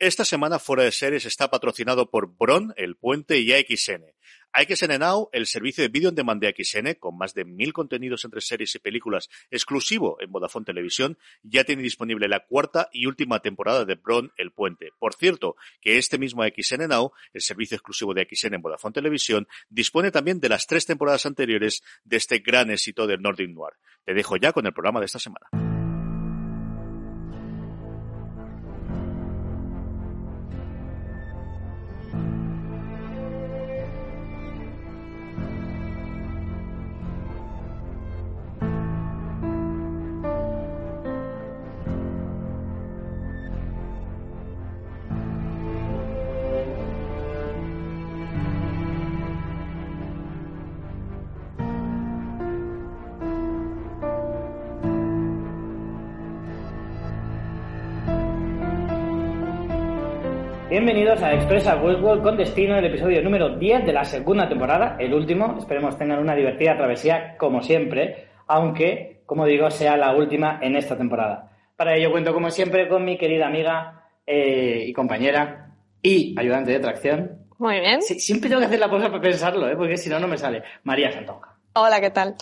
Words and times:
Esta 0.00 0.24
semana 0.24 0.58
Fuera 0.58 0.84
de 0.84 0.92
Series 0.92 1.26
está 1.26 1.50
patrocinado 1.50 2.10
por 2.10 2.34
Bron, 2.34 2.72
El 2.78 2.96
Puente 2.96 3.38
y 3.38 3.52
AXN. 3.52 4.02
AXN 4.50 4.98
Now, 4.98 5.28
el 5.30 5.46
servicio 5.46 5.82
de 5.82 5.88
vídeo 5.88 6.08
en 6.08 6.14
demand 6.14 6.40
de 6.40 6.48
AXN, 6.48 6.94
con 6.98 7.18
más 7.18 7.34
de 7.34 7.44
mil 7.44 7.74
contenidos 7.74 8.24
entre 8.24 8.40
series 8.40 8.74
y 8.74 8.78
películas 8.78 9.28
exclusivo 9.50 10.16
en 10.22 10.32
Vodafone 10.32 10.64
Televisión, 10.64 11.18
ya 11.42 11.64
tiene 11.64 11.82
disponible 11.82 12.28
la 12.28 12.46
cuarta 12.46 12.88
y 12.94 13.04
última 13.04 13.40
temporada 13.40 13.84
de 13.84 13.96
Bron, 13.96 14.32
El 14.38 14.52
Puente. 14.52 14.88
Por 14.98 15.12
cierto, 15.12 15.56
que 15.82 15.98
este 15.98 16.16
mismo 16.16 16.44
AXN 16.44 16.88
Now, 16.88 17.12
el 17.34 17.42
servicio 17.42 17.74
exclusivo 17.74 18.14
de 18.14 18.22
AXN 18.22 18.54
en 18.54 18.62
Vodafone 18.62 18.94
Televisión, 18.94 19.48
dispone 19.68 20.10
también 20.10 20.40
de 20.40 20.48
las 20.48 20.66
tres 20.66 20.86
temporadas 20.86 21.26
anteriores 21.26 21.82
de 22.04 22.16
este 22.16 22.38
gran 22.38 22.70
éxito 22.70 23.06
del 23.06 23.20
Nordic 23.20 23.50
Noir. 23.50 23.74
Te 24.06 24.14
dejo 24.14 24.38
ya 24.38 24.54
con 24.54 24.64
el 24.64 24.72
programa 24.72 25.00
de 25.00 25.06
esta 25.06 25.18
semana. 25.18 25.69
Bienvenidos 60.92 61.22
a 61.22 61.34
Expresa 61.34 61.76
Westworld 61.76 62.20
con 62.20 62.36
destino 62.36 62.76
el 62.76 62.84
episodio 62.84 63.22
número 63.22 63.56
10 63.56 63.86
de 63.86 63.92
la 63.92 64.04
segunda 64.04 64.48
temporada, 64.48 64.96
el 64.98 65.14
último. 65.14 65.56
Esperemos 65.56 65.96
tengan 65.96 66.18
una 66.18 66.34
divertida 66.34 66.76
travesía 66.76 67.36
como 67.38 67.62
siempre, 67.62 68.26
aunque, 68.48 69.22
como 69.24 69.46
digo, 69.46 69.70
sea 69.70 69.96
la 69.96 70.12
última 70.16 70.58
en 70.60 70.74
esta 70.74 70.98
temporada. 70.98 71.52
Para 71.76 71.94
ello 71.94 72.10
cuento 72.10 72.32
como 72.32 72.50
siempre 72.50 72.88
con 72.88 73.04
mi 73.04 73.16
querida 73.16 73.46
amiga 73.46 74.08
eh, 74.26 74.82
y 74.84 74.92
compañera 74.92 75.76
y 76.02 76.34
ayudante 76.36 76.72
de 76.72 76.80
tracción. 76.80 77.38
Muy 77.58 77.78
bien. 77.78 78.02
Sí, 78.02 78.18
siempre 78.18 78.48
tengo 78.48 78.58
que 78.58 78.66
hacer 78.66 78.80
la 78.80 78.90
pausa 78.90 79.10
para 79.10 79.22
pensarlo, 79.22 79.68
¿eh? 79.68 79.76
porque 79.76 79.96
si 79.96 80.10
no, 80.10 80.18
no 80.18 80.26
me 80.26 80.38
sale. 80.38 80.64
María 80.82 81.12
Santonja. 81.12 81.54
Hola, 81.74 82.00
¿qué 82.00 82.10
tal? 82.10 82.34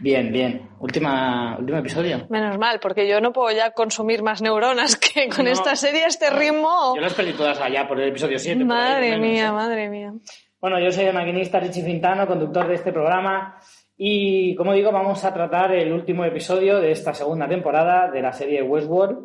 Bien, 0.00 0.32
bien. 0.32 0.68
Última, 0.78 1.56
último 1.58 1.78
episodio. 1.78 2.26
Menos 2.30 2.56
mal, 2.58 2.78
porque 2.80 3.08
yo 3.08 3.20
no 3.20 3.32
puedo 3.32 3.54
ya 3.56 3.72
consumir 3.72 4.22
más 4.22 4.40
neuronas 4.42 4.96
que 4.96 5.28
con 5.28 5.44
No. 5.46 5.50
esta 5.50 5.74
serie, 5.76 6.06
este 6.06 6.30
ritmo. 6.30 6.94
Yo 6.94 7.00
las 7.02 7.14
perdí 7.14 7.32
todas 7.32 7.60
allá 7.60 7.86
por 7.88 8.00
el 8.00 8.08
episodio 8.10 8.38
7. 8.38 8.64
por 8.64 8.76
ahí, 8.76 8.78
Madre 8.92 9.18
mía, 9.18 9.48
¿eh? 9.48 9.52
madre 9.52 9.88
mía. 9.88 10.12
Bueno, 10.60 10.78
yo 10.80 10.90
soy 10.92 11.04
el 11.06 11.14
maquinista 11.14 11.60
Richie 11.60 11.82
Fintano, 11.84 12.26
conductor 12.26 12.66
de 12.68 12.74
este 12.74 12.92
programa. 12.92 13.58
Y 13.96 14.54
como 14.54 14.72
digo, 14.72 14.92
vamos 14.92 15.24
a 15.24 15.34
tratar 15.34 15.72
el 15.74 15.92
último 15.92 16.24
episodio 16.24 16.80
de 16.80 16.92
esta 16.92 17.12
segunda 17.14 17.48
temporada 17.48 18.08
de 18.10 18.22
la 18.22 18.32
serie 18.32 18.62
Westworld, 18.62 19.18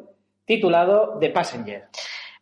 titulado 0.46 1.18
The 1.20 1.30
Passenger. 1.30 1.84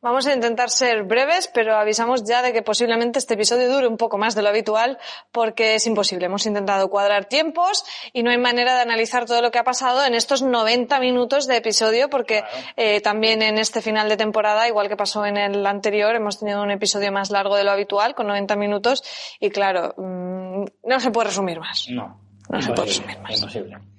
Vamos 0.01 0.25
a 0.25 0.33
intentar 0.33 0.71
ser 0.71 1.03
breves, 1.03 1.47
pero 1.53 1.75
avisamos 1.75 2.23
ya 2.23 2.41
de 2.41 2.53
que 2.53 2.63
posiblemente 2.63 3.19
este 3.19 3.35
episodio 3.35 3.71
dure 3.71 3.87
un 3.87 3.97
poco 3.97 4.17
más 4.17 4.33
de 4.33 4.41
lo 4.41 4.49
habitual 4.49 4.97
porque 5.31 5.75
es 5.75 5.85
imposible. 5.85 6.25
Hemos 6.25 6.47
intentado 6.47 6.89
cuadrar 6.89 7.25
tiempos 7.25 7.85
y 8.11 8.23
no 8.23 8.31
hay 8.31 8.39
manera 8.39 8.73
de 8.73 8.81
analizar 8.81 9.25
todo 9.27 9.43
lo 9.43 9.51
que 9.51 9.59
ha 9.59 9.63
pasado 9.63 10.03
en 10.03 10.15
estos 10.15 10.41
90 10.41 10.99
minutos 10.99 11.45
de 11.45 11.57
episodio 11.57 12.09
porque 12.09 12.43
eh, 12.77 12.99
también 13.01 13.43
en 13.43 13.59
este 13.59 13.83
final 13.83 14.09
de 14.09 14.17
temporada, 14.17 14.67
igual 14.67 14.89
que 14.89 14.97
pasó 14.97 15.23
en 15.27 15.37
el 15.37 15.63
anterior, 15.67 16.15
hemos 16.15 16.39
tenido 16.39 16.63
un 16.63 16.71
episodio 16.71 17.11
más 17.11 17.29
largo 17.29 17.55
de 17.55 17.63
lo 17.63 17.69
habitual 17.69 18.15
con 18.15 18.25
90 18.25 18.55
minutos 18.55 19.03
y 19.39 19.51
claro, 19.51 19.93
mm, 19.97 20.65
no 20.83 20.99
se 20.99 21.11
puede 21.11 21.27
resumir 21.27 21.59
más. 21.59 21.87
No, 21.91 22.19
No 22.49 22.59
se 22.59 22.73
puede 22.73 22.87
resumir 22.87 23.19
más. 23.19 23.35
imposible. 23.35 23.90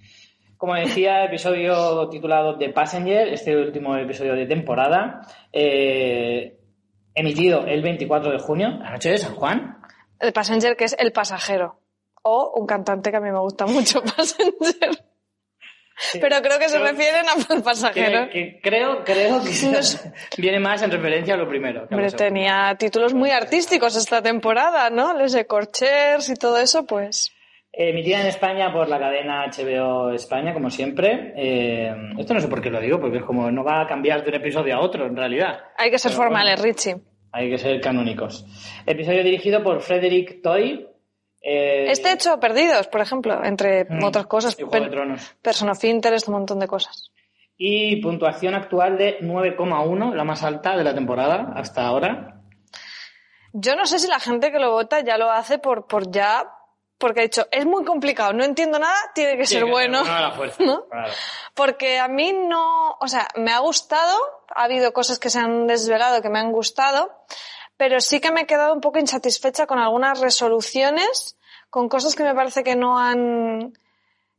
Como 0.62 0.76
decía, 0.76 1.24
episodio 1.24 2.08
titulado 2.08 2.56
The 2.56 2.68
Passenger, 2.68 3.26
este 3.32 3.56
último 3.56 3.96
episodio 3.96 4.34
de 4.36 4.46
temporada, 4.46 5.22
eh, 5.52 6.56
emitido 7.16 7.66
el 7.66 7.82
24 7.82 8.30
de 8.30 8.38
junio, 8.38 8.68
la 8.80 8.92
noche 8.92 9.10
de 9.10 9.18
San 9.18 9.34
Juan. 9.34 9.78
El 10.20 10.32
passenger 10.32 10.76
que 10.76 10.84
es 10.84 10.94
el 11.00 11.10
pasajero. 11.10 11.80
O 12.22 12.52
un 12.54 12.64
cantante 12.68 13.10
que 13.10 13.16
a 13.16 13.20
mí 13.20 13.32
me 13.32 13.40
gusta 13.40 13.66
mucho, 13.66 14.02
passenger. 14.16 15.02
Pero 16.20 16.36
creo 16.40 16.58
que 16.60 16.68
se 16.68 16.76
Creo- 16.78 16.90
refieren 16.92 17.24
al 17.28 17.62
pasajero. 17.64 18.28
Que, 18.30 18.30
que 18.30 18.60
creo, 18.62 19.02
creo 19.02 19.40
que 19.42 20.40
viene 20.40 20.60
más 20.60 20.80
en 20.82 20.92
referencia 20.92 21.34
a 21.34 21.38
lo 21.38 21.48
primero. 21.48 21.80
a 21.80 21.84
Hombre, 21.90 22.12
tenía 22.12 22.76
títulos 22.78 23.14
muy 23.14 23.30
artísticos 23.32 23.96
esta 23.96 24.22
temporada, 24.22 24.90
¿no? 24.90 25.12
Les 25.18 25.32
de 25.32 25.44
Corchers 25.44 26.28
y 26.28 26.34
todo 26.36 26.58
eso, 26.58 26.86
pues. 26.86 27.32
Emitida 27.74 28.20
en 28.20 28.26
España 28.26 28.70
por 28.70 28.86
la 28.88 28.98
cadena 28.98 29.46
HBO 29.46 30.10
España, 30.12 30.52
como 30.52 30.68
siempre. 30.68 31.32
Eh, 31.36 31.94
esto 32.18 32.34
no 32.34 32.40
sé 32.40 32.48
por 32.48 32.60
qué 32.60 32.68
lo 32.70 32.78
digo, 32.80 33.00
porque 33.00 33.18
es 33.18 33.24
como 33.24 33.50
no 33.50 33.64
va 33.64 33.80
a 33.80 33.86
cambiar 33.86 34.22
de 34.22 34.28
un 34.28 34.34
episodio 34.36 34.76
a 34.76 34.80
otro, 34.80 35.06
en 35.06 35.16
realidad. 35.16 35.58
Hay 35.78 35.90
que 35.90 35.98
ser 35.98 36.10
Pero 36.10 36.22
formales, 36.22 36.60
bueno, 36.60 36.70
Richie. 36.74 36.96
hay 37.32 37.48
que 37.50 37.56
ser 37.56 37.80
canónicos. 37.80 38.44
Episodio 38.84 39.24
dirigido 39.24 39.62
por 39.62 39.80
Frederick 39.80 40.42
Toy. 40.42 40.86
eh, 41.40 41.86
Este 41.90 42.12
hecho 42.12 42.38
Perdidos, 42.38 42.88
por 42.88 43.00
ejemplo, 43.00 43.42
entre 43.42 43.86
Mm, 43.86 44.04
otras 44.04 44.26
cosas. 44.26 44.54
y 44.60 44.64
Juego 44.64 44.84
de 44.84 44.90
Tronos. 44.90 45.34
Person 45.40 45.70
of 45.70 45.82
Interest, 45.82 46.28
un 46.28 46.34
montón 46.34 46.58
de 46.60 46.66
cosas. 46.68 47.10
Y 47.56 47.96
puntuación 48.02 48.54
actual 48.54 48.98
de 48.98 49.16
9,1, 49.22 50.14
la 50.14 50.24
más 50.24 50.42
alta 50.42 50.76
de 50.76 50.84
la 50.84 50.94
temporada 50.94 51.52
hasta 51.56 51.86
ahora. 51.86 52.42
Yo 53.54 53.76
no 53.76 53.86
sé 53.86 53.98
si 53.98 54.08
la 54.08 54.20
gente 54.20 54.50
que 54.52 54.58
lo 54.58 54.72
vota 54.72 55.00
ya 55.00 55.16
lo 55.16 55.30
hace 55.30 55.58
por, 55.58 55.86
por 55.86 56.10
ya. 56.10 56.44
Porque 57.02 57.18
ha 57.18 57.24
dicho, 57.24 57.48
es 57.50 57.66
muy 57.66 57.84
complicado, 57.84 58.32
no 58.32 58.44
entiendo 58.44 58.78
nada, 58.78 58.94
tiene 59.12 59.36
que 59.36 59.44
ser 59.44 59.64
que 59.64 59.70
bueno. 59.72 60.04
a 60.06 60.20
la 60.20 60.30
fuerza, 60.30 60.62
¿no? 60.64 60.86
claro. 60.86 61.12
Porque 61.52 61.98
a 61.98 62.06
mí 62.06 62.32
no, 62.32 62.92
o 63.00 63.08
sea, 63.08 63.26
me 63.34 63.50
ha 63.50 63.58
gustado, 63.58 64.16
ha 64.54 64.62
habido 64.62 64.92
cosas 64.92 65.18
que 65.18 65.28
se 65.28 65.40
han 65.40 65.66
desvelado 65.66 66.22
que 66.22 66.28
me 66.28 66.38
han 66.38 66.52
gustado, 66.52 67.10
pero 67.76 68.00
sí 68.00 68.20
que 68.20 68.30
me 68.30 68.42
he 68.42 68.46
quedado 68.46 68.72
un 68.72 68.80
poco 68.80 69.00
insatisfecha 69.00 69.66
con 69.66 69.80
algunas 69.80 70.20
resoluciones, 70.20 71.36
con 71.70 71.88
cosas 71.88 72.14
que 72.14 72.22
me 72.22 72.36
parece 72.36 72.62
que 72.62 72.76
no 72.76 73.00
han, 73.00 73.72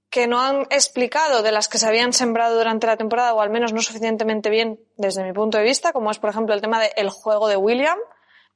que 0.09 0.25
no 0.27 0.39
han 0.39 0.61
explicado 0.69 1.43
de 1.43 1.51
las 1.51 1.67
que 1.67 1.77
se 1.77 1.85
habían 1.85 2.13
sembrado 2.13 2.57
durante 2.57 2.87
la 2.87 2.95
temporada, 2.95 3.33
o 3.33 3.41
al 3.41 3.49
menos 3.49 3.73
no 3.73 3.81
suficientemente 3.81 4.49
bien 4.49 4.79
desde 4.95 5.25
mi 5.25 5.33
punto 5.33 5.57
de 5.57 5.65
vista, 5.65 5.91
como 5.91 6.11
es 6.11 6.19
por 6.19 6.29
ejemplo 6.29 6.55
el 6.55 6.61
tema 6.61 6.79
del 6.79 7.09
juego 7.09 7.49
de 7.49 7.57
William. 7.57 7.97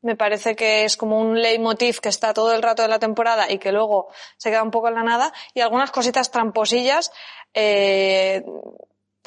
Me 0.02 0.16
parece 0.16 0.56
que 0.56 0.86
es 0.86 0.96
como 0.96 1.20
un 1.20 1.42
leitmotiv 1.42 2.00
que 2.00 2.10
está 2.10 2.34
todo 2.34 2.54
el 2.54 2.62
rato 2.62 2.84
de 2.84 2.88
la 2.88 3.00
temporada 3.00 3.52
y 3.52 3.58
que 3.58 3.72
luego 3.72 4.10
se 4.38 4.50
queda 4.50 4.64
un 4.64 4.72
poco 4.72 4.88
en 4.90 4.96
la 4.96 5.04
nada. 5.04 5.34
Y 5.54 5.62
algunas 5.62 5.92
cositas 5.92 6.32
tramposillas, 6.32 7.12
eh, 7.54 8.44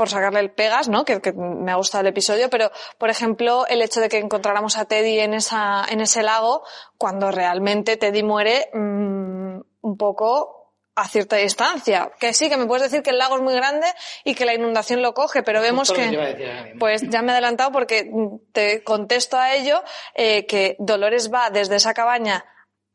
por 0.01 0.09
sacarle 0.09 0.41
el 0.41 0.51
pegas, 0.51 0.89
¿no? 0.89 1.05
Que, 1.05 1.21
me 1.35 1.73
ha 1.73 1.75
gustado 1.75 2.01
el 2.01 2.07
episodio, 2.07 2.49
pero 2.49 2.71
por 2.97 3.11
ejemplo 3.11 3.67
el 3.67 3.83
hecho 3.83 4.01
de 4.01 4.09
que 4.09 4.17
encontráramos 4.17 4.79
a 4.79 4.87
Teddy 4.87 5.21
en 5.21 5.35
esa, 5.35 5.85
en 5.91 6.01
ese 6.01 6.23
lago, 6.23 6.63
cuando 6.97 7.31
realmente 7.31 7.99
Teddy 7.99 8.23
muere 8.23 8.71
mm, 8.73 9.61
un 9.83 9.97
poco 9.99 10.60
a 11.01 11.09
cierta 11.09 11.37
distancia. 11.37 12.11
Que 12.19 12.33
sí, 12.33 12.49
que 12.49 12.57
me 12.57 12.67
puedes 12.67 12.91
decir 12.91 13.03
que 13.03 13.11
el 13.11 13.19
lago 13.19 13.37
es 13.37 13.43
muy 13.43 13.55
grande 13.55 13.87
y 14.25 14.35
que 14.35 14.45
la 14.45 14.55
inundación 14.55 15.03
lo 15.03 15.15
coge, 15.15 15.43
pero 15.43 15.61
vemos 15.61 15.93
que... 15.93 16.75
Pues 16.79 17.03
ya 17.09 17.23
me 17.23 17.29
he 17.29 17.33
adelantado 17.33 17.73
porque 17.73 18.11
te 18.53 18.83
contesto 18.83 19.37
a 19.37 19.55
ello 19.55 19.83
eh, 20.15 20.47
que 20.47 20.77
Dolores 20.79 21.33
va 21.33 21.51
desde 21.51 21.77
esa 21.77 21.95
cabaña 21.95 22.45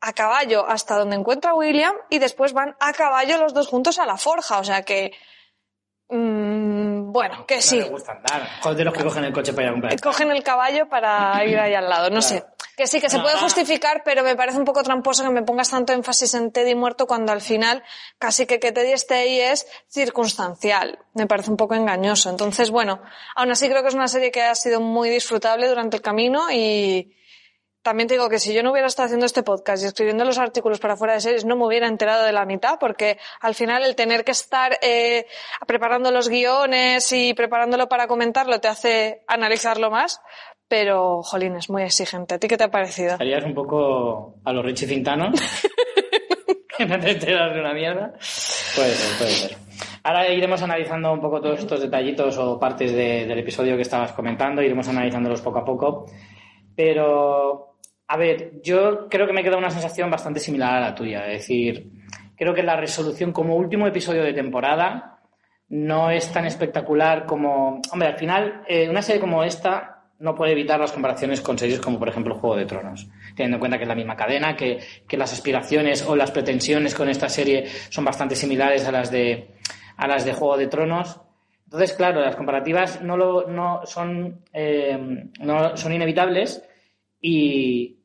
a 0.00 0.12
caballo 0.12 0.66
hasta 0.68 0.96
donde 0.96 1.16
encuentra 1.16 1.50
a 1.50 1.54
William 1.54 1.94
y 2.10 2.18
después 2.18 2.52
van 2.52 2.76
a 2.80 2.92
caballo 2.92 3.38
los 3.38 3.54
dos 3.54 3.66
juntos 3.66 3.98
a 3.98 4.06
la 4.06 4.16
forja. 4.16 4.58
O 4.58 4.64
sea 4.64 4.82
que, 4.82 5.12
mm, 6.08 7.12
bueno, 7.12 7.46
que 7.46 7.62
sí. 7.62 7.80
gusta 7.82 8.12
andar. 8.12 8.76
De 8.76 8.84
los 8.84 8.94
que 8.94 9.04
cogen 9.04 9.24
el 9.24 9.32
coche 9.32 9.52
para 9.52 9.64
ir 9.64 9.68
a 9.68 9.72
comprar. 9.72 10.00
Cogen 10.00 10.30
el 10.30 10.42
caballo 10.42 10.88
para 10.88 11.44
ir 11.44 11.58
ahí 11.58 11.74
al 11.74 11.88
lado. 11.88 12.10
No 12.10 12.20
sé. 12.22 12.44
Que 12.76 12.86
sí, 12.86 13.00
que 13.00 13.08
se 13.08 13.16
No, 13.16 13.22
puede 13.22 13.38
justificar, 13.38 14.02
pero 14.04 14.22
me 14.22 14.36
parece 14.36 14.58
un 14.58 14.66
poco 14.66 14.82
tramposo 14.82 15.24
que 15.24 15.30
me 15.30 15.42
pongas 15.42 15.70
tanto 15.70 15.94
énfasis 15.94 16.34
en 16.34 16.52
Teddy 16.52 16.74
muerto 16.74 17.06
cuando 17.06 17.32
al 17.32 17.40
final 17.40 17.82
casi 18.18 18.44
que 18.44 18.60
que 18.60 18.70
Teddy 18.70 18.92
esté 18.92 19.14
ahí 19.14 19.40
es 19.40 19.66
circunstancial. 19.88 20.98
Me 21.14 21.26
parece 21.26 21.50
un 21.50 21.56
poco 21.56 21.74
engañoso. 21.74 22.28
Entonces, 22.28 22.70
bueno, 22.70 23.00
aún 23.34 23.50
así 23.50 23.68
creo 23.70 23.80
que 23.80 23.88
es 23.88 23.94
una 23.94 24.08
serie 24.08 24.30
que 24.30 24.42
ha 24.42 24.54
sido 24.54 24.82
muy 24.82 25.08
disfrutable 25.08 25.68
durante 25.68 25.96
el 25.96 26.02
camino 26.02 26.50
y 26.52 27.16
también 27.86 28.08
te 28.08 28.14
digo 28.14 28.28
que 28.28 28.40
si 28.40 28.52
yo 28.52 28.62
no 28.64 28.72
hubiera 28.72 28.88
estado 28.88 29.06
haciendo 29.06 29.24
este 29.26 29.44
podcast 29.44 29.82
y 29.82 29.86
escribiendo 29.86 30.24
los 30.24 30.38
artículos 30.38 30.80
para 30.80 30.96
fuera 30.96 31.14
de 31.14 31.20
series, 31.20 31.44
no 31.44 31.54
me 31.54 31.64
hubiera 31.64 31.86
enterado 31.86 32.24
de 32.24 32.32
la 32.32 32.44
mitad, 32.44 32.78
porque 32.80 33.16
al 33.40 33.54
final 33.54 33.84
el 33.84 33.94
tener 33.94 34.24
que 34.24 34.32
estar 34.32 34.76
eh, 34.82 35.26
preparando 35.68 36.10
los 36.10 36.28
guiones 36.28 37.12
y 37.12 37.32
preparándolo 37.34 37.88
para 37.88 38.08
comentarlo 38.08 38.60
te 38.60 38.66
hace 38.68 39.22
analizarlo 39.28 39.88
más. 39.90 40.20
Pero, 40.68 41.22
jolín, 41.22 41.54
es 41.54 41.70
muy 41.70 41.84
exigente. 41.84 42.34
¿A 42.34 42.38
ti 42.40 42.48
qué 42.48 42.56
te 42.56 42.64
ha 42.64 42.70
parecido? 42.72 43.16
Un 43.46 43.54
poco 43.54 44.34
a 44.44 44.52
los 44.52 44.64
Richie 44.64 44.88
Fintano. 44.88 45.30
que 46.76 46.86
no 46.86 46.98
te 46.98 47.12
enteras 47.12 47.54
de 47.54 47.60
una 47.60 47.72
mierda. 47.72 48.12
Puede 48.74 48.90
ser, 48.90 49.16
puede 49.18 49.30
ser. 49.30 49.56
Ahora 50.02 50.28
iremos 50.28 50.60
analizando 50.62 51.12
un 51.12 51.20
poco 51.20 51.40
todos 51.40 51.60
estos 51.60 51.80
detallitos 51.80 52.36
o 52.38 52.58
partes 52.58 52.92
de- 52.92 53.26
del 53.26 53.38
episodio 53.38 53.76
que 53.76 53.82
estabas 53.82 54.10
comentando, 54.12 54.60
iremos 54.60 54.88
analizándolos 54.88 55.40
poco 55.40 55.60
a 55.60 55.64
poco. 55.64 56.06
Pero, 56.74 57.65
a 58.08 58.16
ver, 58.16 58.60
yo 58.62 59.08
creo 59.08 59.26
que 59.26 59.32
me 59.32 59.42
queda 59.42 59.56
una 59.56 59.70
sensación 59.70 60.10
bastante 60.10 60.40
similar 60.40 60.76
a 60.76 60.80
la 60.80 60.94
tuya. 60.94 61.26
Es 61.26 61.40
decir, 61.40 61.90
creo 62.36 62.54
que 62.54 62.62
la 62.62 62.76
resolución 62.76 63.32
como 63.32 63.56
último 63.56 63.86
episodio 63.86 64.22
de 64.22 64.32
temporada 64.32 65.18
no 65.68 66.10
es 66.10 66.30
tan 66.32 66.46
espectacular 66.46 67.26
como... 67.26 67.80
Hombre, 67.90 68.08
al 68.08 68.16
final, 68.16 68.62
eh, 68.68 68.88
una 68.88 69.02
serie 69.02 69.20
como 69.20 69.42
esta 69.42 70.04
no 70.18 70.34
puede 70.34 70.52
evitar 70.52 70.78
las 70.78 70.92
comparaciones 70.92 71.40
con 71.40 71.58
series 71.58 71.80
como, 71.80 71.98
por 71.98 72.08
ejemplo, 72.08 72.36
Juego 72.36 72.56
de 72.56 72.64
Tronos. 72.64 73.08
Teniendo 73.34 73.56
en 73.56 73.60
cuenta 73.60 73.76
que 73.76 73.82
es 73.84 73.88
la 73.88 73.96
misma 73.96 74.16
cadena, 74.16 74.56
que, 74.56 74.78
que 75.06 75.16
las 75.16 75.32
aspiraciones 75.32 76.06
o 76.06 76.14
las 76.14 76.30
pretensiones 76.30 76.94
con 76.94 77.08
esta 77.08 77.28
serie 77.28 77.66
son 77.90 78.04
bastante 78.04 78.36
similares 78.36 78.86
a 78.86 78.92
las 78.92 79.10
de, 79.10 79.56
a 79.96 80.06
las 80.06 80.24
de 80.24 80.32
Juego 80.32 80.56
de 80.56 80.68
Tronos. 80.68 81.20
Entonces, 81.64 81.92
claro, 81.94 82.20
las 82.20 82.36
comparativas 82.36 83.02
no, 83.02 83.16
lo, 83.16 83.48
no, 83.48 83.80
son, 83.84 84.44
eh, 84.52 85.26
no 85.40 85.76
son 85.76 85.92
inevitables 85.92 86.65
y 87.28 88.04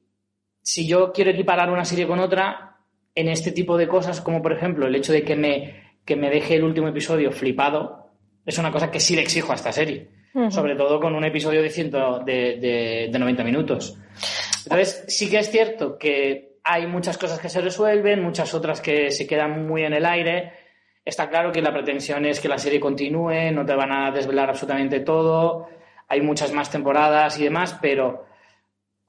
si 0.64 0.88
yo 0.88 1.12
quiero 1.12 1.30
equiparar 1.30 1.70
una 1.70 1.86
serie 1.86 2.08
con 2.08 2.18
otra 2.18 2.78
en 3.14 3.28
este 3.28 3.52
tipo 3.52 3.78
de 3.78 3.88
cosas, 3.88 4.20
como 4.20 4.42
por 4.42 4.52
ejemplo 4.52 4.88
el 4.88 4.96
hecho 4.96 5.14
de 5.14 5.22
que 5.22 5.36
me, 5.36 6.00
que 6.04 6.16
me 6.16 6.32
deje 6.32 6.56
el 6.56 6.64
último 6.64 6.88
episodio 6.88 7.32
flipado, 7.32 8.10
es 8.44 8.58
una 8.58 8.72
cosa 8.72 8.90
que 8.90 9.00
sí 9.00 9.16
le 9.16 9.22
exijo 9.22 9.52
a 9.52 9.56
esta 9.56 9.72
serie. 9.72 10.10
Sobre 10.50 10.76
todo 10.76 11.00
con 11.00 11.14
un 11.14 11.24
episodio 11.24 11.62
de, 11.62 11.70
ciento, 11.70 12.20
de, 12.26 12.56
de, 12.56 13.10
de 13.12 13.20
90 13.20 13.44
minutos. 13.44 13.98
Entonces, 14.64 15.04
sí 15.10 15.30
que 15.30 15.40
es 15.40 15.52
cierto 15.52 15.98
que 16.00 16.58
hay 16.64 16.88
muchas 16.88 17.18
cosas 17.18 17.38
que 17.38 17.50
se 17.50 17.62
resuelven, 17.62 18.24
muchas 18.24 18.54
otras 18.56 18.82
que 18.82 19.12
se 19.12 19.28
quedan 19.28 19.68
muy 19.68 19.84
en 19.84 19.94
el 19.94 20.06
aire. 20.06 20.54
Está 21.06 21.30
claro 21.30 21.52
que 21.52 21.62
la 21.62 21.74
pretensión 21.74 22.26
es 22.26 22.40
que 22.40 22.48
la 22.48 22.58
serie 22.58 22.80
continúe, 22.80 23.52
no 23.52 23.66
te 23.66 23.76
van 23.76 23.92
a 23.92 24.10
desvelar 24.10 24.50
absolutamente 24.50 25.02
todo, 25.02 25.68
hay 26.08 26.22
muchas 26.22 26.54
más 26.54 26.72
temporadas 26.72 27.38
y 27.38 27.44
demás, 27.44 27.78
pero 27.82 28.31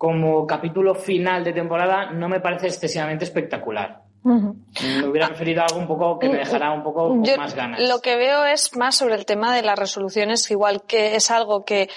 como 0.03 0.45
capítulo 0.49 0.97
final 0.97 1.45
de 1.45 1.53
temporada 1.53 2.11
no 2.11 2.29
me 2.29 2.41
parece 2.41 2.67
excesivamente 2.67 3.25
espectacular. 3.25 4.03
Me 4.25 5.07
hubiera 5.07 5.29
preferido 5.29 5.63
algo 5.63 5.79
un 5.79 5.87
poco 5.87 6.19
que 6.19 6.29
me 6.29 6.39
dejara 6.39 6.73
un 6.73 6.83
poco 6.83 7.07
con 7.07 7.25
Yo 7.25 7.37
más 7.37 7.55
ganas. 7.55 7.79
Lo 7.89 8.01
que 8.01 8.17
veo 8.17 8.45
es 8.45 8.77
más 8.77 8.97
sobre 8.97 9.15
el 9.15 9.25
tema 9.25 9.55
de 9.55 9.63
las 9.63 9.79
resoluciones, 9.79 10.51
igual 10.51 10.83
que 10.89 11.15
es 11.15 11.31
algo 11.31 11.65
que 11.65 11.89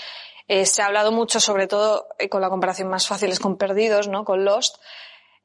eh, 0.48 0.68
se 0.68 0.84
ha 0.84 0.86
hablado 0.86 1.12
mucho, 1.12 1.40
sobre 1.40 1.66
todo 1.66 2.06
eh, 2.19 2.30
con 2.30 2.42
la 2.42 2.52
comparación 2.52 2.90
más 2.90 3.07
fácil 3.07 3.31
es 3.31 3.40
con 3.40 3.57
Perdidos, 3.57 4.08
¿no? 4.08 4.24
Con 4.24 4.46
Lost. 4.46 4.75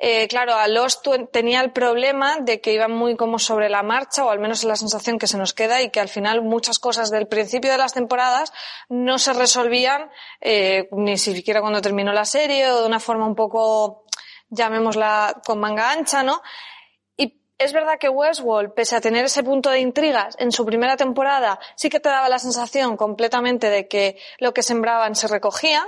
Eh, 0.03 0.27
claro, 0.29 0.55
a 0.55 0.67
Lost 0.67 1.07
tenía 1.31 1.61
el 1.61 1.73
problema 1.73 2.39
de 2.41 2.63
que 2.63 2.73
iban 2.73 2.91
muy 2.91 3.17
como 3.17 3.39
sobre 3.39 3.69
la 3.69 3.83
marcha, 3.83 4.25
o 4.25 4.31
al 4.31 4.39
menos 4.39 4.61
es 4.61 4.65
la 4.65 4.77
sensación 4.77 5.19
que 5.19 5.27
se 5.27 5.37
nos 5.37 5.53
queda, 5.53 5.83
y 5.83 5.91
que 5.91 6.01
al 6.01 6.09
final 6.09 6.43
muchas 6.43 6.79
cosas 6.79 7.11
del 7.11 7.29
principio 7.29 7.71
de 7.71 7.77
las 7.77 7.93
temporadas 7.93 8.51
no 8.89 9.19
se 9.19 9.35
resolvían 9.35 10.11
eh, 10.41 10.89
ni 10.93 11.19
siquiera 11.19 11.61
cuando 11.61 11.83
terminó 11.83 12.13
la 12.15 12.25
serie, 12.25 12.71
o 12.71 12.81
de 12.81 12.87
una 12.87 12.99
forma 12.99 13.27
un 13.27 13.35
poco, 13.35 14.07
llamémosla, 14.49 15.43
con 15.45 15.61
manga 15.61 15.93
ancha, 15.93 16.23
¿no? 16.23 16.41
Es 17.61 17.75
verdad 17.75 17.99
que 17.99 18.09
Westworld, 18.09 18.73
pese 18.73 18.97
a 18.97 19.03
tener 19.03 19.27
ese 19.27 19.43
punto 19.43 19.69
de 19.69 19.81
intrigas 19.81 20.35
en 20.39 20.51
su 20.51 20.65
primera 20.65 20.97
temporada, 20.97 21.61
sí 21.77 21.91
que 21.91 22.01
te 22.01 22.09
daba 22.09 22.31
la 22.31 22.39
sensación 22.39 22.97
completamente 22.97 23.69
de 23.69 23.87
que 23.87 24.17
lo 24.39 24.55
que 24.55 24.63
sembraban 24.63 25.15
se 25.15 25.29
recogía. 25.29 25.87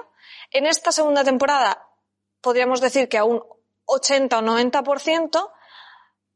En 0.51 0.67
esta 0.67 0.93
segunda 0.93 1.25
temporada 1.25 1.89
podríamos 2.43 2.83
decir 2.83 3.09
que 3.09 3.17
a 3.17 3.25
un 3.25 3.43
80 3.87 4.39
o 4.39 4.43
90%, 4.43 5.51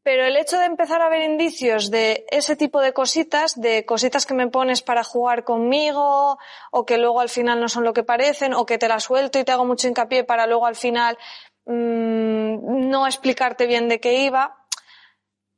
pero 0.03 0.25
el 0.25 0.37
hecho 0.37 0.59
de 0.59 0.67
empezar 0.67 1.03
a 1.03 1.09
ver 1.09 1.29
indicios 1.29 1.91
de 1.91 2.27
ese 2.31 2.55
tipo 2.55 2.81
de 2.81 2.93
cositas, 2.93 3.61
de 3.61 3.85
cositas 3.85 4.25
que 4.25 4.35
me 4.35 4.47
pones 4.47 4.83
para 4.83 5.03
jugar 5.03 5.43
conmigo, 5.43 6.39
o 6.71 6.87
que 6.87 6.99
luego 6.99 7.21
al 7.21 7.29
final 7.29 7.61
no 7.61 7.69
son 7.69 7.83
lo 7.83 7.93
que 7.93 8.05
parecen, 8.05 8.55
o 8.55 8.67
que 8.67 8.79
te 8.79 8.87
la 8.87 9.01
suelto 9.01 9.39
y 9.39 9.45
te 9.45 9.51
hago 9.51 9.65
mucho 9.65 9.89
hincapié 9.89 10.23
para 10.23 10.47
luego 10.47 10.67
al 10.67 10.77
final 10.77 11.19
mm, 11.65 12.89
no 12.89 13.07
explicarte 13.07 13.67
bien 13.67 13.89
de 13.89 13.99
qué 13.99 14.23
iba, 14.23 14.65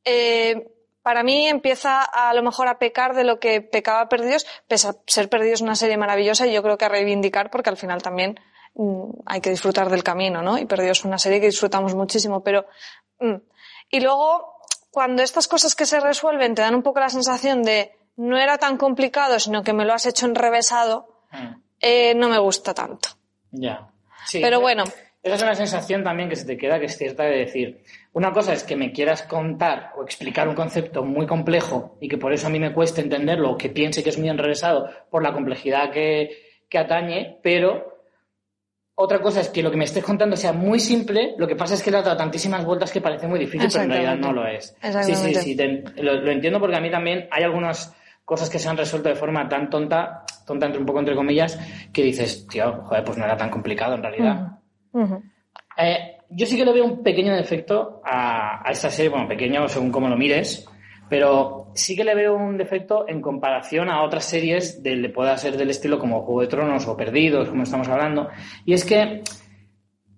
eh, 0.05 0.73
para 1.02 1.23
mí 1.23 1.46
empieza 1.46 2.02
a, 2.02 2.31
a 2.31 2.34
lo 2.34 2.43
mejor 2.43 2.69
a 2.69 2.79
pecar 2.79 3.14
de 3.14 3.25
lo 3.25 3.41
que 3.41 3.61
pecaba 3.61 4.08
Perdidos, 4.08 4.46
pese 4.67 4.88
a 4.88 4.94
ser 5.06 5.29
Perdidos 5.29 5.61
una 5.61 5.75
serie 5.75 5.96
maravillosa 5.96 6.46
y 6.46 6.52
yo 6.52 6.62
creo 6.62 6.79
que 6.79 6.87
a 6.87 6.88
reivindicar 6.88 7.50
porque 7.50 7.70
al 7.70 7.76
final 7.76 8.02
también 8.02 8.41
mm, 8.78 9.10
hay 9.26 9.40
que 9.42 9.50
disfrutar 9.50 9.90
del 9.90 10.02
camino, 10.02 10.42
¿no? 10.42 10.58
Y 10.58 10.64
Perdidos 10.64 11.00
es 11.00 11.04
una 11.04 11.19
serie 11.19 11.40
que 11.40 11.46
disfrutamos 11.46 11.94
muchísimo, 11.94 12.42
pero... 12.42 12.64
mm. 13.20 13.34
Y 13.90 14.00
luego, 14.00 14.54
cuando 14.90 15.22
estas 15.22 15.48
cosas 15.48 15.75
que 15.75 15.84
se 15.86 16.00
resuelven 16.00 16.54
te 16.54 16.62
dan 16.62 16.75
un 16.75 16.82
poco 16.82 17.00
la 17.00 17.10
sensación 17.10 17.62
de 17.62 17.92
no 18.16 18.38
era 18.38 18.58
tan 18.58 18.76
complicado, 18.78 19.38
sino 19.38 19.62
que 19.62 19.72
me 19.72 19.84
lo 19.84 19.92
has 19.92 20.06
hecho 20.06 20.26
enrevesado, 20.26 21.19
Mm, 21.30 21.60
eh, 21.80 22.14
no 22.14 22.28
me 22.28 22.38
gusta 22.38 22.75
tanto. 22.75 23.10
Ya. 23.50 23.88
Sí, 24.26 24.40
Pero 24.40 24.60
bueno, 24.60 24.84
Esa 25.22 25.34
es 25.34 25.42
una 25.42 25.54
sensación 25.54 26.04
también 26.04 26.28
que 26.28 26.36
se 26.36 26.46
te 26.46 26.56
queda, 26.56 26.78
que 26.78 26.86
es 26.86 26.96
cierta 26.96 27.24
de 27.24 27.38
decir, 27.38 27.82
una 28.12 28.32
cosa 28.32 28.52
es 28.52 28.62
que 28.62 28.76
me 28.76 28.92
quieras 28.92 29.22
contar 29.22 29.92
o 29.96 30.02
explicar 30.02 30.48
un 30.48 30.54
concepto 30.54 31.02
muy 31.02 31.26
complejo 31.26 31.96
y 32.00 32.08
que 32.08 32.19
por 32.19 32.32
eso 32.32 32.46
a 32.46 32.50
mí 32.50 32.58
me 32.58 32.72
cueste 32.72 33.00
entenderlo 33.00 33.50
o 33.50 33.58
que 33.58 33.69
piense 33.69 34.02
que 34.02 34.10
es 34.10 34.19
muy 34.19 34.28
enrevesado 34.28 34.88
por 35.10 35.22
la 35.22 35.32
complejidad 35.32 35.90
que, 35.90 36.62
que 36.69 36.78
atañe, 36.78 37.40
pero 37.42 37.97
otra 39.00 39.20
cosa 39.20 39.40
es 39.40 39.48
que 39.48 39.62
lo 39.62 39.70
que 39.70 39.76
me 39.76 39.84
estés 39.84 40.02
contando 40.02 40.36
sea 40.36 40.52
muy 40.52 40.80
simple, 40.80 41.34
lo 41.38 41.46
que 41.46 41.54
pasa 41.54 41.74
es 41.74 41.82
que 41.82 41.90
le 41.92 41.98
ha 41.98 42.02
dado 42.02 42.16
tantísimas 42.16 42.64
vueltas 42.64 42.90
que 42.90 43.00
parece 43.00 43.28
muy 43.28 43.38
difícil, 43.38 43.60
pero 43.72 43.84
en 43.84 43.90
realidad 44.02 44.16
no 44.26 44.32
lo 44.32 44.46
es. 44.48 44.76
Sí, 45.04 45.12
sí, 45.14 45.32
sí, 45.42 45.56
te- 45.56 46.02
lo, 46.02 46.14
lo 46.20 46.30
entiendo 46.32 46.58
porque 46.58 46.76
a 46.76 46.80
mí 46.80 46.90
también 46.90 47.28
hay 47.30 47.44
algunas 47.44 47.94
cosas 48.24 48.50
que 48.50 48.58
se 48.58 48.68
han 48.68 48.76
resuelto 48.76 49.08
de 49.08 49.14
forma 49.14 49.48
tan 49.48 49.70
tonta, 49.70 50.24
tonta 50.46 50.66
entre 50.66 50.80
un 50.80 50.86
poco 50.86 50.98
entre 50.98 51.14
comillas, 51.14 51.58
que 51.92 52.02
dices, 52.02 52.46
tío, 52.48 52.82
joder, 52.84 53.04
pues 53.04 53.16
no 53.18 53.24
era 53.24 53.36
tan 53.36 53.50
complicado 53.50 53.94
en 53.94 54.02
realidad. 54.02 54.58
Eh, 55.76 56.17
yo 56.31 56.44
sí 56.46 56.56
que 56.56 56.64
le 56.64 56.72
veo 56.72 56.84
un 56.84 57.02
pequeño 57.02 57.34
defecto 57.34 58.02
a, 58.05 58.67
a 58.69 58.70
esta 58.72 58.90
serie, 58.90 59.10
bueno, 59.10 59.28
pequeño 59.28 59.69
según 59.69 59.90
cómo 59.93 60.08
lo 60.08 60.17
mires, 60.17 60.69
pero 61.08 61.70
sí 61.74 61.96
que 61.96 62.05
le 62.05 62.15
veo 62.15 62.34
un 62.34 62.56
defecto 62.56 63.08
en 63.08 63.20
comparación 63.20 63.88
a 63.88 64.03
otras 64.03 64.24
series 64.24 64.82
del, 64.82 65.12
pueda 65.12 65.36
ser 65.38 65.56
del 65.56 65.70
estilo 65.70 65.98
como 65.98 66.22
Juego 66.22 66.43
de 66.43 66.48
Tronos 66.48 66.86
o 66.86 66.96
Perdidos, 66.96 67.48
como 67.48 67.62
estamos 67.62 67.88
hablando, 67.88 68.29
y 68.65 68.74
es 68.74 68.84
que 68.84 69.22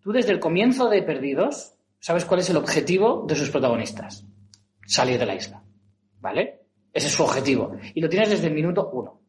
tú 0.00 0.12
desde 0.12 0.32
el 0.32 0.40
comienzo 0.40 0.88
de 0.88 1.02
Perdidos 1.02 1.75
sabes 1.99 2.25
cuál 2.25 2.40
es 2.40 2.50
el 2.50 2.56
objetivo 2.56 3.25
de 3.26 3.37
sus 3.37 3.50
protagonistas, 3.50 4.26
salir 4.87 5.18
de 5.18 5.26
la 5.26 5.35
isla, 5.35 5.62
¿vale? 6.18 6.61
Ese 6.92 7.06
es 7.06 7.12
su 7.12 7.23
objetivo, 7.23 7.76
y 7.94 8.00
lo 8.00 8.09
tienes 8.09 8.30
desde 8.30 8.49
el 8.49 8.54
minuto 8.54 8.90
uno. 8.92 9.20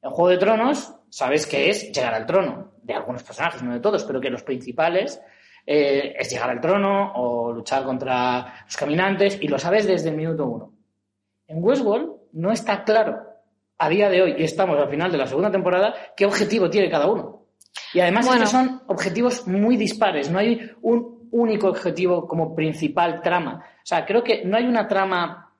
En 0.00 0.10
Juego 0.10 0.30
de 0.30 0.38
Tronos 0.38 0.94
sabes 1.10 1.46
que 1.46 1.68
es 1.68 1.92
llegar 1.92 2.14
al 2.14 2.26
trono, 2.26 2.72
de 2.82 2.94
algunos 2.94 3.22
personajes, 3.22 3.62
no 3.62 3.74
de 3.74 3.80
todos, 3.80 4.04
pero 4.04 4.20
que 4.20 4.30
los 4.30 4.44
principales 4.44 5.20
eh, 5.66 6.14
es 6.16 6.30
llegar 6.30 6.48
al 6.48 6.60
trono 6.60 7.12
o 7.16 7.52
luchar 7.52 7.82
contra 7.84 8.64
los 8.64 8.76
caminantes, 8.76 9.38
y 9.40 9.48
lo 9.48 9.58
sabes 9.58 9.86
desde 9.86 10.10
el 10.10 10.16
minuto 10.16 10.46
uno. 10.46 10.75
En 11.48 11.62
Westworld 11.62 12.12
no 12.32 12.52
está 12.52 12.84
claro, 12.84 13.18
a 13.78 13.88
día 13.88 14.08
de 14.08 14.22
hoy, 14.22 14.34
y 14.38 14.44
estamos 14.44 14.78
al 14.78 14.88
final 14.88 15.12
de 15.12 15.18
la 15.18 15.26
segunda 15.26 15.50
temporada, 15.50 15.94
qué 16.16 16.26
objetivo 16.26 16.70
tiene 16.70 16.90
cada 16.90 17.06
uno. 17.10 17.44
Y 17.92 18.00
además 18.00 18.26
Bueno. 18.26 18.42
que 18.42 18.46
son 18.46 18.82
objetivos 18.86 19.46
muy 19.46 19.76
dispares, 19.76 20.30
no 20.30 20.38
hay 20.38 20.70
un 20.82 21.28
único 21.30 21.68
objetivo 21.68 22.26
como 22.26 22.54
principal 22.54 23.20
trama. 23.22 23.64
O 23.82 23.86
sea, 23.86 24.06
creo 24.06 24.22
que 24.24 24.44
no 24.44 24.56
hay 24.56 24.64
una 24.64 24.88
trama, 24.88 25.52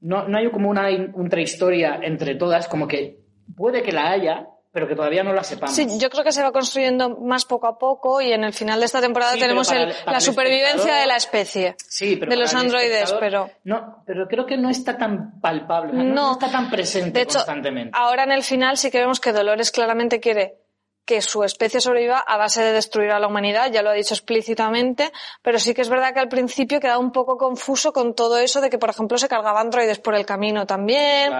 no, 0.00 0.28
no 0.28 0.38
hay 0.38 0.50
como 0.50 0.68
una 0.70 0.90
intrahistoria 0.90 1.98
entre 2.02 2.34
todas, 2.34 2.68
como 2.68 2.86
que 2.86 3.20
puede 3.56 3.82
que 3.82 3.92
la 3.92 4.10
haya, 4.10 4.48
pero 4.76 4.86
que 4.86 4.94
todavía 4.94 5.24
no 5.24 5.32
la 5.32 5.42
sepamos. 5.42 5.74
Sí, 5.74 5.86
yo 5.98 6.10
creo 6.10 6.22
que 6.22 6.32
se 6.32 6.42
va 6.42 6.52
construyendo 6.52 7.08
más 7.16 7.46
poco 7.46 7.66
a 7.66 7.78
poco 7.78 8.20
y 8.20 8.30
en 8.30 8.44
el 8.44 8.52
final 8.52 8.78
de 8.78 8.84
esta 8.84 9.00
temporada 9.00 9.32
Sí, 9.32 9.40
tenemos 9.40 9.72
el- 9.72 9.88
el- 9.88 9.94
la 10.04 10.16
el 10.16 10.20
supervivencia 10.20 10.94
de 10.96 11.06
la 11.06 11.16
especie. 11.16 11.76
Sí, 11.78 12.16
pero 12.16 12.28
de 12.28 12.36
los 12.36 12.52
androides, 12.52 13.10
pero- 13.18 13.48
No, 13.64 14.02
pero 14.06 14.28
creo 14.28 14.44
que 14.44 14.58
no 14.58 14.68
está 14.68 14.98
tan 14.98 15.40
palpable, 15.40 15.94
no, 15.94 16.04
No. 16.04 16.32
está 16.32 16.50
tan 16.50 16.68
presente 16.68 17.12
De 17.18 17.22
hecho, 17.22 17.38
constantemente. 17.38 17.92
ahora 17.94 18.24
en 18.24 18.32
el 18.32 18.42
final 18.42 18.76
sí 18.76 18.90
que 18.90 18.98
vemos 18.98 19.18
que 19.18 19.32
Dolores 19.32 19.70
claramente 19.70 20.20
quiere 20.20 20.58
que 21.06 21.22
su 21.22 21.44
especie 21.44 21.80
sobreviva 21.80 22.18
a 22.18 22.36
base 22.36 22.60
de 22.64 22.72
destruir 22.72 23.12
a 23.12 23.20
la 23.20 23.28
humanidad, 23.28 23.70
ya 23.70 23.80
lo 23.80 23.90
ha 23.90 23.92
dicho 23.92 24.12
explícitamente, 24.12 25.12
pero 25.40 25.60
sí 25.60 25.72
que 25.72 25.82
es 25.82 25.88
verdad 25.88 26.12
que 26.12 26.18
al 26.18 26.28
principio 26.28 26.80
quedaba 26.80 26.98
un 26.98 27.12
poco 27.12 27.36
confuso 27.38 27.92
con 27.92 28.12
todo 28.16 28.38
eso 28.38 28.60
de 28.60 28.70
que, 28.70 28.78
por 28.78 28.90
ejemplo, 28.90 29.16
se 29.16 29.28
cargaba 29.28 29.60
androides 29.60 30.00
por 30.00 30.16
el 30.16 30.26
camino 30.26 30.66
también. 30.66 31.32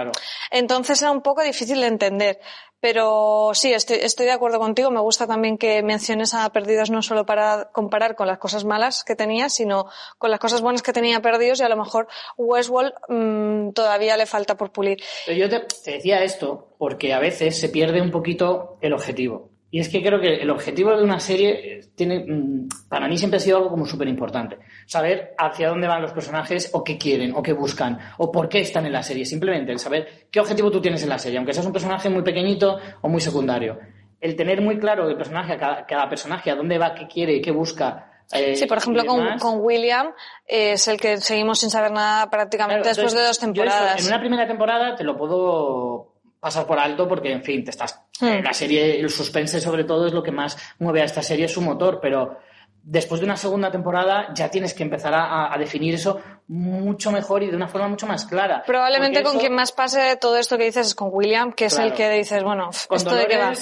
Entonces 0.52 1.02
era 1.02 1.10
un 1.10 1.20
poco 1.20 1.42
difícil 1.42 1.80
de 1.80 1.88
entender. 1.88 2.40
Pero 2.80 3.50
sí, 3.54 3.72
estoy, 3.72 3.98
estoy 4.02 4.26
de 4.26 4.32
acuerdo 4.32 4.58
contigo. 4.58 4.90
Me 4.90 5.00
gusta 5.00 5.26
también 5.26 5.58
que 5.58 5.82
menciones 5.82 6.34
a 6.34 6.48
Perdidos 6.50 6.90
no 6.90 7.02
solo 7.02 7.24
para 7.26 7.70
comparar 7.72 8.14
con 8.16 8.26
las 8.26 8.38
cosas 8.38 8.64
malas 8.64 9.02
que 9.04 9.16
tenía, 9.16 9.48
sino 9.48 9.86
con 10.18 10.30
las 10.30 10.40
cosas 10.40 10.60
buenas 10.60 10.82
que 10.82 10.92
tenía 10.92 11.20
Perdidos 11.20 11.60
y 11.60 11.64
a 11.64 11.68
lo 11.68 11.76
mejor 11.76 12.08
Westworld 12.36 12.92
mmm, 13.08 13.70
todavía 13.72 14.16
le 14.16 14.26
falta 14.26 14.56
por 14.56 14.72
pulir. 14.72 14.98
Pero 15.24 15.38
yo 15.38 15.48
te, 15.48 15.60
te 15.60 15.92
decía 15.92 16.22
esto 16.22 16.74
porque 16.78 17.12
a 17.12 17.18
veces 17.18 17.58
se 17.58 17.68
pierde 17.68 18.00
un 18.00 18.10
poquito 18.10 18.78
el 18.80 18.92
objetivo. 18.92 19.55
Y 19.76 19.80
es 19.80 19.90
que 19.90 20.02
creo 20.02 20.18
que 20.18 20.36
el 20.36 20.48
objetivo 20.48 20.96
de 20.96 21.04
una 21.04 21.20
serie 21.20 21.82
tiene, 21.94 22.24
mm, 22.26 22.88
para 22.88 23.08
mí 23.08 23.18
siempre 23.18 23.36
ha 23.36 23.40
sido 23.40 23.58
algo 23.58 23.68
como 23.68 23.84
súper 23.84 24.08
importante. 24.08 24.56
Saber 24.86 25.34
hacia 25.36 25.68
dónde 25.68 25.86
van 25.86 26.00
los 26.00 26.14
personajes 26.14 26.70
o 26.72 26.82
qué 26.82 26.96
quieren 26.96 27.34
o 27.36 27.42
qué 27.42 27.52
buscan 27.52 27.98
o 28.16 28.32
por 28.32 28.48
qué 28.48 28.60
están 28.60 28.86
en 28.86 28.94
la 28.94 29.02
serie. 29.02 29.26
Simplemente 29.26 29.72
el 29.72 29.78
saber 29.78 30.28
qué 30.30 30.40
objetivo 30.40 30.70
tú 30.70 30.80
tienes 30.80 31.02
en 31.02 31.10
la 31.10 31.18
serie, 31.18 31.36
aunque 31.36 31.52
seas 31.52 31.66
un 31.66 31.74
personaje 31.74 32.08
muy 32.08 32.22
pequeñito 32.22 32.78
o 33.02 33.08
muy 33.10 33.20
secundario. 33.20 33.78
El 34.18 34.34
tener 34.34 34.62
muy 34.62 34.78
claro 34.78 35.10
el 35.10 35.16
personaje, 35.18 35.58
cada, 35.58 36.08
personaje, 36.08 36.50
a 36.50 36.54
dónde 36.54 36.78
va, 36.78 36.94
qué 36.94 37.06
quiere, 37.06 37.42
qué 37.42 37.50
busca, 37.50 38.12
eh, 38.32 38.56
sí, 38.56 38.64
por 38.64 38.78
ejemplo, 38.78 39.04
con, 39.04 39.38
con, 39.38 39.60
William 39.60 40.06
eh, 40.46 40.72
es 40.72 40.88
el 40.88 40.98
que 40.98 41.18
seguimos 41.18 41.60
sin 41.60 41.68
saber 41.68 41.92
nada 41.92 42.30
prácticamente 42.30 42.88
después 42.88 43.12
de 43.12 43.22
dos 43.22 43.38
temporadas. 43.38 44.00
en 44.00 44.06
una 44.06 44.20
primera 44.20 44.48
temporada 44.48 44.96
te 44.96 45.04
lo 45.04 45.18
puedo 45.18 46.15
pasar 46.40 46.66
por 46.66 46.78
alto 46.78 47.08
porque, 47.08 47.32
en 47.32 47.42
fin, 47.42 47.64
te 47.64 47.70
estás. 47.70 48.00
La 48.20 48.52
serie, 48.52 48.98
el 48.98 49.10
suspense 49.10 49.60
sobre 49.60 49.84
todo 49.84 50.06
es 50.06 50.12
lo 50.12 50.22
que 50.22 50.32
más 50.32 50.56
mueve 50.78 51.02
a 51.02 51.04
esta 51.04 51.22
serie, 51.22 51.44
es 51.44 51.52
su 51.52 51.60
motor, 51.60 51.98
pero 52.00 52.38
después 52.86 53.20
de 53.20 53.26
una 53.26 53.36
segunda 53.36 53.70
temporada 53.70 54.28
ya 54.32 54.48
tienes 54.48 54.72
que 54.72 54.84
empezar 54.84 55.12
a, 55.14 55.54
definir 55.58 55.94
eso 55.94 56.20
mucho 56.46 57.10
mejor 57.10 57.42
y 57.42 57.50
de 57.50 57.56
una 57.56 57.68
forma 57.68 57.88
mucho 57.88 58.06
más 58.06 58.24
clara. 58.24 58.62
Probablemente 58.64 59.22
con 59.22 59.38
quien 59.38 59.52
más 59.52 59.72
pase 59.72 60.16
todo 60.20 60.38
esto 60.38 60.56
que 60.56 60.64
dices 60.64 60.88
es 60.88 60.94
con 60.94 61.10
William, 61.12 61.52
que 61.52 61.66
es 61.66 61.78
el 61.78 61.92
que 61.92 62.08
dices, 62.10 62.42
bueno, 62.42 62.70
esto 62.70 63.14
de 63.14 63.26
qué 63.26 63.36
va. 63.36 63.52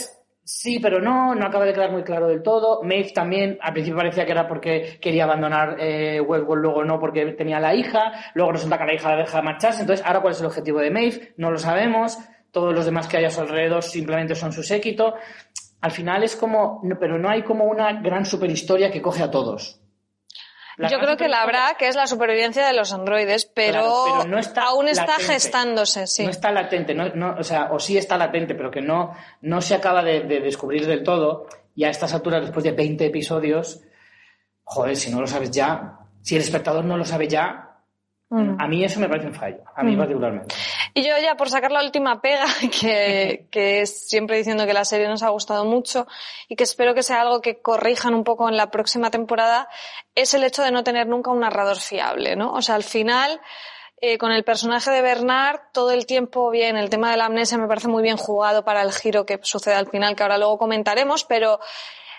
Sí, 0.46 0.78
pero 0.78 1.00
no, 1.00 1.34
no 1.34 1.46
acaba 1.46 1.64
de 1.64 1.72
quedar 1.72 1.90
muy 1.90 2.02
claro 2.02 2.28
del 2.28 2.42
todo. 2.42 2.82
Maeve 2.82 3.12
también, 3.14 3.58
al 3.62 3.72
principio 3.72 3.96
parecía 3.96 4.26
que 4.26 4.32
era 4.32 4.46
porque 4.46 4.98
quería 5.00 5.24
abandonar 5.24 5.76
eh, 5.80 6.20
Westworld, 6.20 6.62
luego 6.62 6.84
no 6.84 7.00
porque 7.00 7.24
tenía 7.32 7.58
la 7.60 7.74
hija, 7.74 8.12
luego 8.34 8.52
resulta 8.52 8.76
que 8.76 8.84
la 8.84 8.94
hija 8.94 9.08
la 9.08 9.16
deja 9.16 9.40
marcharse, 9.40 9.80
entonces 9.80 10.04
ahora 10.04 10.20
cuál 10.20 10.34
es 10.34 10.40
el 10.40 10.46
objetivo 10.46 10.80
de 10.80 10.90
Maeve, 10.90 11.32
no 11.38 11.50
lo 11.50 11.56
sabemos 11.56 12.18
todos 12.54 12.72
los 12.72 12.86
demás 12.86 13.08
que 13.08 13.18
hay 13.18 13.24
a 13.26 13.30
su 13.30 13.40
alrededor 13.40 13.82
simplemente 13.82 14.34
son 14.34 14.52
su 14.52 14.62
séquito. 14.62 15.14
Al 15.82 15.90
final 15.90 16.22
es 16.22 16.36
como, 16.36 16.80
pero 16.98 17.18
no 17.18 17.28
hay 17.28 17.42
como 17.42 17.64
una 17.64 18.00
gran 18.00 18.24
superhistoria 18.24 18.90
que 18.90 19.02
coge 19.02 19.22
a 19.22 19.30
todos. 19.30 19.80
Yo 20.78 20.98
creo 20.98 21.16
que 21.16 21.28
la 21.28 21.42
habrá, 21.42 21.76
que 21.78 21.86
es 21.86 21.94
la 21.94 22.06
supervivencia 22.06 22.66
de 22.66 22.72
los 22.72 22.92
androides, 22.92 23.46
pero, 23.46 24.24
no 24.24 24.38
está 24.38 24.64
aún 24.64 24.88
está 24.88 25.14
gestándose, 25.20 26.06
sí. 26.06 26.24
No 26.24 26.30
está 26.30 26.50
latente, 26.50 26.94
no, 26.94 27.36
o 27.38 27.44
sea, 27.44 27.70
o 27.70 27.78
sí 27.78 27.96
está 27.96 28.16
latente, 28.16 28.54
pero 28.54 28.70
que 28.70 28.80
no, 28.80 29.12
no 29.42 29.60
se 29.60 29.74
acaba 29.74 30.02
de, 30.02 30.22
descubrir 30.22 30.86
del 30.86 31.04
todo. 31.04 31.46
Y 31.76 31.84
a 31.84 31.90
estas 31.90 32.14
alturas, 32.14 32.42
después 32.42 32.64
de 32.64 32.72
20 32.72 33.06
episodios, 33.06 33.82
joder, 34.64 34.96
si 34.96 35.12
no 35.12 35.20
lo 35.20 35.26
sabes 35.26 35.50
ya, 35.50 35.98
si 36.22 36.36
el 36.36 36.42
espectador 36.42 36.84
no 36.84 36.96
lo 36.96 37.04
sabe 37.04 37.28
ya, 37.28 37.78
mm. 38.30 38.56
a 38.58 38.68
mí 38.68 38.84
eso 38.84 39.00
me 39.00 39.08
parece 39.08 39.28
un 39.28 39.34
fallo, 39.34 39.62
a 39.74 39.82
mí 39.82 39.94
mm. 39.94 39.98
particularmente. 39.98 40.54
Y 40.96 41.02
yo 41.02 41.18
ya 41.18 41.36
por 41.36 41.50
sacar 41.50 41.72
la 41.72 41.82
última 41.82 42.20
pega, 42.22 42.46
que, 42.80 43.48
que 43.50 43.80
es 43.80 44.08
siempre 44.08 44.36
diciendo 44.36 44.64
que 44.64 44.72
la 44.72 44.84
serie 44.84 45.08
nos 45.08 45.24
ha 45.24 45.30
gustado 45.30 45.64
mucho 45.64 46.06
y 46.48 46.54
que 46.54 46.62
espero 46.62 46.94
que 46.94 47.02
sea 47.02 47.20
algo 47.20 47.40
que 47.40 47.60
corrijan 47.60 48.14
un 48.14 48.22
poco 48.22 48.48
en 48.48 48.56
la 48.56 48.70
próxima 48.70 49.10
temporada, 49.10 49.68
es 50.14 50.34
el 50.34 50.44
hecho 50.44 50.62
de 50.62 50.70
no 50.70 50.84
tener 50.84 51.08
nunca 51.08 51.32
un 51.32 51.40
narrador 51.40 51.80
fiable, 51.80 52.36
¿no? 52.36 52.52
O 52.52 52.62
sea, 52.62 52.76
al 52.76 52.84
final, 52.84 53.40
eh, 54.00 54.18
con 54.18 54.30
el 54.30 54.44
personaje 54.44 54.92
de 54.92 55.02
Bernard, 55.02 55.62
todo 55.72 55.90
el 55.90 56.06
tiempo 56.06 56.48
bien, 56.50 56.76
el 56.76 56.90
tema 56.90 57.10
de 57.10 57.16
la 57.16 57.26
amnesia 57.26 57.58
me 57.58 57.66
parece 57.66 57.88
muy 57.88 58.04
bien 58.04 58.16
jugado 58.16 58.64
para 58.64 58.80
el 58.82 58.92
giro 58.92 59.26
que 59.26 59.40
sucede 59.42 59.74
al 59.74 59.88
final, 59.88 60.14
que 60.14 60.22
ahora 60.22 60.38
luego 60.38 60.58
comentaremos, 60.58 61.24
pero 61.24 61.58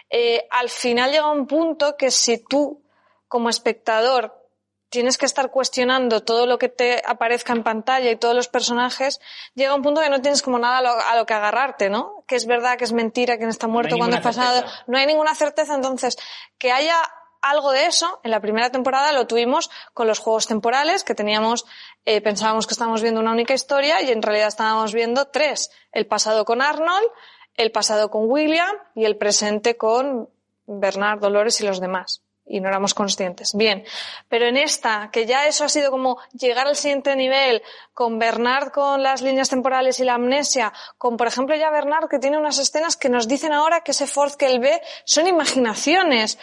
eh, 0.09 0.47
al 0.51 0.69
final 0.69 1.11
llega 1.11 1.31
un 1.31 1.47
punto 1.47 1.95
que 1.95 2.11
si 2.11 2.43
tú, 2.43 2.83
como 3.29 3.49
espectador, 3.49 4.44
tienes 4.89 5.17
que 5.17 5.25
estar 5.25 5.51
cuestionando 5.51 6.23
todo 6.23 6.45
lo 6.45 6.57
que 6.57 6.69
te 6.69 7.01
aparezca 7.05 7.53
en 7.53 7.63
pantalla 7.63 8.11
y 8.11 8.15
todos 8.15 8.35
los 8.35 8.47
personajes, 8.47 9.19
llega 9.53 9.75
un 9.75 9.81
punto 9.81 10.01
que 10.01 10.09
no 10.09 10.21
tienes 10.21 10.41
como 10.41 10.59
nada 10.59 10.77
a 10.77 11.15
lo, 11.15 11.25
que 11.25 11.33
agarrarte, 11.33 11.89
¿no? 11.89 12.23
Que 12.27 12.35
es 12.35 12.45
verdad, 12.45 12.77
que 12.77 12.85
es 12.85 12.93
mentira, 12.93 13.37
quién 13.37 13.49
está 13.49 13.67
muerto, 13.67 13.97
cuando 13.97 14.17
es 14.17 14.23
pasado. 14.23 14.63
No 14.87 14.97
hay 14.97 15.05
ninguna 15.05 15.35
certeza, 15.35 15.75
entonces, 15.75 16.17
que 16.57 16.71
haya 16.71 16.95
algo 17.41 17.71
de 17.71 17.85
eso, 17.85 18.19
en 18.23 18.31
la 18.31 18.39
primera 18.39 18.71
temporada 18.71 19.11
lo 19.11 19.27
tuvimos 19.27 19.69
con 19.93 20.07
los 20.07 20.19
juegos 20.19 20.47
temporales, 20.47 21.03
que 21.03 21.13
teníamos, 21.13 21.65
eh, 22.05 22.21
pensábamos 22.21 22.65
que 22.65 22.73
estábamos 22.73 23.01
viendo 23.01 23.19
una 23.19 23.31
única 23.31 23.53
historia 23.53 24.01
y 24.01 24.11
en 24.11 24.21
realidad 24.21 24.47
estábamos 24.47 24.93
viendo 24.93 25.25
tres. 25.25 25.69
El 25.91 26.07
pasado 26.07 26.43
con 26.45 26.61
Arnold, 26.61 27.07
el 27.55 27.71
pasado 27.71 28.09
con 28.09 28.29
William 28.29 28.75
y 28.95 29.05
el 29.05 29.17
presente 29.17 29.77
con 29.77 30.29
Bernard, 30.65 31.19
Dolores 31.19 31.61
y 31.61 31.65
los 31.65 31.79
demás 31.79 32.24
y 32.45 32.59
no 32.59 32.69
éramos 32.69 32.93
conscientes. 32.93 33.55
Bien, 33.55 33.83
pero 34.29 34.45
en 34.45 34.57
esta, 34.57 35.09
que 35.11 35.25
ya 35.25 35.47
eso 35.47 35.65
ha 35.65 35.69
sido 35.69 35.89
como 35.89 36.19
llegar 36.33 36.67
al 36.67 36.75
siguiente 36.75 37.15
nivel, 37.15 37.63
con 37.93 38.19
Bernard 38.19 38.71
con 38.71 39.01
las 39.01 39.21
líneas 39.21 39.49
temporales 39.49 39.99
y 39.99 40.03
la 40.03 40.15
amnesia, 40.15 40.71
con 40.97 41.17
por 41.17 41.27
ejemplo 41.27 41.55
ya 41.55 41.71
Bernard 41.71 42.07
que 42.07 42.19
tiene 42.19 42.37
unas 42.37 42.59
escenas 42.59 42.97
que 42.97 43.09
nos 43.09 43.27
dicen 43.27 43.53
ahora 43.53 43.81
que 43.81 43.91
ese 43.91 44.07
Ford 44.07 44.33
que 44.33 44.47
él 44.47 44.59
ve 44.59 44.81
son 45.05 45.27
imaginaciones. 45.27 46.37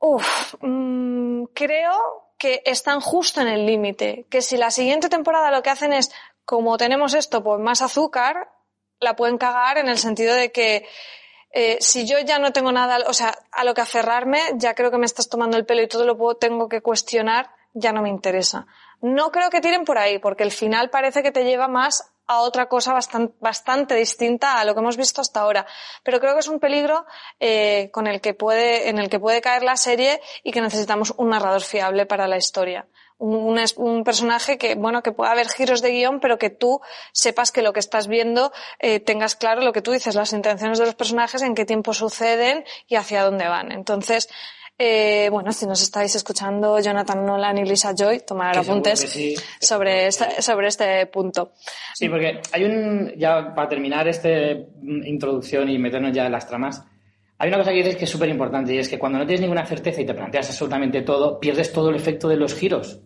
Uf, 0.00 0.54
mmm, 0.60 1.44
creo 1.54 2.32
que 2.38 2.62
están 2.64 3.00
justo 3.00 3.40
en 3.40 3.48
el 3.48 3.66
límite, 3.66 4.26
que 4.30 4.42
si 4.42 4.56
la 4.56 4.70
siguiente 4.70 5.08
temporada 5.08 5.50
lo 5.50 5.62
que 5.62 5.70
hacen 5.70 5.92
es, 5.92 6.12
como 6.44 6.78
tenemos 6.78 7.14
esto, 7.14 7.42
pues 7.42 7.60
más 7.60 7.82
azúcar, 7.82 8.48
la 9.00 9.16
pueden 9.16 9.38
cagar 9.38 9.78
en 9.78 9.88
el 9.88 9.98
sentido 9.98 10.34
de 10.34 10.50
que 10.52 10.86
eh, 11.50 11.78
si 11.80 12.06
yo 12.06 12.18
ya 12.20 12.38
no 12.38 12.52
tengo 12.52 12.72
nada, 12.72 12.98
o 13.06 13.12
sea, 13.12 13.34
a 13.52 13.64
lo 13.64 13.74
que 13.74 13.80
aferrarme, 13.80 14.40
ya 14.54 14.74
creo 14.74 14.90
que 14.90 14.98
me 14.98 15.06
estás 15.06 15.28
tomando 15.28 15.56
el 15.56 15.64
pelo 15.64 15.82
y 15.82 15.88
todo 15.88 16.04
lo 16.04 16.16
puedo, 16.16 16.36
tengo 16.36 16.68
que 16.68 16.82
cuestionar, 16.82 17.50
ya 17.72 17.92
no 17.92 18.02
me 18.02 18.08
interesa. 18.08 18.66
No 19.00 19.30
creo 19.30 19.50
que 19.50 19.60
tiren 19.60 19.84
por 19.84 19.98
ahí, 19.98 20.18
porque 20.18 20.42
el 20.42 20.50
final 20.50 20.90
parece 20.90 21.22
que 21.22 21.30
te 21.30 21.44
lleva 21.44 21.68
más 21.68 22.12
a 22.26 22.40
otra 22.40 22.66
cosa 22.66 22.92
bastante, 22.92 23.34
bastante 23.40 23.94
distinta 23.94 24.60
a 24.60 24.64
lo 24.64 24.74
que 24.74 24.80
hemos 24.80 24.96
visto 24.96 25.20
hasta 25.20 25.40
ahora. 25.40 25.66
Pero 26.02 26.20
creo 26.20 26.34
que 26.34 26.40
es 26.40 26.48
un 26.48 26.60
peligro 26.60 27.06
eh, 27.40 27.90
con 27.92 28.06
el 28.06 28.20
que 28.20 28.34
puede, 28.34 28.90
en 28.90 28.98
el 28.98 29.08
que 29.08 29.18
puede 29.18 29.40
caer 29.40 29.62
la 29.62 29.76
serie 29.76 30.20
y 30.42 30.52
que 30.52 30.60
necesitamos 30.60 31.14
un 31.16 31.30
narrador 31.30 31.62
fiable 31.62 32.04
para 32.04 32.28
la 32.28 32.36
historia 32.36 32.86
un, 33.18 33.58
un, 33.76 34.04
personaje 34.04 34.58
que, 34.58 34.74
bueno, 34.74 35.02
que 35.02 35.12
pueda 35.12 35.32
haber 35.32 35.48
giros 35.48 35.82
de 35.82 35.90
guion, 35.90 36.20
pero 36.20 36.38
que 36.38 36.50
tú 36.50 36.80
sepas 37.12 37.52
que 37.52 37.62
lo 37.62 37.72
que 37.72 37.80
estás 37.80 38.08
viendo 38.08 38.52
eh, 38.78 39.00
tengas 39.00 39.36
claro 39.36 39.62
lo 39.62 39.72
que 39.72 39.82
tú 39.82 39.92
dices, 39.92 40.14
las 40.14 40.32
intenciones 40.32 40.78
de 40.78 40.86
los 40.86 40.94
personajes, 40.94 41.42
en 41.42 41.54
qué 41.54 41.64
tiempo 41.64 41.92
suceden 41.92 42.64
y 42.86 42.94
hacia 42.94 43.24
dónde 43.24 43.48
van. 43.48 43.72
Entonces, 43.72 44.28
eh, 44.80 45.28
bueno, 45.32 45.50
si 45.50 45.66
nos 45.66 45.82
estáis 45.82 46.14
escuchando 46.14 46.78
Jonathan 46.78 47.26
Nolan 47.26 47.58
y 47.58 47.64
Lisa 47.64 47.92
Joy, 47.96 48.20
tomar 48.20 48.56
apuntes 48.56 49.18
sobre, 49.60 50.06
este, 50.06 50.40
sobre 50.40 50.68
este 50.68 51.06
punto. 51.06 51.50
Sí, 51.94 52.08
porque 52.08 52.40
hay 52.52 52.64
un, 52.64 53.12
ya 53.16 53.52
para 53.56 53.68
terminar 53.68 54.06
esta 54.06 54.30
introducción 54.80 55.68
y 55.68 55.78
meternos 55.78 56.12
ya 56.12 56.26
en 56.26 56.32
las 56.32 56.46
tramas, 56.46 56.84
hay 57.38 57.48
una 57.48 57.58
cosa 57.58 57.70
que 57.70 57.78
dices 57.78 57.96
que 57.96 58.04
es 58.04 58.10
súper 58.10 58.28
importante 58.28 58.72
y 58.72 58.78
es 58.78 58.88
que 58.88 58.98
cuando 58.98 59.18
no 59.18 59.26
tienes 59.26 59.40
ninguna 59.40 59.66
certeza 59.66 60.00
y 60.00 60.06
te 60.06 60.14
planteas 60.14 60.48
absolutamente 60.48 61.02
todo, 61.02 61.40
pierdes 61.40 61.72
todo 61.72 61.90
el 61.90 61.96
efecto 61.96 62.28
de 62.28 62.36
los 62.36 62.54
giros. 62.54 63.00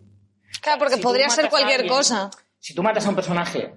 Claro, 0.63 0.79
porque 0.79 0.97
podría 0.97 1.29
ser 1.29 1.49
cualquier 1.49 1.85
cosa. 1.87 2.31
Si 2.59 2.73
tú 2.73 2.81
matas 2.81 3.05
a 3.05 3.09
un 3.09 3.15
personaje, 3.15 3.73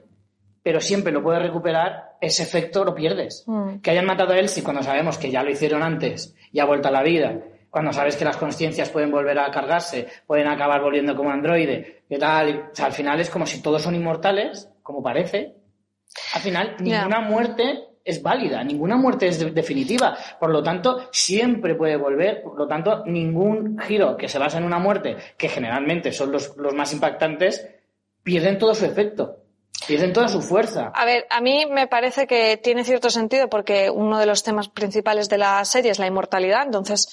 pero 0.63 0.81
siempre 0.81 1.13
lo 1.13 1.23
puedes 1.23 1.43
recuperar, 1.43 2.17
ese 2.21 2.45
efecto 2.45 2.85
lo 2.85 2.95
pierdes. 2.95 3.43
Mm. 3.47 3.79
Que 3.79 3.91
hayan 3.91 4.07
matado 4.07 4.33
a 4.33 4.39
él, 4.39 4.49
si 4.49 4.63
cuando 4.63 4.83
sabemos 4.83 5.19
que 5.19 5.31
ya 5.31 5.43
lo 5.43 5.51
hicieron 5.51 5.83
antes 5.83 6.35
y 6.53 6.61
ha 6.61 6.65
vuelto 6.65 6.89
a 6.89 6.93
la 6.93 7.03
vida, 7.03 7.41
cuando 7.71 7.93
sabes 7.93 8.17
que 8.17 8.25
las 8.25 8.37
conciencias 8.37 8.89
pueden 8.91 9.11
volver 9.11 9.39
a 9.39 9.51
cargarse, 9.51 10.07
pueden 10.27 10.47
acabar 10.47 10.81
volviendo 10.81 11.17
como 11.17 11.31
androide, 11.31 12.05
¿qué 12.09 12.19
tal? 12.19 12.71
O 12.73 12.75
sea, 12.75 12.87
al 12.87 12.93
final 12.93 13.21
es 13.21 13.29
como 13.29 13.47
si 13.47 13.61
todos 13.61 13.83
son 13.83 13.95
inmortales, 13.95 14.71
como 14.83 15.03
parece. 15.03 15.55
Al 16.35 16.41
final, 16.41 16.77
ninguna 16.79 17.21
muerte 17.21 17.86
es 18.07 18.23
válida, 18.23 18.63
ninguna 18.63 18.97
muerte 18.97 19.27
es 19.27 19.53
definitiva. 19.53 20.17
Por 20.39 20.51
lo 20.51 20.63
tanto, 20.63 21.09
siempre 21.11 21.75
puede 21.75 21.97
volver. 21.97 22.41
Por 22.41 22.57
lo 22.57 22.69
tanto, 22.69 23.05
ningún 23.05 23.79
giro 23.81 24.17
que 24.17 24.29
se 24.29 24.39
basa 24.39 24.59
en 24.59 24.65
una 24.65 24.79
muerte, 24.79 25.17
que 25.37 25.49
generalmente 25.49 26.13
son 26.13 26.31
los, 26.31 26.57
los 26.57 26.73
más 26.73 26.93
impactantes, 26.93 27.69
pierden 28.23 28.59
todo 28.59 28.75
su 28.75 28.85
efecto. 28.85 29.39
Pierden 29.89 30.13
toda 30.13 30.29
su 30.29 30.41
fuerza. 30.41 30.93
A 30.95 31.05
ver, 31.05 31.27
a 31.31 31.41
mí 31.41 31.67
me 31.67 31.89
parece 31.89 32.27
que 32.27 32.57
tiene 32.57 32.85
cierto 32.85 33.11
sentido 33.11 33.49
porque 33.49 33.91
uno 33.91 34.19
de 34.19 34.27
los 34.27 34.43
temas 34.43 34.69
principales 34.69 35.29
de 35.29 35.39
la 35.39 35.65
serie 35.65 35.91
es 35.91 35.99
la 35.99 36.07
inmortalidad, 36.07 36.65
entonces 36.65 37.09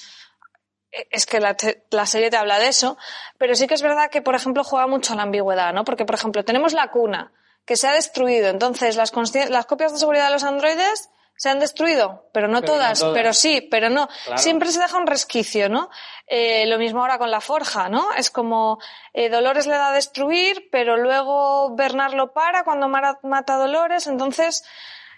es 1.10 1.26
que 1.26 1.40
la, 1.40 1.56
la, 1.90 2.06
serie 2.06 2.30
te 2.30 2.36
habla 2.36 2.58
de 2.58 2.68
eso, 2.68 2.96
pero 3.36 3.54
sí 3.54 3.66
que 3.66 3.74
es 3.74 3.82
verdad 3.82 4.10
que, 4.10 4.22
por 4.22 4.34
ejemplo, 4.34 4.64
juega 4.64 4.86
mucho 4.86 5.12
a 5.12 5.16
la 5.16 5.24
ambigüedad, 5.24 5.74
¿no? 5.74 5.84
Porque, 5.84 6.04
por 6.04 6.14
ejemplo, 6.14 6.44
tenemos 6.44 6.72
la 6.72 6.88
cuna, 6.88 7.32
que 7.64 7.76
se 7.76 7.88
ha 7.88 7.92
destruido. 7.92 8.48
Entonces, 8.48 8.96
las, 8.96 9.12
las 9.50 9.66
copias 9.66 9.92
de 9.92 9.98
seguridad 9.98 10.26
de 10.26 10.32
los 10.32 10.44
androides 10.44 11.10
se 11.36 11.48
han 11.48 11.58
destruido, 11.58 12.28
pero 12.32 12.46
no, 12.46 12.60
Pero 12.60 12.72
no 12.72 12.78
todas, 12.78 13.04
pero 13.12 13.32
sí, 13.32 13.60
pero 13.60 13.90
no. 13.90 14.08
Claro. 14.24 14.38
Siempre 14.40 14.70
se 14.70 14.80
deja 14.80 14.96
un 14.96 15.06
resquicio, 15.06 15.68
¿no? 15.68 15.90
Eh, 16.26 16.64
lo 16.66 16.78
mismo 16.78 17.00
ahora 17.00 17.18
con 17.18 17.30
la 17.30 17.40
forja, 17.40 17.88
¿no? 17.88 18.12
Es 18.16 18.30
como 18.30 18.78
eh, 19.12 19.28
Dolores 19.28 19.66
le 19.66 19.72
da 19.72 19.88
a 19.88 19.92
destruir, 19.92 20.68
pero 20.70 20.96
luego 20.96 21.74
Bernard 21.74 22.14
lo 22.14 22.32
para 22.32 22.62
cuando 22.62 22.88
mata 22.88 23.54
a 23.54 23.58
Dolores, 23.58 24.06
entonces 24.06 24.64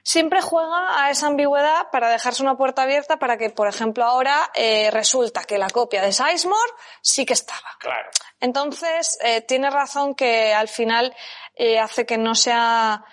siempre 0.06 0.40
juega 0.40 1.02
a 1.04 1.10
esa 1.10 1.26
ambigüedad 1.26 1.90
para 1.90 2.08
dejarse 2.08 2.40
una 2.40 2.56
puerta 2.56 2.82
abierta 2.82 3.16
para 3.16 3.36
que, 3.36 3.50
por 3.50 3.66
ejemplo, 3.66 4.04
ahora 4.04 4.52
eh, 4.54 4.88
resulta 4.92 5.42
que 5.42 5.58
la 5.58 5.68
copia 5.68 6.00
de 6.00 6.12
Sizemore 6.12 6.72
sí 7.02 7.26
que 7.26 7.32
estaba. 7.32 7.76
Claro. 7.80 8.08
Entonces, 8.38 9.18
eh, 9.20 9.40
tiene 9.40 9.68
razón 9.68 10.14
que 10.14 10.54
al 10.54 10.68
final 10.68 11.12
eh, 11.56 11.80
hace 11.80 12.06
que 12.06 12.18
no 12.18 12.36
sea 12.36 13.04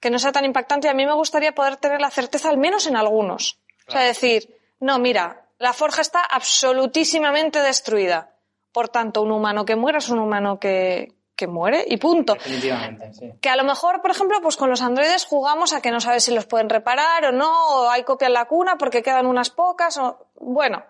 que 0.00 0.10
no 0.10 0.18
sea 0.18 0.32
tan 0.32 0.44
impactante 0.44 0.88
y 0.88 0.90
a 0.90 0.94
mí 0.94 1.06
me 1.06 1.12
gustaría 1.12 1.54
poder 1.54 1.76
tener 1.76 2.00
la 2.00 2.10
certeza 2.10 2.48
al 2.48 2.58
menos 2.58 2.88
en 2.88 2.96
algunos. 2.96 3.60
O 3.86 3.92
sea, 3.92 4.00
decir, 4.00 4.58
no, 4.80 4.98
mira, 4.98 5.46
la 5.58 5.72
forja 5.72 6.00
está 6.00 6.20
absolutísimamente 6.20 7.60
destruida. 7.60 8.34
Por 8.72 8.88
tanto, 8.88 9.22
un 9.22 9.30
humano 9.30 9.64
que 9.64 9.76
muera 9.76 9.98
es 9.98 10.08
un 10.08 10.18
humano 10.18 10.58
que, 10.58 11.19
que 11.40 11.46
muere 11.46 11.84
y 11.88 11.96
punto. 11.96 12.34
Definitivamente, 12.34 13.12
sí. 13.14 13.32
Que 13.40 13.48
a 13.48 13.56
lo 13.56 13.64
mejor, 13.64 14.02
por 14.02 14.10
ejemplo, 14.10 14.38
pues 14.42 14.56
con 14.58 14.68
los 14.68 14.82
androides 14.82 15.24
jugamos 15.24 15.72
a 15.72 15.80
que 15.80 15.90
no 15.90 15.98
sabes 16.00 16.24
si 16.24 16.34
los 16.34 16.44
pueden 16.44 16.68
reparar 16.68 17.24
o 17.24 17.32
no, 17.32 17.50
o 17.68 17.88
hay 17.90 18.02
copia 18.04 18.26
en 18.28 18.34
la 18.34 18.44
cuna 18.44 18.76
porque 18.76 19.02
quedan 19.02 19.24
unas 19.26 19.48
pocas, 19.50 19.96
o 19.96 20.26
bueno. 20.34 20.84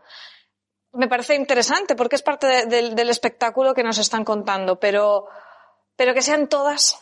Me 0.92 1.06
parece 1.06 1.36
interesante 1.36 1.94
porque 1.94 2.16
es 2.16 2.22
parte 2.22 2.48
de- 2.48 2.66
del- 2.66 2.94
del 2.96 3.10
espectáculo 3.10 3.74
que 3.74 3.84
nos 3.84 3.98
están 3.98 4.24
contando, 4.24 4.80
pero, 4.80 5.26
pero 5.94 6.14
que 6.14 6.22
sean 6.22 6.48
todas, 6.48 6.98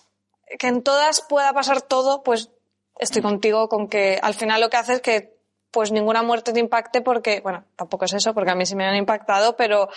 que 0.59 0.67
en 0.69 0.83
todas 0.83 1.23
pueda 1.23 1.55
pasar 1.55 1.81
todo, 1.81 2.23
pues 2.23 2.51
estoy 2.99 3.23
contigo 3.23 3.69
con 3.71 3.89
que 3.89 4.19
al 4.23 4.35
final 4.35 4.61
lo 4.61 4.69
que 4.69 4.77
hace 4.77 4.93
es 4.95 5.01
que 5.01 5.39
pues 5.71 5.91
ninguna 5.93 6.23
muerte 6.23 6.53
te 6.53 6.61
impacte 6.61 7.01
porque, 7.01 7.41
bueno, 7.41 7.65
tampoco 7.77 8.05
es 8.05 8.13
eso 8.13 8.35
porque 8.35 8.51
a 8.51 8.55
mí 8.55 8.67
sí 8.67 8.75
me 8.77 8.87
han 8.87 8.97
impactado, 8.97 9.57
pero, 9.57 9.89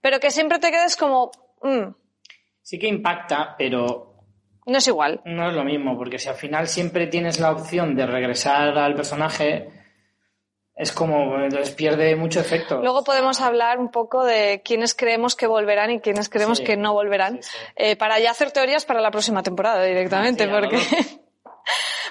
pero 0.00 0.20
que 0.20 0.30
siempre 0.30 0.58
te 0.60 0.70
quedes 0.70 0.96
como, 0.96 1.30
mm, 1.62 1.88
Sí 2.64 2.78
que 2.78 2.88
impacta, 2.88 3.54
pero 3.58 4.14
no 4.66 4.78
es 4.78 4.88
igual. 4.88 5.20
no 5.26 5.48
es 5.48 5.54
lo 5.54 5.62
mismo, 5.64 5.96
porque 5.98 6.18
si 6.18 6.28
al 6.28 6.34
final 6.34 6.66
siempre 6.66 7.06
tienes 7.06 7.38
la 7.38 7.52
opción 7.52 7.94
de 7.94 8.06
regresar 8.06 8.76
al 8.78 8.94
personaje, 8.94 9.68
es 10.74 10.90
como, 10.90 11.38
entonces 11.38 11.70
pierde 11.74 12.16
mucho 12.16 12.40
efecto. 12.40 12.80
Luego 12.80 13.04
podemos 13.04 13.40
hablar 13.40 13.78
un 13.78 13.90
poco 13.90 14.24
de 14.24 14.62
quiénes 14.64 14.94
creemos 14.94 15.36
que 15.36 15.46
volverán 15.46 15.90
y 15.90 16.00
quiénes 16.00 16.28
creemos 16.30 16.58
Sí. 16.58 16.64
que 16.64 16.76
no 16.76 16.94
volverán, 16.94 17.42
Sí, 17.42 17.50
sí. 17.50 17.58
eh, 17.76 17.96
para 17.96 18.18
ya 18.18 18.30
hacer 18.30 18.50
teorías 18.50 18.84
para 18.86 19.00
la 19.00 19.10
próxima 19.10 19.42
temporada 19.42 19.82
directamente, 19.84 20.44
Ah, 20.44 20.50
porque... 20.58 20.76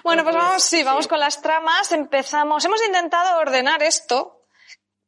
bueno, 0.03 0.24
pues 0.24 0.36
Pues, 0.36 0.45
vamos, 0.45 0.63
sí. 0.63 0.83
vamos 0.83 1.07
con 1.07 1.19
las 1.19 1.41
tramas. 1.41 1.91
Empezamos. 1.91 2.63
Hemos 2.63 2.86
intentado 2.86 3.39
ordenar 3.39 3.81
esto, 3.83 4.42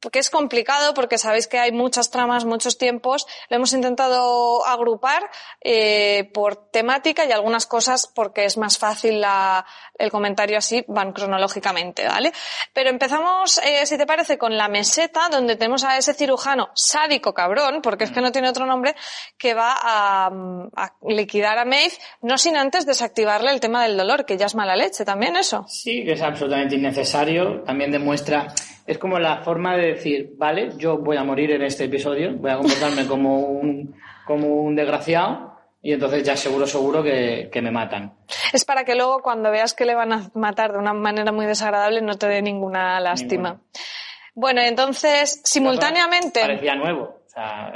porque 0.06 0.20
es 0.20 0.30
complicado, 0.30 0.94
porque 0.94 1.18
sabéis 1.18 1.48
que 1.48 1.58
hay 1.58 1.72
muchas 1.72 2.12
tramas, 2.12 2.46
muchos 2.46 2.78
tiempos. 2.78 3.26
Lo 3.50 3.56
hemos 3.56 3.74
intentado 3.74 4.64
agrupar 4.68 5.32
eh, 5.62 6.30
por 6.32 6.70
temática 6.70 7.26
y 7.26 7.32
algunas 7.32 7.66
cosas 7.66 8.06
porque 8.14 8.46
es 8.46 8.56
más 8.56 8.78
fácil 8.78 9.20
la- 9.20 9.66
el 9.98 10.12
comentario 10.12 10.60
así, 10.60 10.86
van 10.88 11.12
cronológicamente, 11.12 12.08
¿vale? 12.08 12.32
Pero 12.72 12.92
empezamos, 12.92 13.58
eh, 13.60 13.84
si 13.88 13.98
te 13.98 14.06
parece, 14.06 14.38
con 14.38 14.56
la 14.58 14.68
meseta, 14.68 15.28
donde 15.32 15.56
tenemos 15.56 15.84
a 15.84 15.98
ese 15.98 16.14
cirujano 16.14 16.70
sádico 16.76 17.34
cabrón, 17.34 17.82
porque 17.82 18.04
es 18.04 18.12
que 18.12 18.22
no 18.22 18.32
tiene 18.32 18.50
otro 18.50 18.68
nombre, 18.68 18.96
que 19.40 19.56
va 19.56 19.74
a, 19.82 20.28
a 20.76 20.94
liquidar 21.08 21.58
a 21.58 21.66
Maeve, 21.66 21.94
no 22.22 22.38
sin 22.38 22.58
antes 22.58 22.86
desactivarle 22.86 23.50
el 23.50 23.60
tema 23.60 23.82
del 23.82 23.98
dolor, 23.98 24.26
que 24.28 24.38
ya 24.38 24.46
es 24.46 24.54
mala 24.54 24.76
leche 24.76 25.04
también 25.04 25.36
eso. 25.36 25.66
Sí, 25.68 26.04
que 26.06 26.12
es 26.12 26.22
absolutamente 26.22 26.76
innecesario. 26.76 27.64
También 27.64 27.90
demuestra, 27.92 28.54
es 28.86 28.98
como 28.98 29.20
la 29.20 29.38
forma 29.38 29.76
de 29.76 29.94
decir, 29.94 30.34
vale, 30.38 30.72
yo 30.78 30.98
voy 30.98 31.18
a 31.18 31.24
morir 31.24 31.52
en 31.52 31.64
este 31.64 31.86
episodio, 31.86 32.34
voy 32.36 32.52
a 32.52 32.58
comportarme 32.58 33.06
como 33.08 33.40
un, 33.40 33.96
como 34.26 34.48
un 34.48 34.76
desgraciado 34.76 35.56
y 35.82 35.94
entonces 35.94 36.24
ya 36.24 36.36
seguro, 36.36 36.66
seguro 36.66 37.04
que, 37.04 37.50
que 37.52 37.62
me 37.62 37.72
matan. 37.72 38.14
Es 38.52 38.66
para 38.66 38.84
que 38.84 38.96
luego 38.96 39.22
cuando 39.22 39.52
veas 39.52 39.74
que 39.74 39.86
le 39.86 39.96
van 39.96 40.14
a 40.14 40.32
matar 40.34 40.72
de 40.74 40.80
una 40.80 40.94
manera 40.94 41.32
muy 41.32 41.46
desagradable 41.46 42.02
no 42.02 42.16
te 42.16 42.28
dé 42.28 42.42
ninguna 42.42 43.00
lástima. 43.00 43.50
Ninguna. 43.50 43.70
Bueno, 44.36 44.62
entonces, 44.62 45.42
simultáneamente... 45.46 46.42
Parecía 46.42 46.76
nuevo. 46.76 47.22
O 47.26 47.30
sea, 47.30 47.72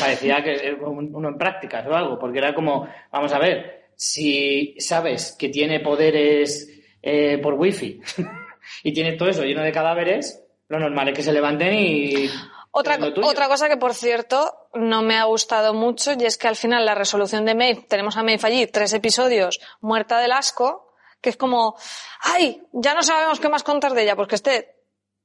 parecía 0.00 0.42
que 0.42 0.76
uno 0.80 1.28
en 1.28 1.38
prácticas 1.38 1.86
o 1.86 1.94
algo, 1.94 2.18
porque 2.18 2.38
era 2.38 2.54
como, 2.54 2.88
vamos 3.12 3.32
a 3.32 3.38
ver, 3.38 3.90
si 3.94 4.74
sabes 4.78 5.36
que 5.38 5.48
tiene 5.48 5.80
poderes 5.80 6.68
eh, 7.02 7.38
por 7.38 7.54
wifi 7.54 8.00
y 8.82 8.92
tiene 8.92 9.12
todo 9.12 9.28
eso 9.28 9.44
lleno 9.44 9.62
de 9.62 9.72
cadáveres, 9.72 10.39
lo 10.70 10.78
normal 10.78 11.08
es 11.08 11.14
que 11.14 11.22
se 11.22 11.32
levanten 11.32 11.74
y... 11.74 12.30
Otra, 12.72 13.00
otra 13.24 13.48
cosa 13.48 13.68
que, 13.68 13.76
por 13.76 13.94
cierto, 13.94 14.68
no 14.74 15.02
me 15.02 15.16
ha 15.18 15.24
gustado 15.24 15.74
mucho 15.74 16.12
y 16.12 16.24
es 16.24 16.38
que 16.38 16.46
al 16.46 16.54
final 16.54 16.86
la 16.86 16.94
resolución 16.94 17.44
de 17.44 17.56
Maeve, 17.56 17.84
tenemos 17.88 18.16
a 18.16 18.22
Maeve 18.22 18.46
allí 18.46 18.66
tres 18.68 18.92
episodios 18.92 19.60
muerta 19.80 20.20
del 20.20 20.30
asco, 20.30 20.94
que 21.20 21.30
es 21.30 21.36
como, 21.36 21.76
ay, 22.22 22.62
ya 22.72 22.94
no 22.94 23.02
sabemos 23.02 23.40
qué 23.40 23.48
más 23.48 23.64
contar 23.64 23.92
de 23.92 24.04
ella, 24.04 24.14
pues 24.14 24.28
que 24.28 24.36
esté 24.36 24.79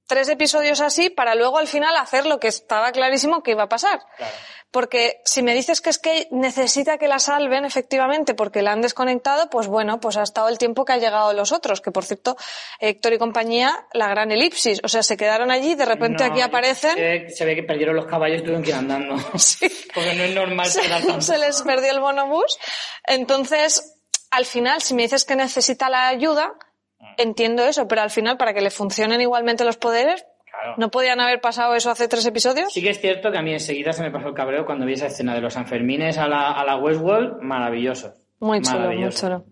tres 0.07 0.29
episodios 0.29 0.81
así 0.81 1.09
para 1.09 1.35
luego 1.35 1.57
al 1.57 1.67
final 1.67 1.95
hacer 1.97 2.25
lo 2.25 2.39
que 2.39 2.47
estaba 2.47 2.91
clarísimo 2.91 3.41
que 3.43 3.51
iba 3.51 3.63
a 3.63 3.69
pasar. 3.69 3.99
Claro. 4.17 4.33
Porque 4.71 5.21
si 5.23 5.41
me 5.41 5.53
dices 5.53 5.79
que 5.79 5.89
es 5.89 5.99
que 5.99 6.27
necesita 6.31 6.97
que 6.97 7.07
la 7.07 7.19
salven 7.19 7.63
efectivamente 7.63 8.33
porque 8.33 8.61
la 8.61 8.73
han 8.73 8.81
desconectado, 8.81 9.49
pues 9.49 9.67
bueno, 9.67 10.01
pues 10.01 10.17
ha 10.17 10.23
estado 10.23 10.49
el 10.49 10.57
tiempo 10.57 10.83
que 10.83 10.91
ha 10.91 10.97
llegado 10.97 11.31
los 11.31 11.53
otros, 11.53 11.79
que 11.79 11.91
por 11.91 12.03
cierto, 12.03 12.35
Héctor 12.79 13.13
y 13.13 13.17
compañía, 13.17 13.87
la 13.93 14.09
gran 14.09 14.31
elipsis, 14.33 14.81
o 14.83 14.89
sea, 14.89 15.01
se 15.01 15.15
quedaron 15.15 15.49
allí, 15.49 15.75
de 15.75 15.85
repente 15.85 16.25
No, 16.25 16.31
aquí 16.33 16.41
aparecen. 16.41 16.97
se 17.33 17.45
ve 17.45 17.55
que 17.55 17.63
perdieron 17.63 17.95
los 17.95 18.05
caballos 18.05 18.39
y 18.39 18.41
tuvieron 18.41 18.63
que 18.63 18.71
ir 18.71 18.75
andando. 18.75 19.15
Sí. 19.37 19.69
Porque 19.93 20.13
no 20.13 20.23
es 20.23 20.35
normal 20.35 20.65
se, 20.65 20.81
tanto. 20.89 21.21
se 21.21 21.37
les 21.37 21.61
perdió 21.61 21.91
el 21.91 21.99
bonobús. 22.01 22.57
Entonces, 23.07 23.95
al 24.31 24.45
final, 24.45 24.81
si 24.81 24.93
me 24.93 25.03
dices 25.03 25.23
que 25.23 25.35
necesita 25.37 25.89
la 25.89 26.07
ayuda, 26.09 26.53
entiendo 27.17 27.63
eso, 27.65 27.87
pero 27.87 28.01
al 28.01 28.09
final, 28.09 28.37
para 28.37 28.53
que 28.53 28.61
le 28.61 28.69
funcionen 28.71 29.21
igualmente 29.21 29.63
los 29.65 29.77
poderes, 29.77 30.25
Claro. 30.49 30.75
¿no 30.77 30.89
podían 30.89 31.19
haber 31.19 31.41
pasado 31.41 31.75
eso 31.75 31.91
hace 31.91 32.07
tres 32.07 32.25
episodios? 32.25 32.71
Sí 32.71 32.81
que 32.81 32.89
es 32.91 33.01
cierto 33.01 33.29
que 33.29 33.37
a 33.37 33.41
mí 33.41 33.51
enseguida 33.51 33.91
se 33.91 34.01
me 34.03 34.09
pasó 34.11 34.29
el 34.29 34.33
cabreo 34.33 34.65
cuando 34.65 34.85
vi 34.85 34.93
esa 34.93 35.07
escena 35.07 35.35
de 35.35 35.41
los 35.41 35.53
Sanfermines 35.53 36.17
a 36.17 36.27
la, 36.29 36.51
a 36.51 36.63
la 36.63 36.77
Westworld, 36.77 37.41
maravilloso. 37.41 38.13
Muy 38.39 38.61
chulo, 38.61 38.77
muy 38.79 38.87
Maravilloso. 38.87 39.27
chulo. 39.27 39.45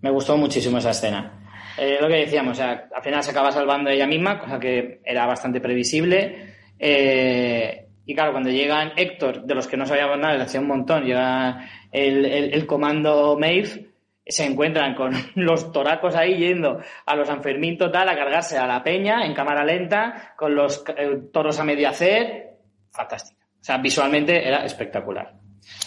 Me 0.00 0.10
gustó 0.10 0.36
muchísimo 0.36 0.78
esa 0.78 0.90
escena. 0.90 1.44
Eh, 1.78 1.98
lo 2.00 2.08
que 2.08 2.16
decíamos, 2.16 2.52
o 2.52 2.54
sea, 2.56 2.88
al 2.92 3.02
final 3.04 3.22
se 3.22 3.30
acaba 3.30 3.52
salvando 3.52 3.88
ella 3.90 4.06
misma, 4.08 4.40
cosa 4.40 4.58
que 4.58 5.00
era 5.04 5.26
bastante 5.26 5.60
previsible. 5.60 6.54
Eh, 6.80 7.86
y 8.04 8.14
claro, 8.14 8.32
cuando 8.32 8.50
llegan 8.50 8.92
Héctor, 8.96 9.44
de 9.44 9.54
los 9.54 9.68
que 9.68 9.76
no 9.76 9.86
sabíamos 9.86 10.18
nada, 10.18 10.32
desde 10.32 10.46
hacía 10.46 10.60
un 10.60 10.66
montón, 10.68 11.04
llega 11.04 11.68
el, 11.92 12.24
el- 12.24 12.54
el 12.54 12.66
comando 12.66 13.36
Maeve, 13.38 13.87
se 14.28 14.44
encuentran 14.44 14.94
con 14.94 15.12
los 15.34 15.72
toracos 15.72 16.14
ahí 16.14 16.36
yendo 16.36 16.80
a 17.06 17.16
los 17.16 17.26
Sanfermín 17.28 17.78
total 17.78 18.08
a 18.08 18.14
cargarse 18.16 18.58
a 18.58 18.66
la 18.66 18.82
peña 18.82 19.24
en 19.24 19.34
cámara 19.34 19.64
lenta, 19.64 20.34
con 20.36 20.54
los 20.54 20.84
eh, 20.96 21.18
toros 21.32 21.58
a 21.60 21.64
medio 21.64 21.88
hacer. 21.88 22.50
Fantástica. 22.92 23.44
O 23.60 23.64
sea, 23.64 23.78
visualmente 23.78 24.46
era 24.46 24.64
espectacular. 24.64 25.32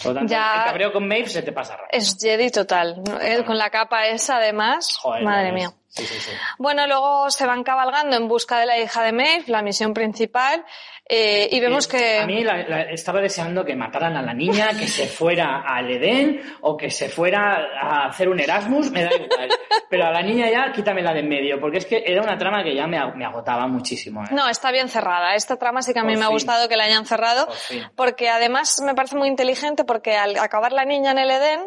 Por 0.02 0.12
lo 0.12 0.14
tanto, 0.18 0.30
Ya- 0.32 0.56
el 0.58 0.64
cabreo 0.64 0.92
con 0.92 1.08
Maeve 1.08 1.28
se 1.28 1.42
te 1.42 1.52
pasa 1.52 1.72
rápido. 1.76 1.88
Es 1.98 2.16
Jedi 2.20 2.50
total. 2.50 3.02
con 3.46 3.58
la 3.58 3.70
capa 3.70 4.06
esa, 4.06 4.36
además. 4.36 4.96
Joder, 5.00 5.24
Madre 5.24 5.52
mía. 5.52 5.70
Sí, 5.94 6.06
sí, 6.06 6.18
sí. 6.20 6.30
Bueno, 6.56 6.86
luego 6.86 7.30
se 7.30 7.44
van 7.44 7.62
cabalgando 7.64 8.16
en 8.16 8.26
busca 8.26 8.58
de 8.58 8.64
la 8.64 8.78
hija 8.78 9.02
de 9.02 9.12
Maeve, 9.12 9.44
la 9.48 9.60
misión 9.60 9.92
principal, 9.92 10.64
eh, 11.06 11.50
y 11.52 11.60
vemos 11.60 11.86
Eh, 11.86 11.90
que... 11.90 12.18
A 12.20 12.26
mí 12.26 12.42
la- 12.42 12.66
la- 12.66 12.82
estaba 12.84 13.20
deseando 13.20 13.62
que 13.62 13.76
mataran 13.76 14.16
a 14.16 14.22
la 14.22 14.32
niña, 14.32 14.70
que 14.70 14.88
se 14.88 15.06
fuera 15.06 15.60
al 15.66 15.90
Edén 15.90 16.40
o 16.62 16.78
que 16.78 16.88
se 16.90 17.10
fuera 17.10 17.58
a 17.78 18.06
hacer 18.06 18.30
un 18.30 18.40
Erasmus, 18.40 18.90
me 18.90 19.04
da 19.04 19.10
igual. 19.14 19.50
Pero 19.90 20.06
a 20.06 20.10
la 20.10 20.22
niña 20.22 20.48
ya 20.50 20.72
quítamela 20.72 21.12
de 21.12 21.20
en 21.20 21.28
medio, 21.28 21.60
porque 21.60 21.76
es 21.76 21.84
que 21.84 22.02
era 22.06 22.22
una 22.22 22.38
trama 22.38 22.64
que 22.64 22.74
ya 22.74 22.86
me, 22.86 22.98
ag- 22.98 23.14
me 23.14 23.26
agotaba 23.26 23.66
muchísimo. 23.66 24.22
¿eh? 24.24 24.28
No, 24.30 24.48
está 24.48 24.70
bien 24.72 24.88
cerrada. 24.88 25.34
Esta 25.34 25.56
trama 25.56 25.82
sí 25.82 25.92
que 25.92 25.98
a 25.98 26.04
mí 26.04 26.14
Por 26.14 26.20
me 26.20 26.24
ha 26.24 26.28
gustado 26.28 26.70
que 26.70 26.76
la 26.78 26.84
hayan 26.84 27.04
cerrado, 27.04 27.46
Por 27.48 27.56
porque 27.96 28.30
además 28.30 28.80
me 28.82 28.94
parece 28.94 29.16
muy 29.16 29.28
inteligente 29.28 29.84
porque 29.84 30.16
al 30.16 30.38
acabar 30.38 30.72
la 30.72 30.86
niña 30.86 31.10
en 31.10 31.18
el 31.18 31.30
Edén, 31.30 31.60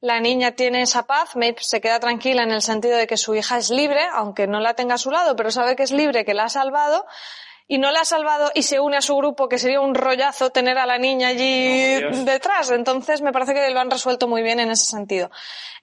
la 0.00 0.20
niña 0.20 0.52
tiene 0.52 0.82
esa 0.82 1.06
paz, 1.06 1.36
Maeve 1.36 1.58
se 1.60 1.80
queda 1.80 1.98
tranquila 2.00 2.42
en 2.42 2.50
el 2.50 2.62
sentido 2.62 2.96
de 2.96 3.06
que 3.06 3.16
su 3.16 3.34
hija 3.34 3.58
es 3.58 3.70
libre, 3.70 4.02
aunque 4.12 4.46
no 4.46 4.60
la 4.60 4.74
tenga 4.74 4.94
a 4.94 4.98
su 4.98 5.10
lado, 5.10 5.36
pero 5.36 5.50
sabe 5.50 5.74
que 5.74 5.82
es 5.82 5.90
libre, 5.90 6.24
que 6.24 6.34
la 6.34 6.44
ha 6.44 6.48
salvado, 6.48 7.06
y 7.68 7.78
no 7.78 7.90
la 7.90 8.00
ha 8.00 8.04
salvado 8.04 8.52
y 8.54 8.62
se 8.62 8.78
une 8.78 8.96
a 8.96 9.00
su 9.00 9.16
grupo, 9.16 9.48
que 9.48 9.58
sería 9.58 9.80
un 9.80 9.94
rollazo 9.94 10.50
tener 10.50 10.78
a 10.78 10.86
la 10.86 10.98
niña 10.98 11.28
allí 11.28 11.96
Oh, 12.04 12.24
detrás. 12.24 12.70
Entonces 12.70 13.22
me 13.22 13.32
parece 13.32 13.54
que 13.54 13.70
lo 13.70 13.80
han 13.80 13.90
resuelto 13.90 14.28
muy 14.28 14.42
bien 14.42 14.60
en 14.60 14.70
ese 14.70 14.84
sentido. 14.84 15.30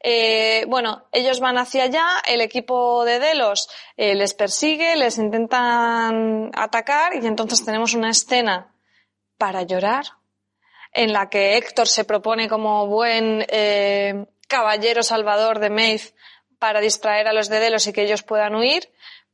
Eh, 0.02 0.65
bueno, 0.67 1.08
ellos 1.12 1.39
van 1.39 1.58
hacia 1.58 1.84
allá, 1.84 2.06
el 2.26 2.41
equipo 2.41 3.04
de 3.04 3.19
Delos 3.19 3.69
eh, 3.97 4.15
les 4.15 4.34
persigue, 4.34 4.95
les 4.95 5.17
intentan 5.17 6.52
atacar 6.56 7.15
y 7.15 7.26
entonces 7.26 7.65
tenemos 7.65 7.93
una 7.93 8.12
escena 8.12 8.73
para 9.38 9.63
llorar 9.63 10.06
en 10.93 11.12
la 11.13 11.29
que 11.29 11.58
Héctor 11.58 11.88
se 11.88 12.06
propone 12.06 12.47
como 12.47 12.88
buen 12.88 13.45
eh, 13.49 14.25
caballero 14.47 15.03
salvador 15.03 15.60
de 15.60 15.69
Maeve 15.69 16.03
para 16.60 16.79
distraer 16.82 17.27
a 17.27 17.34
los 17.34 17.49
de 17.49 17.60
Delos 17.60 17.88
y 17.88 17.93
que 17.93 18.03
ellos 18.03 18.23
puedan 18.23 18.56
huir, 18.56 18.84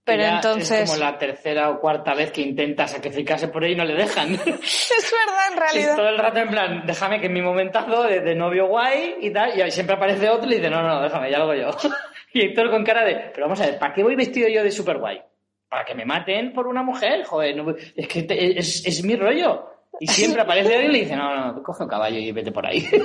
Pero 0.03 0.23
Ya 0.23 0.35
entonces. 0.37 0.71
Es 0.81 0.89
como 0.89 0.99
la 1.03 1.17
tercera 1.17 1.69
o 1.69 1.79
cuarta 1.79 2.15
vez 2.15 2.31
que 2.31 2.41
intenta 2.41 2.87
sacrificarse 2.87 3.49
por 3.49 3.63
ella 3.63 3.73
y 3.73 3.77
no 3.77 3.85
le 3.85 3.93
dejan. 3.95 4.33
Es 4.33 5.13
verdad, 5.13 5.47
en 5.47 5.53
Es 5.53 5.59
realidad. 5.59 5.95
todo 5.97 6.09
el 6.09 6.17
rato 6.17 6.39
en 6.39 6.49
plan, 6.49 6.83
déjame 6.87 7.19
que 7.19 7.27
en 7.27 7.33
mi 7.33 7.41
momentazo 7.41 8.03
de, 8.03 8.21
de 8.21 8.33
novio 8.35 8.67
guay 8.67 9.17
y 9.21 9.31
tal, 9.31 9.55
y 9.57 9.61
ahí 9.61 9.69
siempre 9.71 9.95
aparece 9.95 10.27
otro 10.29 10.49
y 10.49 10.55
dice, 10.55 10.69
no, 10.69 10.81
no, 10.81 11.01
déjame, 11.03 11.29
ya 11.29 11.37
lo 11.37 11.43
hago 11.43 11.53
yo. 11.55 11.69
y 12.33 12.45
Héctor 12.45 12.71
con 12.71 12.83
cara 12.83 13.03
de, 13.05 13.15
pero 13.33 13.45
vamos 13.47 13.61
a 13.61 13.65
ver, 13.67 13.77
¿para 13.77 13.93
qué 13.93 14.01
voy 14.01 14.15
vestido 14.15 14.47
yo 14.47 14.63
de 14.63 14.71
super 14.71 14.97
guay? 14.97 15.21
Para 15.67 15.85
que 15.85 15.93
me 15.93 16.05
maten 16.05 16.51
por 16.53 16.65
una 16.67 16.81
mujer, 16.81 17.23
joder, 17.25 17.55
no- 17.55 17.75
es 17.95 18.07
que 18.07 18.23
te- 18.23 18.57
es, 18.57 18.85
es 18.87 19.03
mi 19.03 19.15
rollo. 19.15 19.65
Y 19.99 20.07
siempre 20.07 20.41
aparece 20.41 20.73
alguien 20.73 20.91
y 20.91 20.93
le 20.93 20.99
dice, 21.01 21.15
no, 21.15 21.35
no, 21.53 21.63
coge 21.63 21.83
un 21.83 21.89
caballo 21.89 22.17
y 22.17 22.31
vete 22.31 22.51
por 22.51 22.65
ahí. 22.65 22.87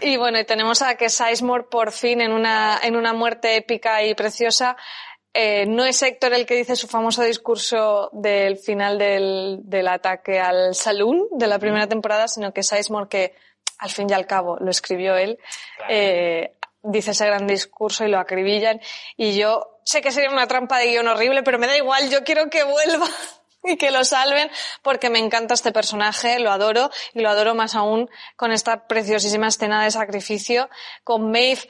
Y 0.00 0.16
bueno, 0.16 0.38
y 0.38 0.44
tenemos 0.44 0.80
a 0.80 0.94
que 0.94 1.08
Sizemore 1.10 1.64
por 1.64 1.90
fin 1.90 2.20
en 2.20 2.32
una, 2.32 2.78
en 2.84 2.94
una 2.94 3.12
muerte 3.12 3.56
épica 3.56 4.04
y 4.04 4.14
preciosa. 4.14 4.76
eh, 5.34 5.66
no 5.66 5.84
es 5.84 6.00
Héctor 6.02 6.34
el 6.34 6.46
que 6.46 6.54
dice 6.54 6.76
su 6.76 6.86
famoso 6.86 7.24
discurso 7.24 8.08
del 8.12 8.58
final 8.58 8.96
del, 8.96 9.58
del 9.64 9.88
ataque 9.88 10.38
al 10.38 10.76
saloon 10.76 11.26
de 11.32 11.48
la 11.48 11.58
primera 11.58 11.88
temporada, 11.88 12.28
sino 12.28 12.52
que 12.52 12.62
Sizemore, 12.62 13.08
que 13.08 13.34
al 13.78 13.90
fin 13.90 14.08
y 14.08 14.12
al 14.12 14.26
cabo 14.26 14.56
lo 14.60 14.70
escribió 14.70 15.16
él, 15.16 15.36
eh, 15.88 16.52
dice 16.84 17.10
ese 17.10 17.26
gran 17.26 17.48
discurso 17.48 18.04
y 18.04 18.08
lo 18.08 18.20
acribillan. 18.20 18.80
Y 19.16 19.36
yo 19.36 19.80
sé 19.84 20.00
que 20.00 20.12
sería 20.12 20.30
una 20.30 20.46
trampa 20.46 20.78
de 20.78 20.90
guion 20.92 21.08
horrible, 21.08 21.42
pero 21.42 21.58
me 21.58 21.66
da 21.66 21.76
igual, 21.76 22.08
yo 22.08 22.22
quiero 22.22 22.48
que 22.50 22.62
vuelva 22.62 23.08
y 23.64 23.76
que 23.76 23.90
lo 23.90 24.04
salven 24.04 24.50
porque 24.82 25.10
me 25.10 25.18
encanta 25.18 25.54
este 25.54 25.72
personaje, 25.72 26.40
lo 26.40 26.50
adoro 26.50 26.90
y 27.14 27.20
lo 27.20 27.28
adoro 27.28 27.54
más 27.54 27.74
aún 27.74 28.10
con 28.36 28.52
esta 28.52 28.86
preciosísima 28.86 29.48
escena 29.48 29.84
de 29.84 29.90
sacrificio 29.90 30.68
con 31.04 31.30
Maeve 31.30 31.62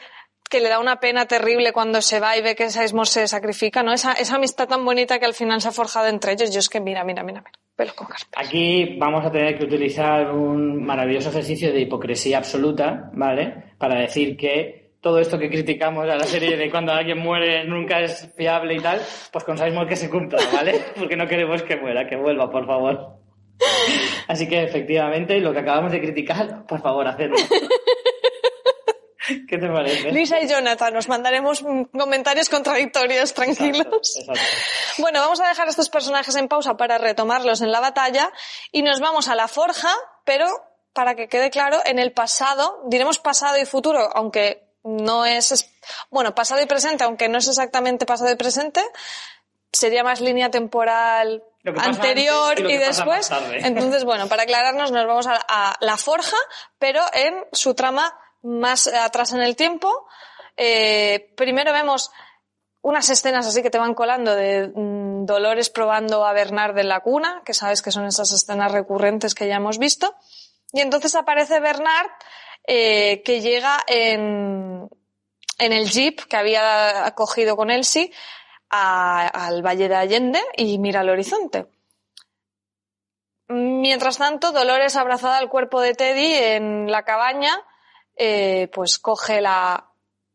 que 0.52 0.60
le 0.60 0.68
da 0.68 0.78
una 0.78 1.00
pena 1.00 1.24
terrible 1.24 1.72
cuando 1.72 2.02
se 2.02 2.20
va 2.20 2.36
y 2.36 2.42
ve 2.42 2.54
que 2.54 2.68
Sizemore 2.68 3.08
se 3.08 3.26
sacrifica, 3.26 3.82
¿no? 3.82 3.90
Esa, 3.94 4.12
esa 4.12 4.36
amistad 4.36 4.68
tan 4.68 4.84
bonita 4.84 5.18
que 5.18 5.24
al 5.24 5.32
final 5.32 5.62
se 5.62 5.68
ha 5.68 5.72
forjado 5.72 6.08
entre 6.08 6.32
ellos. 6.32 6.52
Yo 6.52 6.58
es 6.58 6.68
que 6.68 6.78
mira, 6.78 7.02
mira, 7.04 7.22
mira, 7.22 7.42
mira, 7.42 7.92
con. 7.94 8.06
Aquí 8.36 8.98
vamos 8.98 9.24
a 9.24 9.32
tener 9.32 9.56
que 9.56 9.64
utilizar 9.64 10.30
un 10.30 10.84
maravilloso 10.84 11.30
ejercicio 11.30 11.72
de 11.72 11.80
hipocresía 11.80 12.36
absoluta, 12.36 13.10
¿vale? 13.14 13.72
Para 13.78 13.98
decir 13.98 14.36
que 14.36 14.81
todo 15.02 15.18
esto 15.18 15.38
que 15.38 15.50
criticamos 15.50 16.08
a 16.08 16.14
la 16.14 16.24
serie 16.24 16.56
de 16.56 16.70
cuando 16.70 16.92
alguien 16.92 17.18
muere 17.18 17.64
nunca 17.64 18.00
es 18.00 18.32
fiable 18.36 18.74
y 18.74 18.78
tal, 18.78 19.02
pues 19.32 19.44
con 19.44 19.58
Sizemore 19.58 19.88
que 19.88 19.96
se 19.96 20.08
cumpla, 20.08 20.38
¿vale? 20.52 20.80
Porque 20.96 21.16
no 21.16 21.26
queremos 21.26 21.64
que 21.64 21.76
muera, 21.76 22.06
que 22.06 22.14
vuelva, 22.16 22.48
por 22.48 22.64
favor. 22.66 23.18
Así 24.28 24.48
que 24.48 24.62
efectivamente, 24.62 25.40
lo 25.40 25.52
que 25.52 25.58
acabamos 25.58 25.90
de 25.90 26.00
criticar, 26.00 26.64
por 26.66 26.80
favor, 26.80 27.06
hacedlo. 27.08 27.34
¿Qué 29.48 29.58
te 29.58 29.68
parece? 29.68 30.12
Lisa 30.12 30.40
y 30.40 30.48
Jonathan, 30.48 30.94
nos 30.94 31.08
mandaremos 31.08 31.64
comentarios 31.92 32.48
contradictorios, 32.48 33.34
tranquilos. 33.34 34.16
Exacto. 34.16 34.40
Bueno, 34.98 35.20
vamos 35.20 35.40
a 35.40 35.48
dejar 35.48 35.66
a 35.66 35.70
estos 35.70 35.90
personajes 35.90 36.36
en 36.36 36.46
pausa 36.46 36.76
para 36.76 36.98
retomarlos 36.98 37.60
en 37.60 37.72
la 37.72 37.80
batalla 37.80 38.30
y 38.70 38.82
nos 38.82 39.00
vamos 39.00 39.28
a 39.28 39.34
la 39.34 39.48
forja, 39.48 39.90
pero 40.24 40.46
para 40.92 41.16
que 41.16 41.26
quede 41.28 41.50
claro, 41.50 41.78
en 41.84 41.98
el 41.98 42.12
pasado, 42.12 42.82
diremos 42.88 43.18
pasado 43.18 43.58
y 43.58 43.64
futuro, 43.64 44.08
aunque 44.14 44.71
no 44.84 45.24
es, 45.24 45.70
bueno, 46.10 46.34
pasado 46.34 46.60
y 46.62 46.66
presente, 46.66 47.04
aunque 47.04 47.28
no 47.28 47.38
es 47.38 47.48
exactamente 47.48 48.06
pasado 48.06 48.30
y 48.30 48.36
presente, 48.36 48.82
sería 49.72 50.04
más 50.04 50.20
línea 50.20 50.50
temporal 50.50 51.42
anterior 51.76 52.58
y 52.58 52.76
después. 52.76 53.30
Entonces, 53.52 54.04
bueno, 54.04 54.28
para 54.28 54.42
aclararnos, 54.42 54.92
nos 54.92 55.06
vamos 55.06 55.26
a, 55.26 55.40
a 55.48 55.76
la 55.80 55.96
forja, 55.96 56.36
pero 56.78 57.00
en 57.12 57.44
su 57.52 57.74
trama 57.74 58.12
más 58.42 58.86
atrás 58.86 59.32
en 59.32 59.42
el 59.42 59.56
tiempo. 59.56 60.06
Eh, 60.56 61.32
primero 61.36 61.72
vemos 61.72 62.10
unas 62.82 63.08
escenas 63.10 63.46
así 63.46 63.62
que 63.62 63.70
te 63.70 63.78
van 63.78 63.94
colando 63.94 64.34
de 64.34 64.70
mm, 64.74 65.24
Dolores 65.24 65.70
probando 65.70 66.26
a 66.26 66.32
Bernard 66.32 66.76
en 66.78 66.88
la 66.88 67.00
cuna, 67.00 67.42
que 67.44 67.54
sabes 67.54 67.80
que 67.80 67.92
son 67.92 68.04
esas 68.06 68.32
escenas 68.32 68.72
recurrentes 68.72 69.34
que 69.34 69.46
ya 69.46 69.56
hemos 69.56 69.78
visto. 69.78 70.14
Y 70.72 70.80
entonces 70.80 71.14
aparece 71.14 71.60
Bernard 71.60 72.10
eh, 72.64 73.22
que 73.24 73.40
llega 73.40 73.78
en, 73.86 74.88
en 75.58 75.72
el 75.72 75.88
jeep 75.90 76.20
que 76.28 76.36
había 76.36 77.12
cogido 77.16 77.56
con 77.56 77.70
Elsie 77.70 78.12
a- 78.70 79.26
al 79.46 79.62
Valle 79.66 79.88
de 79.88 79.96
Allende 79.96 80.40
y 80.56 80.78
mira 80.78 81.00
al 81.00 81.10
horizonte. 81.10 81.66
Mientras 83.48 84.18
tanto, 84.18 84.52
Dolores, 84.52 84.96
abrazada 84.96 85.38
al 85.38 85.48
cuerpo 85.50 85.80
de 85.80 85.94
Teddy 85.94 86.34
en 86.34 86.90
la 86.90 87.02
cabaña, 87.04 87.54
eh, 88.16 88.68
pues 88.72 88.98
coge 88.98 89.40
la, 89.42 89.90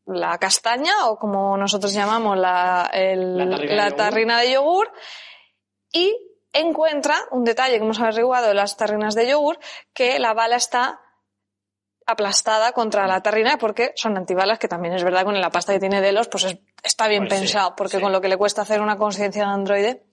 la 0.05 0.37
castaña, 0.37 1.07
o 1.07 1.17
como 1.17 1.57
nosotros 1.57 1.93
llamamos 1.93 2.37
la, 2.37 2.89
el- 2.93 3.37
La 3.37 3.45
tarrina 3.49 3.69
de 3.69 3.75
la 3.89 3.95
tarrina 3.95 4.39
de 4.41 4.51
yogur, 4.51 4.91
y 5.91 6.15
encuentra 6.53 7.15
un 7.31 7.43
detalle 7.43 7.77
que 7.77 7.83
hemos 7.83 7.99
averiguado 7.99 8.47
de 8.49 8.53
las 8.53 8.77
tarrinas 8.77 9.15
de 9.15 9.29
yogur, 9.29 9.57
que 9.93 10.19
la 10.19 10.33
bala 10.33 10.57
está 10.57 11.01
aplastada 12.07 12.71
contra 12.71 13.05
la 13.05 13.21
tarrina 13.21 13.57
porque 13.59 13.91
son 13.95 14.17
antibalas, 14.17 14.57
que 14.59 14.67
también 14.67 14.95
es 14.95 15.03
verdad 15.03 15.23
con 15.25 15.39
la 15.39 15.49
pasta 15.51 15.73
que 15.73 15.79
tiene 15.79 16.01
Delos, 16.01 16.27
pues 16.29 16.45
es- 16.45 16.57
está 16.81 17.07
bien 17.07 17.27
Pues 17.27 17.33
sí, 17.33 17.39
pensado, 17.45 17.75
porque 17.75 17.97
sí. 17.97 18.01
con 18.03 18.11
lo 18.11 18.21
que 18.21 18.29
le 18.29 18.37
cuesta 18.37 18.61
hacer 18.63 18.81
una 18.81 18.97
conciencia 18.97 19.43
de 19.45 19.49
androide. 19.51 20.03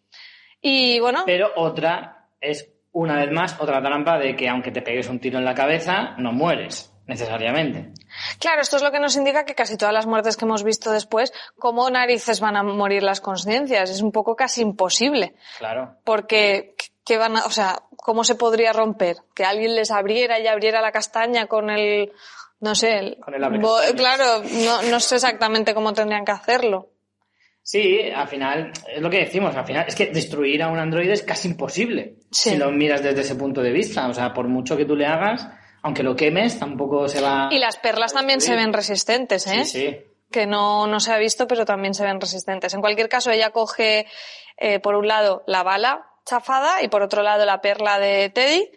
Y 0.61 0.99
bueno, 1.01 1.23
Pero 1.27 1.51
otra 1.57 2.27
es, 2.41 2.69
una 2.93 3.17
vez 3.17 3.31
más, 3.31 3.59
otra 3.61 3.81
trampa 3.83 4.19
de 4.19 4.35
que 4.37 4.49
aunque 4.49 4.71
te 4.71 4.83
pegues 4.83 5.09
un 5.09 5.21
tiro 5.21 5.39
en 5.39 5.45
la 5.45 5.55
cabeza, 5.55 6.15
no 6.19 6.33
mueres, 6.33 6.91
necesariamente. 7.07 7.93
Claro, 8.39 8.63
esto 8.63 8.77
es 8.77 8.83
lo 8.83 8.91
que 8.91 8.99
nos 9.01 9.15
indica 9.17 9.45
que 9.45 9.55
casi 9.55 9.77
todas 9.77 9.93
las 9.95 10.07
muertes 10.07 10.37
que 10.37 10.45
hemos 10.47 10.63
visto 10.65 10.91
después, 10.91 11.33
¿cómo 11.59 11.89
narices 11.91 12.41
van 12.41 12.57
a 12.57 12.63
morir 12.63 13.03
las 13.03 13.21
conciencias? 13.21 13.91
Es 13.91 14.01
un 14.01 14.11
poco 14.13 14.35
casi 14.37 14.63
imposible. 14.63 15.35
Claro. 15.59 15.97
Porque, 16.05 16.75
¿qué 17.05 17.19
van 17.19 17.37
a, 17.37 17.45
o 17.45 17.51
sea, 17.51 17.83
¿cómo 17.97 18.25
se 18.25 18.35
podría 18.35 18.73
romper? 18.73 19.17
Que 19.35 19.45
alguien 19.45 19.75
les 19.75 19.91
abriera 19.91 20.39
y 20.41 20.47
abriera 20.47 20.81
la 20.81 20.93
castaña 20.93 21.47
con 21.47 21.71
el, 21.71 22.13
no 22.61 22.75
sé, 22.75 22.99
el, 22.99 23.17
Con 23.21 23.35
el 23.35 23.59
bo- 23.61 23.79
claro, 23.97 24.43
no, 24.65 24.83
no 24.83 25.01
sé 25.01 25.17
exactamente 25.17 25.75
cómo 25.75 25.93
tendrían 25.93 26.25
que 26.25 26.33
hacerlo. 26.33 26.89
Sí, 27.63 28.11
al 28.15 28.29
final, 28.29 28.73
es 28.95 29.01
lo 29.01 29.09
que 29.09 29.21
decimos, 29.21 29.57
al 29.57 29.65
final 29.65 29.87
es 29.89 29.95
que 29.95 30.07
destruir 30.07 30.63
a 30.63 30.69
un 30.69 30.79
androide 30.79 31.15
es 31.15 31.23
casi 31.23 31.49
imposible 31.49 32.17
Sí. 32.31 32.51
si 32.51 32.57
lo 32.57 32.71
miras 32.71 33.03
desde 33.03 33.23
ese 33.23 33.37
punto 33.37 33.63
de 33.63 33.71
vista. 33.73 34.07
O 34.09 34.13
sea, 34.13 34.35
por 34.35 34.49
mucho 34.49 34.77
que 34.77 34.85
tú 34.85 34.95
le 34.97 35.07
hagas, 35.07 35.49
aunque 35.83 36.03
lo 36.03 36.15
quemes, 36.15 36.59
tampoco 36.59 37.09
se 37.09 37.23
va... 37.23 37.49
Y 37.51 37.59
las 37.59 37.79
perlas 37.79 38.13
también 38.13 38.43
se 38.43 38.55
ven 38.55 38.73
resistentes, 38.75 39.47
¿eh? 39.47 39.65
Sí, 39.65 39.81
sí. 39.81 39.97
que 40.31 40.45
no, 40.47 40.87
no 40.87 41.01
se 41.01 41.13
ha 41.13 41.17
visto, 41.17 41.47
pero 41.47 41.65
también 41.65 41.95
se 41.95 42.05
ven 42.05 42.21
resistentes. 42.21 42.75
En 42.75 42.83
cualquier 42.83 43.09
caso, 43.09 43.31
ella 43.31 43.49
coge, 43.51 44.07
eh, 44.59 44.79
por 44.81 44.95
un 44.95 45.09
lado, 45.09 45.43
la 45.47 45.63
bala 45.63 46.07
chafada 46.25 46.83
y 46.83 46.89
por 46.89 47.03
otro 47.03 47.23
lado 47.23 47.45
la 47.45 47.61
perla 47.61 47.99
de 47.99 48.31
Teddy. 48.31 48.71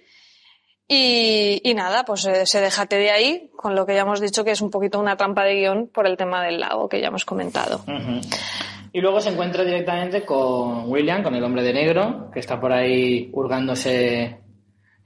Y, 0.89 1.73
nada, 1.75 2.05
pues 2.05 2.25
eh, 2.25 2.45
se 2.45 2.61
deja 2.61 2.85
Teddy 2.85 3.09
ahí, 3.09 3.51
con 3.57 3.75
lo 3.75 3.85
que 3.85 3.93
ya 3.93 4.01
hemos 4.01 4.21
dicho 4.21 4.45
que 4.45 4.51
es 4.51 4.61
un 4.61 4.71
poquito 4.71 4.99
una 4.99 5.17
trampa 5.17 5.43
de 5.43 5.55
guion 5.55 5.89
por 5.89 6.07
el 6.07 6.15
tema 6.15 6.41
del 6.45 6.61
lago 6.61 6.87
que 6.87 7.01
ya 7.01 7.07
hemos 7.07 7.25
comentado. 7.25 7.83
Y 8.93 9.01
luego 9.01 9.19
se 9.19 9.29
encuentra 9.29 9.65
directamente 9.65 10.21
con 10.23 10.89
William, 10.89 11.23
con 11.23 11.35
el 11.35 11.43
hombre 11.43 11.61
de 11.61 11.73
negro, 11.73 12.31
que 12.33 12.39
está 12.39 12.57
por 12.59 12.71
ahí 12.71 13.29
hurgándose 13.33 14.37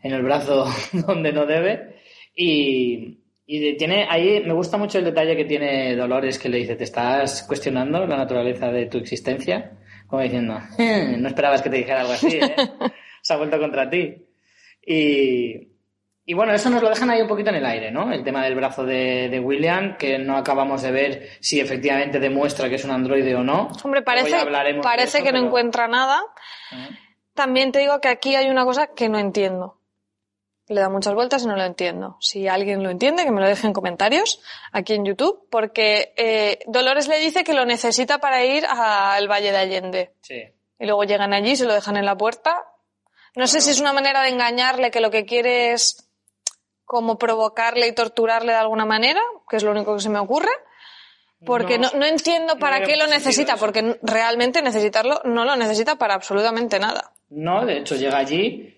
en 0.03 0.13
el 0.13 0.21
brazo 0.21 0.65
donde 0.93 1.33
no 1.33 1.47
debe. 1.47 1.99
Y, 2.35 3.17
y 3.47 3.75
tiene 3.75 4.05
ahí, 4.07 4.43
me 4.45 4.53
gusta 4.53 4.77
mucho 4.77 4.99
el 4.99 5.05
detalle 5.05 5.35
que 5.35 5.45
tiene 5.45 5.95
Dolores, 5.95 6.37
que 6.37 6.47
le 6.47 6.59
dice, 6.59 6.75
¿te 6.75 6.83
estás 6.83 7.43
cuestionando 7.43 8.05
la 8.05 8.17
naturaleza 8.17 8.71
de 8.71 8.85
tu 8.85 8.99
existencia? 8.99 9.79
Como 10.11 10.21
diciendo, 10.21 10.59
"Eh, 10.77 11.15
no 11.17 11.27
esperabas 11.27 11.63
que 11.63 11.69
te 11.71 11.77
dijera 11.77 12.01
algo 12.01 12.13
así, 12.13 12.37
¿eh? 12.37 12.55
Se 13.23 13.33
ha 13.33 13.37
vuelto 13.37 13.57
contra 13.57 13.89
ti. 13.89 14.27
Y, 14.85 15.69
y 16.25 16.33
bueno, 16.33 16.53
eso 16.53 16.69
nos 16.69 16.81
lo 16.83 16.89
dejan 16.89 17.09
ahí 17.09 17.21
un 17.21 17.27
poquito 17.27 17.49
en 17.49 17.55
el 17.55 17.65
aire, 17.65 17.91
¿no? 17.91 18.11
El 18.11 18.23
tema 18.23 18.43
del 18.43 18.55
brazo 18.55 18.83
de, 18.83 19.29
de 19.29 19.39
William, 19.39 19.97
que 19.97 20.19
no 20.19 20.37
acabamos 20.37 20.81
de 20.81 20.91
ver 20.91 21.29
si 21.39 21.59
efectivamente 21.59 22.19
demuestra 22.19 22.69
que 22.69 22.75
es 22.75 22.83
un 22.85 22.91
androide 22.91 23.33
o 23.35 23.43
no. 23.43 23.69
Hombre, 23.83 24.01
parece, 24.01 24.29
parece 24.83 25.17
eso, 25.19 25.25
que 25.25 25.31
no 25.31 25.39
encuentra 25.47 25.87
nada. 25.87 26.21
También 27.33 27.71
te 27.71 27.79
digo 27.79 27.99
que 28.01 28.09
aquí 28.09 28.35
hay 28.35 28.49
una 28.49 28.65
cosa 28.65 28.87
que 28.95 29.07
no 29.09 29.17
entiendo. 29.17 29.77
Le 30.67 30.79
da 30.79 30.89
muchas 30.89 31.13
vueltas 31.13 31.43
y 31.43 31.47
no 31.47 31.55
lo 31.55 31.63
entiendo. 31.63 32.17
Si 32.21 32.47
alguien 32.47 32.81
lo 32.83 32.89
entiende, 32.89 33.25
que 33.25 33.31
me 33.31 33.41
lo 33.41 33.47
deje 33.47 33.67
en 33.67 33.73
comentarios 33.73 34.41
aquí 34.71 34.93
en 34.93 35.05
YouTube, 35.05 35.47
porque 35.49 36.13
eh, 36.15 36.59
Dolores 36.67 37.07
le 37.07 37.19
dice 37.19 37.43
que 37.43 37.53
lo 37.53 37.65
necesita 37.65 38.19
para 38.19 38.45
ir 38.45 38.65
al 38.65 39.27
Valle 39.27 39.51
de 39.51 39.57
Allende. 39.57 40.13
Sí. 40.21 40.43
Y 40.79 40.85
luego 40.85 41.03
llegan 41.03 41.33
allí, 41.33 41.55
se 41.55 41.65
lo 41.65 41.73
dejan 41.73 41.97
en 41.97 42.05
la 42.05 42.15
puerta. 42.15 42.65
No 43.35 43.47
sé 43.47 43.61
si 43.61 43.71
es 43.71 43.79
una 43.79 43.93
manera 43.93 44.23
de 44.23 44.29
engañarle, 44.29 44.91
que 44.91 45.01
lo 45.01 45.11
que 45.11 45.25
quiere 45.25 45.73
es 45.73 46.09
como 46.85 47.17
provocarle 47.17 47.87
y 47.87 47.93
torturarle 47.93 48.51
de 48.51 48.57
alguna 48.57 48.85
manera, 48.85 49.21
que 49.49 49.57
es 49.57 49.63
lo 49.63 49.71
único 49.71 49.95
que 49.95 50.01
se 50.01 50.09
me 50.09 50.19
ocurre. 50.19 50.51
Porque 51.45 51.79
no, 51.79 51.89
No, 51.93 51.99
no 51.99 52.05
entiendo 52.05 52.59
para 52.59 52.79
no 52.79 52.85
qué 52.85 52.97
lo 52.97 53.07
necesita, 53.07 53.57
porque 53.57 53.97
realmente 54.03 54.61
necesitarlo 54.61 55.21
no 55.23 55.43
lo 55.43 55.55
necesita 55.55 55.95
para 55.95 56.13
absolutamente 56.13 56.79
nada. 56.79 57.13
No, 57.29 57.65
de 57.65 57.77
hecho 57.77 57.95
llega 57.95 58.17
allí, 58.17 58.77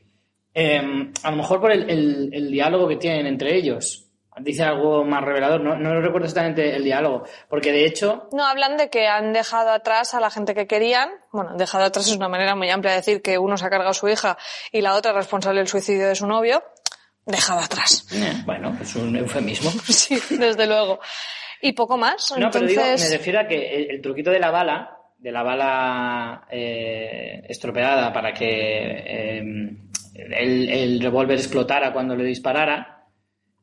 eh, 0.54 1.12
a 1.24 1.32
lo 1.32 1.38
mejor 1.38 1.60
por 1.62 1.72
el, 1.72 1.90
el- 1.90 2.30
el 2.34 2.52
diálogo 2.52 2.88
que 2.88 2.98
tienen 2.98 3.26
entre 3.28 3.56
ellos, 3.56 4.08
dice 4.38 4.64
algo 4.64 5.04
más 5.06 5.24
revelador. 5.24 5.62
No, 5.62 5.76
no 5.78 6.02
recuerdo 6.02 6.26
exactamente 6.28 6.76
el 6.76 6.84
diálogo, 6.84 7.24
porque 7.50 7.72
de 7.72 7.86
hecho... 7.86 8.30
No, 8.32 8.46
hablan 8.46 8.78
de 8.78 8.90
que 8.90 9.08
han 9.08 9.32
dejado 9.34 9.72
atrás 9.72 10.14
a 10.14 10.20
la 10.20 10.30
gente 10.32 10.56
que 10.56 10.66
querían. 10.68 11.10
Bueno, 11.32 11.56
dejado 11.56 11.84
atrás 11.86 12.08
es 12.08 12.16
una 12.18 12.30
manera 12.30 12.56
muy 12.56 12.70
amplia 12.70 12.92
de 12.94 12.98
decir 12.98 13.22
que 13.22 13.38
uno 13.38 13.58
se 13.58 13.66
ha 13.66 13.70
cargado 13.70 13.92
a 13.92 13.94
su 13.94 14.08
hija 14.10 14.38
y 14.72 14.82
la 14.82 14.96
otra 14.96 15.12
es 15.12 15.18
responsable 15.18 15.60
del 15.60 15.68
suicidio 15.68 16.08
de 16.08 16.16
su 16.16 16.26
novio. 16.28 16.64
Dejado 17.26 17.62
atrás. 17.62 18.06
Eh, 18.14 18.42
bueno, 18.46 18.76
es 18.82 18.96
un 18.98 19.16
eufemismo. 19.16 19.70
sí, 19.88 20.20
desde 20.38 20.68
luego. 20.68 21.00
Y 21.62 21.72
poco 21.72 21.98
más. 21.98 22.34
No, 22.38 22.50
pero 22.52 22.66
digo, 22.68 22.82
me 22.82 23.10
refiero 23.10 23.40
a 23.40 23.48
que 23.48 23.76
el, 23.76 23.92
el 23.92 24.02
truquito 24.02 24.30
de 24.32 24.40
la 24.40 24.52
bala, 24.52 24.98
de 25.20 25.32
la 25.32 25.42
bala 25.44 26.48
eh, 26.52 27.44
estropeada 27.48 28.12
para 28.12 28.34
que 28.34 28.48
eh, 28.48 29.44
el, 30.14 30.70
el 30.70 31.02
revólver 31.02 31.38
explotara 31.38 31.92
cuando 31.94 32.16
le 32.16 32.24
disparara, 32.24 33.08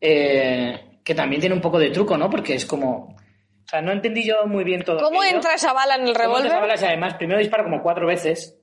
eh, 0.01 1.01
que 1.05 1.15
también 1.15 1.41
tiene 1.41 1.55
un 1.55 1.61
poco 1.61 1.79
de 1.79 1.91
truco, 1.91 2.17
¿no? 2.17 2.29
Porque 2.31 2.55
es 2.55 2.67
como... 2.67 3.17
O 3.17 3.69
sea, 3.71 3.81
no 3.81 3.93
entendí 3.93 4.25
yo 4.27 4.47
muy 4.47 4.65
bien 4.65 4.83
todo. 4.83 4.99
¿Cómo 5.01 5.21
aquello. 5.21 5.37
entra 5.37 5.55
esa 5.55 5.73
bala 5.73 5.95
en 5.95 6.09
el 6.09 6.15
¿Cómo 6.15 6.39
entra 6.39 6.39
esa 6.39 6.49
revólver? 6.49 6.61
bala? 6.69 6.81
Y 6.81 6.85
además, 6.85 7.15
primero 7.15 7.39
dispara 7.39 7.63
como 7.63 7.83
cuatro 7.83 8.07
veces, 8.07 8.61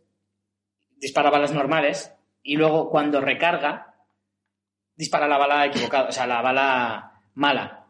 dispara 0.97 1.29
balas 1.29 1.53
normales, 1.53 2.13
y 2.43 2.57
luego 2.57 2.89
cuando 2.89 3.21
recarga, 3.21 3.95
dispara 4.95 5.27
la 5.27 5.37
bala 5.37 5.65
equivocada, 5.65 6.09
o 6.09 6.11
sea, 6.11 6.27
la 6.27 6.41
bala 6.41 7.21
mala. 7.35 7.85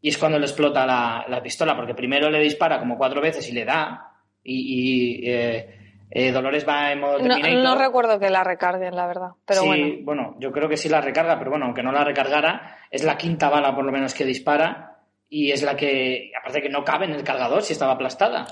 Y 0.00 0.08
es 0.08 0.18
cuando 0.18 0.38
le 0.38 0.46
explota 0.46 0.84
la, 0.86 1.24
la 1.28 1.42
pistola, 1.42 1.76
porque 1.76 1.94
primero 1.94 2.30
le 2.30 2.40
dispara 2.40 2.80
como 2.80 2.98
cuatro 2.98 3.20
veces 3.20 3.48
y 3.48 3.52
le 3.52 3.64
da, 3.64 4.12
y, 4.42 5.22
y, 5.24 5.30
eh, 5.30 5.85
eh, 6.10 6.32
Dolores 6.32 6.66
va 6.66 6.92
en 6.92 7.00
modo 7.00 7.18
No, 7.18 7.34
Terminator. 7.34 7.62
no 7.62 7.74
recuerdo 7.76 8.18
que 8.18 8.30
la 8.30 8.44
recarguen, 8.44 8.94
la 8.94 9.06
verdad. 9.06 9.30
Pero 9.44 9.62
sí, 9.62 10.00
bueno. 10.04 10.36
yo 10.38 10.52
creo 10.52 10.68
que 10.68 10.76
sí 10.76 10.88
la 10.88 11.00
recarga, 11.00 11.38
pero 11.38 11.50
bueno, 11.50 11.66
aunque 11.66 11.82
no 11.82 11.92
la 11.92 12.04
recargara, 12.04 12.76
es 12.90 13.04
la 13.04 13.16
quinta 13.16 13.48
bala 13.48 13.74
por 13.74 13.84
lo 13.84 13.92
menos 13.92 14.14
que 14.14 14.24
dispara 14.24 14.98
y 15.28 15.50
es 15.50 15.62
la 15.62 15.76
que, 15.76 16.30
aparte 16.38 16.62
que 16.62 16.68
no 16.68 16.84
cabe 16.84 17.06
en 17.06 17.12
el 17.12 17.24
cargador 17.24 17.62
si 17.62 17.72
estaba 17.72 17.92
aplastada. 17.92 18.46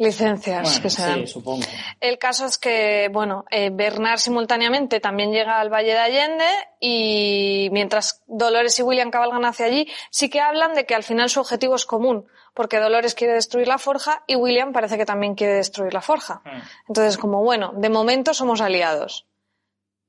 Licencias 0.00 0.62
Bueno, 0.62 0.82
que 0.82 0.88
se 0.88 1.02
dan. 1.02 1.20
sí, 1.20 1.26
supongo. 1.26 1.66
El 2.00 2.18
caso 2.18 2.46
es 2.46 2.56
que, 2.56 3.10
bueno, 3.12 3.44
eh, 3.50 3.68
Bernard 3.70 4.18
simultáneamente 4.18 4.98
también 4.98 5.30
llega 5.30 5.60
al 5.60 5.68
Valle 5.68 5.92
de 5.92 5.98
Allende 5.98 6.46
y 6.80 7.68
mientras 7.70 8.22
Dolores 8.26 8.78
y 8.78 8.82
William 8.82 9.10
cabalgan 9.10 9.44
hacia 9.44 9.66
allí, 9.66 9.86
sí 10.10 10.30
que 10.30 10.40
hablan 10.40 10.72
de 10.72 10.86
que 10.86 10.94
al 10.94 11.02
final 11.02 11.28
su 11.28 11.40
objetivo 11.40 11.74
es 11.74 11.84
común, 11.84 12.26
porque 12.54 12.78
Dolores 12.78 13.14
quiere 13.14 13.34
destruir 13.34 13.68
la 13.68 13.76
forja 13.76 14.24
y 14.26 14.36
William 14.36 14.72
parece 14.72 14.96
que 14.96 15.04
también 15.04 15.34
quiere 15.34 15.52
destruir 15.52 15.92
la 15.92 16.00
forja. 16.00 16.40
Mm. 16.46 16.60
Entonces, 16.88 17.18
como 17.18 17.42
bueno, 17.42 17.72
de 17.76 17.90
momento 17.90 18.32
somos 18.32 18.62
aliados, 18.62 19.26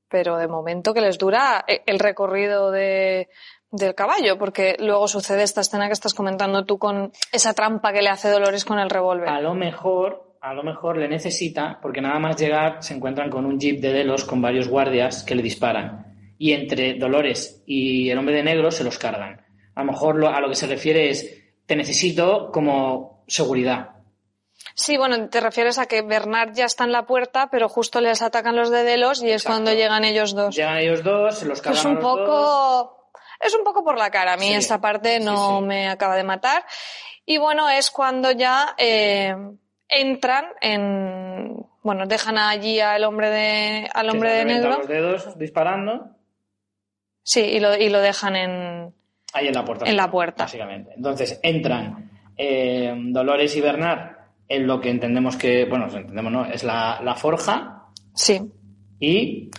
pero 0.08 0.38
de 0.38 0.48
momento 0.48 0.94
que 0.94 1.02
les 1.02 1.18
dura 1.18 1.66
eh, 1.68 1.82
el 1.84 1.98
recorrido 1.98 2.70
de, 2.70 3.28
del 3.72 3.94
caballo, 3.94 4.38
porque 4.38 4.76
luego 4.78 5.08
sucede 5.08 5.42
esta 5.42 5.62
escena 5.62 5.86
que 5.88 5.94
estás 5.94 6.14
comentando 6.14 6.64
tú 6.64 6.78
con 6.78 7.10
esa 7.32 7.54
trampa 7.54 7.92
que 7.92 8.02
le 8.02 8.10
hace 8.10 8.30
Dolores 8.30 8.64
con 8.64 8.78
el 8.78 8.90
revólver. 8.90 9.28
A 9.28 9.40
lo 9.40 9.54
mejor, 9.54 10.36
a 10.40 10.54
lo 10.54 10.62
mejor 10.62 10.98
le 10.98 11.08
necesita, 11.08 11.78
porque 11.82 12.00
nada 12.00 12.18
más 12.18 12.36
llegar 12.36 12.82
se 12.82 12.94
encuentran 12.94 13.30
con 13.30 13.46
un 13.46 13.58
jeep 13.58 13.80
de 13.80 13.92
Delos 13.92 14.24
con 14.24 14.40
varios 14.42 14.68
guardias 14.68 15.24
que 15.24 15.34
le 15.34 15.42
disparan. 15.42 16.06
Y 16.38 16.52
entre 16.52 16.94
Dolores 16.94 17.62
y 17.66 18.10
el 18.10 18.18
hombre 18.18 18.34
de 18.36 18.42
negro 18.42 18.70
se 18.70 18.84
los 18.84 18.98
cargan. 18.98 19.40
A 19.74 19.80
lo 19.84 19.92
mejor 19.92 20.16
lo- 20.16 20.28
a 20.28 20.40
lo 20.40 20.48
que 20.48 20.54
se 20.56 20.66
refiere 20.66 21.08
es, 21.08 21.42
te 21.66 21.74
necesito 21.76 22.50
como 22.52 23.24
seguridad. 23.28 23.90
Sí, 24.74 24.96
bueno, 24.96 25.28
te 25.28 25.40
refieres 25.40 25.78
a 25.78 25.86
que 25.86 26.02
Bernard 26.02 26.52
ya 26.54 26.64
está 26.66 26.84
en 26.84 26.92
la 26.92 27.06
puerta, 27.06 27.48
pero 27.50 27.68
justo 27.68 28.00
les 28.00 28.22
atacan 28.22 28.56
los 28.56 28.70
de 28.70 28.84
Delos 28.84 29.22
y 29.22 29.26
es 29.30 29.42
Exacto. 29.42 29.52
cuando 29.52 29.72
llegan 29.74 30.04
ellos 30.04 30.34
dos. 30.34 30.54
Llegan 30.56 30.78
ellos 30.78 31.02
dos, 31.02 31.38
se 31.38 31.46
los 31.46 31.60
cargan 31.62 31.78
es 31.78 31.84
un 31.84 31.94
los 31.94 32.02
dos. 32.02 32.90
Es 33.42 33.54
un 33.54 33.64
poco 33.64 33.84
por 33.84 33.98
la 33.98 34.10
cara. 34.10 34.34
A 34.34 34.36
mí 34.36 34.46
Sí, 34.48 34.54
esta 34.54 34.80
parte 34.80 35.20
no 35.20 35.58
sí. 35.60 35.64
me 35.66 35.88
acaba 35.88 36.16
de 36.16 36.24
matar. 36.24 36.64
Y 37.26 37.38
bueno, 37.38 37.68
es 37.68 37.90
cuando 37.90 38.30
ya 38.32 38.74
eh, 38.78 39.34
entran 39.88 40.46
en, 40.60 41.64
bueno, 41.82 42.06
dejan 42.06 42.38
allí 42.38 42.80
al 42.80 43.04
hombre 43.04 43.30
de, 43.30 43.88
al 43.92 44.10
hombre 44.10 44.32
de 44.32 44.44
negro. 44.44 44.78
los 44.78 44.88
dedos 44.88 45.38
disparando 45.38 46.16
Sí, 47.24 47.40
y 47.40 47.60
lo, 47.60 47.76
y 47.76 47.88
lo 47.88 48.00
dejan 48.00 48.34
en, 48.34 48.94
ahí 49.32 49.46
en 49.46 49.54
la 49.54 49.64
puerta. 49.64 49.84
En 49.88 49.96
la 49.96 50.10
puerta. 50.10 50.44
Básicamente. 50.44 50.92
Entonces 50.96 51.38
entran 51.42 52.10
eh, 52.36 52.92
Dolores 52.96 53.54
y 53.54 53.60
Bernard 53.60 54.16
en 54.48 54.66
lo 54.66 54.80
que 54.80 54.90
entendemos 54.90 55.36
que, 55.36 55.64
bueno, 55.66 55.86
entendemos, 55.86 56.32
¿no? 56.32 56.44
Es 56.46 56.64
la, 56.64 57.00
la 57.02 57.14
forja 57.14 57.84
sí. 58.14 58.40
y 58.98 59.50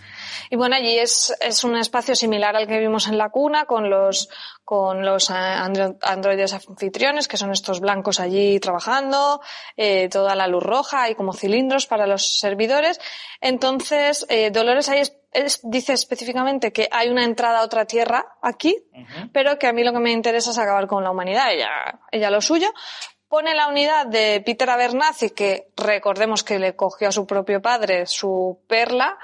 Y 0.53 0.55
bueno, 0.55 0.75
allí 0.75 0.99
es, 0.99 1.35
es 1.41 1.63
un 1.63 1.75
espacio 1.75 2.13
similar 2.13 2.55
al 2.55 2.67
que 2.67 2.77
vimos 2.77 3.07
en 3.07 3.17
la 3.17 3.29
cuna, 3.29 3.65
con 3.65 3.89
los, 3.89 4.29
con 4.63 5.03
los 5.03 5.31
andro- 5.31 5.97
androides 6.03 6.53
anfitriones, 6.53 7.27
que 7.27 7.37
son 7.37 7.51
estos 7.51 7.79
blancos 7.79 8.19
allí 8.19 8.59
trabajando, 8.59 9.41
eh, 9.75 10.09
toda 10.09 10.35
la 10.35 10.45
luz 10.45 10.61
roja 10.61 11.09
y 11.09 11.15
como 11.15 11.33
cilindros 11.33 11.87
para 11.87 12.05
los 12.05 12.37
servidores. 12.37 12.99
Entonces, 13.41 14.27
eh, 14.29 14.51
Dolores 14.51 14.89
ahí 14.89 14.99
es- 14.99 15.17
es- 15.31 15.59
dice 15.63 15.93
específicamente 15.93 16.71
que 16.71 16.87
hay 16.91 17.09
una 17.09 17.23
entrada 17.23 17.61
a 17.61 17.63
otra 17.65 17.85
tierra 17.85 18.23
aquí, 18.43 18.77
pero 19.33 19.57
que 19.57 19.65
a 19.65 19.73
mí 19.73 19.83
lo 19.83 19.91
que 19.91 19.99
me 20.01 20.11
interesa 20.11 20.51
es 20.51 20.59
acabar 20.59 20.85
con 20.85 21.03
la 21.03 21.09
humanidad, 21.09 21.51
ella, 21.51 21.99
ella 22.11 22.29
lo 22.29 22.41
suyo. 22.41 22.71
Pone 23.27 23.55
la 23.55 23.67
unidad 23.69 24.05
de 24.05 24.43
Peter 24.45 24.69
Abernathy, 24.69 25.31
que 25.31 25.69
recordemos 25.75 26.43
que 26.43 26.59
le 26.59 26.75
cogió 26.75 27.07
a 27.09 27.11
su 27.11 27.25
propio 27.25 27.59
padre 27.59 28.05
su 28.05 28.59
perla 28.67 29.17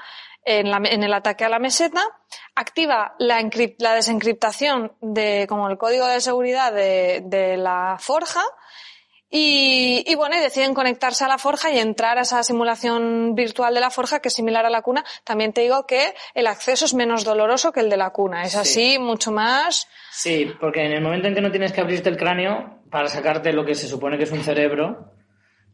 en, 0.44 0.70
la- 0.70 0.80
en 0.84 1.02
el 1.02 1.12
ataque 1.12 1.44
a 1.44 1.48
la 1.48 1.58
meseta, 1.58 2.02
activa 2.54 3.14
la, 3.18 3.40
encrip- 3.40 3.76
la 3.78 3.94
desencriptación 3.94 4.92
de, 5.00 5.46
como 5.48 5.68
el 5.68 5.78
código 5.78 6.06
de 6.06 6.20
seguridad 6.20 6.72
de, 6.72 7.22
de 7.24 7.56
la 7.56 7.96
forja, 7.98 8.42
y, 9.32 10.02
y 10.10 10.14
bueno, 10.16 10.36
y 10.36 10.40
deciden 10.40 10.74
conectarse 10.74 11.24
a 11.24 11.28
la 11.28 11.38
forja 11.38 11.70
y 11.70 11.78
entrar 11.78 12.18
a 12.18 12.22
esa 12.22 12.42
simulación 12.42 13.36
virtual 13.36 13.72
de 13.74 13.80
la 13.80 13.90
forja 13.90 14.18
que 14.18 14.26
es 14.26 14.34
similar 14.34 14.66
a 14.66 14.70
la 14.70 14.82
cuna. 14.82 15.04
También 15.22 15.52
te 15.52 15.60
digo 15.60 15.86
que 15.86 16.14
el 16.34 16.48
acceso 16.48 16.84
es 16.84 16.94
menos 16.94 17.22
doloroso 17.22 17.70
que 17.70 17.78
el 17.78 17.90
de 17.90 17.96
la 17.96 18.10
cuna. 18.10 18.42
Es 18.42 18.52
Sí. 18.52 18.58
así, 18.58 18.98
mucho 18.98 19.30
más. 19.30 19.86
Sí, 20.10 20.50
porque 20.60 20.84
en 20.84 20.92
el 20.92 21.00
momento 21.00 21.28
en 21.28 21.34
que 21.36 21.40
no 21.42 21.52
tienes 21.52 21.72
que 21.72 21.80
abrirte 21.80 22.08
el 22.08 22.16
cráneo 22.16 22.80
para 22.90 23.06
sacarte 23.06 23.52
lo 23.52 23.64
que 23.64 23.76
se 23.76 23.86
supone 23.86 24.18
que 24.18 24.24
es 24.24 24.32
un 24.32 24.42
cerebro, 24.42 25.12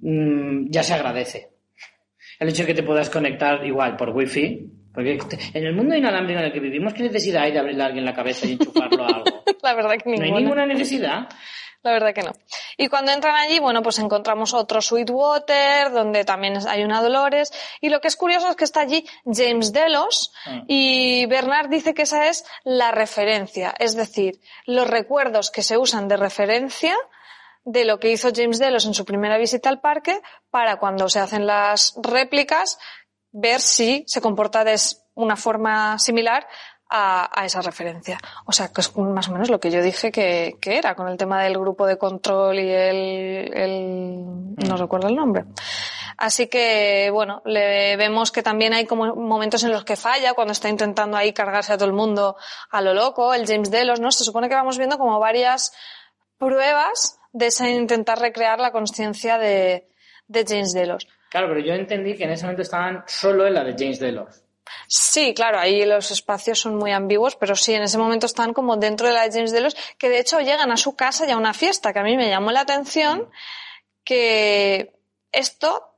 mm, 0.01 0.67
ya 0.71 0.83
se 0.83 0.93
agradece. 0.93 1.56
El 2.39 2.49
hecho 2.49 2.63
de 2.63 2.67
que 2.69 2.75
te 2.75 2.83
puedas 2.83 3.11
conectar 3.11 3.65
igual 3.65 3.97
por 3.97 4.11
wifi, 4.11 4.67
porque 4.93 5.19
en 5.55 5.67
el 5.67 5.75
mundo 5.75 5.95
inalámbrico 5.95 6.39
en 6.41 6.47
el 6.47 6.53
que 6.53 6.61
vivimos, 6.61 6.95
¿qué 6.95 7.03
necesidad 7.03 7.43
hay 7.43 7.53
de 7.53 7.59
abrirle 7.59 7.83
a 7.83 7.87
alguien 7.87 8.05
la 8.05 8.15
cabeza 8.15 8.47
y 8.47 8.53
enchufarlo 8.53 9.05
a 9.05 9.07
algo? 9.09 9.25
La 9.63 9.75
verdad 9.75 9.97
que 9.97 10.05
No 10.11 10.13
hay 10.15 10.21
ninguna. 10.21 10.41
ninguna 10.41 10.67
necesidad. 10.67 11.29
La 11.83 11.93
verdad 11.93 12.13
que 12.15 12.23
no. 12.23 12.33
Y 12.77 12.89
cuando 12.89 13.13
entran 13.13 13.37
allí, 13.37 13.59
bueno, 13.61 13.81
pues 13.83 13.99
encontramos 14.01 14.55
otro 14.55 14.81
Sweetwater, 14.83 15.93
donde 15.93 16.25
también 16.25 16.55
hay 16.69 16.83
una 16.83 17.01
Dolores. 17.01 17.53
Y 17.81 17.91
lo 17.91 18.01
que 18.01 18.09
es 18.09 18.17
curioso 18.17 18.49
es 18.51 18.57
que 18.57 18.65
está 18.65 18.81
allí 18.81 19.07
James 19.25 19.73
Delos 19.73 20.33
Ah. 20.47 20.63
y 20.67 21.27
Bernard 21.27 21.69
dice 21.69 21.95
que 21.95 22.03
esa 22.03 22.29
es 22.29 22.45
la 22.65 22.91
referencia. 22.91 23.73
Es 23.79 23.95
decir, 23.97 24.41
los 24.67 24.89
recuerdos 24.89 25.51
que 25.51 25.63
se 25.63 25.79
usan 25.79 26.09
de 26.09 26.17
referencia 26.17 26.97
de 27.67 27.85
lo 27.85 27.99
que 27.99 28.11
hizo 28.11 28.31
James 28.35 28.61
Delos 28.61 28.87
en 28.87 28.95
su 28.95 29.05
primera 29.05 29.37
visita 29.37 29.69
al 29.69 29.81
parque 29.81 30.23
para 30.51 30.77
cuando 30.77 31.09
se 31.09 31.19
hacen 31.19 31.47
las 31.47 31.95
réplicas 32.01 32.79
ver 33.33 33.61
si 33.61 34.05
se 34.07 34.21
comporta 34.21 34.65
de 34.65 34.81
una 35.15 35.37
forma 35.37 35.99
similar 35.99 36.47
a, 36.89 37.29
a 37.39 37.45
esa 37.45 37.61
referencia. 37.63 38.19
O 38.47 38.53
sea, 38.53 38.73
que 38.73 38.81
es 38.81 38.97
más 38.97 39.29
o 39.29 39.33
menos 39.33 39.51
lo 39.51 39.59
que 39.59 39.73
yo 39.73 39.83
dije 39.83 40.13
que, 40.13 40.57
que 40.61 40.79
era 40.79 40.95
con 40.95 41.09
el 41.09 41.17
tema 41.17 41.43
del 41.43 41.59
grupo 41.59 41.87
de 41.87 41.99
control 41.99 42.61
y 42.61 42.71
el, 42.71 43.51
el 43.53 44.25
no 44.69 44.77
recuerdo 44.77 45.09
el 45.09 45.17
nombre. 45.17 45.45
Así 46.17 46.47
que, 46.47 47.11
bueno, 47.13 47.43
le 47.45 47.97
vemos 47.97 48.31
que 48.31 48.45
también 48.45 48.73
hay 48.75 48.87
como 48.87 49.17
momentos 49.17 49.65
en 49.65 49.73
los 49.73 49.85
que 49.85 49.97
falla, 49.97 50.35
cuando 50.35 50.53
está 50.53 50.69
intentando 50.69 51.17
ahí 51.17 51.33
cargarse 51.33 51.73
a 51.73 51.77
todo 51.77 51.89
el 51.89 51.95
mundo 51.95 52.37
a 52.71 52.81
lo 52.81 52.95
loco, 52.95 53.35
el 53.35 53.45
James 53.47 53.73
Delos, 53.73 53.99
¿no? 53.99 54.13
Se 54.13 54.25
supone 54.25 54.49
que 54.49 54.55
vamos 54.55 54.79
viendo 54.79 54.99
como 54.99 55.19
varias 55.19 55.73
pruebas 56.39 57.19
de 57.37 57.47
ese 57.49 57.71
intentar 57.71 58.19
recrear 58.19 58.59
la 58.59 58.73
conciencia 58.73 59.37
de, 59.37 59.89
de 60.27 60.45
James 60.49 60.73
Delos. 60.73 61.07
Claro, 61.31 61.49
pero 61.49 61.61
yo 61.61 61.75
entendí 61.75 62.17
que 62.17 62.25
en 62.25 62.31
ese 62.31 62.45
momento 62.45 62.63
estaban 62.63 63.05
solo 63.07 63.47
en 63.47 63.55
la 63.55 63.63
de 63.63 63.75
James 63.79 64.01
Delos. 64.01 64.43
Sí, 64.89 65.35
claro, 65.35 65.59
ahí 65.59 65.85
los 65.85 66.11
espacios 66.11 66.59
son 66.61 66.77
muy 66.77 66.93
ambiguos, 66.93 67.37
pero 67.37 67.55
sí, 67.55 67.75
en 67.75 67.83
ese 67.83 67.99
momento 67.99 68.27
están 68.27 68.55
como 68.55 68.77
dentro 68.77 69.07
de 69.07 69.13
la 69.13 69.23
de 69.23 69.33
James 69.33 69.53
Delos, 69.53 69.77
que 69.99 70.09
de 70.09 70.19
hecho 70.19 70.41
llegan 70.41 70.73
a 70.73 70.79
su 70.79 70.97
casa 70.97 71.27
y 71.27 71.31
a 71.31 71.37
una 71.37 71.53
fiesta, 71.53 71.93
que 71.93 71.99
a 71.99 72.03
mí 72.03 72.17
me 72.17 72.31
llamó 72.31 72.53
la 72.53 72.61
atención 72.61 73.29
que 74.03 74.95
esto 75.31 75.91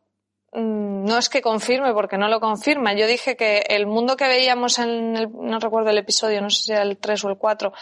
mm, 0.52 1.04
no 1.04 1.18
es 1.18 1.28
que 1.28 1.40
confirme, 1.40 1.92
porque 1.92 2.18
no 2.18 2.28
lo 2.28 2.40
confirma. 2.40 2.94
Yo 2.94 3.06
dije 3.06 3.36
que 3.36 3.64
el 3.68 3.86
mundo 3.86 4.16
que 4.16 4.26
veíamos 4.26 4.80
en 4.80 5.16
el, 5.16 5.28
no 5.32 5.60
recuerdo 5.60 5.90
el 5.90 5.98
episodio, 5.98 6.42
no 6.42 6.50
sé 6.50 6.62
si 6.64 6.72
era 6.72 6.82
el 6.82 6.98
3 6.98 7.24
o 7.24 7.28
el 7.28 7.36
4, 7.38 7.72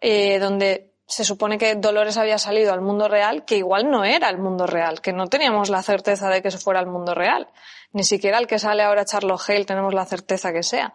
eh, 0.00 0.38
donde 0.38 0.93
se 1.06 1.24
supone 1.24 1.58
que 1.58 1.74
Dolores 1.74 2.16
había 2.16 2.38
salido 2.38 2.72
al 2.72 2.80
mundo 2.80 3.08
real, 3.08 3.44
que 3.44 3.56
igual 3.56 3.90
no 3.90 4.04
era 4.04 4.30
el 4.30 4.38
mundo 4.38 4.66
real, 4.66 5.00
que 5.00 5.12
no 5.12 5.26
teníamos 5.26 5.68
la 5.68 5.82
certeza 5.82 6.30
de 6.30 6.40
que 6.40 6.48
eso 6.48 6.58
fuera 6.58 6.80
el 6.80 6.86
mundo 6.86 7.14
real. 7.14 7.48
Ni 7.92 8.04
siquiera 8.04 8.38
el 8.38 8.46
que 8.46 8.58
sale 8.58 8.82
ahora 8.82 9.04
Charlo 9.04 9.36
Hale 9.36 9.64
tenemos 9.64 9.92
la 9.92 10.06
certeza 10.06 10.52
que 10.52 10.62
sea. 10.62 10.94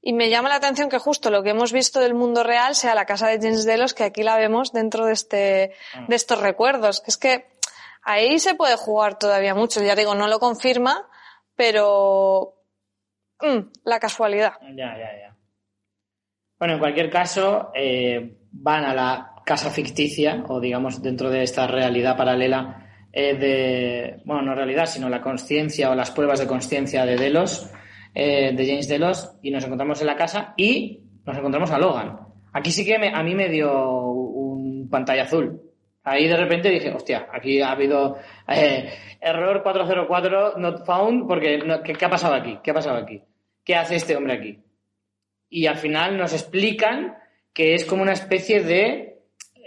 Y 0.00 0.12
me 0.12 0.30
llama 0.30 0.48
la 0.48 0.56
atención 0.56 0.88
que 0.88 0.98
justo 0.98 1.30
lo 1.30 1.42
que 1.42 1.50
hemos 1.50 1.72
visto 1.72 1.98
del 1.98 2.14
mundo 2.14 2.44
real 2.44 2.74
sea 2.74 2.94
la 2.94 3.06
casa 3.06 3.28
de 3.28 3.38
James 3.38 3.64
Delos, 3.64 3.94
que 3.94 4.04
aquí 4.04 4.22
la 4.22 4.36
vemos 4.36 4.72
dentro 4.72 5.06
de 5.06 5.12
este, 5.12 5.72
de 6.06 6.16
estos 6.16 6.40
recuerdos. 6.40 7.02
Es 7.06 7.16
que 7.16 7.46
ahí 8.02 8.38
se 8.38 8.54
puede 8.54 8.76
jugar 8.76 9.18
todavía 9.18 9.54
mucho. 9.54 9.82
Ya 9.82 9.96
digo, 9.96 10.14
no 10.14 10.28
lo 10.28 10.38
confirma, 10.38 11.08
pero 11.56 12.54
mm, 13.40 13.70
la 13.84 13.98
casualidad. 13.98 14.52
Ya, 14.62 14.96
ya, 14.96 15.18
ya. 15.18 15.36
Bueno, 16.58 16.74
en 16.74 16.80
cualquier 16.80 17.10
caso, 17.10 17.72
eh, 17.74 18.38
van 18.52 18.84
a 18.84 18.94
la 18.94 19.37
casa 19.48 19.70
ficticia, 19.70 20.44
o 20.46 20.60
digamos 20.60 21.00
dentro 21.00 21.30
de 21.30 21.42
esta 21.42 21.66
realidad 21.66 22.18
paralela 22.18 22.86
eh, 23.10 23.34
de, 23.34 24.20
bueno, 24.26 24.42
no 24.42 24.54
realidad, 24.54 24.84
sino 24.84 25.08
la 25.08 25.22
conciencia 25.22 25.90
o 25.90 25.94
las 25.94 26.10
pruebas 26.10 26.38
de 26.38 26.46
conciencia 26.46 27.06
de 27.06 27.16
Delos, 27.16 27.70
eh, 28.14 28.52
de 28.54 28.66
James 28.66 28.88
Delos, 28.88 29.38
y 29.40 29.50
nos 29.50 29.64
encontramos 29.64 30.02
en 30.02 30.06
la 30.06 30.16
casa 30.16 30.52
y 30.58 31.00
nos 31.24 31.34
encontramos 31.38 31.70
a 31.70 31.78
Logan. 31.78 32.18
Aquí 32.52 32.70
sí 32.70 32.84
que 32.84 32.96
a 32.96 33.22
mí 33.22 33.34
me 33.34 33.48
dio 33.48 34.02
un 34.02 34.86
pantalla 34.90 35.22
azul. 35.22 35.62
Ahí 36.04 36.28
de 36.28 36.36
repente 36.36 36.68
dije, 36.68 36.90
hostia, 36.90 37.26
aquí 37.32 37.62
ha 37.62 37.70
habido 37.70 38.18
eh, 38.48 38.92
error 39.18 39.62
404 39.62 40.58
not 40.58 40.84
found, 40.84 41.26
porque 41.26 41.58
¿qué, 41.84 42.04
ha 42.04 42.10
pasado 42.10 42.34
aquí? 42.34 42.58
¿Qué 42.62 42.70
ha 42.72 42.74
pasado 42.74 42.98
aquí? 42.98 43.22
¿Qué 43.64 43.74
hace 43.76 43.96
este 43.96 44.14
hombre 44.14 44.34
aquí? 44.34 44.58
Y 45.48 45.64
al 45.64 45.76
final 45.78 46.18
nos 46.18 46.34
explican 46.34 47.16
que 47.54 47.72
es 47.72 47.86
como 47.86 48.02
una 48.02 48.12
especie 48.12 48.62
de 48.62 49.07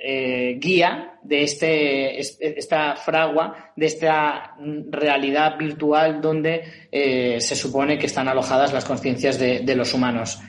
eh, 0.03 0.57
guía 0.59 1.19
de 1.21 1.43
este, 1.43 2.19
esta 2.19 2.95
fragua, 2.95 3.71
de 3.75 3.85
esta 3.85 4.55
realidad 4.89 5.57
virtual 5.57 6.21
donde 6.21 6.63
eh, 6.91 7.39
se 7.39 7.55
supone 7.55 7.99
que 7.99 8.07
están 8.07 8.27
alojadas 8.27 8.73
las 8.73 8.85
conciencias 8.85 9.37
de, 9.37 9.59
de 9.59 9.75
los 9.75 9.93
humanos. 9.93 10.41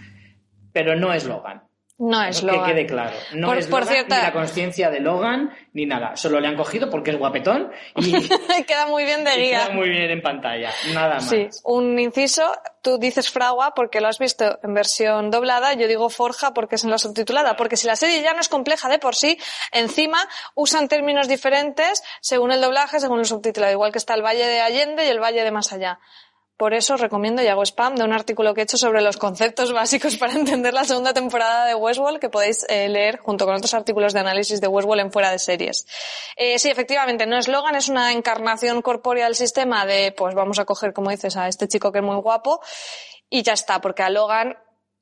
Pero 0.72 0.96
no 0.96 1.12
es 1.12 1.26
Logan. 1.26 1.62
No 2.04 2.20
es 2.24 2.42
Logan. 2.42 2.64
Que 2.64 2.72
quede 2.72 2.86
claro. 2.86 3.16
No 3.32 3.54
es 3.54 3.70
Logan, 3.70 4.06
ni 4.08 4.16
la 4.16 4.32
conciencia 4.32 4.90
de 4.90 4.98
Logan, 4.98 5.54
ni 5.72 5.86
nada. 5.86 6.16
Solo 6.16 6.40
le 6.40 6.48
han 6.48 6.56
cogido 6.56 6.90
porque 6.90 7.12
es 7.12 7.16
guapetón 7.16 7.70
y 7.94 8.12
queda 8.66 8.88
muy 8.88 9.04
bien 9.04 9.22
de 9.22 9.36
guía. 9.36 9.66
Queda 9.66 9.74
muy 9.74 9.88
bien 9.88 10.10
en 10.10 10.20
pantalla. 10.20 10.70
Nada 10.92 11.14
más. 11.14 11.28
Sí, 11.28 11.48
un 11.62 11.96
inciso. 12.00 12.50
Tú 12.82 12.98
dices 12.98 13.30
fragua 13.30 13.74
porque 13.76 14.00
lo 14.00 14.08
has 14.08 14.18
visto 14.18 14.58
en 14.64 14.74
versión 14.74 15.30
doblada. 15.30 15.74
Yo 15.74 15.86
digo 15.86 16.10
forja 16.10 16.52
porque 16.52 16.74
es 16.74 16.82
en 16.82 16.90
la 16.90 16.98
subtitulada. 16.98 17.54
Porque 17.54 17.76
si 17.76 17.86
la 17.86 17.94
serie 17.94 18.20
ya 18.20 18.34
no 18.34 18.40
es 18.40 18.48
compleja 18.48 18.88
de 18.88 18.98
por 18.98 19.14
sí, 19.14 19.38
encima 19.70 20.18
usan 20.56 20.88
términos 20.88 21.28
diferentes 21.28 22.02
según 22.20 22.50
el 22.50 22.60
doblaje, 22.60 22.98
según 22.98 23.20
el 23.20 23.26
subtitulado. 23.26 23.72
Igual 23.72 23.92
que 23.92 23.98
está 23.98 24.14
el 24.14 24.22
Valle 24.22 24.44
de 24.44 24.60
Allende 24.60 25.06
y 25.06 25.08
el 25.08 25.20
Valle 25.20 25.44
de 25.44 25.52
Más 25.52 25.72
Allá. 25.72 26.00
Por 26.56 26.74
eso 26.74 26.96
recomiendo 26.96 27.42
y 27.42 27.48
hago 27.48 27.62
spam 27.62 27.96
de 27.96 28.04
un 28.04 28.12
artículo 28.12 28.54
que 28.54 28.60
he 28.60 28.64
hecho 28.64 28.76
sobre 28.76 29.02
los 29.02 29.16
conceptos 29.16 29.72
básicos 29.72 30.16
para 30.16 30.34
entender 30.34 30.74
la 30.74 30.84
segunda 30.84 31.12
temporada 31.12 31.66
de 31.66 31.74
Westworld 31.74 32.20
que 32.20 32.28
podéis 32.28 32.64
eh, 32.68 32.88
leer 32.88 33.18
junto 33.18 33.46
con 33.46 33.54
otros 33.54 33.74
artículos 33.74 34.12
de 34.12 34.20
análisis 34.20 34.60
de 34.60 34.68
Westworld 34.68 35.02
en 35.02 35.12
fuera 35.12 35.30
de 35.30 35.38
series. 35.38 35.86
Eh, 36.36 36.58
sí, 36.58 36.70
efectivamente, 36.70 37.26
no 37.26 37.36
es 37.36 37.48
Logan, 37.48 37.74
es 37.74 37.88
una 37.88 38.12
encarnación 38.12 38.82
corpórea 38.82 39.24
del 39.24 39.34
sistema 39.34 39.86
de, 39.86 40.12
pues 40.16 40.34
vamos 40.34 40.58
a 40.58 40.64
coger, 40.64 40.92
como 40.92 41.10
dices, 41.10 41.36
a 41.36 41.48
este 41.48 41.68
chico 41.68 41.90
que 41.90 41.98
es 41.98 42.04
muy 42.04 42.16
guapo 42.16 42.60
y 43.28 43.42
ya 43.42 43.54
está, 43.54 43.80
porque 43.80 44.02
a 44.02 44.10
Logan, 44.10 44.58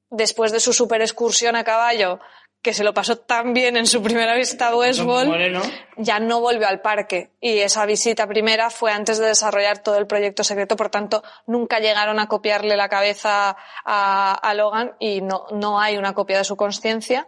después 0.08 0.52
de 0.52 0.60
su 0.60 0.72
super 0.72 1.00
excursión 1.02 1.56
a 1.56 1.64
caballo, 1.64 2.20
que 2.62 2.74
se 2.74 2.84
lo 2.84 2.92
pasó 2.92 3.16
tan 3.16 3.54
bien 3.54 3.76
en 3.76 3.86
su 3.86 4.02
primera 4.02 4.34
visita 4.34 4.68
a 4.68 4.76
Westworld, 4.76 5.62
ya 5.96 6.20
no 6.20 6.40
volvió 6.40 6.68
al 6.68 6.80
parque. 6.80 7.30
Y 7.40 7.58
esa 7.58 7.86
visita 7.86 8.26
primera 8.26 8.68
fue 8.68 8.92
antes 8.92 9.18
de 9.18 9.26
desarrollar 9.26 9.82
todo 9.82 9.96
el 9.96 10.06
proyecto 10.06 10.44
secreto, 10.44 10.76
por 10.76 10.90
tanto, 10.90 11.22
nunca 11.46 11.78
llegaron 11.78 12.18
a 12.18 12.26
copiarle 12.26 12.76
la 12.76 12.88
cabeza 12.88 13.56
a, 13.84 14.52
Logan 14.54 14.92
y 14.98 15.22
no, 15.22 15.46
no 15.52 15.80
hay 15.80 15.96
una 15.96 16.12
copia 16.12 16.38
de 16.38 16.44
su 16.44 16.56
conciencia. 16.56 17.26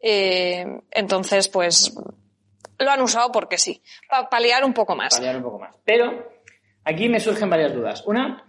Eh, 0.00 0.66
entonces, 0.90 1.48
pues, 1.48 1.94
lo 2.78 2.90
han 2.90 3.00
usado 3.00 3.30
porque 3.30 3.58
sí, 3.58 3.80
para 4.08 4.28
paliar 4.28 4.64
un 4.64 4.72
poco 4.72 4.96
más. 4.96 5.14
Paliar 5.14 5.36
un 5.36 5.42
poco 5.44 5.60
más. 5.60 5.76
Pero 5.84 6.32
aquí 6.82 7.08
me 7.08 7.20
surgen 7.20 7.48
varias 7.48 7.74
dudas. 7.74 8.02
Una 8.06 8.44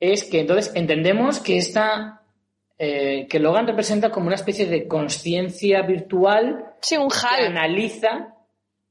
es 0.00 0.24
que 0.24 0.40
entonces 0.40 0.72
entendemos 0.74 1.38
que 1.38 1.56
esta 1.56 2.17
eh, 2.80 3.26
que 3.28 3.40
Logan 3.40 3.66
representa 3.66 4.10
como 4.10 4.26
una 4.26 4.36
especie 4.36 4.66
de 4.66 4.86
conciencia 4.86 5.82
virtual 5.82 6.64
sí, 6.80 6.96
un 6.96 7.08
HAL. 7.10 7.36
que 7.36 7.46
analiza, 7.46 8.34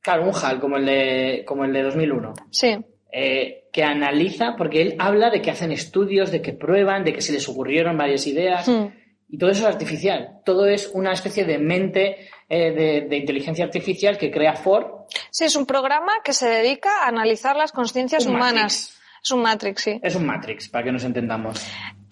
claro, 0.02 0.26
un 0.26 0.34
HAL 0.36 0.60
como 0.60 0.76
el 0.76 0.86
de, 0.86 1.43
como 1.47 1.63
el 1.63 1.71
de 1.71 1.84
2001. 1.84 2.34
Sí. 2.52 2.78
Eh, 3.10 3.69
que 3.71 3.84
analiza, 3.84 4.56
porque 4.58 4.82
él 4.82 4.95
habla 5.00 5.30
de 5.30 5.41
que 5.41 5.52
hacen 5.52 5.71
estudios, 5.71 6.32
de 6.32 6.41
que 6.41 6.52
prueban, 6.52 7.06
de 7.06 7.13
que 7.13 7.21
se 7.21 7.32
les 7.32 7.47
ocurrieron 7.47 7.97
varias 7.97 8.28
ideas, 8.28 8.67
hmm. 8.67 8.88
y 9.30 9.38
todo 9.38 9.52
eso 9.52 9.62
es 9.67 9.73
artificial. 9.73 10.41
Todo 10.43 10.67
es 10.67 10.91
una 10.93 11.13
especie 11.13 11.45
de 11.45 11.58
mente 11.58 12.28
eh, 12.50 13.06
de, 13.08 13.17
inteligencia 13.17 13.63
artificial 13.63 14.17
que 14.17 14.32
crea 14.32 14.56
Ford. 14.56 15.06
Sí, 15.32 15.45
es 15.45 15.56
un 15.56 15.65
programa 15.65 16.12
que 16.26 16.34
se 16.34 16.50
dedica 16.50 17.04
a 17.04 17.08
analizar 17.08 17.56
las 17.56 17.71
conciencias 17.71 18.26
humanas. 18.26 19.00
Es 19.23 19.32
un 19.32 19.41
Matrix, 19.41 19.82
sí. 19.82 20.00
Es 20.04 20.15
un 20.15 20.26
Matrix, 20.26 20.67
para 20.67 20.84
que 20.84 20.91
nos 20.91 21.04
entendamos 21.06 21.65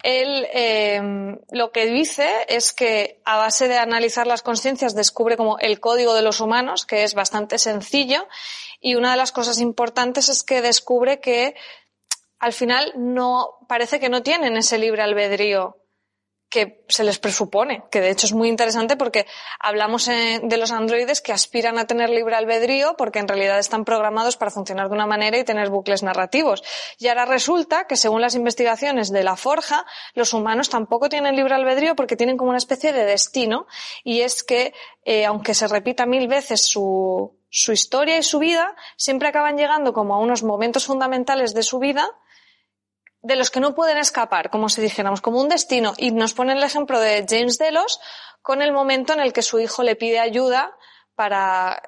él 0.06 0.46
eh, 0.52 1.00
lo 1.50 1.72
que 1.72 1.86
dice 1.86 2.28
es 2.48 2.72
que 2.72 3.20
a 3.24 3.38
base 3.38 3.66
de 3.66 3.76
analizar 3.76 4.28
las 4.28 4.42
conciencias 4.42 4.94
descubre 4.94 5.36
como 5.36 5.58
el 5.58 5.80
código 5.80 6.14
de 6.14 6.22
los 6.22 6.40
humanos, 6.40 6.86
que 6.86 7.02
es 7.02 7.14
bastante 7.14 7.58
sencillo, 7.58 8.28
y 8.80 8.94
una 8.94 9.10
de 9.10 9.16
las 9.16 9.32
cosas 9.32 9.60
importantes 9.60 10.28
es 10.28 10.44
que 10.44 10.62
descubre 10.62 11.18
que 11.18 11.56
al 12.38 12.52
final 12.52 12.92
no 12.96 13.58
parece 13.68 13.98
que 13.98 14.08
no 14.08 14.22
tienen 14.22 14.56
ese 14.56 14.78
libre 14.78 15.02
albedrío 15.02 15.76
que 16.48 16.84
se 16.88 17.02
les 17.02 17.18
presupone, 17.18 17.84
que 17.90 18.00
de 18.00 18.10
hecho 18.10 18.26
es 18.26 18.32
muy 18.32 18.48
interesante 18.48 18.96
porque 18.96 19.26
hablamos 19.58 20.06
eh, 20.06 20.40
de 20.42 20.56
los 20.56 20.70
androides 20.70 21.20
que 21.20 21.32
aspiran 21.32 21.78
a 21.78 21.86
tener 21.86 22.08
libre 22.08 22.36
albedrío 22.36 22.94
porque 22.96 23.18
en 23.18 23.26
realidad 23.26 23.58
están 23.58 23.84
programados 23.84 24.36
para 24.36 24.52
funcionar 24.52 24.88
de 24.88 24.94
una 24.94 25.06
manera 25.06 25.36
y 25.38 25.44
tener 25.44 25.70
bucles 25.70 26.04
narrativos. 26.04 26.62
Y 26.98 27.08
ahora 27.08 27.24
resulta 27.24 27.86
que 27.86 27.96
según 27.96 28.20
las 28.20 28.36
investigaciones 28.36 29.10
de 29.10 29.24
la 29.24 29.36
Forja, 29.36 29.84
los 30.14 30.32
humanos 30.34 30.68
tampoco 30.68 31.08
tienen 31.08 31.34
libre 31.34 31.54
albedrío 31.54 31.96
porque 31.96 32.16
tienen 32.16 32.36
como 32.36 32.50
una 32.50 32.58
especie 32.58 32.92
de 32.92 33.04
destino 33.04 33.66
y 34.04 34.20
es 34.20 34.44
que 34.44 34.72
eh, 35.04 35.26
aunque 35.26 35.52
se 35.54 35.66
repita 35.66 36.06
mil 36.06 36.28
veces 36.28 36.62
su, 36.62 37.36
su 37.50 37.72
historia 37.72 38.18
y 38.18 38.22
su 38.22 38.38
vida, 38.38 38.76
siempre 38.96 39.28
acaban 39.28 39.56
llegando 39.56 39.92
como 39.92 40.14
a 40.14 40.18
unos 40.18 40.44
momentos 40.44 40.86
fundamentales 40.86 41.54
de 41.54 41.64
su 41.64 41.80
vida 41.80 42.08
de 43.26 43.34
los 43.34 43.50
que 43.50 43.58
no 43.58 43.74
pueden 43.74 43.98
escapar, 43.98 44.50
como 44.50 44.68
si 44.68 44.80
dijéramos, 44.80 45.20
como 45.20 45.40
un 45.40 45.48
destino. 45.48 45.94
Y 45.96 46.12
nos 46.12 46.32
pone 46.32 46.52
el 46.52 46.62
ejemplo 46.62 47.00
de 47.00 47.26
James 47.28 47.58
Delos 47.58 47.98
con 48.40 48.62
el 48.62 48.72
momento 48.72 49.12
en 49.12 49.20
el 49.20 49.32
que 49.32 49.42
su 49.42 49.58
hijo 49.58 49.82
le 49.82 49.96
pide 49.96 50.20
ayuda 50.20 50.76
para 51.16 51.82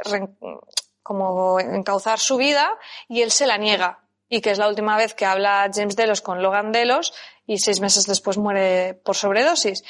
como 1.03 1.61
encauzar 1.61 2.19
su 2.19 2.37
vida 2.37 2.69
y 3.09 3.23
él 3.23 3.31
se 3.31 3.47
la 3.47 3.57
niega. 3.57 4.01
Y 4.29 4.41
que 4.41 4.51
es 4.51 4.59
la 4.59 4.69
última 4.69 4.97
vez 4.97 5.15
que 5.15 5.27
habla 5.27 5.71
James 5.73 5.95
Delos 5.95 6.21
con 6.21 6.43
Logan 6.43 6.73
Delos 6.73 7.15
y 7.47 7.59
seis 7.59 7.81
meses 7.81 8.05
después 8.05 8.37
muere 8.37 8.95
por 8.95 9.15
sobredosis. 9.15 9.85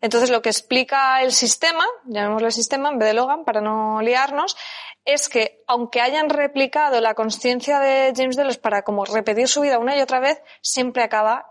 Entonces 0.00 0.30
lo 0.30 0.42
que 0.42 0.48
explica 0.48 1.22
el 1.22 1.32
sistema, 1.32 1.84
llamémoslo 2.06 2.46
el 2.46 2.52
sistema 2.52 2.90
en 2.90 2.98
vez 2.98 3.08
de 3.08 3.14
Logan 3.14 3.44
para 3.44 3.60
no 3.60 4.00
liarnos, 4.00 4.56
es 5.04 5.28
que 5.28 5.62
aunque 5.66 6.00
hayan 6.00 6.28
replicado 6.28 7.00
la 7.00 7.14
conciencia 7.14 7.80
de 7.80 8.12
James 8.16 8.36
Delos 8.36 8.58
para 8.58 8.82
como 8.82 9.04
repetir 9.04 9.48
su 9.48 9.60
vida 9.60 9.78
una 9.78 9.96
y 9.96 10.00
otra 10.00 10.20
vez, 10.20 10.42
siempre 10.62 11.02
acaba 11.02 11.46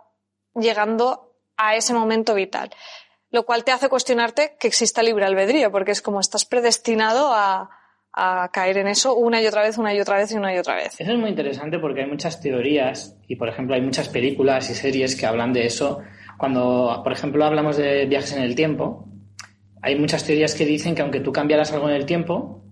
llegando 0.55 1.35
a 1.57 1.75
ese 1.75 1.93
momento 1.93 2.33
vital. 2.33 2.69
Lo 3.31 3.45
cual 3.45 3.63
te 3.63 3.71
hace 3.71 3.89
cuestionarte 3.89 4.55
que 4.59 4.67
exista 4.67 5.03
libre 5.03 5.25
albedrío, 5.25 5.71
porque 5.71 5.91
es 5.91 6.01
como 6.01 6.19
estás 6.19 6.45
predestinado 6.45 7.31
a, 7.33 7.69
caer 8.51 8.79
en 8.79 8.87
eso 8.87 9.15
una 9.15 9.41
y 9.41 9.47
otra 9.47 9.61
vez, 9.61 9.77
una 9.77 9.93
y 9.93 10.01
otra 10.01 10.17
vez 10.17 10.31
y 10.33 10.35
una 10.35 10.53
y 10.53 10.57
otra 10.57 10.75
vez. 10.75 10.99
Eso 10.99 11.11
es 11.11 11.17
muy 11.17 11.29
interesante 11.29 11.79
porque 11.79 12.01
hay 12.01 12.07
muchas 12.07 12.41
teorías 12.41 13.15
y, 13.29 13.37
por 13.37 13.47
ejemplo, 13.47 13.75
hay 13.75 13.81
muchas 13.81 14.09
películas 14.09 14.69
y 14.69 14.75
series 14.75 15.15
que 15.15 15.25
hablan 15.25 15.53
de 15.53 15.65
eso. 15.65 15.99
Cuando, 16.39 17.01
por 17.03 17.11
ejemplo, 17.11 17.43
hablamos 17.43 17.75
de 17.75 18.05
viajes 18.05 18.31
en 18.31 18.43
el 18.43 18.55
tiempo, 18.55 19.05
hay 19.81 19.99
muchas 19.99 20.23
teorías 20.23 20.55
que 20.55 20.65
dicen 20.65 20.95
que 20.95 21.01
aunque 21.01 21.19
tú 21.19 21.33
cambiaras 21.33 21.73
algo 21.73 21.89
en 21.89 21.95
el 21.95 22.05
tiempo, 22.05 22.63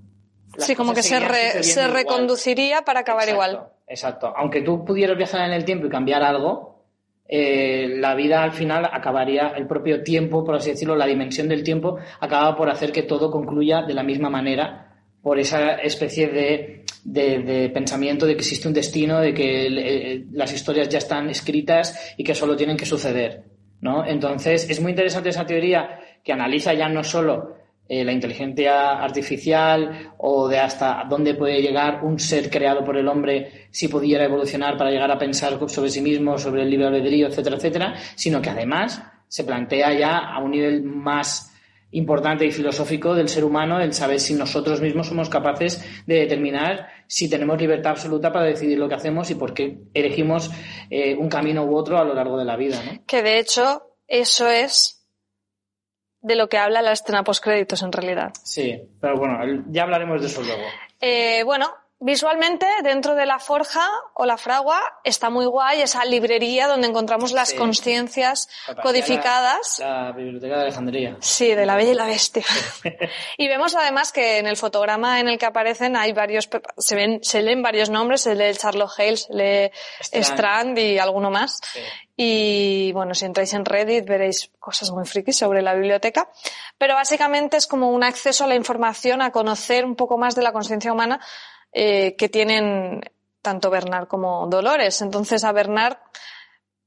sí, 0.58 0.74
como 0.74 0.94
que 0.94 1.04
se, 1.04 1.20
se 1.64 1.88
reconduciría 1.90 2.84
para 2.84 3.02
acabar 3.02 3.28
igual. 3.28 3.68
Exacto. 3.86 4.34
Aunque 4.38 4.62
tú 4.62 4.86
pudieras 4.86 5.18
viajar 5.18 5.42
en 5.42 5.52
el 5.52 5.66
tiempo 5.66 5.86
y 5.86 5.90
cambiar 5.90 6.24
algo, 6.24 6.86
eh, 7.28 7.96
la 7.98 8.16
vida 8.16 8.42
al 8.42 8.54
final 8.54 8.86
acabaría, 8.90 9.50
el 9.50 9.68
propio 9.68 10.02
tiempo, 10.02 10.46
por 10.46 10.56
así 10.56 10.70
decirlo, 10.70 10.96
la 10.96 11.06
dimensión 11.06 11.50
del 11.50 11.62
tiempo, 11.62 11.98
acaba 12.22 12.56
por 12.56 12.70
hacer 12.70 12.94
que 12.94 13.04
todo 13.04 13.30
concluya 13.30 13.82
de 13.82 13.94
la 13.94 14.04
misma 14.04 14.30
manera 14.30 15.04
por 15.22 15.40
esa 15.40 15.74
especie 15.74 16.30
de, 16.30 16.86
de, 17.04 17.70
pensamiento 17.74 18.26
de 18.26 18.36
que 18.36 18.44
existe 18.44 18.70
un 18.70 18.74
destino, 18.74 19.20
de 19.20 19.34
que 19.34 20.26
las 20.32 20.54
historias 20.54 20.88
ya 20.88 21.00
están 21.00 21.30
escritas 21.30 22.14
y 22.16 22.24
que 22.24 22.34
solo 22.34 22.56
tienen 22.56 22.78
que 22.78 22.86
suceder. 22.86 23.57
¿No? 23.82 24.06
Entonces, 24.06 24.70
es 24.70 24.82
muy 24.82 24.92
interesante 24.92 25.30
esa 25.30 25.46
teoría 25.46 26.00
que 26.24 26.34
analiza 26.34 26.74
ya 26.74 26.90
no 26.90 27.04
solo 27.04 27.56
eh, 27.90 28.04
la 28.04 28.12
inteligencia 28.12 29.02
artificial 29.02 30.12
o 30.18 30.50
de 30.50 30.60
hasta 30.60 31.06
dónde 31.10 31.36
puede 31.36 31.62
llegar 31.62 32.04
un 32.04 32.20
ser 32.20 32.50
creado 32.50 32.84
por 32.84 32.98
el 32.98 33.08
hombre 33.08 33.68
si 33.72 33.88
pudiera 33.88 34.26
evolucionar 34.26 34.78
para 34.78 34.92
llegar 34.92 35.10
a 35.10 35.18
pensar 35.18 35.58
sobre 35.70 35.90
sí 35.90 36.02
mismo, 36.02 36.38
sobre 36.38 36.64
el 36.64 36.70
libre 36.70 36.88
albedrío, 36.88 37.28
etcétera, 37.28 37.56
etcétera, 37.56 37.96
sino 38.16 38.42
que 38.42 38.50
además 38.50 39.02
se 39.30 39.46
plantea 39.46 39.94
ya 39.94 40.18
a 40.18 40.40
un 40.40 40.52
nivel 40.52 40.84
más 40.84 41.54
importante 41.92 42.46
y 42.46 42.52
filosófico 42.52 43.16
del 43.16 43.30
ser 43.30 43.46
humano 43.46 43.80
el 43.80 43.94
saber 43.94 44.20
si 44.20 44.34
nosotros 44.34 44.82
mismos 44.82 45.08
somos 45.08 45.30
capaces 45.30 46.04
de 46.06 46.16
determinar 46.16 46.90
si 47.08 47.30
tenemos 47.30 47.60
libertad 47.60 47.92
absoluta 47.92 48.32
para 48.32 48.46
decidir 48.46 48.78
lo 48.78 48.88
que 48.88 48.96
hacemos 48.96 49.30
y 49.32 49.36
por 49.36 49.54
qué 49.54 49.80
elegimos 49.94 50.52
eh, 50.90 51.16
un 51.16 51.30
camino 51.30 51.64
u 51.64 51.76
otro 51.76 51.98
a 51.98 52.04
lo 52.04 52.14
largo 52.14 52.38
de 52.38 52.46
la 52.46 52.56
vida. 52.56 52.82
¿no? 52.84 53.04
Que 53.06 53.24
de 53.24 53.40
hecho 53.40 53.96
eso 54.08 54.50
es 54.50 55.06
de 56.22 56.36
lo 56.36 56.50
que 56.50 56.58
habla 56.58 56.82
la 56.82 56.92
escena 56.92 57.24
postcréditos 57.24 57.82
en 57.84 57.92
realidad. 57.92 58.34
Sí, 58.44 58.82
pero 59.00 59.18
bueno, 59.18 59.38
ya 59.70 59.84
hablaremos 59.84 60.22
de 60.22 60.28
eso 60.28 60.42
luego. 60.42 60.64
Eh, 61.00 61.44
bueno, 61.44 61.68
Visualmente, 62.00 62.68
dentro 62.84 63.16
de 63.16 63.26
la 63.26 63.40
forja 63.40 63.90
o 64.14 64.26
la 64.28 64.38
fragua, 64.38 64.80
está 65.04 65.32
muy 65.32 65.48
guay 65.48 65.82
esa 65.82 66.06
librería 66.06 66.68
donde 66.68 66.88
encontramos 66.88 67.32
las 67.32 67.50
Sí. 67.50 67.56
conciencias 67.58 68.48
codificadas. 68.84 69.80
La, 69.80 70.04
la 70.04 70.12
Biblioteca 70.12 70.58
de 70.58 70.62
Alejandría. 70.62 71.18
Sí, 71.22 71.56
de 71.56 71.66
la 71.66 71.76
Bella 71.76 71.92
y 71.92 71.96
la 71.96 72.06
Bestia. 72.06 72.44
y 73.38 73.48
vemos 73.48 73.76
además 73.76 74.12
que 74.12 74.38
en 74.38 74.46
el 74.46 74.58
fotograma 74.58 75.20
en 75.20 75.28
el 75.28 75.40
que 75.40 75.48
aparecen 75.48 75.96
hay 75.96 76.14
varios, 76.14 76.48
se 76.78 76.96
ven, 76.96 77.20
se 77.24 77.42
leen 77.42 77.64
varios 77.64 77.90
nombres, 77.90 78.22
se 78.22 78.36
lee 78.36 78.54
Charlotte 78.56 78.92
Hale, 78.96 79.18
se 79.18 79.34
lee 79.34 79.72
Strand. 80.00 80.24
Strand 80.26 80.78
y 80.80 81.00
alguno 81.00 81.32
más. 81.32 81.60
Sí. 81.74 81.80
Y 82.16 82.92
bueno, 82.94 83.14
si 83.16 83.26
entráis 83.26 83.54
en 83.54 83.66
Reddit 83.66 84.06
veréis 84.06 84.52
cosas 84.60 84.92
muy 84.92 85.06
frikis 85.06 85.38
sobre 85.38 85.62
la 85.62 85.74
biblioteca. 85.74 86.30
Pero 86.78 86.94
básicamente 86.94 87.58
es 87.58 87.66
como 87.68 87.90
un 87.90 88.04
acceso 88.04 88.44
a 88.44 88.48
la 88.48 88.56
información, 88.56 89.22
a 89.22 89.32
conocer 89.32 89.84
un 89.84 89.96
poco 89.96 90.18
más 90.18 90.36
de 90.36 90.42
la 90.44 90.52
conciencia 90.52 90.94
humana 90.94 91.20
eh, 91.80 92.16
que 92.16 92.28
tienen 92.28 93.02
tanto 93.44 93.70
Bernard 93.70 94.08
como 94.08 94.48
Dolores. 94.48 95.00
Entonces 95.04 95.44
a 95.44 95.52
Bernard, 95.52 95.98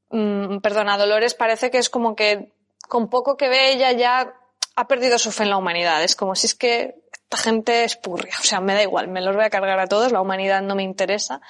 mm, 0.08 0.58
perdón, 0.58 0.88
a 0.88 0.98
Dolores 0.98 1.34
parece 1.34 1.70
que 1.70 1.78
es 1.78 1.88
como 1.88 2.16
que 2.16 2.52
con 2.88 3.08
poco 3.08 3.36
que 3.36 3.48
ve 3.48 3.70
ella 3.70 3.92
ya 3.92 4.34
ha 4.74 4.88
perdido 4.88 5.16
su 5.20 5.30
fe 5.30 5.44
en 5.44 5.50
la 5.50 5.58
humanidad. 5.58 6.02
Es 6.02 6.16
como 6.16 6.34
si 6.34 6.48
es 6.48 6.56
que 6.56 7.04
esta 7.12 7.36
gente 7.36 7.84
es 7.84 7.94
purria. 7.94 8.34
O 8.40 8.42
sea, 8.42 8.60
me 8.60 8.74
da 8.74 8.82
igual, 8.82 9.06
me 9.06 9.20
los 9.20 9.36
voy 9.36 9.44
a 9.44 9.50
cargar 9.50 9.78
a 9.78 9.86
todos, 9.86 10.10
la 10.10 10.20
humanidad 10.20 10.60
no 10.60 10.74
me 10.74 10.82
interesa. 10.82 11.40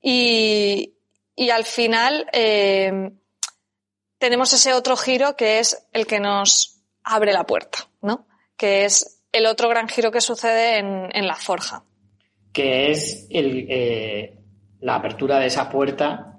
Y, 0.00 0.94
y 1.36 1.50
al 1.50 1.64
final 1.66 2.30
eh, 2.32 3.10
tenemos 4.16 4.54
ese 4.54 4.72
otro 4.72 4.96
giro 4.96 5.36
que 5.36 5.58
es 5.58 5.86
el 5.92 6.06
que 6.06 6.18
nos 6.18 6.80
abre 7.02 7.34
la 7.34 7.44
puerta, 7.44 7.90
¿no? 8.00 8.26
Que 8.56 8.86
es 8.86 9.20
el 9.32 9.44
otro 9.44 9.68
gran 9.68 9.86
giro 9.86 10.10
que 10.10 10.22
sucede 10.22 10.78
en, 10.78 11.10
en 11.12 11.26
la 11.26 11.36
forja. 11.36 11.84
Que 12.54 12.90
es 12.90 13.26
el, 13.30 13.66
eh, 13.68 14.38
la 14.80 14.94
apertura 14.94 15.38
de 15.40 15.46
esa 15.46 15.68
puerta 15.68 16.38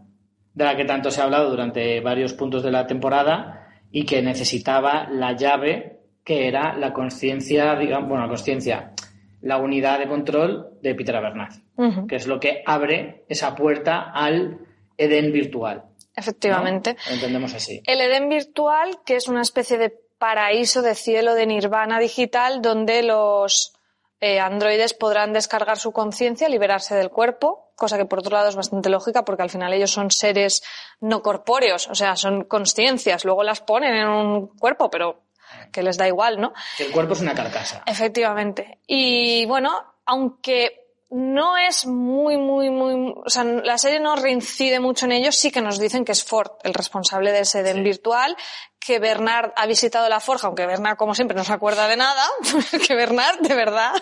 de 0.54 0.64
la 0.64 0.76
que 0.76 0.86
tanto 0.86 1.12
se 1.12 1.22
ha 1.22 1.26
hablado 1.26 1.50
durante 1.50 2.00
varios 2.00 2.34
puntos 2.34 2.64
de 2.64 2.72
la 2.72 2.88
temporada 2.88 3.68
y 3.92 4.06
que 4.06 4.22
necesitaba 4.22 5.08
la 5.12 5.34
llave 5.34 6.00
que 6.24 6.48
era 6.48 6.76
la 6.76 6.92
conciencia, 6.92 7.76
digamos, 7.76 8.10
bueno, 8.10 8.24
la 8.24 8.30
conciencia, 8.30 8.94
la 9.42 9.58
unidad 9.58 10.00
de 10.00 10.08
control 10.08 10.70
de 10.82 10.96
Peter 10.96 11.16
Abernathy, 11.16 11.62
que 12.08 12.16
es 12.16 12.26
lo 12.26 12.40
que 12.40 12.64
abre 12.66 13.26
esa 13.30 13.54
puerta 13.54 14.12
al 14.12 14.60
Edén 14.98 15.32
virtual. 15.32 15.84
¿no? 15.86 15.96
Efectivamente. 16.16 16.96
Lo 17.08 17.16
entendemos 17.16 17.54
así. 17.54 17.82
El 17.86 18.02
Edén 18.02 18.30
virtual, 18.30 19.00
que 19.06 19.18
es 19.18 19.28
una 19.28 19.42
especie 19.42 19.78
de 19.78 19.94
paraíso 20.18 20.82
de 20.82 20.96
cielo 20.96 21.36
de 21.36 21.46
nirvana 21.46 22.00
digital 22.00 22.62
donde 22.62 23.04
los 23.04 23.74
eh, 24.20 24.40
androides 24.40 24.94
podrán 24.94 25.34
descargar 25.34 25.78
su 25.78 25.92
conciencia, 25.92 26.50
liberarse 26.50 26.96
del 26.96 27.10
cuerpo, 27.10 27.72
cosa 27.76 27.98
que 27.98 28.06
por 28.06 28.20
otro 28.20 28.36
lado 28.36 28.50
es 28.50 28.56
bastante 28.56 28.90
lógica 28.90 29.26
porque 29.26 29.44
al 29.44 29.50
final 29.50 29.74
ellos 29.74 29.92
son 29.92 30.12
seres 30.12 30.64
no 31.00 31.22
corpóreos, 31.22 31.88
o 31.90 31.96
sea, 31.96 32.16
son 32.16 32.46
conciencias, 32.46 33.26
luego 33.26 33.44
las 33.44 33.62
ponen 33.62 33.96
en 33.96 34.08
un 34.08 34.48
cuerpo, 34.58 34.90
pero 34.90 35.24
que 35.72 35.84
les 35.84 35.98
da 35.98 36.08
igual, 36.08 36.40
¿no? 36.40 36.54
Que 36.78 36.86
el 36.86 36.92
cuerpo 36.92 37.14
es 37.14 37.22
una 37.22 37.34
carcasa. 37.34 37.84
Efectivamente. 37.86 38.80
Y 38.88 39.46
bueno, 39.46 39.96
aunque 40.06 40.85
no 41.10 41.58
es 41.58 41.86
muy, 41.86 42.38
muy, 42.38 42.70
muy, 42.70 43.14
o 43.26 43.30
sea, 43.30 43.44
la 43.44 43.78
serie 43.78 44.00
no 44.00 44.16
reincide 44.16 44.80
mucho 44.80 45.06
en 45.06 45.14
ello, 45.14 45.32
sí 45.32 45.52
que 45.52 45.62
nos 45.62 45.80
dicen 45.80 46.04
que 46.04 46.12
es 46.12 46.24
Ford 46.24 46.52
el 46.64 46.74
responsable 46.74 47.32
de 47.32 47.42
ese 47.42 47.60
Edén 47.60 47.78
Sí. 47.78 47.82
virtual, 47.84 48.36
que 48.80 49.00
Bernard 49.00 49.52
ha 49.56 49.66
visitado 49.66 50.10
la 50.10 50.20
forja, 50.20 50.48
aunque 50.48 50.66
Bernard, 50.66 50.98
como 50.98 51.16
siempre, 51.16 51.38
no 51.38 51.44
se 51.44 51.54
acuerda 51.54 51.88
de 51.88 51.98
nada, 51.98 52.24
que 52.88 52.96
Bernard, 52.96 53.40
de 53.40 53.56
verdad, 53.56 53.94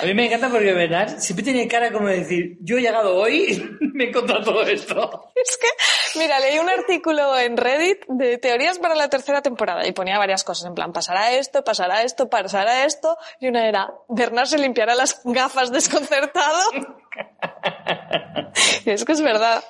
A 0.00 0.04
mí 0.04 0.14
me 0.14 0.26
encanta 0.26 0.48
porque 0.48 0.72
Bernard 0.72 1.18
siempre 1.18 1.44
tiene 1.44 1.66
cara 1.66 1.90
como 1.90 2.08
de 2.08 2.18
decir, 2.18 2.58
yo 2.60 2.78
he 2.78 2.80
llegado 2.80 3.16
hoy 3.16 3.52
y 3.80 3.86
me 3.94 4.04
he 4.04 4.08
encontrado 4.08 4.44
todo 4.44 4.62
esto. 4.62 5.32
Es 5.34 5.56
que, 5.56 6.18
mira, 6.18 6.38
leí 6.38 6.58
un 6.58 6.68
artículo 6.68 7.36
en 7.38 7.56
Reddit 7.56 8.04
de 8.08 8.38
teorías 8.38 8.78
para 8.78 8.94
la 8.94 9.08
tercera 9.08 9.42
temporada 9.42 9.86
y 9.86 9.92
ponía 9.92 10.18
varias 10.18 10.44
cosas, 10.44 10.66
en 10.66 10.74
plan, 10.74 10.92
pasará 10.92 11.32
esto, 11.32 11.64
pasará 11.64 12.02
esto, 12.02 12.28
pasará 12.28 12.84
esto, 12.84 13.16
y 13.40 13.48
una 13.48 13.66
era, 13.66 13.88
Bernard 14.08 14.46
se 14.46 14.58
limpiará 14.58 14.94
las 14.94 15.20
gafas 15.24 15.72
desconcertado. 15.72 16.60
Es 18.84 19.04
que 19.04 19.12
es 19.12 19.20
verdad. 19.20 19.62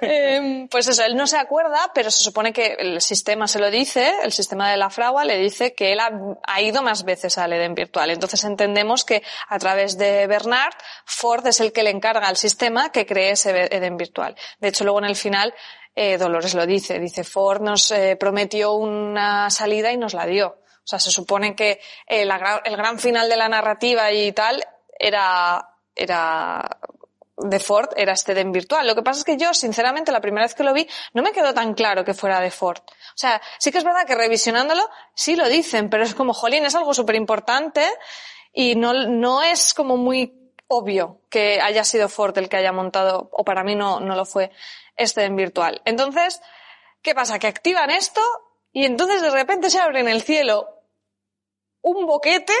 Eh, 0.00 0.66
pues 0.70 0.88
eso, 0.88 1.04
él 1.04 1.16
no 1.16 1.26
se 1.26 1.38
acuerda, 1.38 1.90
pero 1.94 2.10
se 2.10 2.22
supone 2.22 2.52
que 2.52 2.76
el 2.78 3.00
sistema 3.00 3.48
se 3.48 3.58
lo 3.58 3.70
dice, 3.70 4.14
el 4.22 4.32
sistema 4.32 4.70
de 4.70 4.76
la 4.76 4.90
fragua 4.90 5.24
le 5.24 5.38
dice 5.38 5.74
que 5.74 5.92
él 5.92 6.00
ha, 6.00 6.60
ido 6.60 6.82
más 6.82 7.04
veces 7.04 7.38
al 7.38 7.52
Edén 7.52 7.74
virtual. 7.74 8.10
Entonces 8.10 8.42
entendemos 8.44 9.04
que 9.04 9.22
a 9.48 9.58
través 9.58 9.98
de 9.98 10.26
Bernard, 10.26 10.74
Ford 11.04 11.46
es 11.46 11.60
el 11.60 11.72
que 11.72 11.82
le 11.82 11.90
encarga 11.90 12.28
al 12.28 12.36
sistema 12.36 12.90
que 12.90 13.06
cree 13.06 13.32
ese 13.32 13.50
Edén 13.50 13.96
virtual. 13.96 14.36
De 14.58 14.68
hecho, 14.68 14.84
luego 14.84 14.98
en 14.98 15.06
el 15.06 15.16
final, 15.16 15.54
eh, 15.94 16.18
Dolores 16.18 16.54
lo 16.54 16.66
dice. 16.66 16.98
Dice, 16.98 17.24
Ford 17.24 17.62
nos 17.62 17.90
eh, 17.90 18.16
prometió 18.16 18.72
una 18.72 19.50
salida 19.50 19.92
y 19.92 19.96
nos 19.96 20.14
la 20.14 20.26
dio. 20.26 20.48
O 20.48 20.88
sea, 20.88 20.98
se 20.98 21.10
supone 21.10 21.56
que 21.56 21.80
el 22.06 22.28
gran 22.28 22.98
final 22.98 23.28
de 23.28 23.36
la 23.36 23.48
narrativa 23.48 24.12
y 24.12 24.30
tal 24.32 24.64
era, 24.98 25.75
era 25.96 26.78
de 27.38 27.60
Ford 27.60 27.90
era 27.96 28.12
este 28.12 28.32
Edén 28.32 28.52
virtual. 28.52 28.86
Lo 28.86 28.94
que 28.94 29.02
pasa 29.02 29.20
es 29.20 29.24
que 29.24 29.36
yo, 29.36 29.52
sinceramente, 29.52 30.12
la 30.12 30.20
primera 30.20 30.46
vez 30.46 30.54
que 30.54 30.62
lo 30.62 30.72
vi, 30.72 30.88
no 31.12 31.22
me 31.22 31.32
quedó 31.32 31.52
tan 31.52 31.74
claro 31.74 32.04
que 32.04 32.14
fuera 32.14 32.40
de 32.40 32.50
Ford. 32.50 32.78
O 32.78 33.18
sea, 33.18 33.40
sí 33.58 33.70
que 33.70 33.78
es 33.78 33.84
verdad 33.84 34.06
que 34.06 34.14
revisionándolo, 34.14 34.88
sí 35.14 35.36
lo 35.36 35.48
dicen, 35.48 35.90
pero 35.90 36.04
es 36.04 36.14
como, 36.14 36.32
jolín, 36.32 36.64
es 36.64 36.74
algo 36.74 36.94
súper 36.94 37.16
importante 37.16 37.86
y 38.52 38.74
no, 38.74 38.92
no 38.94 39.42
es 39.42 39.74
como 39.74 39.96
muy 39.96 40.32
obvio 40.68 41.20
que 41.28 41.60
haya 41.60 41.84
sido 41.84 42.08
Ford 42.08 42.36
el 42.38 42.48
que 42.48 42.56
haya 42.56 42.72
montado, 42.72 43.28
o 43.32 43.44
para 43.44 43.62
mí 43.62 43.74
no, 43.74 44.00
no 44.00 44.16
lo 44.16 44.24
fue, 44.24 44.50
este 44.96 45.20
Edén 45.20 45.36
virtual. 45.36 45.82
Entonces, 45.84 46.40
¿qué 47.02 47.14
pasa? 47.14 47.38
Que 47.38 47.46
activan 47.46 47.90
esto 47.90 48.22
y 48.72 48.84
entonces 48.84 49.22
de 49.22 49.30
repente 49.30 49.70
se 49.70 49.78
abre 49.78 50.00
en 50.00 50.08
el 50.08 50.22
cielo 50.22 50.75
un 51.86 52.04
boquete 52.04 52.52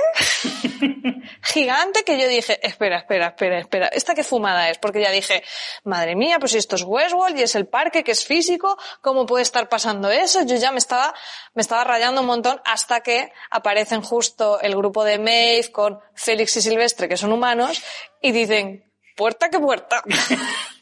gigante 1.42 2.04
que 2.04 2.16
yo 2.16 2.28
dije, 2.28 2.64
espera, 2.64 2.98
espera, 2.98 3.26
espera, 3.26 3.58
espera, 3.58 3.88
¿esta 3.88 4.14
qué 4.14 4.22
fumada 4.22 4.70
es? 4.70 4.78
Porque 4.78 5.00
ya 5.00 5.10
dije, 5.10 5.42
madre 5.82 6.14
mía, 6.14 6.38
pues 6.38 6.52
si 6.52 6.58
esto 6.58 6.76
es 6.76 6.84
Westworld 6.84 7.36
y 7.36 7.42
es 7.42 7.56
el 7.56 7.66
parque 7.66 8.04
que 8.04 8.12
es 8.12 8.24
físico, 8.24 8.78
¿cómo 9.00 9.26
puede 9.26 9.42
estar 9.42 9.68
pasando 9.68 10.12
eso? 10.12 10.44
Yo 10.44 10.54
ya 10.54 10.70
me 10.70 10.78
estaba, 10.78 11.12
me 11.54 11.62
estaba 11.62 11.82
rayando 11.82 12.20
un 12.20 12.28
montón 12.28 12.60
hasta 12.64 13.00
que 13.00 13.32
aparecen 13.50 14.00
justo 14.00 14.60
el 14.60 14.76
grupo 14.76 15.02
de 15.02 15.18
Maeve 15.18 15.72
con 15.72 15.98
Félix 16.14 16.58
y 16.58 16.62
Silvestre, 16.62 17.08
que 17.08 17.16
son 17.16 17.32
humanos, 17.32 17.82
y 18.22 18.30
dicen, 18.30 18.92
puerta 19.16 19.50
que 19.50 19.58
puerta. 19.58 20.04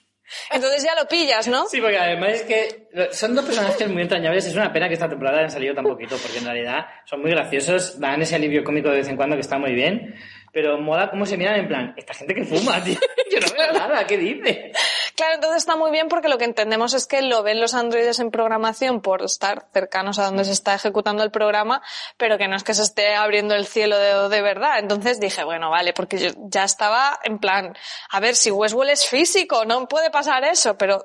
Entonces 0.50 0.82
ya 0.82 0.94
lo 0.94 1.08
pillas, 1.08 1.48
¿no? 1.48 1.66
Sí, 1.66 1.80
porque 1.80 1.98
además 1.98 2.30
es 2.32 2.42
que 2.42 2.88
son 3.12 3.34
dos 3.34 3.44
personajes 3.44 3.88
muy 3.88 4.02
entrañables. 4.02 4.46
Es 4.46 4.54
una 4.54 4.72
pena 4.72 4.88
que 4.88 4.94
esta 4.94 5.08
temporada 5.08 5.38
hayan 5.38 5.50
salido 5.50 5.74
tan 5.74 5.84
poquito, 5.84 6.16
porque 6.16 6.38
en 6.38 6.44
realidad 6.44 6.86
son 7.04 7.20
muy 7.20 7.30
graciosos, 7.30 7.98
dan 7.98 8.22
ese 8.22 8.34
alivio 8.36 8.64
cómico 8.64 8.88
de 8.90 8.96
vez 8.96 9.08
en 9.08 9.16
cuando 9.16 9.36
que 9.36 9.42
está 9.42 9.58
muy 9.58 9.74
bien. 9.74 10.14
Pero 10.54 10.78
mola 10.78 11.10
cómo 11.10 11.26
se 11.26 11.36
miran 11.36 11.56
en 11.56 11.66
plan, 11.68 11.94
esta 11.96 12.14
gente 12.14 12.32
que 12.32 12.44
fuma, 12.44 12.80
tío. 12.84 12.94
Yo 13.30 13.40
no 13.40 13.52
veo 13.52 13.72
nada, 13.72 14.06
¿qué 14.06 14.16
dice? 14.16 14.70
Claro, 15.16 15.34
entonces 15.34 15.58
está 15.58 15.74
muy 15.76 15.90
bien 15.90 16.08
porque 16.08 16.28
lo 16.28 16.38
que 16.38 16.44
entendemos 16.44 16.94
es 16.94 17.06
que 17.06 17.22
lo 17.22 17.42
ven 17.42 17.60
los 17.60 17.74
androides 17.74 18.20
en 18.20 18.30
programación 18.30 19.00
por 19.00 19.22
estar 19.22 19.66
cercanos 19.72 20.18
a 20.20 20.26
donde 20.26 20.44
se 20.44 20.52
está 20.52 20.74
ejecutando 20.74 21.24
el 21.24 21.32
programa, 21.32 21.82
pero 22.16 22.38
que 22.38 22.46
no 22.46 22.54
es 22.54 22.62
que 22.62 22.72
se 22.72 22.82
esté 22.82 23.14
abriendo 23.16 23.54
el 23.56 23.66
cielo 23.66 23.98
de, 23.98 24.28
de 24.28 24.42
verdad. 24.42 24.78
Entonces 24.78 25.18
dije, 25.18 25.42
bueno, 25.42 25.70
vale, 25.70 25.92
porque 25.92 26.18
yo 26.18 26.30
ya 26.46 26.62
estaba 26.64 27.18
en 27.24 27.38
plan, 27.40 27.74
a 28.10 28.20
ver, 28.20 28.36
si 28.36 28.50
Westworld 28.52 28.92
es 28.92 29.08
físico, 29.08 29.64
no 29.64 29.88
puede 29.88 30.10
pasar 30.10 30.44
eso, 30.44 30.78
pero 30.78 31.04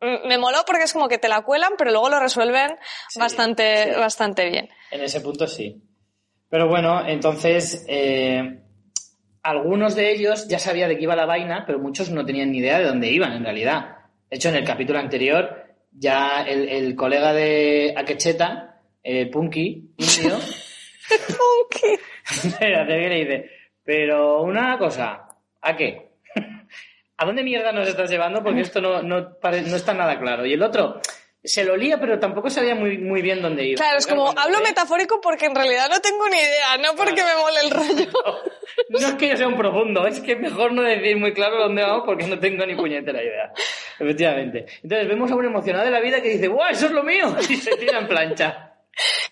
me 0.00 0.36
moló 0.38 0.64
porque 0.66 0.82
es 0.82 0.92
como 0.92 1.06
que 1.06 1.18
te 1.18 1.28
la 1.28 1.42
cuelan, 1.42 1.74
pero 1.78 1.92
luego 1.92 2.08
lo 2.08 2.18
resuelven 2.18 2.76
Sí, 3.08 3.20
bastante, 3.20 3.94
sí. 3.94 4.00
bastante 4.00 4.50
bien. 4.50 4.68
En 4.90 5.02
ese 5.02 5.20
punto 5.20 5.46
sí. 5.46 5.80
Pero 6.50 6.68
bueno, 6.68 7.06
entonces, 7.06 7.84
eh, 7.88 8.42
algunos 9.42 9.96
de 9.96 10.12
ellos 10.12 10.46
ya 10.48 10.58
sabía 10.58 10.88
de 10.88 10.96
qué 10.96 11.04
iba 11.04 11.16
la 11.16 11.26
vaina, 11.26 11.64
pero 11.66 11.78
muchos 11.78 12.10
no 12.10 12.24
tenían 12.24 12.52
ni 12.52 12.58
idea 12.58 12.78
de 12.78 12.86
dónde 12.86 13.10
iban 13.10 13.32
en 13.32 13.44
realidad. 13.44 13.96
De 14.30 14.36
hecho, 14.36 14.48
en 14.48 14.56
el 14.56 14.64
capítulo 14.64 14.98
anterior, 14.98 15.66
ya 15.90 16.42
el, 16.42 16.68
el 16.68 16.94
colega 16.94 17.32
de 17.32 17.94
Akecheta, 17.96 18.80
eh, 19.02 19.26
Punky, 19.26 19.90
indio, 19.96 20.38
que 22.58 22.86
le 22.86 23.16
dice, 23.16 23.50
pero 23.84 24.42
una 24.42 24.78
cosa, 24.78 25.28
¿a 25.60 25.76
qué? 25.76 26.12
¿A 27.16 27.24
dónde 27.24 27.42
mierda 27.42 27.72
nos 27.72 27.88
estás 27.88 28.10
llevando? 28.10 28.42
Porque 28.42 28.60
esto 28.60 28.80
no, 28.80 29.02
no, 29.02 29.20
no 29.20 29.76
está 29.76 29.94
nada 29.94 30.18
claro. 30.18 30.46
Y 30.46 30.54
el 30.54 30.62
otro, 30.62 31.00
se 31.44 31.64
lo 31.64 31.76
lía, 31.76 31.98
pero 31.98 32.20
tampoco 32.20 32.50
sabía 32.50 32.74
muy, 32.74 32.98
muy 32.98 33.20
bien 33.20 33.42
dónde 33.42 33.66
iba. 33.66 33.76
Claro, 33.76 33.98
es 33.98 34.06
como, 34.06 34.32
hablo 34.36 34.60
metafórico 34.60 35.20
porque 35.20 35.46
en 35.46 35.54
realidad 35.54 35.88
no 35.90 36.00
tengo 36.00 36.28
ni 36.28 36.36
idea, 36.36 36.76
no 36.78 36.94
porque 36.96 37.22
me 37.24 37.34
mole 37.36 37.60
el 37.60 37.70
rollo. 37.70 38.10
No 38.88 38.98
es 38.98 39.14
que 39.14 39.28
yo 39.28 39.36
sea 39.36 39.48
un 39.48 39.58
profundo, 39.58 40.06
es 40.06 40.20
que 40.20 40.34
mejor 40.34 40.72
no 40.72 40.82
decir 40.82 41.16
muy 41.18 41.34
claro 41.34 41.58
dónde 41.58 41.82
vamos 41.82 42.04
porque 42.06 42.26
no 42.26 42.38
tengo 42.38 42.64
ni 42.64 42.74
puñetera 42.74 43.22
idea. 43.22 43.52
Efectivamente. 43.98 44.64
Entonces 44.82 45.08
vemos 45.08 45.30
a 45.30 45.34
un 45.34 45.44
emocionado 45.44 45.84
de 45.84 45.90
la 45.90 46.00
vida 46.00 46.22
que 46.22 46.30
dice, 46.30 46.48
¡guau, 46.48 46.70
eso 46.70 46.86
es 46.86 46.92
lo 46.92 47.02
mío! 47.02 47.36
Y 47.50 47.56
se 47.56 47.76
tira 47.76 47.98
en 47.98 48.08
plancha. 48.08 48.72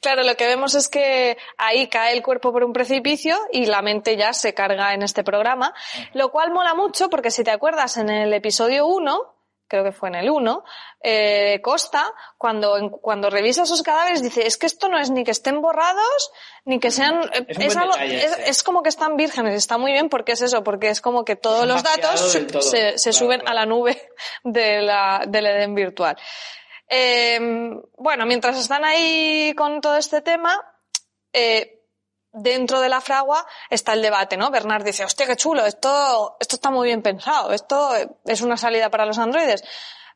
Claro, 0.01 0.25
lo 0.25 0.35
que 0.35 0.47
vemos 0.47 0.75
es 0.75 0.89
que 0.89 1.39
ahí 1.57 1.89
cae 1.89 2.15
el 2.15 2.23
cuerpo 2.23 2.53
por 2.53 2.65
un 2.65 2.73
precipicio 2.73 3.37
y 3.53 3.67
la 3.67 3.83
mente 3.83 4.17
ya 4.17 4.33
se 4.33 4.53
carga 4.53 4.95
en 4.95 5.03
este 5.03 5.25
programa, 5.25 5.75
lo 6.13 6.31
cual 6.31 6.51
mola 6.51 6.75
mucho 6.75 7.09
porque 7.09 7.31
si 7.31 7.45
te 7.45 7.51
acuerdas 7.51 7.97
en 7.97 8.11
el 8.11 8.33
episodio 8.33 8.87
1, 8.87 9.40
creo 9.71 9.85
que 9.85 9.93
fue 9.93 10.09
en 10.11 10.17
el 10.17 10.29
1, 10.29 10.65
eh, 11.03 11.61
Costa, 11.63 12.13
cuando, 12.37 12.91
cuando 13.01 13.31
revisa 13.31 13.65
sus 13.65 13.83
cadáveres, 13.83 14.23
dice, 14.23 14.47
es 14.47 14.59
que 14.59 14.67
esto 14.67 14.89
no 14.89 14.99
es 14.99 15.11
ni 15.11 15.25
que 15.25 15.31
estén 15.31 15.63
borrados, 15.63 16.33
ni 16.67 16.79
que 16.81 16.91
sean... 16.91 17.23
eh, 17.33 17.47
Es 17.49 17.57
buen 17.75 17.79
algo- 17.79 17.93
detalle 17.95 18.25
es- 18.47 18.63
como 18.63 18.83
que 18.83 18.89
están 18.91 19.17
vírgenes, 19.17 19.55
está 19.55 19.79
muy 19.79 19.93
bien 19.93 20.09
porque 20.11 20.33
es 20.33 20.43
eso, 20.43 20.63
porque 20.65 20.91
es 20.91 21.01
como 21.01 21.25
que 21.25 21.37
todos 21.37 21.67
los 21.67 21.83
datos 21.83 22.33
todo. 22.51 22.61
se, 22.61 22.99
se 22.99 23.11
Claro, 23.11 23.19
suben 23.19 23.41
claro. 23.41 23.51
a 23.53 23.55
la 23.61 23.67
nube 23.67 24.11
de 24.45 24.83
la, 24.83 25.25
del 25.27 25.47
Edén 25.47 25.75
virtual. 25.75 26.17
Eh, 26.89 27.39
bueno, 27.97 28.27
mientras 28.27 28.59
están 28.59 28.85
ahí 28.85 29.55
con 29.57 29.81
todo 29.81 29.97
este 29.97 30.21
tema, 30.23 30.61
eh, 31.33 31.80
dentro 32.33 32.81
de 32.81 32.89
la 32.89 33.01
fragua 33.01 33.47
está 33.69 33.93
el 33.93 34.03
debate, 34.03 34.37
¿no? 34.37 34.51
Bernard 34.51 34.85
dice, 34.85 35.05
hostia, 35.05 35.27
qué 35.27 35.37
chulo, 35.37 35.67
esto, 35.67 36.37
esto 36.41 36.57
está 36.57 36.71
muy 36.71 36.89
bien 36.89 37.03
pensado, 37.03 37.53
esto 37.53 37.91
es 38.25 38.41
una 38.41 38.57
salida 38.57 38.91
para 38.91 39.07
los 39.07 39.19
androides. 39.19 39.63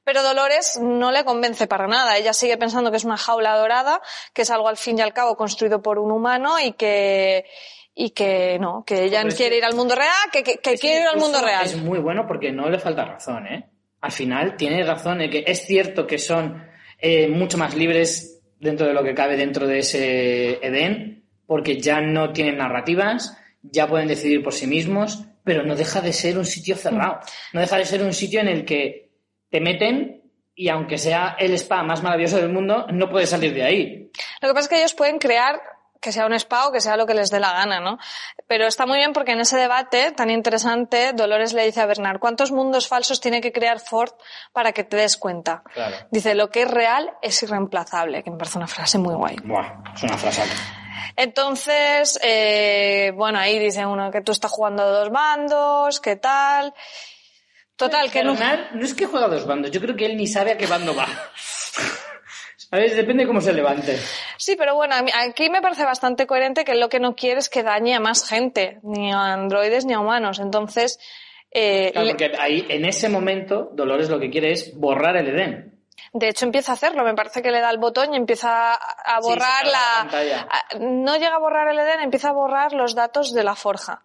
Pero 0.04 0.22
Dolores 0.22 0.78
no 0.82 1.10
le 1.12 1.24
convence 1.24 1.66
para 1.66 1.86
nada. 1.86 2.18
Ella 2.18 2.34
sigue 2.34 2.58
pensando 2.58 2.90
que 2.90 2.98
es 2.98 3.04
una 3.04 3.16
jaula 3.16 3.56
dorada, 3.56 4.02
que 4.34 4.42
es 4.42 4.50
algo 4.50 4.68
al 4.68 4.76
fin 4.76 4.98
y 4.98 5.02
al 5.02 5.14
cabo 5.14 5.34
construido 5.34 5.80
por 5.80 5.98
un 5.98 6.12
humano 6.12 6.60
y 6.60 6.72
que, 6.72 7.46
y 7.94 8.10
que 8.10 8.58
no, 8.58 8.84
que 8.86 9.04
ella 9.04 9.24
quiere 9.34 9.56
ir 9.56 9.64
al 9.64 9.74
mundo 9.74 9.94
real, 9.94 10.30
que, 10.30 10.42
que, 10.42 10.58
que 10.58 10.74
Ese 10.74 10.80
quiere 10.80 11.00
ir 11.00 11.06
al 11.08 11.16
mundo 11.16 11.40
real. 11.40 11.64
Es 11.64 11.76
muy 11.76 12.00
bueno 12.00 12.26
porque 12.26 12.52
no 12.52 12.68
le 12.68 12.78
falta 12.78 13.06
razón, 13.06 13.46
¿eh? 13.46 13.70
Al 14.02 14.12
final 14.12 14.56
tiene 14.58 14.84
razón 14.84 15.22
en 15.22 15.30
que 15.30 15.44
es 15.46 15.64
cierto 15.64 16.06
que 16.06 16.18
son 16.18 16.62
eh, 16.98 17.26
mucho 17.28 17.56
más 17.56 17.74
libres 17.74 18.42
dentro 18.58 18.86
de 18.86 18.92
lo 18.92 19.02
que 19.02 19.14
cabe 19.14 19.38
dentro 19.38 19.66
de 19.66 19.78
ese 19.78 20.58
Edén, 20.66 21.23
porque 21.46 21.80
ya 21.80 22.00
no 22.00 22.32
tienen 22.32 22.58
narrativas, 22.58 23.36
ya 23.62 23.88
pueden 23.88 24.08
decidir 24.08 24.42
por 24.42 24.52
sí 24.52 24.66
mismos, 24.66 25.24
pero 25.44 25.62
no 25.62 25.76
deja 25.76 26.00
de 26.00 26.12
ser 26.12 26.38
un 26.38 26.46
sitio 26.46 26.76
cerrado. 26.76 27.20
No 27.52 27.60
deja 27.60 27.76
de 27.76 27.84
ser 27.84 28.02
un 28.02 28.12
sitio 28.12 28.40
en 28.40 28.48
el 28.48 28.64
que 28.64 29.10
te 29.50 29.60
meten 29.60 30.22
y 30.54 30.68
aunque 30.68 30.98
sea 30.98 31.36
el 31.38 31.52
spa 31.54 31.82
más 31.82 32.02
maravilloso 32.02 32.36
del 32.36 32.48
mundo, 32.48 32.86
no 32.92 33.10
puedes 33.10 33.30
salir 33.30 33.52
de 33.54 33.62
ahí. 33.62 34.10
Lo 34.40 34.48
que 34.48 34.54
pasa 34.54 34.60
es 34.60 34.68
que 34.68 34.78
ellos 34.78 34.94
pueden 34.94 35.18
crear 35.18 35.60
que 36.00 36.12
sea 36.12 36.26
un 36.26 36.34
spa 36.34 36.68
o 36.68 36.72
que 36.72 36.80
sea 36.80 36.96
lo 36.96 37.06
que 37.06 37.14
les 37.14 37.30
dé 37.30 37.40
la 37.40 37.52
gana, 37.52 37.80
¿no? 37.80 37.98
Pero 38.46 38.66
está 38.66 38.84
muy 38.84 38.98
bien 38.98 39.14
porque 39.14 39.32
en 39.32 39.40
ese 39.40 39.56
debate 39.56 40.12
tan 40.12 40.30
interesante, 40.30 41.14
Dolores 41.14 41.54
le 41.54 41.64
dice 41.64 41.80
a 41.80 41.86
Bernard, 41.86 42.18
¿cuántos 42.18 42.52
mundos 42.52 42.88
falsos 42.88 43.20
tiene 43.20 43.40
que 43.40 43.52
crear 43.52 43.80
Ford 43.80 44.12
para 44.52 44.72
que 44.72 44.84
te 44.84 44.98
des 44.98 45.16
cuenta? 45.16 45.62
Claro. 45.72 45.96
Dice, 46.10 46.34
lo 46.34 46.50
que 46.50 46.62
es 46.62 46.70
real 46.70 47.10
es 47.22 47.42
irreemplazable, 47.42 48.22
que 48.22 48.30
me 48.30 48.36
parece 48.36 48.58
una 48.58 48.66
frase 48.66 48.98
muy 48.98 49.14
guay. 49.14 49.36
Buah, 49.44 49.82
es 49.94 50.02
una 50.02 50.18
frase. 50.18 50.42
Entonces, 51.16 52.18
eh, 52.22 53.12
bueno, 53.14 53.38
ahí 53.38 53.58
dice 53.58 53.86
uno 53.86 54.10
que 54.10 54.20
tú 54.20 54.32
estás 54.32 54.50
jugando 54.50 54.82
a 54.82 54.86
dos 54.86 55.10
bandos, 55.10 56.00
¿qué 56.00 56.16
tal? 56.16 56.74
Total, 57.76 58.10
que 58.10 58.22
no... 58.22 58.34
No 58.34 58.84
es 58.84 58.94
que 58.94 59.06
juega 59.06 59.26
a 59.26 59.30
dos 59.30 59.46
bandos, 59.46 59.70
yo 59.70 59.80
creo 59.80 59.96
que 59.96 60.06
él 60.06 60.16
ni 60.16 60.26
sabe 60.26 60.52
a 60.52 60.56
qué 60.58 60.66
bando 60.66 60.94
va. 60.94 61.06
¿Sabes? 62.56 62.96
Depende 62.96 63.24
de 63.24 63.28
cómo 63.28 63.40
se 63.40 63.52
levante. 63.52 63.98
Sí, 64.38 64.56
pero 64.56 64.74
bueno, 64.74 64.94
a 64.94 65.04
aquí 65.22 65.50
me 65.50 65.60
parece 65.60 65.84
bastante 65.84 66.26
coherente 66.26 66.64
que 66.64 66.74
lo 66.74 66.88
que 66.88 66.98
no 67.00 67.14
quiere 67.14 67.38
es 67.40 67.48
que 67.48 67.62
dañe 67.62 67.94
a 67.94 68.00
más 68.00 68.28
gente, 68.28 68.78
ni 68.82 69.12
a 69.12 69.32
androides 69.32 69.84
ni 69.84 69.92
a 69.92 70.00
humanos. 70.00 70.40
Entonces, 70.40 70.98
eh, 71.50 71.90
Claro, 71.92 72.06
le- 72.06 72.12
porque 72.14 72.32
ahí, 72.38 72.66
en 72.68 72.84
ese 72.84 73.08
momento, 73.08 73.70
Dolores 73.74 74.08
lo 74.08 74.18
que 74.18 74.30
quiere 74.30 74.52
es 74.52 74.76
borrar 74.76 75.16
el 75.16 75.28
Edén. 75.28 75.73
De 76.14 76.28
hecho 76.28 76.46
empieza 76.46 76.72
a 76.72 76.76
hacerlo. 76.76 77.04
Me 77.04 77.14
parece 77.14 77.42
que 77.42 77.50
le 77.50 77.60
da 77.60 77.68
el 77.70 77.78
botón 77.78 78.14
y 78.14 78.16
empieza 78.16 78.72
a 78.74 79.20
Sí, 79.20 79.28
borrar 79.28 79.66
la 79.66 80.06
la... 80.10 80.78
no 80.78 81.16
llega 81.16 81.34
a 81.34 81.38
borrar 81.38 81.68
el 81.68 81.78
Edén, 81.78 82.00
empieza 82.00 82.30
a 82.30 82.32
borrar 82.32 82.72
los 82.72 82.94
datos 82.94 83.34
de 83.34 83.44
la 83.44 83.56
forja. 83.56 84.04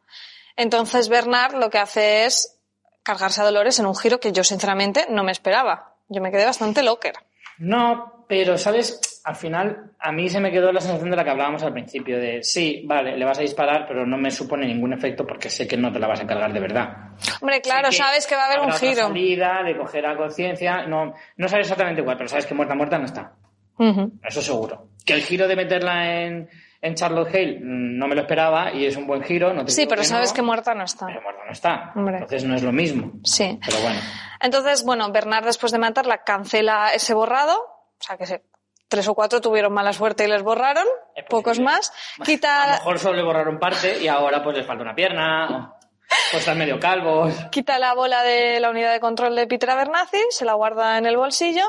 Entonces 0.58 1.08
Bernard 1.08 1.54
lo 1.54 1.70
que 1.70 1.78
hace 1.78 2.26
es 2.26 2.60
cargarse 3.04 3.42
a 3.42 3.46
Dolores 3.46 3.80
en 3.80 3.86
un 3.86 3.96
giro 3.96 4.20
que 4.20 4.32
yo 4.32 4.44
sinceramente 4.44 5.06
no 5.10 5.24
me 5.24 5.32
esperaba. 5.32 5.96
Yo 6.10 6.22
me 6.22 6.32
quedé 6.32 6.46
bastante 6.46 6.84
locker. 6.84 7.14
No, 7.60 8.19
pero, 8.30 8.60
¿sabes? 8.60 9.22
Al 9.26 9.36
final, 9.36 9.90
a 9.98 10.12
mí 10.12 10.30
se 10.30 10.40
me 10.40 10.52
quedó 10.52 10.72
la 10.72 10.80
sensación 10.80 11.10
de 11.10 11.18
la 11.18 11.24
que 11.24 11.32
hablábamos 11.32 11.64
al 11.64 11.74
principio, 11.74 12.20
de 12.20 12.44
sí, 12.44 12.84
vale, 12.86 13.18
le 13.18 13.26
vas 13.26 13.40
a 13.40 13.42
disparar, 13.42 13.88
pero 13.88 14.06
no 14.06 14.18
me 14.20 14.30
supone 14.30 14.68
ningún 14.68 14.94
efecto 14.94 15.26
porque 15.26 15.50
sé 15.50 15.68
que 15.68 15.76
no 15.76 15.92
te 15.92 15.98
la 15.98 16.06
vas 16.06 16.22
a 16.22 16.28
cargar 16.28 16.54
de 16.54 16.60
verdad. 16.60 17.16
Hombre, 17.42 17.60
claro, 17.60 17.92
sabes 17.92 18.28
que 18.28 18.36
va 18.36 18.44
a 18.44 18.46
haber 18.46 18.60
un 18.60 18.72
giro. 18.74 19.08
salida, 19.08 19.64
de 19.66 19.76
coger 19.76 20.06
a 20.06 20.16
conciencia, 20.16 20.86
no, 20.86 21.16
no 21.38 21.48
sabes 21.48 21.66
exactamente 21.66 22.04
cuál, 22.04 22.18
pero 22.18 22.30
sabes 22.30 22.46
que 22.46 22.54
muerta, 22.54 22.76
muerta 22.76 23.00
no 23.00 23.06
está. 23.06 23.34
Eso 24.24 24.44
seguro. 24.44 24.90
Que 25.04 25.14
el 25.14 25.22
giro 25.24 25.48
de 25.48 25.56
meterla 25.56 26.22
en, 26.22 26.50
en 26.84 26.94
Charlotte 26.94 27.34
Hale 27.34 27.60
mm, 27.60 27.98
no 27.98 28.08
me 28.08 28.14
lo 28.14 28.22
esperaba 28.22 28.72
y 28.74 28.86
es 28.86 28.96
un 28.96 29.08
buen 29.08 29.24
giro. 29.24 29.56
No 29.56 29.66
te 29.66 29.72
Sí, 29.72 29.88
pero 29.90 30.02
que 30.02 30.08
sabes 30.08 30.30
no, 30.30 30.36
que 30.36 30.42
muerta 30.44 30.76
no 30.76 30.84
está. 30.84 31.08
Pero 31.08 31.24
muerta 31.24 31.42
no 31.48 31.52
está. 31.52 31.94
Hombre. 31.96 32.16
Entonces 32.18 32.44
no 32.44 32.54
es 32.54 32.62
lo 32.62 32.72
mismo. 32.72 33.14
Sí. 33.24 33.58
Pero 33.66 33.82
bueno. 33.82 34.00
Entonces, 34.40 34.86
bueno, 34.86 35.12
Bernard 35.12 35.46
después 35.46 35.72
de 35.72 35.80
matarla 35.80 36.24
cancela 36.24 36.90
ese 36.94 37.14
borrado, 37.14 37.58
o 38.00 38.04
sea 38.04 38.18
que 38.18 38.26
se- 38.26 38.44
tres 38.88 39.08
o 39.08 39.14
cuatro 39.14 39.40
tuvieron 39.42 39.72
mala 39.74 39.94
suerte 39.94 40.24
y 40.26 40.28
les 40.28 40.42
borraron, 40.42 40.86
pocos 41.30 41.60
más. 41.60 41.92
A 41.92 41.94
lo 42.20 42.26
Quita, 42.26 42.68
mejor 42.72 43.00
solo 43.00 43.18
le 43.18 43.24
borraron 43.24 43.60
parte 43.60 44.00
y 44.02 44.08
ahora 44.08 44.44
pues 44.44 44.58
les 44.58 44.66
falta 44.66 44.82
una 44.84 44.96
pierna. 44.96 45.48
o- 45.76 45.80
Pues 46.32 46.42
están 46.42 46.58
medio 46.58 46.80
calvos. 46.80 47.34
quita 47.52 47.78
la 47.78 47.94
bola 47.94 48.24
de 48.24 48.60
la 48.60 48.72
unidad 48.72 48.92
de 48.92 49.00
control 49.00 49.36
de 49.36 49.46
Peter 49.46 49.70
Abernathy, 49.70 50.18
se 50.32 50.44
la 50.44 50.54
guarda 50.56 50.98
en 50.98 51.06
el 51.06 51.18
bolsillo 51.18 51.64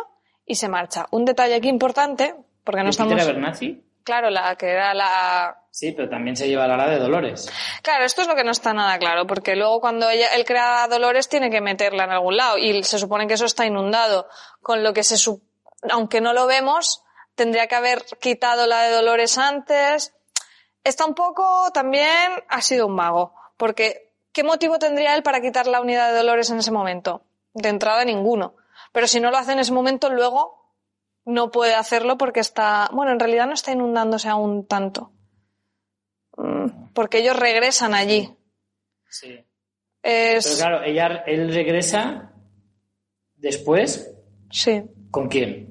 y 0.47 0.55
se 0.55 0.68
marcha. 0.68 1.07
Un 1.11 1.26
detalle 1.26 1.57
aquí 1.57 1.68
importante, 1.68 2.35
porque 2.64 2.81
no 2.81 2.87
¿Y 2.87 2.91
estamos... 2.91 3.12
Peter 3.12 3.28
Abernathy? 3.28 3.85
Claro, 4.03 4.31
la 4.31 4.57
que 4.57 4.70
era 4.70 4.95
la... 4.95 5.59
Sí, 5.70 5.93
pero 5.93 6.09
también 6.09 6.35
se 6.37 6.49
lleva 6.49 6.66
la 6.66 6.72
ala 6.74 6.89
de 6.89 6.99
Dolores. 6.99 7.53
Claro, 7.83 8.05
esto 8.05 8.22
es 8.22 8.28
lo 8.28 8.35
que 8.35 8.43
no 8.45 8.51
está 8.51 8.72
nada 8.72 8.99
claro, 8.99 9.26
porque 9.26 9.55
luego 9.57 9.78
cuando 9.83 10.09
ella, 10.09 10.28
él 10.35 10.47
crea 10.47 10.85
a 10.85 10.89
Dolores 10.89 11.28
tiene 11.28 11.51
que 11.51 11.61
meterla 11.61 12.05
en 12.05 12.11
algún 12.11 12.39
lado 12.39 12.57
y 12.57 12.83
se 12.83 12.99
supone 12.99 13.26
que 13.26 13.35
eso 13.35 13.45
está 13.45 13.66
inundado, 13.66 14.26
con 14.62 14.83
lo 14.83 14.95
que 14.95 15.05
se 15.05 15.18
su- 15.18 15.43
aunque 15.89 16.20
no 16.20 16.33
lo 16.33 16.47
vemos, 16.47 17.03
tendría 17.35 17.66
que 17.66 17.74
haber 17.74 18.05
quitado 18.20 18.66
la 18.66 18.83
de 18.83 18.93
Dolores 18.93 19.39
antes. 19.39 20.14
Está 20.85 21.07
un 21.07 21.14
poco 21.14 21.70
también 21.72 22.33
ha 22.49 22.62
sido 22.62 22.87
un 22.87 22.95
mago, 22.95 23.35
porque 23.57 24.12
¿qué 24.33 24.45
motivo 24.45 24.78
tendría 24.78 25.14
él 25.14 25.22
para 25.22 25.41
quitar 25.41 25.66
la 25.66 25.81
unidad 25.81 26.11
de 26.11 26.16
Dolores 26.18 26.51
en 26.51 26.59
ese 26.59 26.70
momento? 26.70 27.22
De 27.55 27.68
entrada 27.68 28.05
ninguno. 28.05 28.55
Pero 28.93 29.07
si 29.07 29.20
no 29.20 29.31
lo 29.31 29.39
hace 29.39 29.53
en 29.53 29.59
ese 29.59 29.72
momento, 29.72 30.11
luego 30.11 30.61
no 31.24 31.51
puede 31.51 31.74
hacerlo 31.74 32.16
porque 32.18 32.41
está, 32.41 32.89
bueno, 32.93 33.12
en 33.12 33.20
realidad 33.20 33.47
no 33.47 33.55
está 33.55 33.72
inundándose 33.72 34.28
aún 34.28 34.66
tanto. 34.66 35.12
Mm, 36.37 36.93
Porque 36.95 37.18
ellos 37.18 37.37
regresan 37.39 37.95
allí. 37.95 38.35
Sí. 39.09 39.45
Es, 40.03 40.45
Pero 40.47 40.57
claro, 40.57 40.85
ella, 40.85 41.24
él 41.26 41.53
regresa 41.53 42.33
después. 43.35 44.14
sí, 44.51 44.83
¿Con 45.11 45.28
quién? 45.28 45.70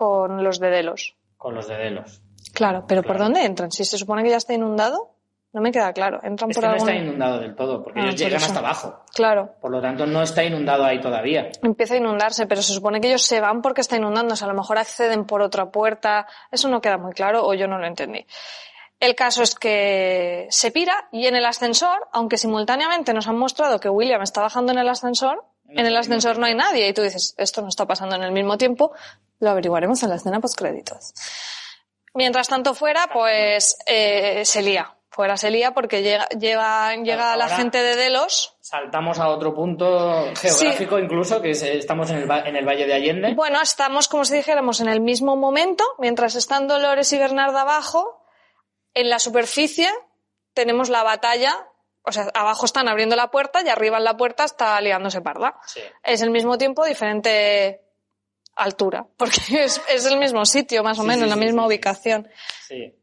Con 0.00 0.42
los 0.42 0.58
de 0.58 0.70
Delos. 0.70 1.14
Con 1.36 1.54
los 1.54 1.68
de 1.68 1.76
Delos. 1.76 2.22
Claro, 2.54 2.84
pero 2.88 3.02
¿por 3.02 3.18
dónde 3.18 3.44
entran? 3.44 3.70
Si 3.70 3.84
se 3.84 3.98
supone 3.98 4.22
que 4.22 4.30
ya 4.30 4.38
está 4.38 4.54
inundado, 4.54 5.10
no 5.52 5.60
me 5.60 5.70
queda 5.72 5.92
claro. 5.92 6.20
Entran 6.22 6.50
Es 6.50 6.56
por 6.56 6.62
que 6.62 6.68
no 6.68 6.72
algún... 6.72 6.88
está 6.88 7.02
inundado 7.04 7.38
del 7.40 7.54
todo, 7.54 7.82
porque 7.82 8.00
Ah, 8.00 8.04
ellos 8.04 8.14
por 8.14 8.20
llegan 8.20 8.36
eso. 8.38 8.46
hasta 8.46 8.58
abajo. 8.60 9.00
Claro, 9.14 9.54
Por 9.60 9.70
lo 9.70 9.82
tanto, 9.82 10.06
no 10.06 10.22
está 10.22 10.42
inundado 10.42 10.84
ahí 10.84 11.00
todavía. 11.02 11.50
empieza 11.62 11.94
a 11.94 11.96
inundarse, 11.98 12.46
pero 12.46 12.62
se 12.62 12.72
supone 12.72 13.00
que 13.00 13.08
ellos 13.08 13.22
se 13.22 13.40
van 13.40 13.60
porque 13.60 13.82
está 13.82 13.96
inundándose. 13.96 14.42
A 14.44 14.48
lo 14.48 14.54
mejor 14.54 14.78
acceden 14.78 15.26
por 15.26 15.42
otra 15.42 15.70
puerta. 15.70 16.26
Eso 16.50 16.68
no 16.68 16.80
queda 16.80 16.96
muy 16.96 17.12
claro 17.12 17.44
o 17.46 17.52
yo 17.52 17.66
no 17.68 17.78
lo 17.78 17.86
entendí. 17.86 18.24
El 19.00 19.14
caso 19.14 19.42
es 19.42 19.54
que 19.54 20.46
se 20.50 20.70
pira 20.70 21.08
y 21.12 21.26
en 21.26 21.36
el 21.36 21.44
ascensor, 21.44 22.08
aunque 22.12 22.36
simultáneamente 22.38 23.12
nos 23.12 23.28
han 23.28 23.36
mostrado 23.38 23.78
que 23.80 23.88
William 23.90 24.22
está 24.22 24.40
bajando 24.40 24.72
en 24.72 24.78
el 24.78 24.88
ascensor, 24.88 25.44
en 25.68 25.86
el 25.86 25.96
ascensor 25.96 26.38
no 26.38 26.46
hay 26.46 26.54
nadie 26.54 26.88
y 26.88 26.92
tú 26.92 27.02
dices, 27.02 27.34
esto 27.38 27.62
no 27.62 27.68
está 27.68 27.86
pasando 27.86 28.16
en 28.16 28.22
el 28.24 28.32
mismo 28.32 28.58
tiempo, 28.58 28.92
lo 29.40 29.50
averiguaremos 29.50 30.02
en 30.02 30.10
la 30.10 30.16
escena 30.16 30.40
postcréditos. 30.40 31.12
Mientras 32.14 32.48
tanto 32.48 32.74
fuera, 32.74 33.08
pues 33.12 33.76
eh, 33.86 34.44
se 34.44 34.62
lía. 34.62 34.94
Fuera 35.12 35.36
se 35.36 35.50
lía 35.50 35.72
porque 35.72 36.02
llega, 36.02 36.26
llega 36.28 37.36
la 37.36 37.48
gente 37.48 37.82
de 37.82 37.96
Delos. 37.96 38.56
Saltamos 38.60 39.18
a 39.18 39.28
otro 39.28 39.52
punto 39.54 40.24
geográfico 40.40 40.98
incluso, 41.00 41.42
que 41.42 41.50
es- 41.50 41.62
estamos 41.62 42.10
en 42.10 42.18
el, 42.18 42.30
en 42.30 42.54
el 42.56 42.64
Valle 42.64 42.86
de 42.86 42.94
Allende. 42.94 43.34
Bueno, 43.34 43.60
estamos 43.60 44.06
como 44.06 44.24
si 44.24 44.34
dijéramos 44.36 44.80
en 44.80 44.88
el 44.88 45.00
mismo 45.00 45.34
momento, 45.36 45.84
mientras 45.98 46.36
están 46.36 46.68
Dolores 46.68 47.12
y 47.12 47.18
Bernardo 47.18 47.58
abajo, 47.58 48.24
en 48.94 49.08
la 49.08 49.18
superficie 49.18 49.88
tenemos 50.54 50.88
la 50.88 51.02
batalla, 51.02 51.66
o 52.02 52.12
sea, 52.12 52.28
abajo 52.34 52.66
están 52.66 52.88
abriendo 52.88 53.16
la 53.16 53.30
puerta 53.32 53.62
y 53.62 53.68
arriba 53.68 53.98
en 53.98 54.04
la 54.04 54.16
puerta 54.16 54.44
está 54.44 54.80
liándose 54.80 55.20
parda. 55.20 55.58
Sí. 55.66 55.80
Es 56.04 56.22
el 56.22 56.30
mismo 56.30 56.56
tiempo, 56.56 56.84
diferente 56.84 57.82
altura, 58.62 59.06
porque 59.16 59.64
es, 59.64 59.82
es 59.92 60.06
el 60.06 60.18
mismo 60.18 60.44
sitio, 60.44 60.82
más 60.82 60.98
o 60.98 61.02
Sí, 61.02 61.08
menos, 61.08 61.24
sí, 61.24 61.28
la 61.30 61.34
sí, 61.36 61.40
misma 61.40 61.66
ubicación. 61.66 62.28
Sí. 62.68 62.94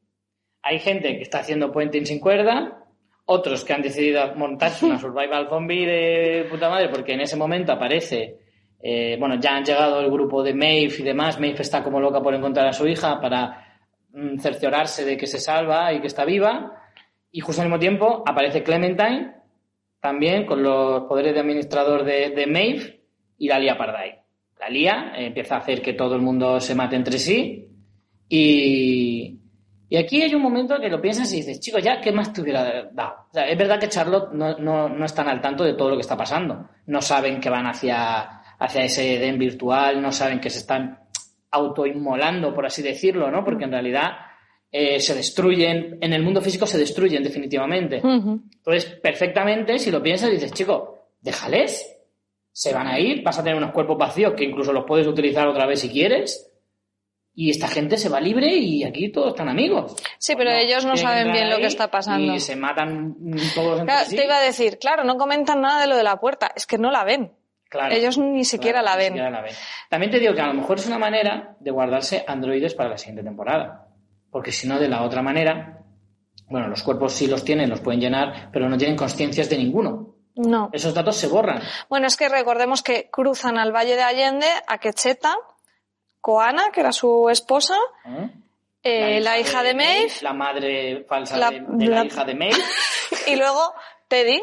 Hay 0.63 0.79
gente 0.79 1.15
que 1.15 1.23
está 1.23 1.39
haciendo 1.39 1.71
puenting 1.71 2.05
sin 2.05 2.19
cuerda, 2.19 2.83
otros 3.25 3.63
que 3.63 3.73
han 3.73 3.81
decidido 3.81 4.35
montarse 4.35 4.85
una 4.85 4.99
survival 4.99 5.47
zombie 5.49 5.85
de 5.85 6.47
puta 6.49 6.69
madre, 6.69 6.89
porque 6.89 7.13
en 7.13 7.21
ese 7.21 7.35
momento 7.35 7.71
aparece, 7.71 8.37
eh, 8.81 9.15
bueno, 9.19 9.39
ya 9.39 9.55
han 9.55 9.63
llegado 9.65 9.99
el 10.01 10.11
grupo 10.11 10.43
de 10.43 10.53
Maeve 10.53 10.93
y 10.99 11.03
demás, 11.03 11.39
Maeve 11.39 11.61
está 11.61 11.83
como 11.83 11.99
loca 11.99 12.21
por 12.21 12.33
encontrar 12.33 12.67
a 12.67 12.73
su 12.73 12.87
hija 12.87 13.19
para 13.21 13.79
mm, 14.11 14.39
cerciorarse 14.39 15.05
de 15.05 15.17
que 15.17 15.27
se 15.27 15.39
salva 15.39 15.93
y 15.93 16.01
que 16.01 16.07
está 16.07 16.25
viva, 16.25 16.73
y 17.31 17.39
justo 17.41 17.61
al 17.61 17.67
mismo 17.67 17.79
tiempo 17.79 18.23
aparece 18.25 18.63
Clementine, 18.63 19.35
también 19.99 20.45
con 20.45 20.63
los 20.63 21.03
poderes 21.03 21.33
de 21.33 21.39
administrador 21.41 22.03
de, 22.03 22.29
de 22.31 22.47
Maeve, 22.47 23.01
y 23.37 23.47
la 23.47 23.59
lía 23.59 23.77
Pardai. 23.77 24.21
La 24.59 24.69
lía, 24.69 25.13
empieza 25.15 25.55
a 25.55 25.59
hacer 25.59 25.81
que 25.81 25.93
todo 25.93 26.15
el 26.15 26.21
mundo 26.21 26.59
se 26.59 26.75
mate 26.75 26.95
entre 26.95 27.19
sí, 27.19 27.67
y, 28.29 29.39
y 29.89 29.97
aquí 29.97 30.21
hay 30.21 30.35
un 30.35 30.41
momento 30.41 30.79
que 30.79 30.89
lo 30.89 31.01
piensas 31.01 31.31
y 31.33 31.37
dices, 31.37 31.59
chicos, 31.59 31.81
ya, 31.81 32.01
¿qué 32.01 32.11
más 32.11 32.33
te 32.33 32.41
hubiera 32.41 32.89
dado? 32.91 33.27
O 33.29 33.33
sea, 33.33 33.47
es 33.47 33.57
verdad 33.57 33.79
que 33.79 33.87
Charlotte 33.87 34.33
no, 34.33 34.57
no, 34.57 34.89
no 34.89 35.05
están 35.05 35.29
al 35.29 35.41
tanto 35.41 35.63
de 35.63 35.73
todo 35.73 35.91
lo 35.91 35.95
que 35.95 36.01
está 36.01 36.17
pasando. 36.17 36.69
No 36.87 37.01
saben 37.01 37.39
que 37.39 37.49
van 37.49 37.67
hacia, 37.67 38.41
hacia 38.59 38.83
ese 38.83 39.15
Edén 39.15 39.39
virtual, 39.39 40.01
no 40.01 40.11
saben 40.11 40.39
que 40.39 40.49
se 40.49 40.59
están 40.59 40.99
autoinmolando, 41.51 42.53
por 42.53 42.65
así 42.65 42.81
decirlo, 42.81 43.31
¿no? 43.31 43.45
Porque 43.45 43.63
en 43.63 43.71
realidad 43.71 44.11
eh, 44.69 44.99
se 44.99 45.15
destruyen, 45.15 45.97
en 46.01 46.11
el 46.11 46.21
mundo 46.21 46.41
físico 46.41 46.67
se 46.67 46.77
destruyen 46.77 47.23
definitivamente. 47.23 48.01
Entonces, 48.03 48.85
perfectamente, 49.01 49.79
si 49.79 49.89
lo 49.89 50.03
piensas, 50.03 50.31
dices, 50.31 50.51
chico, 50.51 51.11
déjales. 51.21 51.96
Se 52.57 52.73
van 52.73 52.87
a 52.87 52.99
ir, 52.99 53.21
vas 53.21 53.37
a 53.37 53.43
tener 53.43 53.55
unos 53.55 53.69
cuerpos 53.71 53.99
vacíos 53.99 54.33
que 54.33 54.43
incluso 54.43 54.73
los 54.73 54.83
puedes 54.83 55.05
utilizar 55.05 55.47
otra 55.47 55.67
vez 55.67 55.79
si 55.79 55.89
quieres. 55.91 56.51
Y 57.35 57.51
esta 57.51 57.67
gente 57.67 57.97
se 57.97 58.09
va 58.09 58.19
libre 58.19 58.47
y 58.47 58.83
aquí 58.83 59.11
todos 59.11 59.27
están 59.33 59.47
amigos. 59.47 59.95
Sí, 60.17 60.33
pero 60.35 60.49
No, 60.49 60.57
ellos 60.57 60.83
no 60.83 60.97
saben 60.97 61.31
bien 61.31 61.51
lo 61.51 61.57
que 61.57 61.67
está 61.67 61.91
pasando. 61.91 62.33
Y 62.33 62.39
se 62.39 62.55
matan 62.55 63.15
todos 63.53 63.81
entre 63.81 63.85
Claro, 63.93 64.09
sí. 64.09 64.15
Te 64.15 64.25
iba 64.25 64.37
a 64.37 64.41
decir, 64.41 64.79
claro, 64.79 65.03
no 65.03 65.17
comentan 65.17 65.61
nada 65.61 65.81
de 65.81 65.85
lo 65.87 65.95
de 65.95 66.03
la 66.03 66.19
puerta, 66.19 66.51
es 66.55 66.65
que 66.65 66.79
no 66.79 66.89
la 66.89 67.03
ven. 67.03 67.31
Claro, 67.69 67.93
ellos 67.93 68.17
ni 68.17 68.43
siquiera 68.43 68.81
claro, 68.81 68.85
la 68.85 68.91
ni 68.95 69.03
ven. 69.03 69.13
siquiera 69.13 69.29
la 69.29 69.41
ven. 69.43 69.53
También 69.87 70.11
te 70.11 70.19
digo 70.19 70.33
que 70.33 70.41
a 70.41 70.47
lo 70.47 70.55
mejor 70.55 70.79
es 70.79 70.87
una 70.87 70.97
manera 70.97 71.55
de 71.59 71.69
guardarse 71.69 72.23
androides 72.27 72.73
para 72.73 72.89
la 72.89 72.97
siguiente 72.97 73.21
temporada. 73.21 73.87
Porque 74.31 74.51
si 74.51 74.67
no, 74.67 74.79
de 74.79 74.89
la 74.89 75.03
otra 75.03 75.21
manera, 75.21 75.83
bueno, 76.49 76.69
los 76.69 76.81
cuerpos 76.81 77.13
sí 77.13 77.27
los 77.27 77.45
tienen, 77.45 77.69
los 77.69 77.81
pueden 77.81 78.01
llenar, 78.01 78.49
pero 78.51 78.67
no 78.67 78.79
tienen 78.79 78.97
consciencias 78.97 79.47
de 79.47 79.59
ninguno. 79.59 80.16
No. 80.37 80.69
Esos 80.73 80.93
datos 80.93 81.17
se 81.17 81.27
borran. 81.27 81.61
Bueno, 81.89 82.07
es 82.07 82.15
que 82.15 82.29
recordemos 82.29 82.81
que 82.83 83.09
cruzan 83.11 83.57
al 83.57 83.71
Valle 83.75 83.95
de 83.95 84.03
Allende 84.03 84.47
a 84.67 84.77
Quecheta, 84.77 85.35
Coana, 86.21 86.69
que 86.73 86.81
era 86.81 86.91
su 86.91 87.29
esposa, 87.29 87.75
¿eh? 88.05 88.29
eh, 88.83 89.19
la, 89.21 89.39
hija 89.39 89.63
de 89.63 89.73
Maeve, 89.73 90.11
la 90.21 90.33
madre 90.33 91.05
falsa 91.07 91.37
La- 91.37 91.51
de, 91.51 91.61
de 91.67 91.85
la, 91.87 91.99
la- 91.99 92.05
hija 92.05 92.23
de 92.25 92.35
Maeve, 92.35 92.57
y 93.27 93.35
luego 93.35 93.73
Teddy, 94.07 94.41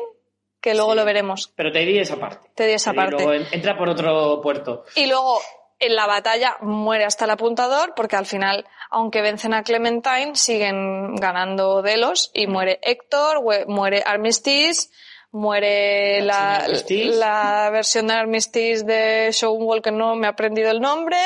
que 0.60 0.74
luego 0.74 0.92
Sí. 0.92 0.96
lo 0.96 1.04
veremos. 1.04 1.52
pero 1.54 1.70
Teddy 1.72 1.98
esa 1.98 2.16
parte. 2.16 2.48
Teddy 2.54 2.72
esa 2.72 2.92
parte. 2.94 3.16
luego 3.16 3.32
en- 3.34 3.46
entra 3.52 3.76
por 3.76 3.88
otro 3.88 4.40
puerto. 4.42 4.84
Y 4.96 5.06
luego 5.06 5.40
en 5.78 5.94
la 5.94 6.06
batalla 6.06 6.56
muere 6.62 7.04
hasta 7.04 7.24
el 7.26 7.32
apuntador, 7.32 7.92
porque 7.94 8.16
al 8.16 8.24
final, 8.26 8.64
aunque 8.90 9.20
vencen 9.20 9.52
a 9.52 9.62
Clementine, 9.62 10.34
siguen 10.36 11.16
ganando 11.16 11.82
Delos 11.82 12.30
y 12.32 12.46
muere 12.46 12.78
Héctor, 12.82 13.42
muere 13.66 14.02
Armistice, 14.06 14.88
muere 15.34 16.22
La 16.22 16.66
la, 16.68 17.70
versión 17.70 18.06
de 18.06 18.14
Armistice 18.14 18.84
de 18.84 19.30
Showwall 19.32 19.82
que 19.82 19.90
no 19.90 20.14
me 20.14 20.26
he 20.26 20.30
aprendido 20.30 20.70
el 20.70 20.80
nombre, 20.80 21.16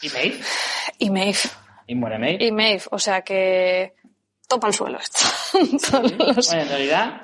Y 0.00 0.08
Maeve. 0.08 0.40
y 0.98 1.10
Maeve. 1.10 1.38
Y 1.86 1.94
muere 1.94 2.18
Maeve. 2.18 2.44
Y 2.44 2.50
Maeve, 2.52 2.82
o 2.90 2.98
sea 2.98 3.22
que 3.22 3.94
topa 4.48 4.68
el 4.68 4.74
suelo 4.74 4.98
esto. 4.98 5.18
Los- 6.18 6.48
Bueno, 6.48 6.62
en 6.62 6.68
realidad, 6.68 7.20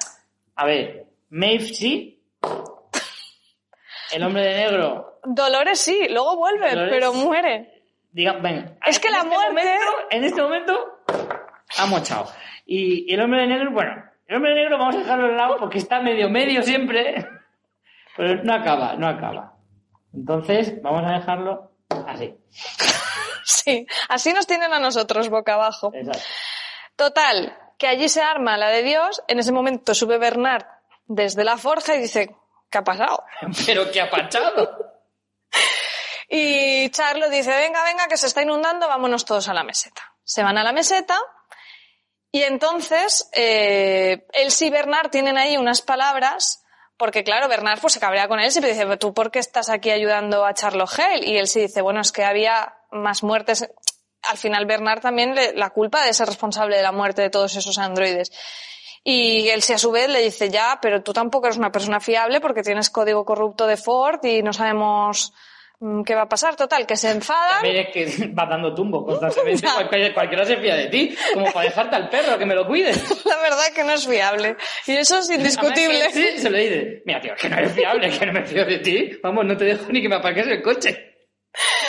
a 0.55 0.64
ver, 0.66 1.07
Maeve 1.30 1.64
sí. 1.74 2.22
El 4.11 4.22
hombre 4.22 4.42
de 4.42 4.55
negro, 4.55 5.20
Dolores 5.24 5.78
sí, 5.80 6.07
luego 6.11 6.36
vuelve, 6.36 6.70
Dolores- 6.70 6.90
pero 6.94 7.12
muere. 7.12 7.82
diga, 8.12 8.32
ven. 8.34 8.78
Es 8.86 8.99
que 8.99 9.11
la 9.11 9.18
este 9.18 9.28
muerte- 9.30 9.49
momento- 9.53 9.92
en 10.11 10.24
este 10.24 10.42
momento, 10.42 10.99
ha 11.78 11.86
mochado. 11.86 12.30
Y, 12.64 13.11
y 13.11 13.14
el 13.14 13.20
hombre 13.22 13.42
de 13.42 13.46
negro, 13.49 13.70
bueno, 13.72 14.05
el 14.29 14.37
hombre 14.37 14.55
negro 14.55 14.79
vamos 14.79 14.95
a 14.95 14.99
dejarlo 14.99 15.24
al 15.24 15.37
lado 15.37 15.57
porque 15.59 15.79
está 15.79 16.01
medio 16.01 16.29
medio 16.29 16.62
siempre, 16.62 17.26
pero 18.16 18.45
no 18.45 18.55
acaba, 18.55 18.95
no 18.95 19.09
acaba. 19.09 19.55
Entonces, 20.12 20.81
vamos 20.83 21.03
a 21.07 21.14
dejarlo 21.14 21.72
así. 22.07 22.35
Sí, 23.45 23.87
así 24.11 24.33
nos 24.35 24.47
tienen 24.47 24.72
a 24.74 24.81
nosotros 24.81 25.31
boca 25.31 25.55
abajo. 25.55 25.91
Exacto. 25.95 26.22
Total, 26.95 27.57
que 27.79 27.87
allí 27.87 28.09
se 28.11 28.20
arma 28.20 28.59
la 28.59 28.68
de 28.68 28.83
Dios, 28.83 29.22
en 29.29 29.39
ese 29.39 29.53
momento 29.53 29.95
sube 29.95 30.18
Bernard 30.18 30.66
desde 31.07 31.45
la 31.45 31.57
forja 31.57 31.95
y 31.95 32.01
dice, 32.01 32.37
¿qué 32.70 32.79
ha 32.79 32.85
pasado? 32.85 33.24
Pero 33.66 33.91
¿qué 33.91 34.03
ha 34.03 34.11
pasado? 34.11 34.93
Y 36.29 36.91
Charlo 36.91 37.31
dice, 37.31 37.57
venga, 37.57 37.83
venga, 37.85 38.07
que 38.07 38.18
se 38.18 38.26
está 38.26 38.43
inundando, 38.43 38.87
vámonos 38.89 39.24
todos 39.24 39.49
a 39.49 39.55
la 39.55 39.64
meseta. 39.64 40.03
Se 40.22 40.43
van 40.43 40.59
a 40.59 40.64
la 40.64 40.72
meseta 40.72 41.18
y 42.33 42.43
entonces 42.43 43.29
eh, 43.33 44.26
Elsie 44.33 44.68
y 44.68 44.70
Bernard 44.70 45.11
tienen 45.11 45.39
ahí 45.39 45.57
unas 45.57 45.83
palabras, 45.83 46.62
porque 46.97 47.24
claro, 47.24 47.49
Bernard 47.49 47.81
pues 47.81 47.93
se 47.95 48.01
cabrea 48.01 48.29
con 48.29 48.41
él 48.41 48.53
y 48.55 48.61
dice, 48.61 48.97
¿tú 48.97 49.14
por 49.14 49.31
qué 49.31 49.39
estás 49.39 49.68
aquí 49.70 49.91
ayudando 49.91 50.45
a 50.45 50.55
Charlo 50.55 50.85
Hale? 50.87 51.26
Y 51.26 51.37
Elsie 51.39 51.62
dice, 51.62 51.81
bueno, 51.83 52.01
es 52.01 52.12
que 52.12 52.24
había 52.24 52.74
más 52.91 53.22
muertes. 53.22 53.68
Al 54.22 54.37
final 54.37 54.66
Bernard 54.66 55.01
también 55.01 55.35
le- 55.35 55.53
la 55.55 55.70
culpa 55.70 56.05
de 56.05 56.12
ser 56.12 56.26
responsable 56.26 56.76
de 56.76 56.83
la 56.83 56.93
muerte 56.93 57.22
de 57.22 57.31
todos 57.31 57.55
esos 57.57 57.79
androides. 57.79 58.31
Y 59.05 59.49
Elsie 59.49 59.76
a 59.76 59.79
su 59.79 59.91
vez 59.93 60.09
le 60.09 60.20
dice, 60.20 60.51
ya, 60.51 60.81
pero 60.83 61.03
tú 61.03 61.12
tampoco 61.12 61.47
eres 61.47 61.57
una 61.57 61.70
persona 61.72 62.01
fiable 62.01 62.41
porque 62.41 62.62
tienes 62.62 62.91
código 62.91 63.24
corrupto 63.24 63.66
de 63.66 63.76
Ford 63.76 64.22
y 64.24 64.43
no 64.43 64.53
sabemos 64.53 65.33
qué 66.05 66.14
va 66.14 66.22
a 66.22 66.29
pasar. 66.29 66.57
Total, 66.57 66.87
que 66.87 66.97
se 66.97 67.11
enfadan. 67.11 67.62
También 67.62 67.87
es 67.87 67.93
que 67.93 68.29
vas 68.33 68.49
dando 68.49 68.74
tumbo 68.74 69.05
constantemente. 69.05 69.66
Cualquiera, 69.74 70.14
cualquiera 70.14 70.45
se 70.45 70.57
fía 70.57 70.76
de 70.76 70.87
ti, 70.87 71.16
como 71.35 71.53
para 71.53 71.66
dejarte 71.66 71.97
al 71.97 72.09
perro 72.09 72.39
que 72.39 72.47
me 72.47 72.55
lo 72.55 72.66
cuide. 72.66 72.93
La 73.24 73.37
verdad 73.39 73.72
que 73.74 73.85
no 73.85 73.93
es 73.93 74.07
fiable. 74.07 74.57
Y 74.87 74.97
eso 74.97 75.18
es 75.18 75.31
indiscutible. 75.31 76.03
Además 76.05 76.14
Sí, 76.14 76.39
se 76.39 76.51
le 76.51 76.59
dice, 76.61 77.03
mira 77.05 77.20
tío, 77.20 77.35
que 77.41 77.49
no 77.49 77.59
eres 77.59 77.72
fiable, 77.72 78.11
que 78.11 78.26
no 78.26 78.33
me 78.33 78.47
fío 78.47 78.64
de 78.64 78.79
ti. 78.79 79.11
Vamos, 79.22 79.45
no 79.45 79.57
te 79.57 79.64
dejo 79.64 79.91
ni 79.91 80.03
que 80.03 80.09
me 80.09 80.16
aparques 80.16 80.47
el 80.47 80.62
coche. 80.62 81.05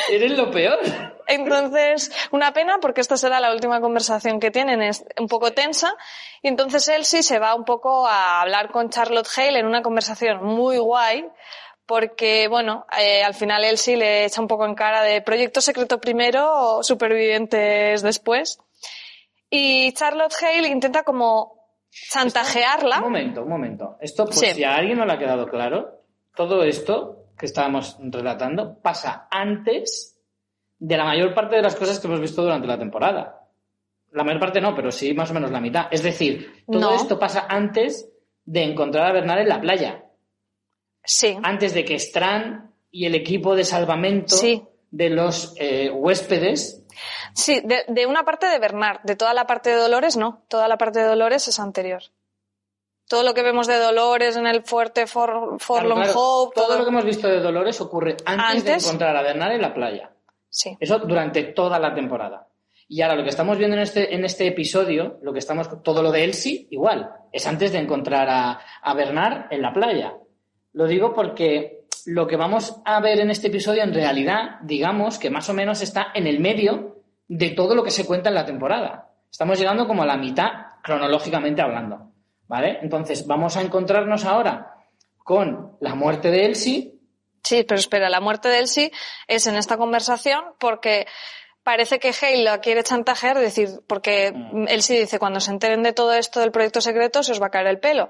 Eres 0.10 0.32
lo 0.32 0.50
peor. 0.50 0.80
Entonces, 1.28 2.12
una 2.32 2.54
pena 2.54 2.80
porque 2.82 3.02
esta 3.02 3.18
será 3.18 3.40
la 3.40 3.52
última 3.54 3.80
conversación 3.82 4.40
que 4.40 4.50
tienen, 4.50 4.82
es 4.82 5.06
un 5.20 5.28
poco 5.28 5.52
tensa. 5.52 5.96
Y 6.42 6.48
entonces 6.48 6.88
Elsie 6.88 7.22
se 7.22 7.38
va 7.38 7.54
un 7.54 7.66
poco 7.66 8.08
a 8.08 8.42
hablar 8.42 8.72
con 8.72 8.90
Charlotte 8.90 9.28
Hale 9.38 9.60
en 9.60 9.68
una 9.68 9.84
conversación 9.84 10.44
muy 10.44 10.80
guay, 10.80 11.24
porque, 11.90 12.48
bueno, 12.48 12.86
eh, 13.02 13.24
al 13.24 13.34
final 13.34 13.64
Elsie 13.66 13.98
le 13.98 14.26
echa 14.26 14.40
un 14.40 14.48
poco 14.48 14.64
en 14.68 14.76
cara 14.76 15.02
de 15.02 15.24
proyecto 15.24 15.60
secreto 15.60 16.00
primero, 16.00 16.84
supervivientes 16.84 18.04
después. 18.04 18.60
Y 19.50 19.92
Charlotte 19.94 20.36
Hale 20.40 20.68
intenta 20.68 21.02
como 21.02 21.66
chantajearla. 22.12 22.98
Un 22.98 23.04
momento, 23.06 23.42
un 23.42 23.50
momento. 23.50 23.98
Esto, 24.02 24.26
pues, 24.26 24.38
Sí. 24.40 24.52
si 24.54 24.64
a 24.64 24.76
alguien 24.76 25.00
no 25.00 25.06
le 25.08 25.14
ha 25.14 25.18
quedado 25.18 25.48
claro, 25.48 26.04
todo 26.36 26.64
esto 26.64 27.26
que 27.36 27.48
estábamos 27.48 27.98
relatando 28.00 28.80
pasa 28.84 29.28
antes 29.32 30.16
de 30.78 30.96
la 30.96 31.06
mayor 31.06 31.34
parte 31.34 31.56
de 31.56 31.64
las 31.64 31.76
cosas 31.76 32.00
que 32.00 32.06
hemos 32.06 32.22
visto 32.22 32.44
durante 32.44 32.68
la 32.68 32.78
temporada. 32.78 33.48
La 34.12 34.24
mayor 34.24 34.40
parte 34.40 34.62
no, 34.62 34.76
pero 34.76 34.92
sí 34.92 35.16
más 35.16 35.32
o 35.32 35.34
menos 35.34 35.50
la 35.50 35.60
mitad. 35.60 35.88
Es 35.90 36.04
decir, 36.04 36.64
todo 36.72 36.80
No. 36.92 36.96
esto 36.96 37.18
pasa 37.18 37.48
antes 37.50 38.08
de 38.46 38.64
encontrar 38.64 39.08
a 39.08 39.14
Bernard 39.14 39.40
en 39.40 39.50
la 39.50 39.60
playa. 39.60 40.04
Sí. 41.04 41.38
Antes 41.44 41.74
de 41.74 41.86
que 41.86 41.96
Strand 41.96 42.72
y 42.92 43.06
el 43.06 43.16
equipo 43.16 43.56
de 43.56 43.64
salvamento 43.64 44.36
Sí. 44.36 44.64
de 44.92 45.10
los 45.10 45.54
eh, 45.58 45.90
huéspedes 45.92 46.84
Sí, 47.34 47.62
de, 47.64 47.84
de 47.88 48.06
una 48.06 48.24
parte 48.26 48.48
de 48.48 48.60
Bernard, 48.60 49.02
de 49.04 49.16
toda 49.16 49.34
la 49.34 49.46
parte 49.48 49.70
de 49.70 49.76
Dolores 49.78 50.18
no, 50.18 50.44
toda 50.50 50.68
la 50.68 50.78
parte 50.78 51.00
de 51.00 51.06
Dolores 51.06 51.48
es 51.48 51.60
anterior. 51.60 52.02
Todo 53.08 53.24
lo 53.24 53.34
que 53.34 53.42
vemos 53.42 53.68
de 53.68 53.78
Dolores 53.78 54.36
en 54.36 54.46
el 54.46 54.64
fuerte 54.64 55.08
For, 55.08 55.58
Claro, 55.66 55.96
claro, 55.96 56.12
Hope, 56.16 56.56
todo 56.56 56.68
todo, 56.68 56.78
lo 56.78 56.84
que 56.84 56.90
hemos 56.90 57.06
visto 57.06 57.28
de 57.28 57.40
Dolores 57.40 57.80
ocurre 57.82 58.18
antes, 58.26 58.64
de 58.66 58.74
encontrar 58.74 59.16
a 59.16 59.22
Bernard 59.22 59.54
en 59.54 59.62
la 59.62 59.74
playa. 59.74 60.12
Sí, 60.50 60.76
Eso 60.80 61.00
durante 61.00 61.44
toda 61.44 61.80
la 61.80 61.94
temporada. 61.94 62.48
Y 62.88 63.02
ahora 63.02 63.16
lo 63.16 63.24
que 63.24 63.30
estamos 63.30 63.58
viendo 63.58 63.76
en 63.78 63.84
este, 63.84 64.14
en 64.14 64.26
este 64.26 64.48
episodio, 64.48 65.20
lo 65.22 65.32
que 65.32 65.40
estamos, 65.40 65.70
todo 65.84 66.02
lo 66.04 66.12
de 66.12 66.24
Elsie, 66.24 66.68
igual, 66.72 67.10
es 67.32 67.46
antes 67.48 67.72
de 67.72 67.78
encontrar 67.80 68.28
a, 68.30 68.60
a 68.82 68.94
Bernard 68.96 69.46
en 69.52 69.62
la 69.62 69.72
playa. 69.74 70.16
Lo 70.74 70.88
digo 70.88 71.14
porque 71.14 71.86
lo 72.06 72.28
que 72.28 72.36
vamos 72.38 72.82
a 72.86 73.00
ver 73.02 73.20
en 73.20 73.30
este 73.32 73.48
episodio 73.48 73.84
en 73.84 73.94
realidad, 73.94 74.60
digamos 74.62 75.20
que 75.20 75.30
más 75.30 75.50
o 75.50 75.54
menos 75.54 75.82
está 75.82 76.08
en 76.14 76.28
el 76.28 76.40
medio 76.40 77.04
de 77.28 77.52
todo 77.52 77.76
lo 77.76 77.84
que 77.84 77.92
se 77.92 78.06
cuenta 78.06 78.30
en 78.30 78.36
la 78.36 78.46
temporada. 78.46 79.12
Estamos 79.32 79.60
llegando 79.60 79.88
como 79.88 80.04
a 80.04 80.06
la 80.06 80.18
mitad 80.18 80.50
cronológicamente 80.84 81.62
hablando. 81.62 82.12
¿Vale? 82.48 82.80
Entonces 82.82 83.28
vamos 83.28 83.56
a 83.58 83.62
encontrarnos 83.62 84.26
ahora 84.26 84.74
con 85.24 85.78
la 85.82 85.94
muerte 85.94 86.32
de 86.32 86.46
Elsie, 86.46 87.00
Sí, 87.44 87.64
pero 87.64 87.80
espera, 87.80 88.10
la 88.10 88.20
muerte 88.20 88.50
de 88.50 88.60
Elsie 88.60 88.92
es 89.28 89.48
en 89.48 89.56
esta 89.56 89.78
conversación 89.78 90.44
porque 90.60 91.08
parece 91.64 92.00
que 92.00 92.12
Hale 92.22 92.44
la 92.44 92.60
quiere 92.60 92.84
chantajear, 92.84 93.40
decir, 93.40 93.70
porque 93.88 94.32
Mm. 94.34 94.68
Elsie 94.68 95.00
dice, 95.00 95.20
cuando 95.20 95.40
se 95.40 95.52
enteren 95.52 95.84
de 95.84 95.94
todo 95.94 96.14
esto 96.14 96.40
del 96.40 96.52
proyecto 96.52 96.82
secreto, 96.82 97.24
se 97.24 97.32
os 97.32 97.42
va 97.42 97.48
a 97.48 97.52
caer 97.52 97.68
el 97.68 97.80
pelo. 97.80 98.10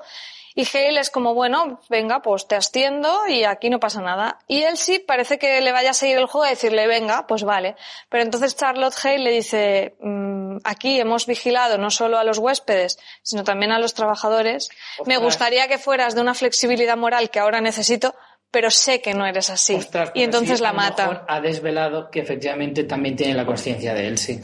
Y 0.55 0.65
Hale 0.65 0.99
es 0.99 1.09
como, 1.09 1.33
bueno, 1.33 1.79
venga, 1.89 2.21
pues 2.21 2.47
te 2.47 2.55
asciendo 2.55 3.27
y 3.27 3.43
aquí 3.43 3.69
no 3.69 3.79
pasa 3.79 4.01
nada. 4.01 4.39
Y 4.47 4.63
Elsie 4.63 4.99
parece 4.99 5.37
que 5.37 5.61
le 5.61 5.71
vaya 5.71 5.91
a 5.91 5.93
seguir 5.93 6.17
el 6.17 6.25
juego 6.25 6.47
y 6.47 6.51
decirle, 6.51 6.87
venga, 6.87 7.27
pues 7.27 7.43
vale. 7.43 7.75
Pero 8.09 8.23
entonces 8.23 8.55
Charlotte 8.55 8.95
Hale 9.03 9.19
le 9.19 9.31
dice, 9.31 9.95
"Mm, 10.01 10.57
aquí 10.63 10.99
hemos 10.99 11.25
vigilado 11.25 11.77
no 11.77 11.89
solo 11.91 12.17
a 12.17 12.23
los 12.23 12.37
huéspedes, 12.39 12.99
sino 13.21 13.43
también 13.43 13.71
a 13.71 13.79
los 13.79 13.93
trabajadores. 13.93 14.69
Me 15.05 15.17
gustaría 15.17 15.67
que 15.67 15.77
fueras 15.77 16.15
de 16.15 16.21
una 16.21 16.33
flexibilidad 16.33 16.97
moral 16.97 17.29
que 17.29 17.39
ahora 17.39 17.61
necesito, 17.61 18.15
pero 18.51 18.71
sé 18.71 19.01
que 19.01 19.13
no 19.13 19.25
eres 19.25 19.49
así. 19.49 19.75
Ostras, 19.75 20.09
y 20.09 20.11
pues 20.13 20.25
entonces 20.25 20.57
sí, 20.57 20.63
la 20.63 20.73
mata. 20.73 21.07
mejor 21.07 21.25
Ha 21.27 21.39
desvelado 21.39 22.09
que 22.09 22.19
efectivamente 22.19 22.83
también 22.83 23.15
tiene 23.15 23.35
la 23.35 23.45
conciencia 23.45 23.93
de 23.93 24.07
él, 24.07 24.17
sí. 24.17 24.41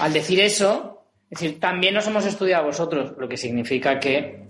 Al 0.00 0.12
decir 0.12 0.40
eso, 0.40 1.04
es 1.30 1.40
decir, 1.40 1.60
también 1.60 1.94
nos 1.94 2.06
hemos 2.06 2.26
estudiado 2.26 2.64
a 2.64 2.66
vosotros, 2.66 3.12
lo 3.16 3.28
que 3.28 3.36
significa 3.36 3.98
que 3.98 4.46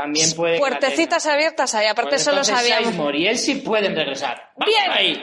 también 0.00 0.32
puede. 0.34 0.54
que 0.54 0.60
la 0.60 0.68
Puertecitas 0.68 1.26
abiertas 1.26 1.74
ahí, 1.74 1.86
aparte 1.86 2.10
Pues 2.10 2.22
eso 2.22 2.30
lo 2.32 2.38
entonces 2.38 2.56
sabíamos. 2.56 2.86
Sizemore 2.88 3.18
y 3.18 3.26
él 3.28 3.38
sí 3.38 3.54
pueden 3.56 3.94
regresar. 3.96 4.52
¡Vamos 4.56 4.74
Bien. 4.74 4.90
ahí! 4.90 5.22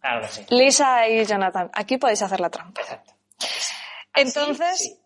Claro 0.00 0.20
que 0.22 0.28
sí. 0.28 0.46
Lisa 0.50 1.08
y 1.08 1.24
Jonathan, 1.24 1.70
aquí 1.74 1.98
podéis 1.98 2.22
hacer 2.22 2.40
la 2.40 2.50
trampa. 2.50 2.80
Exacto. 2.80 3.12
Entonces 4.14 4.78
Sí. 4.78 4.98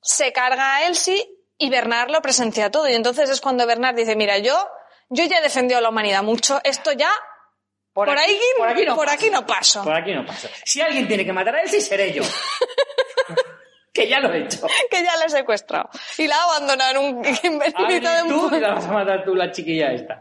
se 0.00 0.32
carga 0.32 0.76
a 0.76 0.86
Elsie 0.86 1.28
y 1.58 1.70
Bernard 1.70 2.10
lo 2.10 2.20
presencia 2.22 2.70
todo. 2.70 2.88
Y 2.88 2.94
entonces 2.94 3.30
es 3.30 3.40
cuando 3.40 3.66
Bernard 3.66 3.94
dice, 3.96 4.16
mira, 4.16 4.38
yo, 4.38 4.68
yo 5.08 5.24
ya 5.24 5.38
he 5.38 5.42
defendido 5.42 5.78
a 5.78 5.80
la 5.80 5.88
humanidad 5.90 6.22
mucho, 6.22 6.60
esto 6.64 6.92
ya, 6.92 7.10
por, 7.92 8.08
ahí, 8.10 8.38
por 8.58 8.68
aquí 8.68 8.84
no 8.84 8.96
por 8.96 9.06
paso. 9.06 9.14
aquí 9.16 9.30
no 9.30 9.46
paso. 9.46 9.84
Por 9.84 9.94
aquí 9.94 10.12
no 10.12 10.26
pasa. 10.26 10.48
Si 10.64 10.80
alguien 10.80 11.06
tiene 11.06 11.24
que 11.24 11.32
matar 11.32 11.54
a 11.56 11.66
sí 11.68 11.80
seré 11.80 12.12
yo. 12.12 12.22
que 13.94 14.08
ya 14.08 14.18
lo 14.20 14.32
he 14.34 14.40
hecho. 14.44 14.66
que 14.90 15.02
ya 15.02 15.16
le 15.16 15.24
he 15.26 15.28
secuestrado. 15.30 15.88
Y 16.18 16.26
la 16.26 16.36
ha 16.36 16.42
abandonado 16.44 16.90
en 16.90 16.98
un 16.98 17.24
Ahora 17.76 17.88
mitad 17.88 18.16
de 18.16 18.22
un 18.24 18.50
tú 18.50 18.56
la 18.56 18.74
vas 18.74 18.84
a 18.86 18.92
matar 18.92 19.24
tú, 19.24 19.34
la 19.34 19.50
chiquilla 19.52 19.92
esta. 19.92 20.20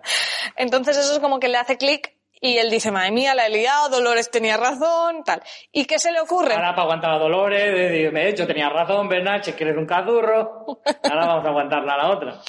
Entonces 0.55 0.95
eso 0.95 1.13
es 1.13 1.19
como 1.19 1.39
que 1.39 1.47
le 1.49 1.57
hace 1.57 1.78
clic 1.78 2.13
y 2.39 2.57
él 2.57 2.69
dice, 2.69 2.91
madre 2.91 3.11
mía, 3.11 3.34
la 3.36 3.47
he 3.47 3.49
liado, 3.49 3.88
Dolores 3.89 4.30
tenía 4.30 4.57
razón, 4.57 5.24
tal. 5.24 5.41
¿Y 5.71 5.86
qué 5.86 5.97
se 5.97 6.11
le 6.11 6.19
ocurre? 6.19 6.53
Ahora 6.53 6.71
para 6.71 6.82
aguantar 6.84 7.11
a 7.11 7.17
Dolores, 7.17 7.74
de, 7.74 7.89
de- 7.89 8.11
me 8.11 8.24
he 8.24 8.30
hecho, 8.30 8.45
tenía 8.45 8.67
razón, 8.69 9.07
Bernard, 9.07 9.41
che, 9.41 9.55
que 9.55 9.63
eres 9.63 9.78
un 9.78 9.86
cazurro. 9.86 10.65
Ahora 11.03 11.26
vamos 11.26 11.45
a 11.45 11.49
aguantarla 11.49 11.93
a 11.93 11.97
la 11.97 12.09
otra. 12.09 12.41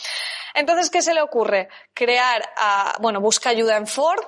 Entonces, 0.55 0.91
¿qué 0.91 1.01
se 1.01 1.15
le 1.15 1.23
ocurre? 1.23 1.69
Crear, 1.95 2.43
a, 2.57 2.97
bueno, 3.01 3.21
busca 3.21 3.51
ayuda 3.51 3.77
en 3.77 3.87
Ford. 3.87 4.21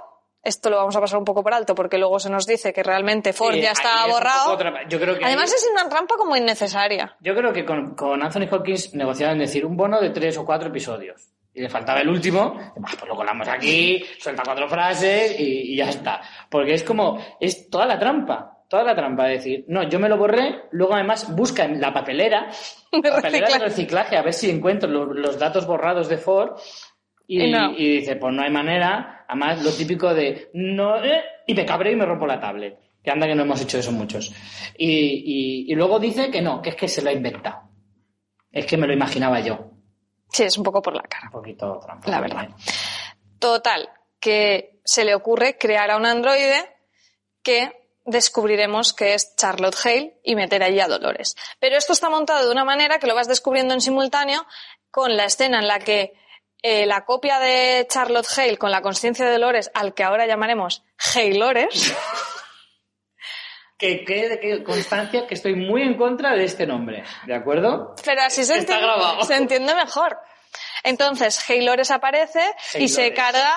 Esto 0.47 0.70
lo 0.70 0.76
vamos 0.76 0.94
a 0.94 1.01
pasar 1.01 1.18
un 1.18 1.24
poco 1.24 1.42
por 1.42 1.53
alto 1.53 1.74
porque 1.74 1.99
luego 1.99 2.20
se 2.20 2.30
nos 2.30 2.47
dice 2.47 2.72
que 2.72 2.82
realmente 2.82 3.32
Ford 3.32 3.55
Sí, 3.55 3.61
ya 3.62 3.72
está 3.72 4.07
es 4.07 4.12
borrado. 4.12 4.57
Yo 4.88 5.01
creo 5.01 5.18
que 5.18 5.24
Además 5.24 5.51
ahí- 5.51 5.57
es 5.57 5.68
una 5.72 5.88
trampa 5.88 6.14
como 6.16 6.36
innecesaria. 6.36 7.16
Yo 7.20 7.34
creo 7.34 7.53
que 7.53 7.64
con, 7.64 7.94
con 7.97 8.22
Anthony 8.22 8.47
Hopkins 8.51 8.94
negociaban 8.94 9.38
decir 9.38 9.66
un 9.66 9.76
bono 9.76 10.01
de 10.01 10.11
tres 10.11 10.38
o 10.38 10.44
cuatro 10.47 10.68
episodios. 10.68 11.32
Y 11.53 11.62
le 11.62 11.68
faltaba 11.68 12.01
el 12.01 12.09
último, 12.09 12.55
pues 12.80 13.09
lo 13.09 13.16
colamos 13.16 13.49
aquí, 13.49 14.05
suelta 14.20 14.42
cuatro 14.44 14.68
frases 14.68 15.40
y, 15.40 15.72
y 15.72 15.76
ya 15.76 15.88
está. 15.88 16.20
Porque 16.51 16.74
es 16.74 16.84
como, 16.84 17.18
es 17.40 17.68
toda 17.70 17.86
la 17.86 17.99
trampa, 17.99 18.59
toda 18.68 18.84
la 18.84 18.94
trampa 18.94 19.24
de 19.24 19.32
decir, 19.32 19.64
no, 19.66 19.82
yo 19.88 19.99
me 19.99 20.09
lo 20.09 20.18
borré, 20.18 20.64
luego 20.72 20.94
además 20.94 21.34
busca 21.34 21.64
en 21.64 21.80
la 21.80 21.94
papelera, 21.94 22.51
De 22.92 23.11
papelera 23.11 23.49
de 23.49 23.55
reciclaje. 23.55 23.59
reciclaje, 23.64 24.16
a 24.18 24.22
ver 24.22 24.34
si 24.34 24.51
encuentro 24.51 24.88
los, 24.88 25.09
los 25.16 25.38
datos 25.38 25.66
borrados 25.66 26.09
de 26.11 26.18
Ford. 26.18 26.59
Y, 27.27 27.43
Y 27.45 27.51
no. 27.51 27.72
y 27.72 27.99
dice, 27.99 28.16
pues 28.16 28.33
no 28.35 28.43
hay 28.43 28.51
manera, 28.51 29.24
además 29.29 29.62
lo 29.62 29.72
típico 29.72 30.14
de, 30.14 30.51
no, 30.55 31.03
eh, 31.05 31.22
y 31.47 31.55
me 31.55 31.64
cabré 31.66 31.93
y 31.93 31.97
me 31.97 32.07
rompo 32.07 32.27
la 32.27 32.41
tablet. 32.41 32.79
Que 33.03 33.11
anda 33.12 33.27
que 33.27 33.35
no 33.37 33.43
hemos 33.43 33.61
hecho 33.62 33.79
eso 33.79 33.93
muchos. 33.93 34.33
Y, 34.77 34.89
y, 35.66 35.72
y 35.72 35.74
luego 35.77 35.99
dice 36.01 36.31
que 36.31 36.43
no, 36.43 36.61
que 36.61 36.70
es 36.70 36.77
que 36.77 36.89
se 36.89 37.03
lo 37.03 37.11
ha 37.11 37.12
inventado. 37.12 37.68
Es 38.51 38.66
que 38.66 38.77
me 38.77 38.87
lo 38.87 38.93
imaginaba 38.93 39.39
yo. 39.41 39.70
Sí, 40.31 40.43
es 40.43 40.59
un 40.59 40.64
poco 40.64 40.83
por 40.83 40.95
la 40.95 41.03
cara. 41.03 41.27
Un 41.27 41.31
poquito 41.33 41.79
trampa. 41.81 42.11
La 42.11 42.20
verdad. 42.20 42.49
Total, 43.39 43.89
que 44.18 44.81
se 44.85 45.05
le 45.05 45.14
ocurre 45.14 45.57
crear 45.57 45.91
a 45.91 45.97
un 45.97 46.05
androide 46.07 46.68
que 47.43 47.72
descubriremos 48.05 48.93
que 48.93 49.14
es 49.14 49.37
Charlotte 49.37 49.77
Hale 49.85 50.20
y 50.24 50.35
meter 50.35 50.62
allí 50.62 50.81
a 50.81 50.89
Dolores. 50.89 51.37
Pero 51.61 51.77
esto 51.77 51.93
está 51.93 52.09
montado 52.11 52.45
de 52.47 52.53
una 52.53 52.64
manera 52.64 52.99
que 52.99 53.07
lo 53.07 53.14
vas 53.14 53.29
descubriendo 53.29 53.74
en 53.74 53.81
simultáneo 53.81 54.47
con 54.91 55.16
la 55.16 55.27
escena 55.27 55.59
en 55.61 55.68
la 55.68 55.79
que 55.79 56.12
eh, 56.63 56.87
la 56.87 57.05
copia 57.05 57.39
de 57.39 57.87
Charlotte 57.91 58.27
Hale 58.37 58.57
con 58.59 58.71
la 58.71 58.83
conciencia 58.83 59.25
de 59.27 59.33
Dolores, 59.33 59.71
al 59.75 59.95
que 59.95 60.05
ahora 60.05 60.27
llamaremos 60.27 60.85
Halores, 61.15 61.95
Que 63.79 64.05
quede 64.07 64.41
que 64.41 64.65
constancia 64.65 65.27
que 65.27 65.35
estoy 65.35 65.55
muy 65.55 65.83
en 65.83 65.99
contra 65.99 66.33
de 66.35 66.45
este 66.45 66.67
nombre. 66.67 67.05
¿De 67.27 67.35
acuerdo? 67.35 67.95
pero 68.05 68.23
así 68.23 68.43
se, 68.45 68.57
Está 68.59 68.75
entiende, 68.77 68.87
grabado. 68.87 69.23
se 69.23 69.35
entiende 69.37 69.75
mejor. 69.75 70.19
Entonces, 70.83 71.51
Halores 71.51 71.91
aparece 71.91 72.41
y 72.79 72.89
se 72.89 73.13
carga 73.13 73.53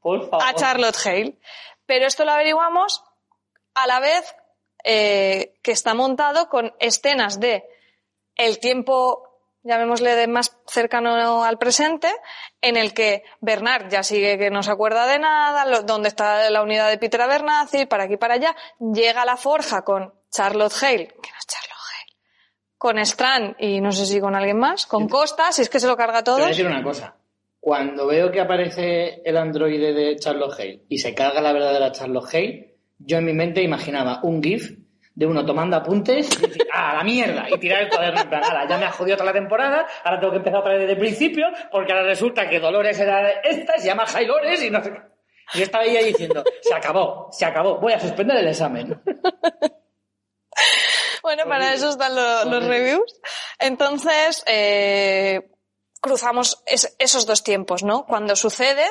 Por 0.00 0.30
favor. 0.30 0.46
a 0.46 0.54
Charlotte 0.54 0.96
Hale. 1.04 1.38
Pero 1.84 2.06
esto 2.06 2.24
lo 2.24 2.30
averiguamos 2.32 3.02
a 3.74 3.86
la 3.88 3.98
vez 3.98 4.36
eh, 4.84 5.54
que 5.64 5.72
está 5.72 5.94
montado 5.94 6.48
con 6.48 6.72
escenas 6.78 7.40
de 7.40 7.64
el 8.36 8.60
tiempo, 8.60 9.25
llamémosle 9.66 10.14
de 10.16 10.26
más 10.26 10.56
cercano 10.66 11.44
al 11.44 11.58
presente, 11.58 12.08
en 12.60 12.76
el 12.76 12.94
que 12.94 13.24
Bernard 13.40 13.88
ya 13.88 14.02
sigue 14.02 14.38
que 14.38 14.50
no 14.50 14.62
se 14.62 14.70
acuerda 14.70 15.06
de 15.06 15.18
nada, 15.18 15.64
lo- 15.66 15.82
donde 15.82 16.08
está 16.08 16.48
la 16.50 16.62
unidad 16.62 16.88
de 16.90 16.98
Peter 16.98 17.20
Abernathy, 17.20 17.86
para 17.86 18.04
aquí 18.04 18.14
y 18.14 18.18
para 18.18 18.34
allá, 18.34 18.54
llega 18.78 19.22
a 19.22 19.26
la 19.26 19.36
forja 19.36 19.82
con 19.82 20.12
Charlotte 20.30 20.72
Hale, 20.82 21.06
que 21.08 21.30
no 21.30 21.38
es 21.38 21.46
Charlotte 21.46 21.72
Hale, 21.90 22.16
con 22.78 22.98
Strand 22.98 23.56
y 23.58 23.80
no 23.80 23.92
sé 23.92 24.06
si 24.06 24.20
con 24.20 24.34
alguien 24.34 24.58
más, 24.58 24.86
con 24.86 25.08
Costa, 25.08 25.52
si 25.52 25.62
es 25.62 25.68
que 25.68 25.80
se 25.80 25.86
lo 25.86 25.96
carga 25.96 26.22
Te 26.22 26.30
voy 26.30 26.38
todo. 26.38 26.46
a 26.46 26.50
decir 26.50 26.66
una 26.66 26.82
cosa. 26.82 27.16
Cuando 27.60 28.06
veo 28.06 28.30
que 28.30 28.40
aparece 28.40 29.22
el 29.24 29.36
androide 29.36 29.92
de 29.92 30.16
Charlotte 30.16 30.54
Hale 30.60 30.84
y 30.88 30.98
se 30.98 31.14
carga 31.14 31.40
la 31.40 31.52
verdadera 31.52 31.90
Charlotte 31.90 32.32
Hale, 32.32 32.76
yo 32.98 33.18
en 33.18 33.24
mi 33.24 33.32
mente 33.32 33.60
imaginaba 33.62 34.20
un 34.22 34.40
GIF 34.42 34.70
de 35.16 35.26
uno 35.26 35.44
tomando 35.44 35.76
apuntes 35.76 36.28
y 36.38 36.42
decir, 36.46 36.68
¡ah, 36.72 36.94
la 36.98 37.02
mierda! 37.02 37.46
Y 37.50 37.58
tirar 37.58 37.82
el 37.82 37.88
cuaderno 37.88 38.20
en 38.20 38.28
plan, 38.28 38.44
"Ala, 38.44 38.68
ya 38.68 38.76
me 38.78 38.84
ha 38.84 38.92
jodido 38.92 39.16
toda 39.16 39.32
la 39.32 39.38
temporada, 39.40 39.86
ahora 40.04 40.20
tengo 40.20 40.30
que 40.32 40.36
empezar 40.38 40.60
otra 40.60 40.72
vez 40.72 40.80
desde 40.82 40.92
el 40.92 40.98
principio, 40.98 41.46
porque 41.72 41.90
ahora 41.92 42.04
resulta 42.04 42.48
que 42.48 42.60
Dolores 42.60 43.00
era 43.00 43.30
esta, 43.40 43.78
se 43.78 43.86
llama 43.86 44.04
Hailores 44.14 44.62
y 44.62 44.70
no 44.70 44.84
sé 44.84 44.92
qué. 44.92 45.00
Y 45.54 45.58
yo 45.58 45.64
estaba 45.64 45.84
ahí 45.84 46.04
diciendo, 46.04 46.44
se 46.60 46.74
acabó, 46.74 47.28
se 47.32 47.44
acabó, 47.44 47.78
voy 47.80 47.94
a 47.94 47.98
suspender 48.00 48.36
el 48.36 48.48
examen. 48.48 49.00
Bueno, 51.22 51.44
para 51.44 51.56
Horrible. 51.66 51.74
eso 51.76 51.90
están 51.90 52.14
lo- 52.14 52.44
los 52.44 52.46
Horrible. 52.46 52.68
reviews. 52.68 53.20
Entonces, 53.58 54.44
eh, 54.46 55.50
cruzamos 56.00 56.62
es- 56.66 56.94
esos 56.98 57.26
dos 57.26 57.42
tiempos, 57.42 57.82
¿no? 57.82 58.06
Cuando 58.06 58.36
sucede 58.36 58.84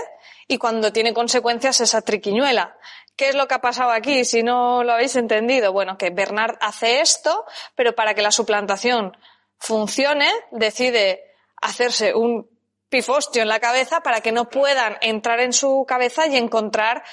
y 0.47 0.57
cuando 0.57 0.91
tiene 0.91 1.13
consecuencias 1.13 1.79
esa 1.81 2.01
triquiñuela. 2.01 2.77
¿Qué 3.15 3.29
es 3.29 3.35
lo 3.35 3.47
que 3.47 3.55
ha 3.55 3.61
pasado 3.61 3.91
aquí? 3.91 4.25
Si 4.25 4.43
no 4.43 4.83
lo 4.83 4.93
habéis 4.93 5.15
entendido, 5.15 5.71
bueno, 5.71 5.97
que 5.97 6.09
Bernard 6.09 6.57
hace 6.59 6.99
esto, 7.01 7.45
pero 7.75 7.95
para 7.95 8.13
que 8.13 8.21
la 8.21 8.31
suplantación 8.31 9.17
funcione, 9.57 10.29
decide 10.51 11.23
hacerse 11.61 12.13
un 12.13 12.49
pifostio 12.89 13.41
en 13.41 13.47
la 13.47 13.59
cabeza 13.59 14.01
para 14.01 14.21
que 14.21 14.31
no 14.31 14.49
puedan 14.49 14.97
entrar 15.01 15.39
en 15.39 15.53
su 15.53 15.85
cabeza 15.87 16.27
y 16.27 16.37
encontrar 16.37 17.03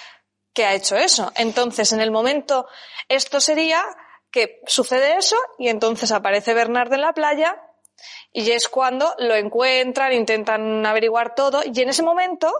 que 0.52 0.64
ha 0.64 0.74
hecho 0.74 0.96
eso. 0.96 1.32
Entonces, 1.36 1.92
en 1.92 2.00
el 2.00 2.10
momento, 2.10 2.66
esto 3.08 3.40
sería 3.40 3.82
que 4.30 4.60
sucede 4.66 5.16
eso 5.16 5.36
y 5.58 5.68
entonces 5.68 6.10
aparece 6.10 6.54
Bernard 6.54 6.92
en 6.92 7.02
la 7.02 7.12
playa 7.12 7.62
y 8.32 8.50
es 8.50 8.68
cuando 8.68 9.14
lo 9.18 9.34
encuentran, 9.34 10.12
intentan 10.12 10.84
averiguar 10.84 11.34
todo 11.34 11.62
y 11.64 11.80
en 11.80 11.90
ese 11.90 12.02
momento, 12.02 12.50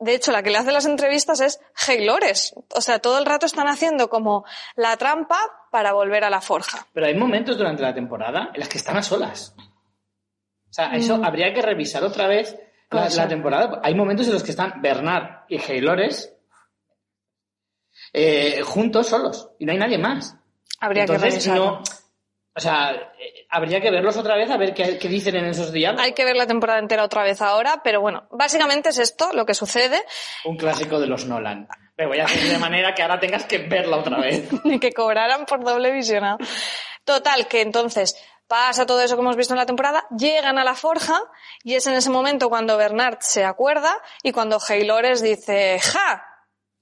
de 0.00 0.14
hecho, 0.14 0.32
la 0.32 0.42
que 0.42 0.50
le 0.50 0.58
hace 0.58 0.72
las 0.72 0.86
entrevistas 0.86 1.40
es 1.40 1.60
Haylores. 1.86 2.54
O 2.74 2.80
sea, 2.80 2.98
todo 2.98 3.18
el 3.18 3.26
rato 3.26 3.46
están 3.46 3.68
haciendo 3.68 4.08
como 4.08 4.44
la 4.74 4.96
trampa 4.96 5.38
para 5.70 5.92
volver 5.92 6.24
a 6.24 6.30
la 6.30 6.40
forja. 6.40 6.86
Pero 6.92 7.06
hay 7.06 7.14
momentos 7.14 7.56
durante 7.58 7.82
la 7.82 7.94
temporada 7.94 8.50
en 8.52 8.60
las 8.60 8.68
que 8.68 8.78
están 8.78 8.96
a 8.96 9.02
solas. 9.02 9.54
O 9.58 10.72
sea, 10.72 10.92
eso 10.94 11.18
Mm. 11.18 11.24
habría 11.24 11.52
que 11.52 11.62
revisar 11.62 12.02
otra 12.02 12.26
vez 12.26 12.56
la, 12.90 13.28
temporada. 13.28 13.80
Hay 13.84 13.94
momentos 13.94 14.26
en 14.26 14.32
los 14.32 14.42
que 14.42 14.50
están 14.50 14.80
Bernard 14.82 15.44
y 15.48 15.58
Haylores 15.58 16.34
eh, 18.12 18.62
juntos, 18.64 19.08
solos, 19.08 19.50
y 19.58 19.66
no 19.66 19.72
hay 19.72 19.78
nadie 19.78 19.98
más. 19.98 20.34
Habría 20.80 21.06
que 21.06 21.18
revisarlo. 21.18 21.64
no. 21.64 21.82
O 22.54 22.60
sea, 22.60 22.92
eh, 23.18 23.46
habría 23.48 23.80
que 23.80 23.90
verlos 23.90 24.16
otra 24.16 24.36
vez 24.36 24.50
a 24.50 24.56
ver 24.56 24.74
qué, 24.74 24.98
qué 24.98 25.08
dicen 25.08 25.36
en 25.36 25.46
esos 25.46 25.72
diálogos. 25.72 26.04
Hay 26.04 26.12
que 26.12 26.24
ver 26.24 26.36
la 26.36 26.46
temporada 26.46 26.78
entera 26.78 27.04
otra 27.04 27.22
vez 27.22 27.40
ahora, 27.40 27.80
pero 27.84 28.00
bueno, 28.00 28.26
básicamente 28.30 28.88
es 28.88 28.98
esto 28.98 29.32
lo 29.32 29.46
que 29.46 29.54
sucede 29.54 30.02
Un 30.44 30.56
clásico 30.56 30.98
de 30.98 31.06
los 31.06 31.26
Nolan. 31.26 31.68
Me 31.96 32.06
voy 32.06 32.18
a 32.18 32.24
hacer 32.24 32.50
de 32.50 32.58
manera 32.58 32.94
que 32.94 33.02
ahora 33.02 33.20
tengas 33.20 33.44
que 33.44 33.58
verla 33.58 33.98
otra 33.98 34.18
vez. 34.18 34.48
ni 34.64 34.80
que 34.80 34.92
cobraran 34.92 35.46
por 35.46 35.62
doble 35.62 35.92
visionado. 35.92 36.38
Total, 37.04 37.46
que 37.46 37.60
entonces 37.60 38.16
pasa 38.48 38.84
todo 38.84 39.00
eso 39.00 39.14
que 39.14 39.22
hemos 39.22 39.36
visto 39.36 39.54
en 39.54 39.58
la 39.58 39.66
temporada, 39.66 40.04
llegan 40.16 40.58
a 40.58 40.64
la 40.64 40.74
forja 40.74 41.22
y 41.62 41.76
es 41.76 41.86
en 41.86 41.94
ese 41.94 42.10
momento 42.10 42.48
cuando 42.48 42.76
Bernard 42.76 43.18
se 43.20 43.44
acuerda 43.44 43.96
y 44.24 44.32
cuando 44.32 44.58
Haylores 44.66 45.22
dice, 45.22 45.78
¡ja! 45.78 46.26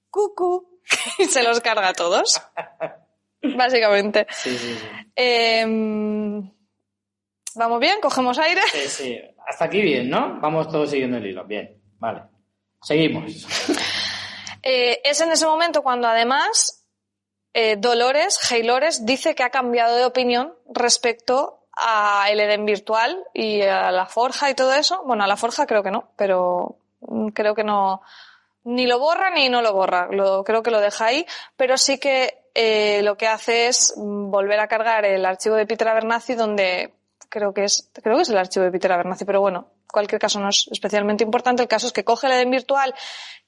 cucu, 0.09 0.81
y 1.19 1.25
se 1.25 1.43
los 1.43 1.59
carga 1.61 1.89
a 1.89 1.93
todos. 1.93 2.41
Básicamente. 3.57 4.27
Sí, 4.29 4.57
sí, 4.57 4.75
sí. 4.75 4.87
Em, 5.15 6.51
¿Vamos 7.55 7.79
bien? 7.79 7.99
¿Cogemos 8.01 8.37
aire? 8.39 8.61
Sí, 8.71 8.87
sí. 8.87 9.21
Hasta 9.47 9.65
aquí 9.65 9.81
bien, 9.81 10.09
¿no? 10.09 10.39
Vamos 10.39 10.69
todos 10.69 10.89
siguiendo 10.89 11.17
el 11.17 11.25
hilo. 11.25 11.45
Bien, 11.45 11.81
vale. 11.99 12.23
Seguimos. 12.81 13.45
Eh, 14.61 14.99
es 15.05 15.21
en 15.21 15.31
ese 15.31 15.45
momento 15.45 15.81
cuando 15.81 16.09
además 16.09 16.85
eh, 17.53 17.77
Dolores, 17.77 18.51
Haylores, 18.51 19.05
dice 19.05 19.33
que 19.33 19.43
ha 19.43 19.49
cambiado 19.49 19.95
de 19.95 20.05
opinión 20.05 20.53
respecto 20.73 21.65
a 21.71 22.29
el 22.29 22.39
Eden 22.39 22.65
virtual 22.65 23.23
y 23.33 23.61
a 23.61 23.91
la 23.91 24.05
forja 24.05 24.49
y 24.49 24.55
todo 24.55 24.73
eso. 24.73 25.01
Bueno, 25.05 25.23
a 25.23 25.27
la 25.27 25.37
forja 25.37 25.65
creo 25.65 25.81
que 25.81 25.91
no, 25.91 26.11
pero 26.15 26.77
mm, 27.01 27.29
creo 27.29 27.55
que 27.55 27.63
no. 27.63 28.01
Ni 28.65 28.85
lo 28.85 28.99
borra 28.99 29.29
ni 29.31 29.49
no 29.49 29.61
lo 29.61 29.73
borra. 29.73 30.09
Lo, 30.11 30.43
creo 30.43 30.61
que 30.61 30.71
lo 30.71 30.81
deja 30.81 31.05
ahí, 31.05 31.25
pero 31.55 31.77
sí 31.77 31.99
que 31.99 32.38
eh, 32.53 33.01
lo 33.03 33.17
que 33.17 33.27
hace 33.27 33.67
es 33.67 33.93
volver 33.95 34.59
a 34.59 34.67
cargar 34.67 35.05
el 35.05 35.25
archivo 35.25 35.55
de 35.55 35.65
Peter 35.65 35.87
Abernathy 35.87 36.35
donde 36.35 36.93
creo 37.29 37.53
que 37.53 37.63
es, 37.63 37.89
creo 37.93 38.15
que 38.17 38.23
es 38.23 38.29
el 38.29 38.37
archivo 38.37 38.65
de 38.65 38.71
Peter 38.71 38.91
Abernathy, 38.91 39.25
pero 39.25 39.41
bueno, 39.41 39.71
en 39.81 39.87
cualquier 39.87 40.19
caso 40.19 40.39
no 40.39 40.49
es 40.49 40.67
especialmente 40.71 41.23
importante. 41.23 41.61
El 41.61 41.67
caso 41.67 41.87
es 41.87 41.93
que 41.93 42.03
coge 42.03 42.27
el 42.27 42.33
Eden 42.33 42.51
virtual 42.51 42.93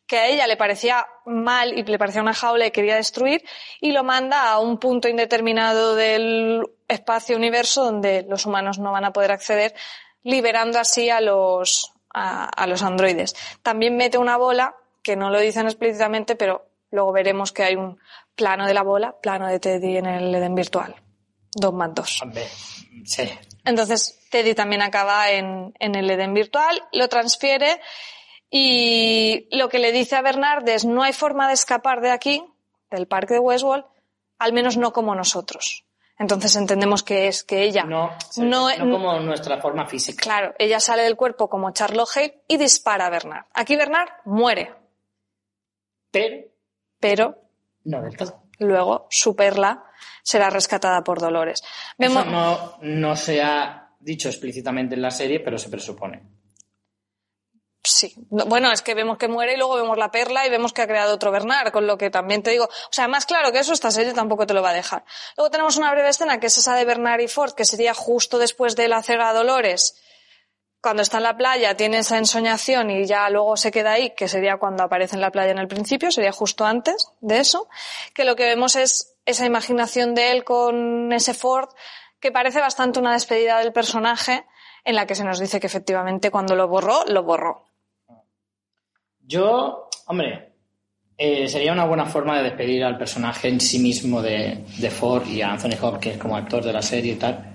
que 0.08 0.18
a 0.18 0.28
ella 0.28 0.46
le 0.46 0.58
parecía 0.58 1.08
mal 1.26 1.78
y 1.78 1.84
le 1.84 1.98
parecía 1.98 2.22
una 2.22 2.34
jaula 2.34 2.66
y 2.66 2.72
quería 2.72 2.96
destruir 2.96 3.46
y 3.80 3.92
lo 3.92 4.04
manda 4.04 4.50
a 4.52 4.60
un 4.60 4.78
punto 4.78 5.08
indeterminado 5.08 5.96
del 5.96 6.68
espacio 6.88 7.38
universo 7.38 7.86
donde 7.86 8.26
los 8.28 8.46
humanos 8.46 8.78
no 8.78 8.92
van 8.92 9.06
a 9.06 9.14
poder 9.14 9.32
acceder, 9.32 9.74
liberando 10.24 10.80
así 10.80 11.10
a 11.10 11.22
los, 11.22 11.94
a, 12.14 12.46
a 12.46 12.68
los 12.68 12.84
androides. 12.84 13.36
También 13.64 13.96
mete 13.96 14.18
una 14.18 14.36
bola, 14.36 14.76
que 15.02 15.16
no 15.16 15.30
lo 15.30 15.40
dicen 15.40 15.66
explícitamente, 15.66 16.36
pero 16.36 16.66
luego 16.92 17.12
veremos 17.14 17.52
que 17.52 17.64
hay 17.64 17.76
un 17.76 17.98
plano 18.36 18.66
de 18.66 18.74
la 18.74 18.84
bola, 18.84 19.16
plano 19.22 19.48
de 19.48 19.60
Teddy 19.60 19.98
en 19.98 20.06
el 20.06 20.34
Eden 20.36 20.56
virtual. 20.56 20.96
Dos 21.54 21.74
más 21.74 21.94
dos. 21.94 22.22
Sí. 23.06 23.30
Entonces, 23.66 24.20
Teddy 24.32 24.54
también 24.56 24.82
acaba 24.82 25.30
en, 25.32 25.74
en 25.80 25.96
el 25.96 26.10
Eden 26.10 26.34
virtual, 26.34 26.82
lo 26.94 27.08
transfiere 27.10 27.80
y 28.50 29.48
lo 29.56 29.70
que 29.70 29.80
le 29.80 29.92
dice 29.92 30.16
a 30.16 30.22
Bernard 30.22 30.68
es 30.70 30.86
no 30.86 31.04
hay 31.04 31.14
forma 31.14 31.48
de 31.48 31.54
escapar 31.54 32.02
de 32.02 32.12
aquí, 32.12 32.44
del 32.90 33.08
parque 33.08 33.36
de 33.36 33.40
Westworld, 33.40 33.86
al 34.40 34.54
menos 34.54 34.78
no 34.78 34.92
como 34.94 35.16
nosotros. 35.16 35.86
Entonces 36.18 36.56
entendemos 36.56 37.02
que 37.02 37.28
es 37.28 37.44
que 37.44 37.64
ella 37.64 37.84
No, 37.84 38.12
no, 38.38 38.70
no 38.78 38.92
como 38.92 39.20
nuestra 39.20 39.60
forma 39.60 39.88
física. 39.88 40.22
claro, 40.22 40.54
ella 40.60 40.80
sale 40.80 41.02
del 41.04 41.16
cuerpo 41.16 41.50
como 41.50 41.72
Charlotte 41.72 42.10
Hale 42.16 42.44
y 42.48 42.58
dispara 42.58 43.08
a 43.08 43.10
Bernard. 43.10 43.46
Aquí 43.54 43.76
Bernard 43.76 44.10
muere, 44.26 44.74
Pero 46.12 46.46
pero 47.00 47.36
no 47.86 48.02
del 48.02 48.16
todo. 48.16 48.44
luego 48.60 49.08
su 49.10 49.36
perla 49.36 49.84
será 50.24 50.50
rescatada 50.50 51.04
por 51.04 51.20
Dolores. 51.20 51.64
Vemos, 51.98 52.24
Eso 52.24 52.32
no, 52.32 52.78
no 52.82 53.16
se 53.16 53.42
ha 53.42 53.90
dicho 54.00 54.30
explícitamente 54.30 54.96
en 54.96 55.02
la 55.02 55.12
serie, 55.12 55.40
pero 55.40 55.58
se 55.58 55.70
presupone. 55.70 56.24
Sí, 57.84 58.14
No, 58.30 58.46
bueno, 58.46 58.72
es 58.72 58.84
que 58.84 58.94
vemos 58.94 59.18
que 59.18 59.28
muere 59.28 59.56
y 59.56 59.58
luego 59.58 59.76
vemos 59.76 59.98
la 59.98 60.12
perla 60.12 60.46
y 60.46 60.52
vemos 60.52 60.72
que 60.72 60.84
ha 60.84 60.88
creado 60.88 61.16
otro 61.16 61.32
Bernard, 61.32 61.72
con 61.72 61.88
lo 61.88 61.98
que 61.98 62.12
también 62.12 62.44
te 62.44 62.52
digo, 62.52 62.66
o 62.66 62.92
sea, 62.92 63.08
más 63.08 63.26
claro 63.26 63.52
que 63.52 63.58
eso 63.58 63.74
esta 63.74 63.90
serie 63.90 64.14
tampoco 64.14 64.46
te 64.46 64.54
lo 64.54 64.62
va 64.62 64.70
a 64.70 64.74
dejar. 64.74 65.04
Luego 65.36 65.50
tenemos 65.50 65.78
una 65.78 65.92
breve 65.92 66.10
escena 66.10 66.40
que 66.40 66.46
es 66.48 66.58
esa 66.60 66.76
de 66.76 66.86
Bernard 66.86 67.22
y 67.22 67.28
Ford, 67.28 67.54
que 67.54 67.66
sería 67.66 67.96
justo 67.96 68.38
después 68.38 68.76
de 68.76 68.88
la 68.88 69.02
cera 69.02 69.30
a 69.30 69.34
Dolores, 69.34 70.00
cuando 70.82 71.04
está 71.04 71.18
en 71.18 71.24
la 71.24 71.38
playa, 71.38 71.76
tiene 71.78 72.00
esa 72.00 72.18
ensoñación 72.18 72.90
y 72.90 73.06
ya 73.06 73.30
luego 73.30 73.56
se 73.56 73.72
queda 73.72 73.94
ahí, 73.94 74.14
que 74.16 74.28
sería 74.28 74.58
cuando 74.58 74.84
aparece 74.84 75.16
en 75.16 75.22
la 75.22 75.32
playa 75.32 75.52
en 75.52 75.60
el 75.60 75.68
principio, 75.68 76.12
sería 76.12 76.32
justo 76.32 76.66
antes 76.66 77.12
de 77.22 77.40
eso, 77.40 77.70
que 78.16 78.26
lo 78.26 78.36
que 78.36 78.46
vemos 78.46 78.76
es 78.76 79.16
esa 79.26 79.46
imaginación 79.46 80.16
de 80.16 80.32
él 80.32 80.44
con 80.44 81.14
ese 81.14 81.34
Ford, 81.34 81.70
que 82.20 82.32
parece 82.32 82.60
bastante 82.60 83.00
una 83.00 83.14
despedida 83.14 83.60
del 83.60 83.74
personaje, 83.74 84.46
en 84.84 84.96
la 84.96 85.06
que 85.06 85.16
se 85.16 85.24
nos 85.24 85.40
dice 85.40 85.60
que 85.60 85.68
efectivamente 85.68 86.32
cuando 86.32 86.56
lo 86.56 86.68
borró, 86.68 87.06
lo 87.06 87.24
borró. 87.24 87.68
Yo, 89.20 89.88
hombre, 90.08 90.52
eh, 91.18 91.48
sería 91.48 91.72
una 91.72 91.86
buena 91.86 92.08
forma 92.08 92.38
de 92.38 92.46
despedir 92.46 92.84
al 92.84 92.98
personaje 92.98 93.48
en 93.48 93.60
sí 93.60 93.78
mismo 93.78 94.24
de, 94.24 94.66
Ford 94.90 95.28
y 95.28 95.44
a 95.44 95.52
Anthony 95.52 95.78
Hopkins 95.80 96.18
como 96.18 96.36
actor 96.36 96.64
de 96.64 96.74
la 96.74 96.82
serie 96.82 97.14
y 97.14 97.16
tal. 97.18 97.51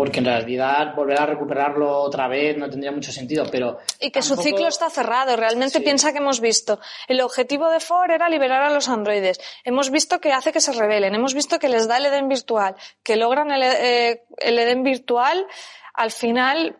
Porque 0.00 0.20
en 0.20 0.24
realidad 0.24 0.94
volver 0.94 1.20
a 1.20 1.26
recuperarlo 1.26 1.98
otra 2.00 2.26
vez 2.26 2.56
no 2.56 2.70
tendría 2.70 2.90
mucho 2.90 3.12
sentido, 3.12 3.44
pero... 3.52 3.80
Y 4.00 4.10
que 4.10 4.22
su 4.22 4.34
ciclo 4.34 4.66
está 4.66 4.88
cerrado. 4.88 5.36
Realmente 5.36 5.76
Sí. 5.76 5.84
piensa 5.84 6.10
que 6.12 6.20
hemos 6.20 6.40
visto. 6.40 6.80
El 7.06 7.20
objetivo 7.20 7.68
de 7.68 7.80
Ford 7.80 8.10
era 8.10 8.30
liberar 8.30 8.62
a 8.62 8.70
los 8.70 8.88
androides. 8.88 9.38
Hemos 9.62 9.90
visto 9.90 10.18
que 10.18 10.32
hace 10.32 10.52
que 10.52 10.62
se 10.62 10.72
rebelen. 10.72 11.14
Hemos 11.14 11.34
visto 11.34 11.58
que 11.58 11.68
les 11.68 11.86
da 11.86 11.98
el 11.98 12.06
Edén 12.06 12.28
virtual. 12.28 12.76
Que 13.02 13.16
logran 13.16 13.50
el, 13.50 13.62
eh, 13.62 14.24
el 14.38 14.58
Edén 14.58 14.82
virtual. 14.84 15.46
Al 15.92 16.10
final, 16.10 16.78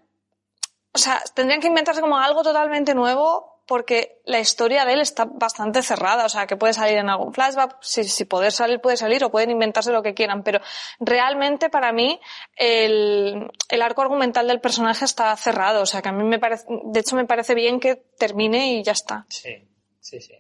o 0.94 0.98
sea, 0.98 1.22
tendrían 1.34 1.60
que 1.60 1.66
inventarse 1.66 2.00
como 2.00 2.16
algo 2.16 2.42
totalmente 2.42 2.94
nuevo 2.94 3.49
porque 3.70 4.18
la 4.24 4.40
historia 4.40 4.84
de 4.84 4.94
él 4.94 5.00
está 5.00 5.26
bastante 5.26 5.80
cerrada. 5.84 6.24
O 6.24 6.28
sea, 6.28 6.48
que 6.48 6.56
puede 6.56 6.72
salir 6.72 6.98
en 6.98 7.08
algún 7.08 7.32
flashback. 7.32 7.76
Si, 7.80 8.02
si 8.02 8.24
poder 8.24 8.50
salir, 8.50 8.80
puede 8.80 8.96
salir 8.96 9.22
o 9.22 9.30
pueden 9.30 9.52
inventarse 9.52 9.92
lo 9.92 10.02
que 10.02 10.12
quieran. 10.12 10.42
Pero 10.42 10.60
realmente 10.98 11.70
para 11.70 11.92
mí 11.92 12.18
el, 12.56 13.46
el 13.68 13.82
arco 13.82 14.02
argumental 14.02 14.48
del 14.48 14.60
personaje 14.60 15.04
está 15.04 15.36
cerrado. 15.36 15.82
O 15.82 15.86
sea, 15.86 16.02
que 16.02 16.08
a 16.08 16.12
mí 16.12 16.24
me 16.24 16.40
parece, 16.40 16.66
de 16.68 16.98
hecho 16.98 17.14
me 17.14 17.26
parece 17.26 17.54
bien 17.54 17.78
que 17.78 17.94
termine 18.18 18.72
y 18.72 18.82
ya 18.82 18.90
está. 18.90 19.24
Sí, 19.28 19.54
sí, 20.00 20.20
sí. 20.20 20.34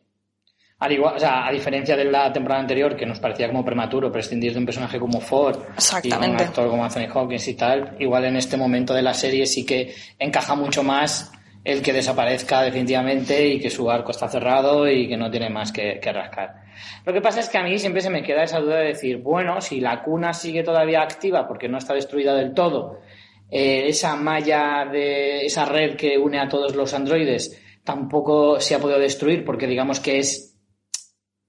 Al 0.80 0.90
igual, 0.90 1.14
o 1.14 1.20
sea, 1.20 1.46
a 1.46 1.52
diferencia 1.52 1.96
de 1.96 2.06
la 2.06 2.32
temporada 2.32 2.62
anterior, 2.62 2.96
que 2.96 3.06
nos 3.06 3.20
parecía 3.20 3.46
como 3.46 3.64
prematuro 3.64 4.10
prescindir 4.10 4.54
de 4.54 4.58
un 4.58 4.66
personaje 4.66 4.98
como 4.98 5.20
Ford 5.20 5.56
y 6.02 6.12
un 6.12 6.40
actor 6.40 6.68
como 6.68 6.82
Anthony 6.82 7.06
Hopkins 7.14 7.46
y 7.46 7.54
tal, 7.54 7.96
igual 8.00 8.24
en 8.24 8.34
este 8.34 8.56
momento 8.56 8.92
de 8.92 9.02
la 9.02 9.14
serie 9.14 9.46
sí 9.46 9.64
que 9.64 9.94
encaja 10.18 10.56
mucho 10.56 10.82
más 10.82 11.30
el 11.62 11.82
que 11.82 11.92
desaparezca 11.92 12.62
definitivamente 12.62 13.46
y 13.46 13.60
que 13.60 13.70
su 13.70 13.90
arco 13.90 14.12
está 14.12 14.28
cerrado 14.28 14.88
y 14.88 15.08
que 15.08 15.16
no 15.16 15.30
tiene 15.30 15.50
más 15.50 15.72
que, 15.72 16.00
que 16.00 16.12
rascar. 16.12 16.64
Lo 17.04 17.12
que 17.12 17.20
pasa 17.20 17.40
es 17.40 17.48
que 17.48 17.58
a 17.58 17.62
mí 17.62 17.78
siempre 17.78 18.00
se 18.00 18.10
me 18.10 18.22
queda 18.22 18.44
esa 18.44 18.60
duda 18.60 18.76
de 18.76 18.88
decir, 18.88 19.18
bueno, 19.18 19.60
si 19.60 19.80
la 19.80 20.02
cuna 20.02 20.32
sigue 20.32 20.62
todavía 20.62 21.02
activa 21.02 21.46
porque 21.46 21.68
no 21.68 21.78
está 21.78 21.94
destruida 21.94 22.34
del 22.34 22.54
todo, 22.54 23.00
eh, 23.50 23.88
esa 23.88 24.16
malla 24.16 24.86
de 24.90 25.44
esa 25.44 25.64
red 25.64 25.96
que 25.96 26.16
une 26.16 26.38
a 26.38 26.48
todos 26.48 26.76
los 26.76 26.94
androides 26.94 27.60
tampoco 27.84 28.60
se 28.60 28.74
ha 28.74 28.78
podido 28.78 28.98
destruir 28.98 29.44
porque 29.44 29.66
digamos 29.66 29.98
que 29.98 30.18
es 30.18 30.56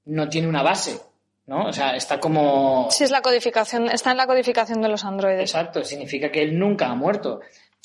no 0.05 0.27
tiene 0.27 0.47
una 0.47 0.63
base, 0.63 0.99
¿no? 1.45 1.67
O 1.67 1.73
sea, 1.73 1.95
está 1.95 2.19
como 2.19 2.87
Sí, 2.89 3.03
es 3.03 3.11
la 3.11 3.21
codificación, 3.21 3.87
está 3.87 4.11
en 4.11 4.17
la 4.17 4.25
codificación 4.25 4.81
de 4.81 4.89
los 4.89 5.05
androides. 5.05 5.41
Exacto, 5.41 5.83
significa 5.83 6.31
que 6.31 6.41
él 6.41 6.57
nunca 6.57 6.87
ha 6.87 6.95
muerto. 6.95 7.41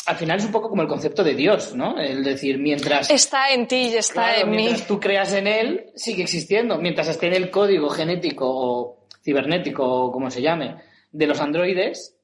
Al 0.06 0.16
final 0.16 0.38
es 0.38 0.44
un 0.44 0.52
poco 0.52 0.68
como 0.68 0.82
el 0.82 0.88
concepto 0.88 1.24
de 1.24 1.34
Dios, 1.34 1.74
¿no? 1.74 1.98
El 1.98 2.22
decir, 2.22 2.58
mientras, 2.58 3.10
Está 3.10 3.50
en 3.50 3.66
ti 3.66 3.88
y 3.88 3.96
está 3.96 4.12
claro, 4.24 4.42
en 4.42 4.50
mí. 4.50 4.56
mientras 4.56 4.86
tú 4.86 5.00
creas 5.00 5.32
en 5.32 5.46
él, 5.46 5.90
sigue 5.96 6.22
existiendo. 6.22 6.78
Mientras 6.78 7.08
esté 7.08 7.26
en 7.26 7.34
el 7.34 7.50
código 7.50 7.88
genético 7.90 8.46
o 8.48 9.06
cibernético 9.24 9.84
o 9.84 10.12
como 10.12 10.30
se 10.30 10.42
llame 10.42 10.76
de 11.10 11.26
los 11.26 11.40
androides, 11.40 12.14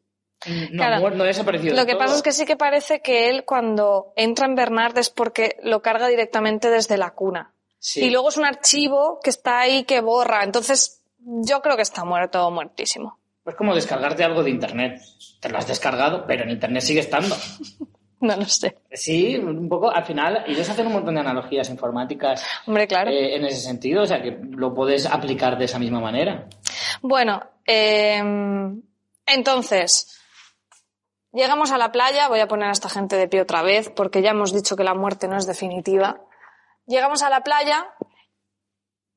no, 0.46 0.76
Claro. 0.76 1.10
no 1.10 1.24
desaparecido. 1.24 1.76
Lo 1.76 1.86
que 1.86 1.96
pasa 1.96 2.16
es 2.16 2.22
que 2.22 2.32
sí 2.32 2.44
que 2.44 2.56
parece 2.56 3.00
que 3.00 3.28
él 3.28 3.44
cuando 3.44 4.12
entra 4.16 4.46
en 4.46 4.54
Bernard 4.54 4.98
es 4.98 5.10
porque 5.10 5.56
lo 5.62 5.82
carga 5.82 6.08
directamente 6.08 6.68
desde 6.70 6.96
la 6.98 7.10
cuna. 7.14 7.54
Sí. 7.78 8.04
Y 8.04 8.10
luego 8.10 8.28
es 8.28 8.36
un 8.36 8.44
archivo 8.44 9.18
que 9.22 9.30
está 9.30 9.60
ahí 9.60 9.84
que 9.84 10.00
borra. 10.00 10.44
Entonces, 10.44 11.02
yo 11.18 11.60
creo 11.62 11.76
que 11.76 11.82
está 11.82 12.04
muerto 12.04 12.46
o 12.46 12.50
muertísimo. 12.50 13.18
Es 13.44 13.54
como 13.56 13.74
descargarte 13.74 14.24
algo 14.24 14.42
de 14.42 14.50
internet. 14.50 15.00
Te 15.40 15.48
lo 15.48 15.58
has 15.58 15.66
descargado, 15.66 16.24
pero 16.26 16.44
en 16.44 16.50
internet 16.50 16.82
sigue 16.82 17.00
estando. 17.00 17.34
No 18.22 18.36
lo 18.36 18.44
sé. 18.44 18.76
Sí, 18.92 19.36
un 19.36 19.68
poco, 19.68 19.90
al 19.90 20.04
final, 20.04 20.44
ellos 20.46 20.70
hacen 20.70 20.86
un 20.86 20.92
montón 20.92 21.16
de 21.16 21.22
analogías 21.22 21.68
informáticas 21.70 22.46
Hombre, 22.68 22.86
claro. 22.86 23.10
eh, 23.10 23.34
en 23.34 23.44
ese 23.44 23.56
sentido, 23.56 24.02
o 24.04 24.06
sea 24.06 24.22
que 24.22 24.38
lo 24.48 24.72
puedes 24.72 25.06
aplicar 25.06 25.58
de 25.58 25.64
esa 25.64 25.80
misma 25.80 25.98
manera. 25.98 26.46
Bueno, 27.00 27.42
eh, 27.66 28.22
entonces, 29.26 30.20
llegamos 31.32 31.72
a 31.72 31.78
la 31.78 31.90
playa. 31.90 32.28
Voy 32.28 32.38
a 32.38 32.46
poner 32.46 32.68
a 32.68 32.72
esta 32.72 32.88
gente 32.88 33.16
de 33.16 33.26
pie 33.26 33.40
otra 33.40 33.62
vez 33.62 33.90
porque 33.90 34.22
ya 34.22 34.30
hemos 34.30 34.52
dicho 34.54 34.76
que 34.76 34.84
la 34.84 34.94
muerte 34.94 35.26
no 35.26 35.36
es 35.36 35.46
definitiva. 35.46 36.20
Llegamos 36.86 37.22
a 37.24 37.30
la 37.30 37.42
playa 37.42 37.92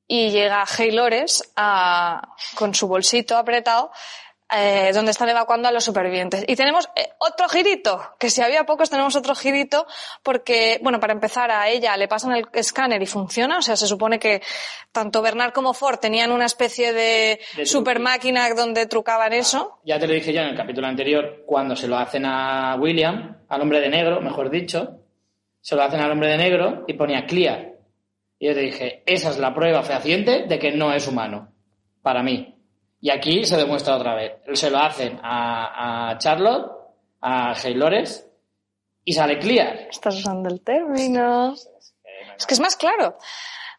y 0.07 0.29
llega 0.29 0.65
Haylores 0.77 1.51
a, 1.55 2.35
con 2.55 2.73
su 2.75 2.87
bolsito 2.87 3.37
apretado, 3.37 3.91
eh, 4.53 4.91
donde 4.93 5.09
están 5.09 5.27
evacuando 5.27 5.67
a 5.67 5.71
los 5.71 5.83
supervivientes. 5.83 6.45
Y 6.47 6.55
tenemos 6.55 6.87
eh, 6.95 7.09
otro 7.17 7.49
girito, 7.49 8.15
que 8.19 8.29
si 8.29 8.43
había 8.43 8.63
pocos 8.63 8.91
tenemos 8.91 9.15
otro 9.15 9.33
girito, 9.33 9.87
porque, 10.21 10.79
bueno, 10.83 10.99
para 10.99 11.13
empezar 11.13 11.49
a 11.49 11.67
ella 11.67 11.97
le 11.97 12.07
pasan 12.07 12.33
el 12.33 12.45
escáner 12.53 13.01
y 13.01 13.07
funciona, 13.07 13.57
o 13.57 13.61
sea, 13.63 13.75
se 13.75 13.87
supone 13.87 14.19
que 14.19 14.43
tanto 14.91 15.23
Bernard 15.23 15.51
como 15.51 15.73
Ford 15.73 15.97
tenían 15.97 16.31
una 16.31 16.45
especie 16.45 16.93
de, 16.93 17.39
De 17.55 17.65
super 17.65 17.99
máquina 17.99 18.47
donde 18.53 18.85
trucaban 18.85 19.33
eso. 19.33 19.79
Ya 19.83 19.99
te 19.99 20.05
lo 20.05 20.13
dije 20.13 20.31
yo 20.31 20.41
en 20.41 20.49
el 20.49 20.55
capítulo 20.55 20.85
anterior, 20.85 21.43
cuando 21.47 21.75
se 21.75 21.87
lo 21.87 21.97
hacen 21.97 22.25
a 22.25 22.75
William, 22.79 23.37
al 23.49 23.61
hombre 23.61 23.81
de 23.81 23.89
negro, 23.89 24.21
mejor 24.21 24.51
dicho, 24.51 24.99
se 25.59 25.75
lo 25.75 25.81
hacen 25.81 25.99
al 25.99 26.11
hombre 26.11 26.29
de 26.29 26.37
negro 26.37 26.83
y 26.87 26.93
ponía 26.93 27.25
clear. 27.25 27.74
Y 28.39 28.47
yo 28.47 28.53
te 28.53 28.61
dije, 28.61 29.03
esa 29.05 29.29
es 29.29 29.37
la 29.37 29.53
prueba 29.53 29.83
fehaciente 29.83 30.45
de 30.47 30.59
que 30.59 30.71
no 30.71 30.93
es 30.93 31.07
humano, 31.07 31.53
para 32.01 32.23
mí. 32.23 32.55
Y 32.99 33.09
aquí 33.09 33.45
se 33.45 33.57
demuestra 33.57 33.95
otra 33.95 34.15
vez. 34.15 34.33
Se 34.53 34.69
lo 34.69 34.79
hacen 34.79 35.19
a, 35.21 36.09
a 36.09 36.17
Charlotte, 36.17 36.71
a 37.21 37.51
Haylores, 37.53 38.27
y 39.03 39.13
sale 39.13 39.37
clear. 39.37 39.87
Estás 39.89 40.15
usando 40.15 40.49
el 40.49 40.61
término. 40.61 41.53
Es 42.37 42.45
que 42.45 42.53
es 42.55 42.59
más 42.59 42.75
claro. 42.75 43.17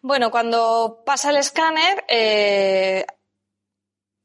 Bueno, 0.00 0.30
cuando 0.30 1.02
pasa 1.04 1.30
el 1.30 1.36
escáner, 1.36 2.04
eh, 2.08 3.04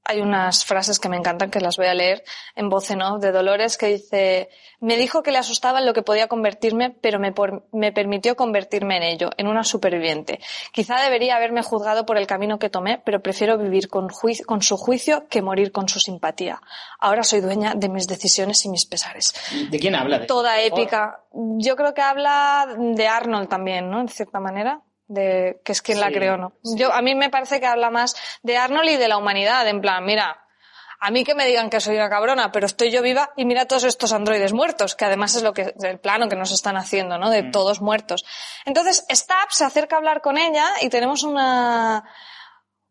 hay 0.04 0.22
unas 0.22 0.66
frases 0.66 1.00
que 1.00 1.10
me 1.10 1.18
encantan 1.18 1.52
que 1.52 1.60
las 1.60 1.78
voy 1.78 1.88
a 1.88 1.94
leer 1.94 2.24
en 2.56 2.70
voz 2.70 2.90
en 2.92 3.02
off 3.02 3.22
de 3.22 3.32
Dolores 3.32 3.78
que 3.78 3.88
dice, 3.88 4.50
me 4.80 4.98
dijo 4.98 5.24
que 5.24 5.32
le 5.32 5.38
asustaba 5.38 5.80
en 5.80 5.86
lo 5.86 5.94
que 5.94 6.02
podía 6.02 6.28
convertirme, 6.28 6.90
pero 6.90 7.20
me, 7.20 7.34
me 7.72 7.92
permitió 7.92 8.36
convertirme 8.36 8.98
en 8.98 9.04
ello, 9.04 9.30
en 9.38 9.48
una 9.48 9.64
superviviente. 9.64 10.40
Quizá 10.72 11.02
debería 11.02 11.36
haberme 11.36 11.62
juzgado 11.62 12.06
por 12.06 12.18
el 12.18 12.28
camino 12.28 12.60
que 12.60 12.70
tomé, 12.70 13.02
pero 13.06 13.22
prefiero 13.22 13.58
vivir 13.58 13.88
con, 13.88 14.08
con 14.46 14.62
su 14.62 14.78
juicio 14.78 15.28
que 15.28 15.42
morir 15.42 15.72
con 15.72 15.88
su 15.88 16.00
simpatía. 16.00 16.62
Ahora 17.00 17.24
soy 17.24 17.42
dueña 17.42 17.74
de 17.76 17.90
mis 17.90 18.08
decisiones 18.08 18.66
y 18.66 18.70
mis 18.70 18.86
pesares. 18.86 19.34
¿De 19.70 19.80
quién 19.80 19.96
habla? 19.96 20.26
Toda 20.26 20.62
épica. 20.62 21.24
Yo 21.34 21.76
creo 21.76 21.94
que 21.94 22.02
habla 22.02 22.68
de 22.78 23.08
Arnold 23.08 23.50
también, 23.50 23.90
¿no? 23.90 24.04
De 24.04 24.12
cierta 24.12 24.40
manera 24.40 24.82
de 25.12 25.62
que 25.64 25.74
es 25.74 25.82
quien 25.82 26.00
la 26.00 26.12
creó, 26.12 26.38
¿no? 26.38 26.54
Yo, 26.64 26.94
a 26.94 27.02
mí 27.02 27.16
me 27.16 27.30
parece 27.30 27.60
que 27.60 27.68
habla 27.68 27.90
más 27.90 28.16
de 28.44 28.58
Arnold 28.58 28.90
y 28.90 28.96
de 28.98 29.08
la 29.08 29.18
humanidad, 29.18 29.68
en 29.68 29.82
plan, 29.82 30.06
mira, 30.06 30.46
a 31.00 31.12
mí 31.12 31.24
que 31.24 31.36
me 31.36 31.46
digan 31.48 31.70
que 31.70 31.82
soy 31.82 31.96
una 31.96 32.10
cabrona, 32.10 32.52
pero 32.52 32.66
estoy 32.66 32.92
yo 32.92 33.02
viva 33.02 33.32
y 33.36 33.46
mira 33.46 33.66
todos 33.66 33.84
estos 33.84 34.14
androides 34.14 34.54
muertos, 34.54 34.96
que 34.96 35.06
además 35.06 35.36
es 35.36 35.44
lo 35.44 35.52
que, 35.52 35.74
el 35.82 36.00
plano 36.00 36.30
que 36.30 36.36
nos 36.36 36.52
están 36.52 36.78
haciendo, 36.78 37.18
¿no? 37.18 37.30
De 37.30 37.44
mm. 37.44 37.52
todos 37.52 37.82
muertos. 37.82 38.24
Entonces, 38.66 39.06
Stab 39.10 39.52
se 39.52 39.66
acerca 39.66 39.96
a 39.96 40.00
hablar 40.00 40.22
con 40.22 40.38
ella 40.38 40.70
y 40.80 40.90
tenemos 40.90 41.24
una, 41.24 42.06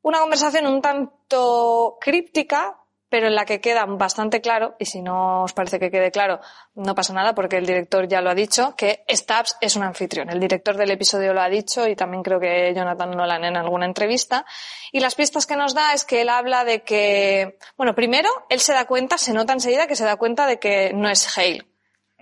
una 0.03 0.19
conversación 0.19 0.67
un 0.67 0.83
tanto 0.83 1.99
críptica, 2.01 2.80
pero 3.11 3.27
en 3.27 3.35
la 3.35 3.45
que 3.45 3.61
queda 3.61 3.85
bastante 3.87 4.41
claro, 4.41 4.77
y 4.79 4.87
si 4.87 5.03
no 5.03 5.43
os 5.43 5.53
parece 5.53 5.81
que 5.81 5.91
quede 5.91 6.13
claro, 6.13 6.41
no 6.75 6.95
pasa 6.95 7.13
nada 7.13 7.35
porque 7.35 7.57
el 7.57 7.67
director 7.67 8.07
ya 8.07 8.21
lo 8.21 8.31
ha 8.31 8.35
dicho, 8.35 8.75
que 8.77 9.05
Stabs 9.11 9.57
es 9.61 9.75
un 9.75 9.83
anfitrión. 9.83 10.31
El 10.31 10.39
director 10.39 10.77
del 10.77 10.93
episodio 10.93 11.35
lo 11.35 11.43
ha 11.43 11.49
dicho 11.49 11.89
y 11.89 11.97
también 11.97 12.23
creo 12.23 12.39
que 12.39 12.73
Jonathan 12.73 13.11
Nolan 13.11 13.45
en 13.45 13.57
alguna 13.57 13.85
entrevista. 13.85 14.47
Y 14.93 15.01
las 15.01 15.17
pistas 15.17 15.45
que 15.47 15.57
nos 15.57 15.75
da 15.75 15.93
es 15.93 16.05
que 16.05 16.21
él 16.21 16.29
habla 16.29 16.65
de 16.65 16.83
que, 16.83 17.59
bueno, 17.77 17.97
primero, 17.97 18.31
él 18.49 18.61
se 18.61 18.73
da 18.73 18.87
cuenta, 18.87 19.19
se 19.19 19.33
nota 19.33 19.53
enseguida 19.53 19.89
que 19.89 19.97
se 19.97 20.05
da 20.05 20.15
cuenta 20.15 20.47
de 20.47 20.61
que 20.61 20.93
no 20.95 21.11
es 21.11 21.37
Hale, 21.37 21.67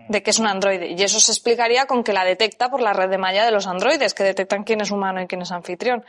de 0.09 0.23
que 0.23 0.31
es 0.31 0.39
un 0.39 0.47
androide. 0.47 0.89
Y 0.89 1.03
eso 1.03 1.21
se 1.21 1.33
explicaría 1.33 1.85
con 1.85 2.03
que 2.03 2.15
la 2.15 2.25
detecta 2.25 2.71
por 2.71 2.81
la 2.81 2.95
red 2.95 3.11
de 3.11 3.19
malla 3.19 3.45
de 3.45 3.51
los 3.51 3.67
androides, 3.67 4.15
que 4.15 4.25
detectan 4.25 4.65
quién 4.65 4.81
es 4.81 4.91
humano 4.91 5.21
y 5.21 5.27
quién 5.27 5.43
es 5.43 5.53
anfitrión. 5.53 6.03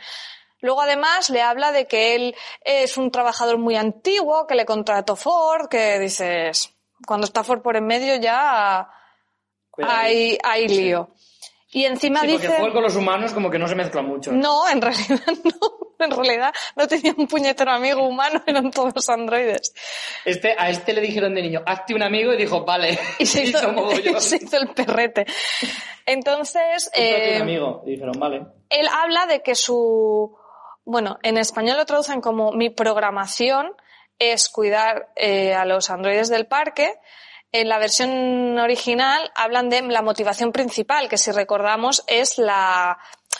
Luego 0.60 0.82
además 0.82 1.30
le 1.30 1.42
habla 1.42 1.72
de 1.72 1.86
que 1.86 2.14
él 2.14 2.34
es 2.62 2.96
un 2.96 3.10
trabajador 3.10 3.58
muy 3.58 3.76
antiguo, 3.76 4.46
que 4.46 4.54
le 4.54 4.66
contrató 4.66 5.16
Ford, 5.16 5.68
que 5.68 5.98
dices, 5.98 6.74
cuando 7.06 7.26
está 7.26 7.44
Ford 7.44 7.62
por 7.62 7.76
en 7.76 7.86
medio 7.86 8.16
ya 8.16 8.88
hay, 9.78 10.38
hay 10.42 10.68
lío. 10.68 11.10
Y 11.72 11.84
encima 11.84 12.22
dice... 12.22 12.48
Porque 12.48 12.60
Ford 12.60 12.72
con 12.72 12.82
los 12.82 12.96
humanos 12.96 13.32
como 13.32 13.50
que 13.50 13.58
no 13.58 13.68
se 13.68 13.74
mezcla 13.74 14.02
mucho. 14.02 14.32
No, 14.32 14.68
en 14.68 14.82
realidad 14.82 15.20
no. 15.44 15.80
En 16.00 16.10
realidad 16.10 16.52
no 16.76 16.88
tenía 16.88 17.14
un 17.16 17.26
puñetero 17.26 17.70
amigo 17.70 18.06
humano, 18.08 18.42
eran 18.46 18.70
todos 18.70 19.06
androides. 19.10 19.74
Este, 20.24 20.56
a 20.58 20.70
este 20.70 20.94
le 20.94 21.02
dijeron 21.02 21.34
de 21.34 21.42
niño, 21.42 21.62
hazte 21.66 21.94
un 21.94 22.02
amigo 22.02 22.32
y 22.32 22.38
dijo, 22.38 22.64
vale. 22.64 22.98
Y 23.18 23.26
se 23.26 23.44
hizo, 23.44 23.90
se 24.20 24.36
hizo 24.36 24.56
el 24.56 24.68
perrete. 24.68 25.26
Entonces... 26.06 26.90
Eh, 26.94 27.34
un 27.36 27.42
amigo, 27.42 27.82
y 27.86 27.90
dijeron, 27.90 28.14
vale. 28.18 28.46
Él 28.70 28.88
habla 28.90 29.26
de 29.26 29.42
que 29.42 29.54
su 29.54 30.34
bueno, 30.90 31.18
en 31.22 31.38
español 31.38 31.76
lo 31.76 31.86
traducen 31.86 32.20
como 32.20 32.52
mi 32.52 32.68
programación 32.68 33.72
es 34.18 34.48
cuidar 34.48 35.08
eh, 35.16 35.54
a 35.54 35.64
los 35.64 35.88
androides 35.88 36.28
del 36.28 36.46
parque. 36.46 36.98
En 37.52 37.68
la 37.68 37.78
versión 37.78 38.58
original 38.58 39.30
hablan 39.34 39.70
de 39.70 39.82
la 39.82 40.02
motivación 40.02 40.52
principal, 40.52 41.08
que 41.08 41.16
si 41.16 41.30
recordamos 41.30 42.04
es 42.06 42.38
la, 42.38 42.98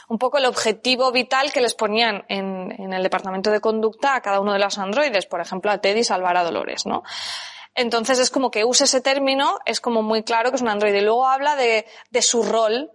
un 0.08 0.18
poco 0.18 0.38
el 0.38 0.46
objetivo 0.46 1.12
vital 1.12 1.52
que 1.52 1.60
les 1.60 1.74
ponían 1.74 2.24
en, 2.28 2.72
en, 2.78 2.92
el 2.92 3.02
departamento 3.02 3.50
de 3.50 3.60
conducta 3.60 4.14
a 4.14 4.20
cada 4.20 4.40
uno 4.40 4.52
de 4.52 4.58
los 4.58 4.78
androides, 4.78 5.26
por 5.26 5.40
ejemplo 5.40 5.70
a 5.70 5.78
Teddy 5.78 6.02
salvar 6.02 6.36
a 6.36 6.44
Dolores, 6.44 6.86
¿no? 6.86 7.02
Entonces 7.74 8.18
es 8.18 8.30
como 8.30 8.50
que 8.50 8.64
use 8.64 8.84
ese 8.84 9.00
término, 9.00 9.58
es 9.64 9.80
como 9.80 10.02
muy 10.02 10.22
claro 10.22 10.50
que 10.50 10.56
es 10.56 10.62
un 10.62 10.68
androide. 10.68 10.98
Y 10.98 11.04
luego 11.04 11.28
habla 11.28 11.56
de, 11.56 11.86
de 12.10 12.22
su 12.22 12.42
rol 12.42 12.90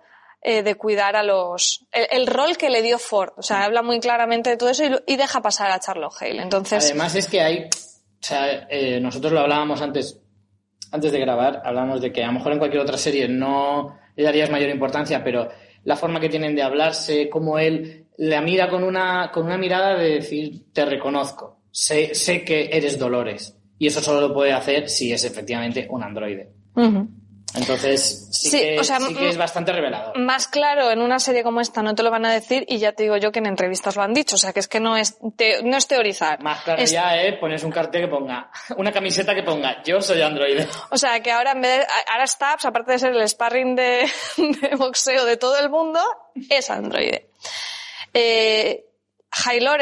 eh, 0.48 0.62
de 0.62 0.76
cuidar 0.76 1.16
a 1.16 1.24
los... 1.24 1.88
El, 1.92 2.28
rol 2.28 2.56
que 2.56 2.70
le 2.70 2.84
dio 2.84 3.00
Ford. 3.00 3.32
O 3.36 3.42
sea, 3.42 3.64
habla 3.64 3.82
muy 3.82 4.00
claramente 4.00 4.52
de 4.52 4.58
todo 4.58 4.70
eso 4.70 4.84
y, 5.08 5.16
deja 5.16 5.42
pasar 5.42 5.72
a 5.72 5.80
Charlotte 5.80 6.14
Hale. 6.22 6.44
Entonces... 6.44 6.86
Además 6.86 7.16
es 7.16 7.28
que 7.28 7.42
hay... 7.42 7.64
O 7.64 8.28
sea, 8.28 8.68
eh, 8.70 9.00
nosotros 9.02 9.34
lo 9.34 9.40
hablábamos 9.40 9.82
antes, 9.82 10.22
antes 10.92 11.12
de 11.12 11.20
grabar, 11.20 11.64
hablábamos 11.66 12.00
de 12.00 12.14
que 12.14 12.24
a 12.24 12.28
lo 12.28 12.34
mejor 12.34 12.52
en 12.52 12.60
cualquier 12.60 12.84
otra 12.84 12.96
serie 12.96 13.28
no 13.28 13.98
le 14.16 14.24
darías 14.24 14.52
mayor 14.52 14.70
importancia, 14.70 15.24
pero 15.24 15.50
la 15.84 15.96
forma 15.96 16.20
que 16.20 16.30
tienen 16.30 16.56
de 16.56 16.62
hablarse, 16.62 17.28
como 17.28 17.58
él 17.58 18.06
la 18.20 18.40
mira 18.42 18.70
con 18.70 18.84
una, 18.84 19.32
con 19.34 19.48
una 19.48 19.58
mirada 19.58 19.98
de 19.98 20.12
decir, 20.12 20.72
te 20.72 20.86
reconozco, 20.86 21.62
sé, 21.72 22.14
sé 22.14 22.44
que 22.44 22.70
eres 22.72 23.00
Dolores. 23.00 23.58
Y 23.80 23.88
eso 23.88 24.00
solo 24.00 24.28
lo 24.28 24.32
puede 24.32 24.54
hacer 24.54 24.90
si 24.90 25.12
es 25.12 25.24
efectivamente 25.26 25.88
un 25.90 26.04
androide. 26.04 26.52
Entonces, 27.56 28.28
sí, 28.32 28.60
que, 28.60 28.76
es 28.76 29.38
bastante 29.38 29.72
revelador. 29.72 30.18
Más 30.18 30.48
claro, 30.48 30.92
en 30.92 31.02
una 31.02 31.20
serie 31.20 31.44
como 31.44 31.62
esta 31.62 31.82
no 31.82 31.96
te 31.96 32.04
lo 32.04 32.12
van 32.12 32.26
a 32.26 32.34
decir 32.34 32.66
y 32.68 32.78
ya 32.80 32.92
te 32.92 33.04
digo 33.04 33.18
yo 33.18 33.32
que 33.32 33.40
en 33.40 33.46
entrevistas 33.46 33.96
lo 33.96 34.04
han 34.04 34.14
dicho. 34.14 34.36
O 34.36 34.40
sea, 34.40 34.54
que 34.54 34.60
es 34.60 34.68
que 34.68 34.80
no 34.80 34.98
es, 34.98 35.18
no 35.64 35.78
es 35.78 35.88
teorizar. 35.88 36.42
Más 36.42 36.62
claro 36.64 36.84
ya, 36.84 37.18
¿eh? 37.22 37.34
Pones 37.34 37.64
un 37.64 37.72
cartel 37.72 38.04
que 38.04 38.08
ponga, 38.08 38.52
una 38.78 38.92
camiseta 38.92 39.34
que 39.34 39.44
ponga, 39.44 39.82
yo 39.84 40.02
soy 40.02 40.22
androide. 40.22 40.68
O 40.92 40.98
sea, 40.98 41.20
que 41.22 41.32
ahora 41.32 41.52
en 41.52 41.62
vez 41.62 41.80
de, 41.80 41.86
ahora 42.12 42.28
Stabs, 42.28 42.66
aparte 42.66 42.92
de 42.94 43.00
ser 43.00 43.16
el 43.16 43.28
sparring 43.28 43.76
de, 43.76 44.10
boxeo 44.78 45.26
de 45.26 45.38
todo 45.38 45.58
el 45.58 45.70
mundo, 45.70 46.00
es 46.50 46.70
androide. 46.70 47.30
Eh, 48.14 48.86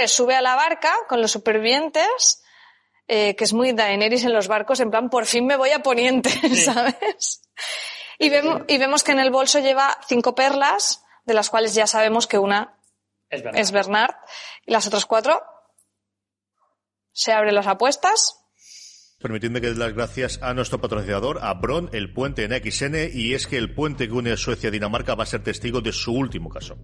sube 0.07 0.35
a 0.35 0.41
la 0.41 0.55
barca 0.55 0.93
con 1.07 1.21
los 1.21 1.31
supervivientes 1.31 2.43
eh, 3.07 3.35
que 3.35 3.43
es 3.43 3.53
muy 3.53 3.73
Daenerys 3.73 4.23
en 4.23 4.33
los 4.33 4.47
barcos, 4.47 4.79
en 4.79 4.89
plan, 4.89 5.09
por 5.09 5.25
fin 5.25 5.45
me 5.45 5.57
voy 5.57 5.71
a 5.71 5.83
Poniente, 5.83 6.29
¿sabes? 6.55 7.42
Y 8.19 8.29
vemos, 8.29 8.61
y 8.67 8.77
vemos 8.77 9.03
que 9.03 9.11
en 9.11 9.19
el 9.19 9.31
bolso 9.31 9.59
lleva 9.59 9.97
cinco 10.07 10.35
perlas, 10.35 11.03
de 11.25 11.33
las 11.33 11.49
cuales 11.49 11.73
ya 11.73 11.87
sabemos 11.87 12.27
que 12.27 12.37
una 12.37 12.77
es 13.29 13.71
Bernard. 13.71 14.15
y 14.65 14.71
las 14.71 14.87
otras 14.87 15.05
cuatro 15.05 15.41
se 17.11 17.31
abren 17.31 17.55
las 17.55 17.67
apuestas. 17.67 18.39
Permitidme 19.19 19.61
que 19.61 19.69
dé 19.69 19.75
las 19.75 19.93
gracias 19.93 20.39
a 20.41 20.53
nuestro 20.53 20.81
patrocinador, 20.81 21.39
a 21.41 21.53
Bron, 21.53 21.89
el 21.93 22.13
puente 22.13 22.43
en 22.43 22.51
XN, 22.51 23.09
y 23.13 23.33
es 23.33 23.47
que 23.47 23.57
el 23.57 23.73
puente 23.73 24.07
que 24.07 24.13
une 24.13 24.33
a 24.33 24.37
Suecia 24.37 24.67
y 24.67 24.71
Dinamarca 24.71 25.15
va 25.15 25.23
a 25.23 25.27
ser 25.27 25.43
testigo 25.43 25.79
de 25.79 25.93
su 25.93 26.13
último 26.13 26.49
caso. 26.49 26.77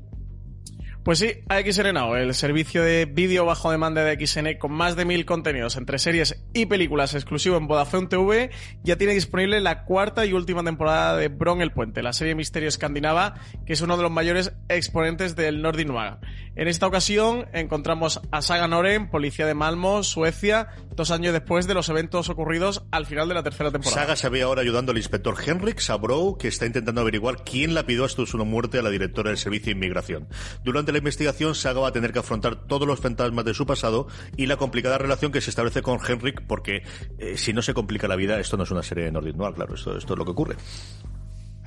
Pues 1.10 1.18
sí, 1.18 1.32
AXN 1.50 1.98
el 2.18 2.36
servicio 2.36 2.84
de 2.84 3.06
vídeo 3.06 3.44
bajo 3.44 3.72
demanda 3.72 4.04
de 4.04 4.28
XN 4.28 4.60
con 4.60 4.72
más 4.72 4.96
de 4.96 5.06
mil 5.06 5.26
contenidos 5.26 5.76
entre 5.76 5.98
series 5.98 6.46
y 6.54 6.68
películas 6.68 7.16
exclusivo 7.16 7.58
en 7.58 7.66
Vodafone 7.66 8.06
TV, 8.06 8.52
ya 8.84 8.96
tiene 8.96 9.16
disponible 9.16 9.60
la 9.60 9.86
cuarta 9.86 10.28
y 10.28 10.34
última 10.34 10.64
temporada 10.64 11.18
de 11.18 11.30
Bron 11.30 11.62
el 11.62 11.72
Puente, 11.72 12.04
la 12.04 12.14
serie 12.14 12.36
misterio 12.36 12.70
escandinava, 12.70 13.34
que 13.66 13.74
es 13.74 13.82
uno 13.82 13.98
de 13.98 14.04
los 14.04 14.12
mayores 14.12 14.54
exponentes 14.68 15.36
del 15.36 15.64
Nordic 15.64 15.88
Noir. 15.88 16.18
En 16.56 16.68
esta 16.68 16.86
ocasión 16.86 17.48
encontramos 17.54 18.22
a 18.30 18.44
Saga 18.44 18.68
Noren, 18.68 19.10
policía 19.10 19.48
de 19.48 19.56
Malmo, 19.56 20.04
Suecia, 20.04 20.68
dos 21.00 21.12
años 21.12 21.32
después 21.32 21.66
de 21.66 21.74
los 21.74 21.88
eventos 21.88 22.28
ocurridos 22.30 22.84
al 22.92 23.06
final 23.06 23.30
de 23.30 23.34
la 23.34 23.42
tercera 23.42 23.72
temporada. 23.72 24.02
Saga 24.02 24.16
se 24.18 24.28
ve 24.28 24.42
ahora 24.42 24.62
ayudando 24.62 24.92
al 24.92 24.98
inspector 24.98 25.34
Henrik 25.44 25.80
Sabrow, 25.80 26.38
que 26.38 26.50
está 26.50 26.66
intentando 26.66 27.00
averiguar 27.00 27.46
quién 27.46 27.74
la 27.74 27.86
pidió 27.86 28.04
hasta 28.04 28.26
su 28.26 28.38
muerte 28.40 28.80
a 28.80 28.82
la 28.82 28.90
directora 28.90 29.30
del 29.30 29.38
Servicio 29.38 29.68
de 29.68 29.78
Inmigración. 29.78 30.28
Durante 30.66 30.92
la 30.92 30.98
investigación, 30.98 31.56
Saga 31.56 31.80
va 31.80 31.88
a 31.88 31.92
tener 31.94 32.12
que 32.12 32.20
afrontar 32.20 32.68
todos 32.68 32.86
los 32.86 33.00
fantasmas 33.00 33.46
de 33.46 33.54
su 33.54 33.66
pasado 33.66 34.08
y 34.36 34.48
la 34.48 34.58
complicada 34.58 34.98
relación 34.98 35.32
que 35.32 35.40
se 35.40 35.52
establece 35.52 35.82
con 35.82 36.00
Henrik, 36.06 36.42
porque 36.46 36.84
eh, 37.18 37.38
si 37.38 37.54
no 37.54 37.62
se 37.62 37.74
complica 37.74 38.10
la 38.10 38.18
vida, 38.18 38.38
esto 38.38 38.58
no 38.58 38.64
es 38.64 38.72
una 38.72 38.84
serie 38.84 39.06
de 39.06 39.14
Nordic 39.14 39.38
Noir, 39.38 39.54
claro, 39.54 39.76
esto, 39.76 39.98
esto 39.98 40.14
es 40.14 40.20
lo 40.20 40.26
que 40.26 40.32
ocurre. 40.32 40.58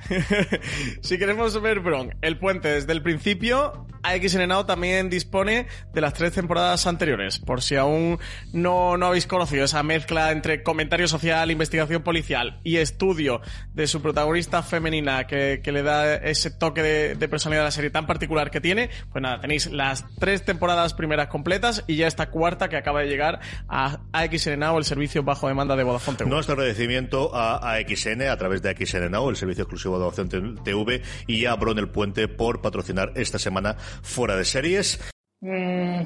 si 1.01 1.17
queremos 1.17 1.59
ver 1.59 1.79
Bron, 1.79 2.15
el 2.21 2.37
puente 2.37 2.67
desde 2.67 2.91
el 2.91 3.01
principio, 3.01 3.87
AXN 4.03 4.65
también 4.67 5.09
dispone 5.09 5.67
de 5.93 6.01
las 6.01 6.13
tres 6.13 6.33
temporadas 6.33 6.85
anteriores, 6.87 7.39
por 7.39 7.61
si 7.61 7.75
aún 7.75 8.19
no, 8.51 8.97
no 8.97 9.07
habéis 9.07 9.25
conocido 9.27 9.65
esa 9.65 9.81
mezcla 9.83 10.31
entre 10.31 10.61
comentario 10.63 11.07
social, 11.07 11.49
investigación 11.49 12.03
policial 12.03 12.59
y 12.63 12.77
estudio 12.77 13.41
de 13.73 13.87
su 13.87 14.01
protagonista 14.01 14.61
femenina 14.61 15.25
que, 15.25 15.61
que 15.63 15.71
le 15.71 15.83
da 15.83 16.15
ese 16.15 16.51
toque 16.51 16.83
de, 16.83 17.15
de, 17.15 17.27
personalidad 17.27 17.63
a 17.63 17.67
la 17.67 17.71
serie 17.71 17.89
tan 17.89 18.05
particular 18.05 18.51
que 18.51 18.61
tiene, 18.61 18.89
pues 19.11 19.21
nada, 19.21 19.39
tenéis 19.39 19.71
las 19.71 20.05
tres 20.19 20.43
temporadas 20.43 20.93
primeras 20.93 21.27
completas 21.27 21.83
y 21.87 21.95
ya 21.95 22.07
esta 22.07 22.29
cuarta 22.29 22.69
que 22.69 22.77
acaba 22.77 23.01
de 23.01 23.07
llegar 23.07 23.39
a 23.67 23.99
AXN 24.11 24.59
Now, 24.59 24.77
el 24.77 24.83
servicio 24.83 25.23
bajo 25.23 25.47
demanda 25.47 25.75
de 25.75 25.83
Vodafone 25.83 26.17
TV. 26.17 26.29
Nuestro 26.29 26.53
agradecimiento 26.53 27.33
a 27.33 27.73
AXN 27.73 28.23
a 28.23 28.37
través 28.37 28.61
de 28.61 28.69
AXN 28.69 29.13
el 29.13 29.35
servicio 29.35 29.63
exclusivo 29.63 29.97
de 29.97 30.05
Vodafone 30.05 30.61
TV 30.63 31.01
y 31.27 31.45
a 31.45 31.55
Bron 31.55 31.79
el 31.79 31.89
Puente 31.89 32.27
por 32.27 32.61
patrocinar 32.61 33.11
esta 33.15 33.39
semana 33.39 33.77
fuera 34.01 34.35
de 34.35 34.45
series. 34.45 34.99
Mm, 35.41 36.01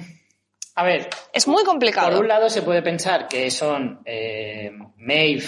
a 0.76 0.84
ver, 0.84 1.10
Es 1.34 1.48
muy 1.48 1.64
complicado. 1.64 2.12
por 2.12 2.20
un 2.22 2.28
lado 2.28 2.50
se 2.50 2.62
puede 2.62 2.82
pensar 2.82 3.28
que 3.28 3.50
son 3.52 4.02
eh, 4.06 4.72
Maeve, 4.98 5.46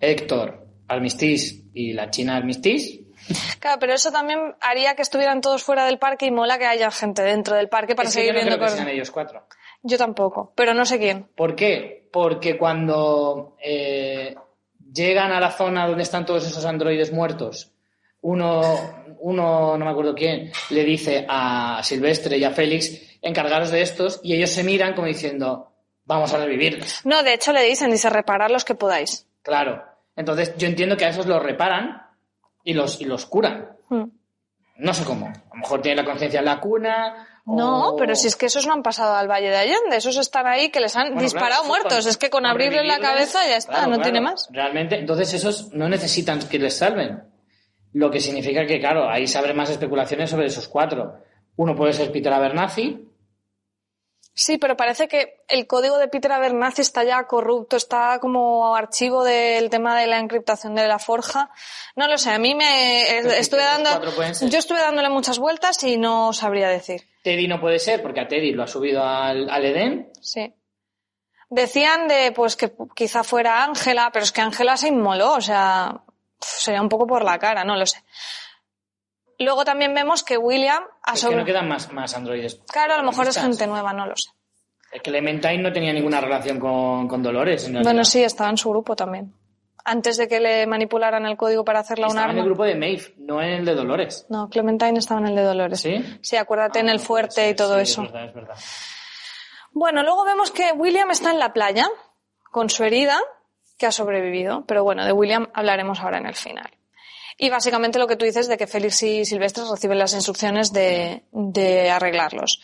Héctor, 0.00 0.66
Armistice 0.88 1.62
y 1.74 1.92
la 1.92 2.10
China 2.10 2.36
Armistice. 2.36 3.00
Claro, 3.58 3.78
pero 3.80 3.94
eso 3.94 4.12
también 4.12 4.54
haría 4.60 4.94
que 4.94 5.00
estuvieran 5.00 5.40
todos 5.40 5.62
fuera 5.62 5.86
del 5.86 5.98
parque 5.98 6.26
y 6.26 6.30
mola 6.30 6.58
que 6.58 6.66
haya 6.66 6.90
gente 6.90 7.22
dentro 7.22 7.56
del 7.56 7.70
parque 7.70 7.94
para 7.94 8.08
Es 8.10 8.14
que 8.14 8.20
seguir 8.20 8.34
yo 8.34 8.40
no 8.40 8.44
viendo 8.44 8.56
creo 8.56 8.66
que 8.66 8.72
cosas. 8.72 8.84
sean 8.84 8.88
ellos 8.94 9.10
cuatro. 9.10 9.46
Yo 9.82 9.96
tampoco, 9.96 10.52
pero 10.54 10.74
no 10.74 10.84
sé 10.84 10.98
quién. 10.98 11.24
¿Por 11.34 11.56
qué? 11.56 12.06
Porque 12.12 12.58
cuando 12.58 13.56
eh, 13.64 14.34
llegan 14.92 15.32
a 15.32 15.40
la 15.40 15.50
zona 15.50 15.86
donde 15.86 16.02
están 16.02 16.26
todos 16.26 16.46
esos 16.46 16.64
androides 16.66 17.12
muertos, 17.14 17.72
uno, 18.20 18.62
uno, 19.26 19.76
no 19.78 19.84
me 19.84 19.90
acuerdo 19.90 20.14
quién, 20.14 20.52
le 20.70 20.84
dice 20.84 21.24
a 21.28 21.80
Silvestre 21.82 22.36
y 22.36 22.44
a 22.44 22.50
Félix, 22.50 23.18
encargaros 23.22 23.70
de 23.70 23.80
estos, 23.80 24.20
y 24.22 24.34
ellos 24.34 24.50
se 24.50 24.62
miran 24.62 24.92
como 24.94 25.06
diciendo, 25.06 25.72
vamos 26.04 26.32
a 26.34 26.38
revivirles. 26.38 27.00
No, 27.06 27.22
de 27.22 27.32
hecho 27.32 27.52
le 27.54 27.62
dicen, 27.62 27.90
dice 27.90 28.10
reparar 28.10 28.50
los 28.50 28.64
que 28.66 28.74
podáis. 28.74 29.26
Claro. 29.42 29.82
Entonces 30.14 30.54
yo 30.58 30.66
entiendo 30.66 30.96
que 30.98 31.06
a 31.06 31.08
esos 31.08 31.24
los 31.26 31.42
reparan 31.42 32.02
y 32.64 32.74
los, 32.74 33.00
y 33.00 33.06
los 33.06 33.24
curan. 33.24 33.76
Hmm. 33.88 34.04
No 34.76 34.92
sé 34.92 35.04
cómo. 35.04 35.26
A 35.28 35.54
lo 35.54 35.60
mejor 35.60 35.80
tienen 35.80 36.04
la 36.04 36.10
conciencia 36.10 36.40
en 36.40 36.46
la 36.46 36.60
cuna. 36.60 37.28
No, 37.46 37.90
o- 37.90 37.96
pero 37.96 38.14
si 38.16 38.26
es 38.26 38.36
que 38.36 38.46
esos 38.46 38.66
no 38.66 38.72
han 38.74 38.82
pasado 38.82 39.14
al 39.14 39.28
Valle 39.28 39.48
de 39.50 39.56
Allende, 39.56 39.96
esos 39.96 40.16
están 40.18 40.46
ahí 40.46 40.68
que 40.70 40.80
les 40.80 40.96
han 40.96 41.08
Bueno, 41.08 41.22
disparado 41.22 41.62
claro, 41.62 41.68
muertos. 41.68 42.00
con- 42.00 42.08
es 42.10 42.16
que 42.18 42.28
con 42.30 42.44
abrirle 42.44 42.84
la 42.84 42.98
cabeza 42.98 43.38
ya 43.48 43.56
está, 43.56 43.72
claro, 43.72 43.86
no 43.86 43.96
claro. 43.96 44.02
tiene 44.02 44.20
más. 44.20 44.48
Realmente, 44.50 44.98
entonces 44.98 45.32
esos 45.32 45.72
no 45.72 45.88
necesitan 45.88 46.40
que 46.40 46.58
les 46.58 46.76
salven. 46.76 47.22
Lo 47.94 48.10
que 48.10 48.20
significa 48.20 48.66
que, 48.66 48.78
claro, 48.78 49.08
ahí 49.08 49.26
se 49.26 49.38
abren 49.38 49.56
más 49.56 49.70
especulaciones 49.70 50.28
sobre 50.28 50.46
esos 50.46 50.68
cuatro. 50.68 51.14
Uno 51.56 51.74
puede 51.74 51.94
ser 51.94 52.12
Peter 52.12 52.32
Abernathy, 52.32 53.08
Sí, 54.36 54.58
pero 54.58 54.76
parece 54.76 55.06
que 55.06 55.44
el 55.46 55.68
código 55.68 55.96
de 55.96 56.08
Peter 56.08 56.32
Abernathy 56.32 56.82
está 56.82 57.04
ya 57.04 57.24
corrupto, 57.28 57.76
está 57.76 58.18
como 58.18 58.74
archivo 58.74 59.22
del 59.22 59.70
tema 59.70 59.96
de 59.98 60.08
la 60.08 60.18
encriptación 60.18 60.74
de 60.74 60.88
la 60.88 60.98
forja. 60.98 61.50
No 61.94 62.08
lo 62.08 62.18
sé, 62.18 62.30
a 62.30 62.38
mí 62.40 62.52
me 62.56 63.18
estuve 63.38 63.62
dando, 63.62 63.90
yo 64.48 64.58
estuve 64.58 64.80
dándole 64.80 65.08
muchas 65.08 65.38
vueltas 65.38 65.80
y 65.84 65.98
no 65.98 66.32
sabría 66.32 66.68
decir. 66.68 67.02
Teddy 67.22 67.46
no 67.46 67.60
puede 67.60 67.78
ser 67.78 68.02
porque 68.02 68.20
a 68.20 68.26
Teddy 68.26 68.50
lo 68.50 68.64
ha 68.64 68.66
subido 68.66 69.04
al, 69.04 69.48
al 69.48 69.64
Edén. 69.64 70.10
Sí. 70.20 70.52
Decían 71.48 72.08
de 72.08 72.32
pues 72.32 72.56
que 72.56 72.72
quizá 72.96 73.22
fuera 73.22 73.62
Ángela, 73.62 74.10
pero 74.12 74.24
es 74.24 74.32
que 74.32 74.40
Ángela 74.40 74.76
se 74.76 74.88
inmoló, 74.88 75.34
o 75.34 75.40
sea, 75.40 76.02
sería 76.44 76.80
un 76.82 76.88
poco 76.88 77.06
por 77.06 77.24
la 77.24 77.38
cara, 77.38 77.64
no 77.64 77.76
lo 77.76 77.86
sé. 77.86 78.02
Luego 79.38 79.64
también 79.64 79.94
vemos 79.94 80.22
que 80.22 80.36
William 80.38 80.84
ha 81.02 81.12
Es 81.14 81.20
que 81.20 81.26
sobre... 81.26 81.36
no 81.38 81.44
quedan 81.44 81.68
más, 81.68 81.92
más 81.92 82.14
androides. 82.14 82.60
Claro, 82.72 82.94
a 82.94 82.98
lo 82.98 83.02
mejor 83.04 83.26
es 83.28 83.36
gente 83.38 83.66
nueva, 83.66 83.92
no 83.92 84.06
lo 84.06 84.14
sé. 84.16 84.30
Clementine 85.02 85.58
no 85.58 85.72
tenía 85.72 85.92
ninguna 85.92 86.20
relación 86.20 86.60
con, 86.60 87.08
con 87.08 87.20
Dolores. 87.22 87.66
en. 87.66 87.82
Bueno, 87.82 88.04
sí, 88.04 88.22
estaba 88.22 88.48
en 88.50 88.56
su 88.56 88.70
grupo 88.70 88.94
también. 88.94 89.34
Antes 89.84 90.16
de 90.16 90.28
que 90.28 90.38
le 90.40 90.66
manipularan 90.68 91.26
el 91.26 91.36
código 91.36 91.64
para 91.64 91.80
hacerla 91.80 92.06
un 92.06 92.12
Estaba 92.12 92.26
en 92.26 92.30
arma. 92.30 92.40
el 92.42 92.46
grupo 92.46 92.64
de 92.64 92.74
Maeve, 92.76 93.14
no 93.18 93.42
en 93.42 93.50
el 93.50 93.64
de 93.64 93.74
Dolores. 93.74 94.24
No, 94.30 94.48
Clementine 94.48 94.98
estaba 94.98 95.20
en 95.20 95.26
el 95.26 95.34
de 95.34 95.42
Dolores. 95.42 95.80
¿Sí? 95.80 96.18
Sí, 96.22 96.36
acuérdate 96.36 96.78
en 96.78 96.88
el 96.88 96.96
Ah, 96.98 97.00
fuerte 97.00 97.50
y 97.50 97.54
todo 97.56 97.74
sí, 97.76 97.82
eso. 97.82 98.02
Es 98.04 98.12
verdad, 98.12 98.28
es 98.28 98.34
verdad. 98.34 98.54
Bueno, 99.72 100.02
luego 100.04 100.24
vemos 100.24 100.52
que 100.52 100.70
William 100.72 101.10
está 101.10 101.32
en 101.32 101.40
la 101.40 101.52
playa 101.52 101.88
con 102.52 102.70
su 102.70 102.84
herida, 102.84 103.18
que 103.84 103.88
ha 103.88 103.92
sobrevivido. 103.92 104.64
Pero 104.66 104.82
bueno, 104.82 105.04
de 105.04 105.12
William 105.12 105.50
hablaremos 105.52 106.00
ahora 106.00 106.16
en 106.16 106.24
el 106.24 106.34
final. 106.34 106.70
Y 107.36 107.50
básicamente 107.50 107.98
lo 107.98 108.06
que 108.06 108.16
tú 108.16 108.24
dices 108.24 108.48
de 108.48 108.56
que 108.56 108.66
Félix 108.66 109.02
y 109.02 109.26
Silvestre 109.26 109.64
reciben 109.70 109.98
las 109.98 110.14
instrucciones 110.14 110.72
de, 110.72 111.24
de 111.32 111.90
arreglarlos. 111.90 112.62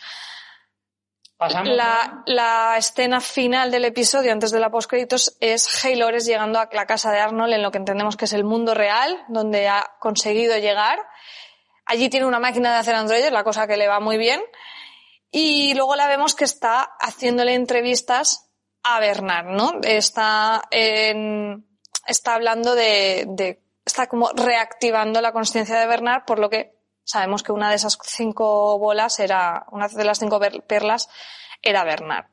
La, 1.63 2.23
la 2.25 2.75
escena 2.77 3.21
final 3.21 3.69
del 3.69 3.85
episodio, 3.85 4.31
antes 4.31 4.51
de 4.51 4.59
la 4.59 4.71
postcréditos, 4.71 5.37
es 5.39 5.85
Haylores 5.85 6.25
llegando 6.25 6.59
a 6.59 6.69
la 6.71 6.85
casa 6.87 7.11
de 7.11 7.19
Arnold 7.19 7.53
en 7.53 7.61
lo 7.61 7.71
que 7.71 7.79
entendemos 7.79 8.15
que 8.15 8.25
es 8.25 8.33
el 8.33 8.43
mundo 8.43 8.73
real, 8.73 9.23
donde 9.27 9.67
ha 9.67 9.91
conseguido 9.99 10.57
llegar. 10.57 10.99
Allí 11.85 12.09
tiene 12.09 12.25
una 12.25 12.39
máquina 12.39 12.71
de 12.71 12.79
hacer 12.79 12.95
androides, 12.95 13.31
la 13.31 13.43
cosa 13.43 13.67
que 13.67 13.77
le 13.77 13.87
va 13.87 13.99
muy 13.99 14.17
bien. 14.17 14.41
Y 15.31 15.73
luego 15.75 15.95
la 15.95 16.07
vemos 16.07 16.33
que 16.33 16.45
está 16.45 16.81
haciéndole 16.99 17.53
entrevistas 17.53 18.50
a 18.83 18.99
Bernard, 18.99 19.45
¿no? 19.47 19.79
Está, 19.83 20.61
en- 20.71 21.65
está 22.07 22.35
hablando 22.35 22.75
de, 22.75 23.25
de- 23.29 23.61
está 23.85 24.07
como 24.07 24.29
reactivando 24.33 25.21
la 25.21 25.31
conciencia 25.31 25.79
de 25.79 25.87
Bernard, 25.87 26.25
por 26.25 26.39
lo 26.39 26.49
que 26.49 26.75
sabemos 27.03 27.43
que 27.43 27.51
una 27.51 27.69
de 27.69 27.75
esas 27.75 27.97
cinco 28.03 28.77
bolas 28.79 29.19
era, 29.19 29.65
una 29.71 29.87
de 29.87 30.03
las 30.03 30.19
cinco 30.19 30.39
per- 30.39 30.63
perlas 30.63 31.09
era 31.61 31.83
Bernard. 31.83 32.25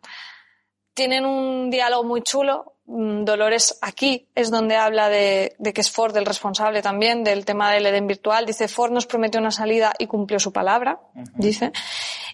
Tienen 0.95 1.27
un 1.27 1.71
diálogo 1.71 2.05
muy 2.05 2.23
chulo. 2.23 2.75
Mm, 2.91 3.25
Dolores 3.25 3.79
aquí 3.83 4.29
es 4.35 4.51
donde 4.51 4.77
habla 4.77 5.11
de, 5.11 5.55
de 5.59 5.73
que 5.75 5.83
es 5.83 5.91
Ford 5.91 6.17
el 6.17 6.25
responsable 6.25 6.81
también 6.81 7.23
del 7.23 7.45
tema 7.45 7.71
del 7.71 7.85
Edén 7.85 8.07
virtual. 8.07 8.47
Dice, 8.47 8.67
Ford 8.67 8.93
nos 8.93 9.05
prometió 9.05 9.39
una 9.39 9.51
salida 9.51 9.93
y 9.99 10.07
cumplió 10.07 10.41
su 10.41 10.55
palabra, 10.55 10.99
dice. 11.35 11.71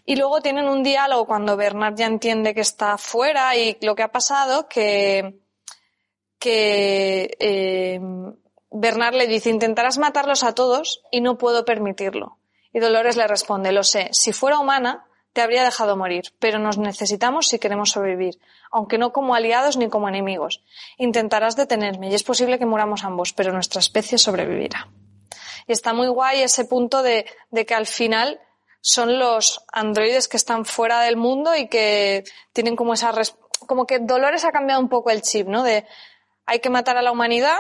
Y 0.06 0.14
luego 0.14 0.40
tienen 0.40 0.68
un 0.68 0.84
diálogo 0.84 1.26
cuando 1.26 1.56
Bernard 1.56 1.96
ya 1.96 2.06
entiende 2.06 2.54
que 2.54 2.60
está 2.60 2.96
fuera 2.98 3.56
y 3.56 3.76
lo 3.80 3.96
que 3.96 4.04
ha 4.04 4.12
pasado, 4.12 4.68
que, 4.68 5.40
que 6.38 7.36
eh, 7.40 8.00
Bernard 8.70 9.14
le 9.14 9.26
dice, 9.26 9.50
intentarás 9.50 9.98
matarlos 9.98 10.44
a 10.44 10.54
todos 10.54 11.02
y 11.10 11.20
no 11.20 11.36
puedo 11.36 11.64
permitirlo. 11.64 12.38
Y 12.72 12.78
Dolores 12.78 13.16
le 13.16 13.26
responde, 13.26 13.72
lo 13.72 13.82
sé, 13.82 14.08
si 14.12 14.32
fuera 14.32 14.60
humana, 14.60 15.04
te 15.34 15.42
habría 15.42 15.64
dejado 15.64 15.96
morir, 15.96 16.32
pero 16.38 16.60
nos 16.60 16.78
necesitamos 16.78 17.48
si 17.48 17.58
queremos 17.58 17.90
sobrevivir, 17.90 18.38
aunque 18.70 18.98
no 18.98 19.12
como 19.12 19.34
aliados 19.34 19.76
ni 19.76 19.88
como 19.88 20.08
enemigos. 20.08 20.62
Intentarás 20.96 21.56
detenerme 21.56 22.08
y 22.08 22.14
es 22.14 22.22
posible 22.22 22.58
que 22.58 22.66
muramos 22.66 23.02
ambos, 23.04 23.32
pero 23.32 23.52
nuestra 23.52 23.80
especie 23.80 24.16
sobrevivirá. 24.16 24.88
Y 25.66 25.72
está 25.72 25.92
muy 25.92 26.06
guay 26.06 26.42
ese 26.42 26.64
punto 26.64 27.02
de, 27.02 27.26
que 27.66 27.74
al 27.74 27.86
final 27.86 28.40
son 28.80 29.18
los 29.18 29.64
androides 29.72 30.28
que 30.28 30.36
están 30.36 30.64
fuera 30.64 31.00
del 31.00 31.16
mundo 31.16 31.56
y 31.56 31.66
que 31.66 32.22
tienen 32.52 32.76
como 32.76 32.94
esa... 32.94 33.12
como 33.66 33.86
que 33.86 33.98
Dolores 33.98 34.44
ha 34.44 34.52
cambiado 34.52 34.80
un 34.80 34.88
poco 34.88 35.10
el 35.10 35.22
chip, 35.22 35.48
¿no? 35.48 35.64
De 35.64 35.84
hay 36.46 36.60
que 36.60 36.70
matar 36.70 36.96
a 36.96 37.02
la 37.02 37.10
humanidad, 37.10 37.58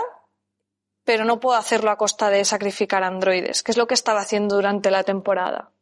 pero 1.04 1.24
no 1.24 1.40
puedo 1.40 1.58
hacerlo 1.58 1.90
a 1.90 1.96
costa 1.96 2.30
de 2.30 2.44
sacrificar 2.44 3.02
androides, 3.02 3.64
que 3.64 3.72
es 3.72 3.78
lo 3.78 3.88
que 3.88 3.94
estaba 3.94 4.20
haciendo 4.20 4.54
durante 4.54 4.92
la 4.92 5.02
temporada. 5.02 5.73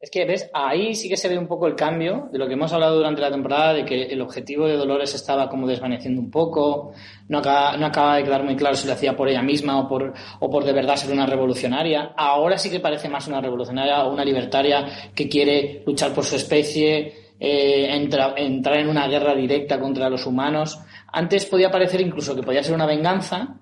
Es 0.00 0.10
que, 0.10 0.24
¿ves? 0.24 0.48
Ahí 0.54 0.94
sí 0.94 1.10
que 1.10 1.16
se 1.18 1.28
ve 1.28 1.36
un 1.36 1.46
poco 1.46 1.66
el 1.66 1.74
cambio 1.74 2.30
de 2.32 2.38
lo 2.38 2.46
que 2.48 2.54
hemos 2.54 2.72
hablado 2.72 2.96
durante 2.96 3.20
la 3.20 3.30
temporada, 3.30 3.74
de 3.74 3.84
que 3.84 4.04
el 4.04 4.22
objetivo 4.22 4.66
de 4.66 4.78
Dolores 4.78 5.14
estaba 5.14 5.50
como 5.50 5.66
desvaneciendo 5.66 6.22
un 6.22 6.30
poco, 6.30 6.92
no 7.28 7.36
acaba, 7.38 8.16
de 8.16 8.24
quedar 8.24 8.42
muy 8.42 8.56
claro 8.56 8.76
si 8.76 8.86
lo 8.86 8.94
hacía 8.94 9.14
por 9.14 9.28
ella 9.28 9.42
misma 9.42 9.78
o 9.78 9.86
por, 9.86 10.64
de 10.64 10.72
verdad 10.72 10.96
ser 10.96 11.12
una 11.12 11.26
revolucionaria. 11.26 12.14
Ahora 12.16 12.56
sí 12.56 12.70
que 12.70 12.80
parece 12.80 13.10
más 13.10 13.28
una 13.28 13.42
revolucionaria 13.42 14.02
o 14.06 14.12
una 14.14 14.24
libertaria 14.24 14.86
que 15.14 15.28
quiere 15.28 15.82
luchar 15.86 16.14
por 16.14 16.24
su 16.24 16.36
especie, 16.36 17.12
eh, 17.38 17.90
entra- 17.94 18.32
entrar 18.38 18.78
en 18.78 18.88
una 18.88 19.06
guerra 19.06 19.34
directa 19.34 19.78
contra 19.78 20.08
los 20.08 20.24
humanos. 20.24 20.80
Antes 21.12 21.44
podía 21.44 21.70
parecer 21.70 22.00
incluso 22.00 22.34
que 22.34 22.42
podía 22.42 22.62
ser 22.62 22.74
una 22.74 22.86
venganza, 22.86 23.58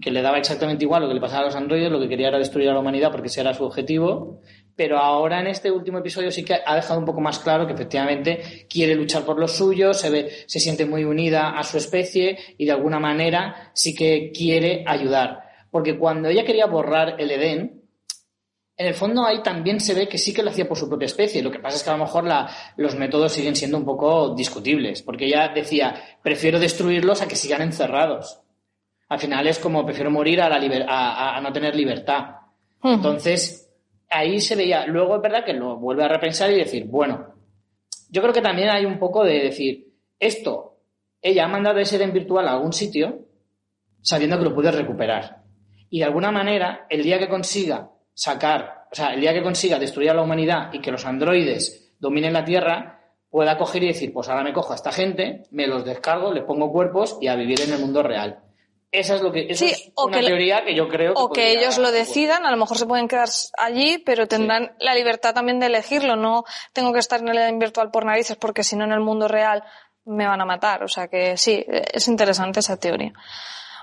que 0.00 0.10
le 0.12 0.22
daba 0.22 0.38
exactamente 0.38 0.84
igual 0.84 1.02
lo 1.02 1.08
que 1.08 1.14
le 1.14 1.20
pasaba 1.20 1.42
a 1.42 1.44
los 1.46 1.56
androides, 1.56 1.90
lo 1.90 1.98
que 1.98 2.08
quería 2.08 2.28
era 2.28 2.38
destruir 2.38 2.68
a 2.68 2.74
la 2.74 2.80
humanidad 2.80 3.10
porque 3.10 3.26
ese 3.26 3.40
era 3.40 3.54
su 3.54 3.64
objetivo, 3.64 4.38
pero 4.76 4.98
ahora 4.98 5.40
en 5.40 5.46
este 5.48 5.70
último 5.70 5.98
episodio 5.98 6.30
sí 6.30 6.44
que 6.44 6.58
ha 6.64 6.74
dejado 6.74 6.98
un 6.98 7.04
poco 7.04 7.20
más 7.20 7.38
claro 7.38 7.66
que 7.66 7.74
efectivamente 7.74 8.66
quiere 8.68 8.94
luchar 8.94 9.24
por 9.24 9.38
los 9.38 9.52
suyos, 9.56 9.98
se, 10.00 10.10
ve, 10.10 10.30
se 10.46 10.58
siente 10.60 10.86
muy 10.86 11.04
unida 11.04 11.50
a 11.50 11.62
su 11.62 11.76
especie 11.76 12.38
y 12.56 12.64
de 12.64 12.72
alguna 12.72 12.98
manera 12.98 13.70
sí 13.74 13.94
que 13.94 14.32
quiere 14.32 14.84
ayudar. 14.86 15.40
Porque 15.70 15.98
cuando 15.98 16.28
ella 16.28 16.44
quería 16.44 16.66
borrar 16.66 17.16
el 17.20 17.30
Edén, 17.30 17.82
en 18.76 18.86
el 18.86 18.94
fondo 18.94 19.26
ahí 19.26 19.42
también 19.42 19.78
se 19.78 19.92
ve 19.92 20.08
que 20.08 20.16
sí 20.16 20.32
que 20.32 20.42
lo 20.42 20.48
hacía 20.50 20.66
por 20.66 20.78
su 20.78 20.88
propia 20.88 21.04
especie. 21.04 21.42
Lo 21.42 21.50
que 21.50 21.58
pasa 21.58 21.76
es 21.76 21.82
que 21.82 21.90
a 21.90 21.96
lo 21.98 22.04
mejor 22.04 22.24
la- 22.24 22.48
los 22.76 22.94
métodos 22.96 23.32
siguen 23.32 23.54
siendo 23.54 23.76
un 23.76 23.84
poco 23.84 24.34
discutibles, 24.34 25.02
porque 25.02 25.26
ella 25.26 25.48
decía, 25.54 25.94
prefiero 26.22 26.58
destruirlos 26.58 27.20
a 27.20 27.28
que 27.28 27.36
sigan 27.36 27.60
encerrados. 27.60 28.40
Al 29.10 29.18
final 29.18 29.46
es 29.48 29.58
como 29.58 29.84
prefiero 29.84 30.10
morir 30.10 30.40
a, 30.40 30.48
la 30.48 30.58
liber- 30.58 30.86
a- 30.88 31.12
a- 31.32 31.36
a 31.36 31.40
no 31.42 31.52
tener 31.52 31.76
libertad. 31.76 32.36
Entonces, 32.82 33.59
ahí 34.10 34.40
se 34.40 34.56
veía. 34.56 34.86
Luego 34.86 35.16
es 35.16 35.22
verdad 35.22 35.44
que 35.44 35.52
lo 35.52 35.76
vuelve 35.76 36.04
a 36.04 36.08
repensar 36.08 36.50
y 36.50 36.56
decir, 36.56 36.84
bueno, 36.86 37.34
yo 38.10 38.20
creo 38.20 38.34
que 38.34 38.42
también 38.42 38.68
hay 38.68 38.84
un 38.84 38.98
poco 38.98 39.24
de 39.24 39.40
decir, 39.40 39.86
esto, 40.18 40.78
ella 41.22 41.44
ha 41.44 41.48
mandado 41.48 41.78
ese 41.78 41.96
Eden 41.96 42.12
virtual 42.12 42.48
a 42.48 42.52
algún 42.52 42.72
sitio 42.72 43.26
sabiendo 44.02 44.38
que 44.38 44.44
lo 44.44 44.54
puede 44.54 44.70
recuperar. 44.70 45.42
Y 45.88 46.00
de 46.00 46.04
alguna 46.04 46.30
manera, 46.30 46.86
el 46.88 47.02
día 47.02 47.18
que 47.18 47.28
consiga 47.28 47.90
sacar, 48.14 48.86
o 48.90 48.94
sea, 48.94 49.14
el 49.14 49.20
día 49.20 49.32
que 49.32 49.42
consiga 49.42 49.78
destruir 49.78 50.10
a 50.10 50.14
la 50.14 50.22
humanidad 50.22 50.72
y 50.72 50.80
que 50.80 50.90
los 50.90 51.04
androides 51.06 51.94
dominen 51.98 52.32
la 52.32 52.44
Tierra, 52.44 53.00
pueda 53.28 53.56
coger 53.56 53.84
y 53.84 53.88
decir, 53.88 54.12
pues 54.12 54.28
ahora 54.28 54.42
me 54.42 54.52
cojo 54.52 54.72
a 54.72 54.76
esta 54.76 54.92
gente, 54.92 55.44
me 55.50 55.66
los 55.66 55.84
descargo, 55.84 56.32
les 56.32 56.44
pongo 56.44 56.72
cuerpos 56.72 57.18
y 57.20 57.28
a 57.28 57.36
vivir 57.36 57.60
en 57.60 57.72
el 57.72 57.80
mundo 57.80 58.02
real. 58.02 58.40
Esa 58.92 59.14
es 59.14 59.20
lo 59.20 59.30
que, 59.30 59.46
eso 59.48 59.64
Sí, 59.64 59.70
es 59.70 59.92
o 59.94 60.06
una 60.06 60.18
que 60.18 60.26
teoría 60.26 60.64
que 60.64 60.74
yo 60.74 60.88
creo 60.88 61.14
que 61.14 61.20
O 61.20 61.30
que 61.30 61.52
ellos 61.52 61.78
lo 61.78 61.92
decidan, 61.92 62.44
a 62.44 62.50
lo 62.50 62.56
mejor 62.56 62.76
se 62.76 62.86
pueden 62.86 63.06
quedar 63.06 63.28
allí, 63.56 63.98
pero 63.98 64.26
tendrán 64.26 64.74
la 64.80 64.94
libertad 64.94 65.32
también 65.32 65.60
de 65.60 65.66
elegirlo. 65.66 66.16
No 66.16 66.44
tengo 66.72 66.92
que 66.92 66.98
estar 66.98 67.20
en 67.20 67.28
el 67.28 67.58
virtual 67.58 67.90
por 67.92 68.04
narices 68.04 68.36
porque 68.36 68.64
si 68.64 68.74
no 68.74 68.84
en 68.84 68.92
el 68.92 69.00
mundo 69.00 69.28
real 69.28 69.62
me 70.04 70.26
van 70.26 70.40
a 70.40 70.44
matar. 70.44 70.82
O 70.82 70.88
sea 70.88 71.06
que 71.06 71.36
sí, 71.36 71.64
es 71.68 72.08
interesante 72.08 72.60
esa 72.60 72.78
teoría. 72.78 73.12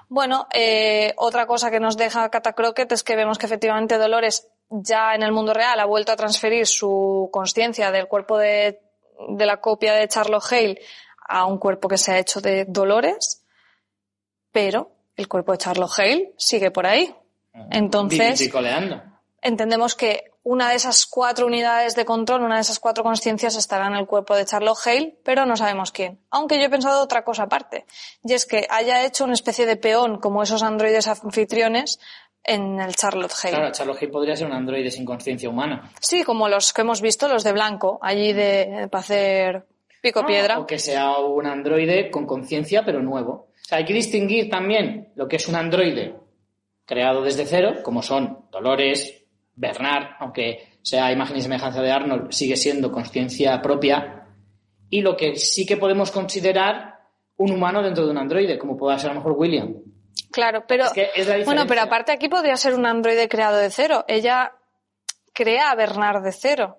Bueno, 0.10 0.48
eh, 0.54 1.14
otra 1.18 1.46
cosa 1.48 1.72
que 1.72 1.80
nos 1.80 1.96
deja 1.96 2.30
Catacroquet 2.30 2.92
es 2.92 3.04
que 3.04 3.16
vemos 3.16 3.38
que 3.38 3.46
efectivamente 3.46 3.98
Dolores 3.98 4.50
ya 4.70 5.16
en 5.16 5.24
el 5.24 5.32
mundo 5.32 5.54
real 5.54 5.80
ha 5.80 5.86
vuelto 5.86 6.12
a 6.12 6.18
transferir 6.18 6.68
su 6.68 7.30
conciencia 7.32 7.92
del 7.92 8.08
cuerpo 8.08 8.38
de, 8.38 8.82
de 9.30 9.46
la 9.46 9.62
copia 9.62 9.94
de 9.94 10.08
Charlotte 10.08 10.52
Hale 10.52 10.82
a 11.28 11.46
un 11.46 11.58
cuerpo 11.58 11.88
que 11.88 11.98
se 11.98 12.12
ha 12.12 12.20
hecho 12.20 12.42
de 12.42 12.66
Dolores, 12.66 13.46
pero 14.52 14.97
el 15.18 15.28
cuerpo 15.28 15.52
de 15.52 15.58
Charlotte 15.58 15.92
Hale 15.98 16.34
sigue 16.38 16.72
por 16.72 16.86
ahí. 16.86 17.14
Entonces, 17.72 18.52
entendemos 19.42 19.96
que 19.96 20.32
una 20.44 20.70
de 20.70 20.76
esas 20.76 21.06
cuatro 21.06 21.48
unidades 21.48 21.96
de 21.96 22.06
control, 22.06 22.44
una 22.44 22.56
de 22.56 22.62
esas 22.62 22.80
cuatro 22.80 23.04
conciencias 23.04 23.56
estará 23.58 23.88
en 23.88 23.96
el 23.96 24.06
cuerpo 24.06 24.36
de 24.36 24.46
Charlotte 24.46 24.78
Hale, 24.86 25.18
pero 25.24 25.46
no 25.46 25.58
sabemos 25.58 25.92
quién. 25.92 26.20
Aunque 26.30 26.58
yo 26.58 26.66
he 26.66 26.70
pensado 26.70 27.04
otra 27.04 27.26
cosa 27.26 27.44
aparte, 27.44 27.86
y 28.24 28.34
es 28.34 28.46
que 28.46 28.66
haya 28.70 29.04
hecho 29.06 29.26
una 29.26 29.34
especie 29.34 29.66
de 29.66 29.76
peón 29.76 30.20
como 30.20 30.44
esos 30.44 30.64
androides 30.64 31.08
anfitriones 31.08 32.00
en 32.44 32.80
el 32.80 32.96
Charlotte 32.96 33.34
Hale. 33.44 33.56
Claro, 33.58 33.72
Charlotte 33.74 33.98
Hale 33.98 34.12
podría 34.12 34.36
ser 34.38 34.48
un 34.48 34.54
androide 34.54 34.90
sin 34.90 35.04
conciencia 35.04 35.50
humana. 35.50 35.92
Sí, 36.00 36.24
como 36.24 36.48
los 36.48 36.72
que 36.72 36.82
hemos 36.82 37.02
visto, 37.02 37.28
los 37.28 37.44
de 37.44 37.52
blanco, 37.52 38.00
allí 38.02 38.32
de, 38.32 38.88
para 38.90 39.02
hacer 39.02 39.66
pico 40.02 40.26
piedra. 40.26 40.60
O 40.60 40.66
que 40.66 40.80
sea 40.80 41.18
un 41.18 41.46
androide 41.46 42.10
con 42.10 42.26
conciencia, 42.26 42.86
pero 42.86 43.02
nuevo. 43.02 43.48
O 43.68 43.70
sea, 43.70 43.80
hay 43.80 43.84
que 43.84 43.94
distinguir 43.94 44.50
también 44.50 45.12
lo 45.16 45.28
que 45.28 45.36
es 45.36 45.46
un 45.50 45.56
androide 45.56 46.16
creado 46.86 47.22
desde 47.22 47.46
cero, 47.46 47.80
como 47.84 48.02
son 48.02 48.46
Dolores, 48.50 49.26
Bernard, 49.56 50.16
aunque 50.22 50.80
sea 50.82 51.12
imagen 51.12 51.36
y 51.36 51.42
semejanza 51.42 51.82
de 51.82 51.92
Arnold, 51.92 52.32
sigue 52.32 52.56
siendo 52.56 52.94
conciencia 52.94 53.62
propia, 53.62 54.26
y 54.90 55.02
lo 55.02 55.18
que 55.18 55.36
sí 55.36 55.66
que 55.66 55.76
podemos 55.76 56.12
considerar 56.12 56.98
un 57.36 57.52
humano 57.52 57.84
dentro 57.84 58.06
de 58.06 58.12
un 58.12 58.18
androide, 58.18 58.58
como 58.58 58.78
pueda 58.78 58.98
ser 58.98 59.10
a 59.10 59.14
lo 59.16 59.20
mejor 59.20 59.34
William. 59.34 59.76
Claro, 60.32 60.64
pero 60.66 60.86
Es 60.86 60.94
que 60.94 61.10
es 61.14 61.28
la 61.28 61.44
bueno, 61.44 61.68
pero 61.68 61.82
aparte 61.82 62.14
aquí 62.14 62.30
podría 62.30 62.56
ser 62.56 62.74
un 62.74 62.86
androide 62.86 63.28
creado 63.28 63.58
de 63.58 63.70
cero. 63.70 64.06
Ella 64.08 64.54
crea 65.34 65.72
a 65.72 65.76
Bernard 65.76 66.24
de 66.24 66.32
cero. 66.32 66.78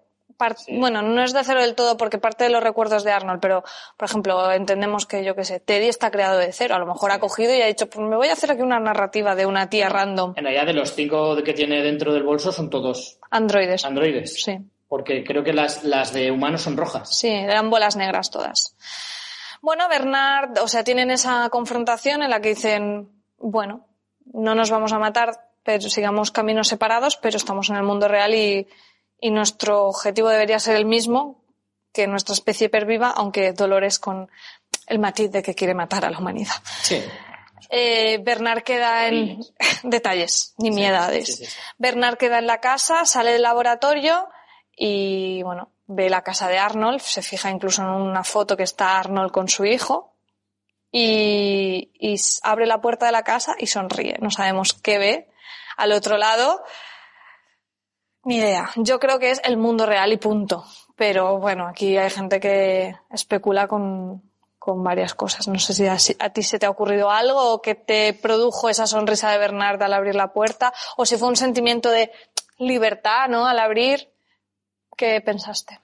Bueno, 0.68 1.02
no 1.02 1.22
es 1.22 1.32
de 1.32 1.42
cero 1.42 1.60
del 1.60 1.74
todo 1.74 1.96
porque 1.96 2.18
parte 2.18 2.44
de 2.44 2.50
los 2.50 2.62
recuerdos 2.62 3.04
de 3.04 3.10
Arnold, 3.10 3.40
pero 3.40 3.64
por 3.96 4.08
ejemplo 4.08 4.52
entendemos 4.52 5.04
que 5.06 5.24
yo 5.24 5.34
qué 5.34 5.44
sé, 5.44 5.60
Teddy 5.60 5.88
está 5.88 6.10
creado 6.10 6.38
de 6.38 6.52
cero. 6.52 6.76
A 6.76 6.78
lo 6.78 6.86
mejor 6.86 7.10
ha 7.10 7.18
cogido 7.18 7.54
y 7.54 7.60
ha 7.60 7.66
dicho, 7.66 7.90
pues 7.90 8.06
me 8.06 8.16
voy 8.16 8.28
a 8.28 8.34
hacer 8.34 8.52
aquí 8.52 8.62
una 8.62 8.78
narrativa 8.78 9.34
de 9.34 9.46
una 9.46 9.68
tía 9.68 9.88
random. 9.88 10.34
En 10.36 10.44
realidad, 10.44 10.66
de 10.66 10.74
los 10.74 10.94
cinco 10.94 11.36
que 11.42 11.52
tiene 11.52 11.82
dentro 11.82 12.12
del 12.12 12.22
bolso 12.22 12.52
son 12.52 12.70
todos 12.70 13.18
Androides. 13.30 13.84
androides. 13.84 14.42
Sí. 14.42 14.58
Porque 14.88 15.24
creo 15.24 15.42
que 15.44 15.52
las, 15.52 15.84
las 15.84 16.12
de 16.12 16.30
humanos 16.30 16.62
son 16.62 16.76
rojas. 16.76 17.14
Sí, 17.14 17.28
eran 17.28 17.68
bolas 17.68 17.96
negras 17.96 18.30
todas. 18.30 18.74
Bueno, 19.60 19.88
Bernard, 19.88 20.58
o 20.62 20.68
sea, 20.68 20.84
tienen 20.84 21.10
esa 21.10 21.48
confrontación 21.50 22.22
en 22.22 22.30
la 22.30 22.40
que 22.40 22.50
dicen, 22.50 23.10
bueno, 23.38 23.86
no 24.32 24.54
nos 24.54 24.70
vamos 24.70 24.92
a 24.92 24.98
matar, 24.98 25.48
pero 25.62 25.82
sigamos 25.90 26.30
caminos 26.30 26.68
separados, 26.68 27.16
pero 27.16 27.36
estamos 27.36 27.68
en 27.70 27.76
el 27.76 27.82
mundo 27.82 28.08
real 28.08 28.34
y, 28.34 28.66
y 29.20 29.30
nuestro 29.30 29.86
objetivo 29.86 30.28
debería 30.28 30.58
ser 30.58 30.76
el 30.76 30.84
mismo, 30.84 31.42
que 31.92 32.06
nuestra 32.06 32.34
especie 32.34 32.68
perviva, 32.68 33.10
aunque 33.10 33.52
Dolores 33.52 33.98
con 33.98 34.30
el 34.86 34.98
matiz 34.98 35.30
de 35.30 35.42
que 35.42 35.54
quiere 35.54 35.74
matar 35.74 36.04
a 36.04 36.10
la 36.10 36.18
humanidad. 36.18 36.54
Sí. 36.82 37.02
Eh, 37.70 38.18
Bernard 38.22 38.62
queda 38.62 39.08
en 39.08 39.40
detalles, 39.82 40.54
nimiedades. 40.58 41.36
sí. 41.36 41.44
Bernard 41.76 42.16
queda 42.16 42.38
en 42.38 42.46
la 42.46 42.60
casa, 42.60 43.04
sale 43.04 43.32
del 43.32 43.42
laboratorio 43.42 44.28
y 44.76 45.42
bueno, 45.42 45.72
ve 45.86 46.08
la 46.08 46.22
casa 46.22 46.48
de 46.48 46.58
Arnold, 46.58 47.00
se 47.00 47.22
fija 47.22 47.50
incluso 47.50 47.82
en 47.82 47.88
una 47.88 48.24
foto 48.24 48.56
que 48.56 48.62
está 48.62 48.98
Arnold 48.98 49.32
con 49.32 49.48
su 49.48 49.64
hijo 49.64 50.14
y, 50.92 51.90
abre 52.42 52.66
la 52.66 52.80
puerta 52.80 53.06
de 53.06 53.12
la 53.12 53.22
casa 53.22 53.54
y 53.58 53.66
sonríe. 53.66 54.16
No 54.20 54.30
sabemos 54.30 54.74
qué 54.74 54.98
ve. 54.98 55.30
Al 55.76 55.92
otro 55.92 56.16
lado, 56.16 56.62
ni 58.28 58.36
idea. 58.36 58.70
Yo 58.76 59.00
creo 59.00 59.18
que 59.18 59.30
es 59.30 59.40
el 59.42 59.56
mundo 59.56 59.86
real 59.86 60.12
y 60.12 60.18
punto. 60.18 60.64
Pero 60.96 61.38
bueno, 61.38 61.66
aquí 61.66 61.96
hay 61.96 62.10
gente 62.10 62.38
que 62.38 62.94
especula 63.10 63.66
con, 63.66 64.22
con 64.58 64.84
varias 64.84 65.14
cosas. 65.14 65.48
No 65.48 65.58
sé 65.58 65.72
si 65.72 65.86
a, 65.86 66.28
ti 66.30 66.42
se 66.42 66.58
te 66.58 66.66
ha 66.66 66.70
ocurrido 66.70 67.10
algo 67.10 67.54
o 67.54 67.62
que 67.62 67.74
te 67.74 68.12
produjo 68.12 68.68
esa 68.68 68.86
sonrisa 68.86 69.30
de 69.30 69.38
Bernard 69.38 69.82
al 69.82 69.94
abrir 69.94 70.14
la 70.14 70.32
puerta 70.32 70.74
o 70.98 71.06
si 71.06 71.16
fue 71.16 71.28
un 71.28 71.36
sentimiento 71.36 71.90
de 71.90 72.10
libertad, 72.58 73.28
¿no? 73.30 73.46
Al 73.46 73.60
abrir, 73.60 74.08
¿qué 74.94 75.20
pensaste? 75.22 75.80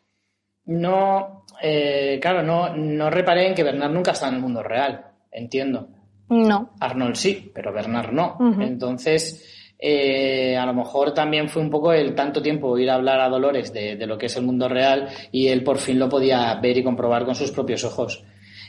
No, 0.66 1.47
eh, 1.62 2.19
claro, 2.21 2.43
no, 2.43 2.77
no 2.77 3.09
reparé 3.09 3.49
en 3.49 3.55
que 3.55 3.62
Bernard 3.62 3.93
nunca 3.93 4.11
está 4.11 4.29
en 4.29 4.35
el 4.35 4.41
mundo 4.41 4.62
real, 4.62 5.12
entiendo. 5.31 5.89
No. 6.29 6.75
Arnold 6.81 7.16
sí, 7.16 7.51
pero 7.55 7.73
Bernard 7.73 8.12
no. 8.12 8.37
Entonces, 8.61 9.64
eh, 9.86 10.56
a 10.56 10.65
lo 10.65 10.73
mejor 10.73 11.12
también 11.12 11.51
fue 11.51 11.61
un 11.61 11.69
poco 11.69 11.93
el 11.93 12.15
tanto 12.15 12.40
tiempo 12.40 12.78
ir 12.78 12.89
a 12.89 12.94
hablar 12.94 13.20
a 13.20 13.28
Dolores 13.28 13.70
de, 13.70 13.97
de 13.97 14.06
lo 14.06 14.16
que 14.16 14.27
es 14.27 14.36
el 14.39 14.44
mundo 14.44 14.66
real 14.66 15.09
y 15.31 15.48
él 15.48 15.62
por 15.62 15.77
fin 15.77 15.98
lo 15.98 16.09
podía 16.09 16.55
ver 16.55 16.78
y 16.78 16.82
comprobar 16.82 17.27
con 17.27 17.35
sus 17.35 17.51
propios 17.51 17.85
ojos. 17.85 18.24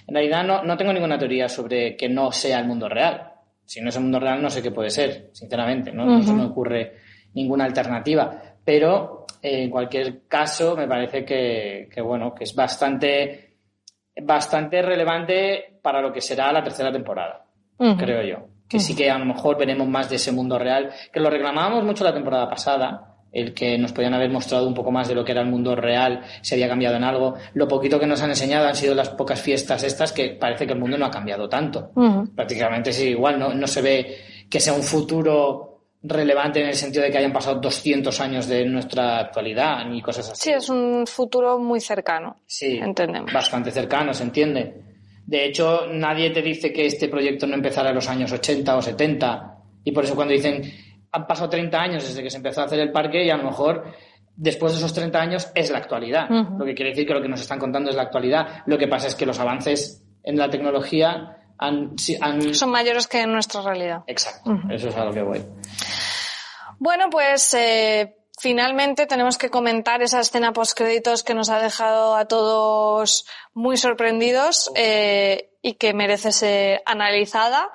En 0.08 0.14
realidad 0.14 0.44
no, 0.44 0.64
no 0.64 0.76
tengo 0.76 0.92
ninguna 0.92 1.18
teoría 1.18 1.48
sobre 1.48 1.96
que 1.96 2.10
no 2.10 2.34
sea 2.34 2.60
el 2.60 2.68
mundo 2.68 2.90
real. 2.90 3.32
Si 3.64 3.80
no 3.80 3.90
es 3.90 3.96
el 3.96 4.04
mundo 4.04 4.20
real 4.20 4.42
no 4.42 4.50
sé 4.50 4.62
qué 4.62 4.72
puede 4.72 4.90
ser, 4.90 5.30
sinceramente. 5.32 5.94
No, 5.94 6.06
no 6.06 6.22
se 6.22 6.34
me 6.34 6.44
ocurre 6.44 6.98
ninguna 7.34 7.64
alternativa. 7.64 8.58
Pero 8.64 9.26
eh, 9.42 9.64
en 9.64 9.70
cualquier 9.70 10.28
caso 10.28 10.76
me 10.76 10.88
parece 10.88 11.24
que, 11.24 11.88
que, 11.90 12.02
bueno, 12.02 12.36
que 12.36 12.44
es 12.44 12.54
bastante, 12.54 13.56
bastante 14.22 14.82
relevante 14.82 15.80
para 15.82 16.02
lo 16.02 16.12
que 16.12 16.20
será 16.20 16.52
la 16.52 16.62
tercera 16.64 16.92
temporada 16.92 17.46
creo 17.98 18.24
yo. 18.24 18.48
Que 18.68 18.80
sí 18.80 18.96
que 18.96 19.10
a 19.12 19.18
lo 19.18 19.26
mejor 19.26 19.58
veremos 19.58 19.88
más 19.88 20.10
de 20.10 20.16
ese 20.16 20.32
mundo 20.32 20.58
real, 20.58 20.92
que 21.14 21.20
lo 21.20 21.30
reclamábamos 21.30 21.84
mucho 21.84 22.04
la 22.04 22.14
temporada 22.14 22.50
pasada, 22.50 23.16
el 23.32 23.54
que 23.54 23.78
nos 23.78 23.92
podían 23.92 24.14
haber 24.14 24.30
mostrado 24.30 24.68
un 24.68 24.74
poco 24.74 24.92
más 24.92 25.08
de 25.08 25.14
lo 25.14 25.24
que 25.26 25.34
era 25.34 25.42
el 25.42 25.48
mundo 25.50 25.76
real, 25.76 26.22
si 26.42 26.56
había 26.56 26.70
cambiado 26.70 26.96
en 26.96 27.04
algo. 27.04 27.36
Lo 27.54 27.68
poquito 27.68 28.00
que 28.00 28.08
nos 28.08 28.22
han 28.22 28.30
enseñado 28.30 28.68
han 28.68 28.76
sido 28.76 28.96
las 28.96 29.10
pocas 29.10 29.42
fiestas 29.42 29.84
estas, 29.84 30.14
que 30.14 30.30
parece 30.40 30.66
que 30.66 30.74
el 30.74 30.80
mundo 30.80 30.98
no 30.98 31.06
ha 31.06 31.12
cambiado 31.12 31.50
tanto. 31.50 31.92
Ujú. 31.96 32.34
Prácticamente 32.34 32.92
es 32.92 33.02
igual, 33.02 33.38
no, 33.38 33.54
no 33.54 33.68
se 33.68 33.82
ve 33.82 34.18
que 34.50 34.60
sea 34.60 34.74
un 34.74 34.84
futuro 34.84 35.82
relevante 36.02 36.62
en 36.62 36.68
el 36.68 36.76
sentido 36.76 37.04
de 37.04 37.12
que 37.12 37.18
hayan 37.18 37.34
pasado 37.34 37.60
200 37.60 38.20
años 38.22 38.48
de 38.48 38.66
nuestra 38.66 39.20
actualidad 39.20 39.86
ni 39.86 40.02
cosas 40.02 40.30
así. 40.32 40.44
Sí, 40.44 40.52
es 40.52 40.70
un 40.70 41.06
futuro 41.06 41.60
muy 41.60 41.82
cercano. 41.82 42.38
Sí, 42.46 42.78
Entendemos. 42.78 43.34
bastante 43.34 43.72
cercano, 43.72 44.14
se 44.14 44.24
entiende. 44.24 44.95
De 45.26 45.46
hecho, 45.46 45.88
nadie 45.92 46.30
te 46.30 46.42
dice 46.42 46.72
que 46.72 46.86
este 46.86 47.08
proyecto 47.08 47.48
no 47.48 47.56
empezara 47.56 47.90
en 47.90 47.96
los 47.96 48.08
años 48.08 48.32
80 48.32 48.78
o 48.78 48.82
70. 48.82 49.58
Y 49.84 49.92
por 49.92 50.04
eso 50.04 50.16
cuando 50.16 50.34
dicen, 50.34 50.62
han 51.12 51.28
pasado 51.28 51.50
30 51.50 51.82
años 51.82 52.08
desde 52.08 52.22
que 52.22 52.30
se 52.30 52.38
empezó 52.38 52.62
a 52.62 52.66
hacer 52.66 52.80
el 52.80 52.92
parque 52.92 53.24
y 53.26 53.30
a 53.30 53.38
lo 53.38 53.44
mejor 53.44 53.86
después 54.36 54.74
de 54.74 54.80
esos 54.80 54.94
30 54.94 55.20
años 55.20 55.52
es 55.56 55.72
la 55.72 55.80
actualidad. 55.80 56.30
Lo 56.30 56.66
que 56.66 56.76
quiere 56.76 56.92
decir 56.92 57.08
que 57.08 57.14
lo 57.14 57.22
que 57.22 57.30
nos 57.30 57.42
están 57.42 57.60
contando 57.60 57.90
es 57.90 57.96
la 57.96 58.04
actualidad. 58.04 58.64
Lo 58.66 58.78
que 58.78 58.88
pasa 58.88 59.08
es 59.08 59.16
que 59.16 59.26
los 59.26 59.40
avances 59.40 60.04
en 60.24 60.38
la 60.38 60.50
tecnología 60.50 61.38
han... 61.58 61.98
Son 61.98 62.70
mayores 62.70 63.08
que 63.08 63.22
en 63.22 63.32
nuestra 63.32 63.62
realidad. 63.62 64.04
Exacto, 64.08 64.52
eso 64.70 64.90
es 64.90 64.96
a 64.96 65.06
lo 65.06 65.14
que 65.14 65.22
voy. 65.22 65.42
Bueno, 66.78 67.06
pues 67.10 67.54
eh, 67.54 68.16
finalmente 68.40 69.06
tenemos 69.06 69.38
que 69.38 69.50
comentar 69.50 70.02
esa 70.02 70.20
escena 70.20 70.54
postcréditos 70.54 71.24
que 71.24 71.34
nos 71.34 71.50
ha 71.50 71.60
dejado 71.60 72.16
a 72.16 72.26
todos 72.26 73.26
muy 73.54 73.78
sorprendidos 73.78 74.72
eh, 74.76 75.52
y 75.62 75.76
que 75.76 75.94
merece 75.94 76.32
ser 76.32 76.82
analizada. 76.86 77.72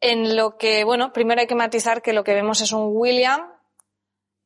En 0.00 0.36
lo 0.36 0.56
que, 0.58 0.84
bueno, 0.84 1.12
primero 1.12 1.40
hay 1.40 1.46
que 1.46 1.54
matizar 1.54 2.02
que 2.02 2.12
lo 2.12 2.24
que 2.24 2.34
vemos 2.34 2.60
es 2.60 2.72
un 2.72 2.90
William 2.92 3.52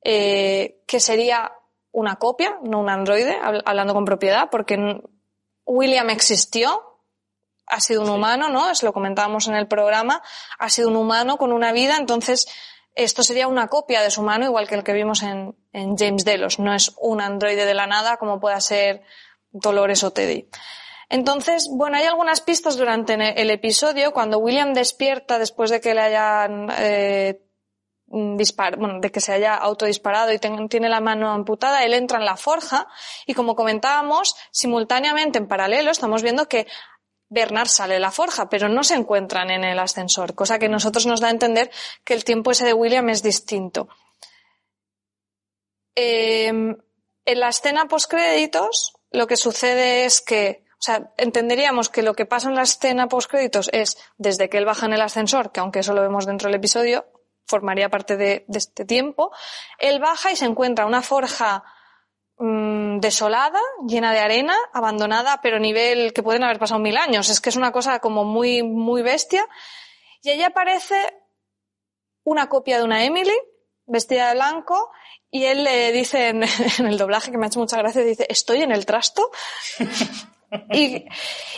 eh, 0.05 0.83
que 0.87 1.01
sería 1.01 1.53
una 1.91 2.17
copia, 2.17 2.59
no 2.63 2.79
un 2.81 2.89
androide, 2.91 3.41
hab- 3.41 3.63
hablando 3.65 3.95
con 3.95 4.05
propiedad, 4.05 4.51
porque 4.51 5.01
William 5.65 6.11
existió, 6.11 7.01
ha 7.67 7.81
sido 7.81 8.03
un 8.03 8.11
humano, 8.11 8.49
¿no? 8.49 8.71
Es 8.71 8.83
lo 8.83 8.93
comentábamos 8.93 9.49
en 9.49 9.57
el 9.57 9.67
programa, 9.67 10.23
ha 10.59 10.71
sido 10.71 10.89
un 10.89 10.97
humano 10.97 11.39
con 11.39 11.53
una 11.53 11.73
vida, 11.73 11.97
entonces 11.97 12.47
esto 12.99 13.23
sería 13.23 13.47
una 13.47 13.69
copia 13.69 14.03
de 14.03 14.11
su 14.11 14.23
humano, 14.23 14.45
igual 14.45 14.67
que 14.67 14.75
el 14.75 14.83
que 14.83 14.93
vimos 14.93 15.23
en, 15.23 15.55
James 15.73 16.25
Delos, 16.25 16.59
no 16.59 16.75
es 16.75 16.93
un 17.01 17.21
androide 17.21 17.65
de 17.65 17.75
la 17.75 17.87
nada 17.87 18.17
como 18.17 18.41
pueda 18.41 18.61
ser 18.61 19.03
Dolores 19.51 20.03
o 20.03 20.11
Teddy. 20.11 20.49
Entonces, 21.09 21.69
bueno, 21.71 21.97
hay 21.97 22.05
algunas 22.05 22.41
pistas 22.41 22.77
durante 22.77 23.15
el 23.41 23.51
episodio, 23.51 24.13
cuando 24.13 24.39
William 24.39 24.75
despierta 24.75 25.39
después 25.39 25.71
de 25.71 25.81
que 25.81 25.95
le 25.95 26.01
hayan 26.01 26.69
eh, 26.77 27.41
dispar 28.11 28.77
bueno, 28.77 29.01
de 29.01 29.11
que 29.11 29.21
se 29.21 29.33
haya 29.33 29.55
autodisparado 29.55 30.33
y 30.33 30.39
tiene 30.39 30.89
la 30.89 31.01
mano 31.01 31.31
amputada, 31.31 31.85
él 31.85 31.95
entra 31.95 32.19
en 32.19 32.25
la 32.25 32.37
forja 32.37 32.89
y 33.27 33.35
como 33.35 33.55
comentábamos, 33.55 34.35
simultáneamente 34.51 35.39
en 35.39 35.47
paralelo 35.47 35.91
estamos 35.91 36.23
viendo 36.23 36.49
que 36.49 36.67
Bernard 37.29 37.69
sale 37.69 37.95
de 37.95 38.01
la 38.01 38.11
forja, 38.11 38.49
pero 38.49 38.69
no 38.69 38.83
se 38.83 38.95
encuentran 38.95 39.51
en 39.51 39.65
el 39.65 39.79
ascensor, 39.79 40.35
cosa 40.35 40.59
que 40.59 40.69
nosotros 40.69 41.07
nos 41.07 41.21
da 41.21 41.29
a 41.29 41.33
entender 41.33 41.71
que 42.05 42.15
el 42.15 42.25
tiempo 42.25 42.51
ese 42.51 42.65
de 42.65 42.73
William 42.73 43.09
es 43.11 43.23
distinto. 43.23 43.89
Eh, 45.95 46.49
en 46.49 47.41
la 47.41 47.49
escena 47.49 47.87
postcréditos, 47.87 48.95
lo 49.11 49.27
que 49.27 49.37
sucede 49.37 50.05
es 50.05 50.21
que, 50.21 50.65
o 50.73 50.83
sea, 50.83 51.13
entenderíamos 51.17 51.91
que 51.91 52.03
lo 52.03 52.15
que 52.15 52.25
pasa 52.25 52.49
en 52.49 52.55
la 52.55 52.63
escena 52.63 53.09
postcréditos 53.09 53.69
es 53.73 53.99
desde 54.17 54.49
que 54.49 54.59
él 54.59 54.65
baja 54.65 54.87
en 54.87 54.95
el 54.95 55.03
ascensor, 55.03 55.53
que 55.53 55.61
aunque 55.61 55.81
eso 55.81 55.93
lo 55.93 56.03
vemos 56.03 56.25
dentro 56.25 56.49
del 56.49 56.57
episodio, 56.57 57.05
formaría 57.47 57.89
parte 57.89 58.17
de 58.17 58.45
este 58.55 58.85
tiempo, 58.85 59.33
él 59.79 60.01
baja 60.01 60.31
y 60.31 60.37
se 60.37 60.45
encuentra 60.45 60.87
una 60.87 61.03
forja 61.03 61.65
mm, 62.39 63.01
desolada, 63.01 63.61
llena 63.87 64.13
de 64.13 64.21
arena, 64.21 64.55
abandonada, 64.73 65.41
pero 65.43 65.59
nivel 65.59 66.13
que 66.13 66.23
pueden 66.23 66.45
haber 66.45 66.59
pasado 66.59 66.81
mil 66.81 66.97
años. 66.97 67.29
Es 67.29 67.41
que 67.41 67.49
es 67.51 67.57
una 67.57 67.73
cosa 67.73 67.99
como 68.01 68.25
muy, 68.25 68.63
muy 68.63 69.03
bestia. 69.03 69.47
Y 70.23 70.31
allí 70.31 70.43
aparece 70.43 70.97
una 72.25 72.49
copia 72.49 72.79
de 72.79 72.85
una 72.85 73.05
Emily, 73.05 73.37
vestida 73.87 74.29
de 74.29 74.35
blanco, 74.35 74.91
y 75.31 75.45
él 75.45 75.65
le 75.65 75.93
dice 75.93 76.29
en, 76.29 76.43
el 76.87 76.99
doblaje, 76.99 77.31
que 77.31 77.39
me 77.39 77.47
ha 77.47 77.49
hecho 77.49 77.61
mucha 77.61 77.77
gracia, 77.79 78.03
dice, 78.03 78.27
estoy 78.29 78.63
en 78.63 78.73
el 78.73 78.85
trasto. 78.87 79.31
y, 80.73 81.05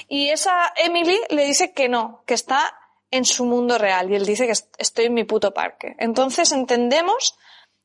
y 0.09 0.29
esa 0.31 0.73
Emily 0.77 1.19
le 1.31 1.45
dice 1.45 1.73
que 1.73 1.89
no, 1.89 2.23
que 2.27 2.35
está 2.35 2.77
en 3.11 3.25
su 3.25 3.45
mundo 3.45 3.79
real. 3.79 4.11
Y 4.11 4.17
él 4.17 4.27
dice 4.27 4.47
que 4.47 4.53
est- 4.53 4.75
estoy 4.79 5.07
en 5.07 5.15
mi 5.15 5.25
puto 5.25 5.53
parque. 5.53 5.95
Entonces 5.99 6.53
entendemos 6.53 7.37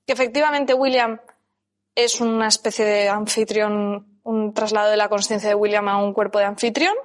que 0.06 0.14
efectivamente 0.14 0.74
William 0.74 1.20
es 1.96 2.20
una 2.20 2.48
especie 2.48 2.86
de 2.86 3.10
anfitrión, 3.10 4.20
un 4.24 4.54
traslado 4.54 4.92
de 4.92 4.98
la 4.98 5.10
conciencia 5.10 5.50
de 5.50 5.56
William 5.56 5.88
a 5.88 5.98
un 5.98 6.14
cuerpo 6.14 6.40
de 6.40 6.46
anfitrión. 6.46 6.96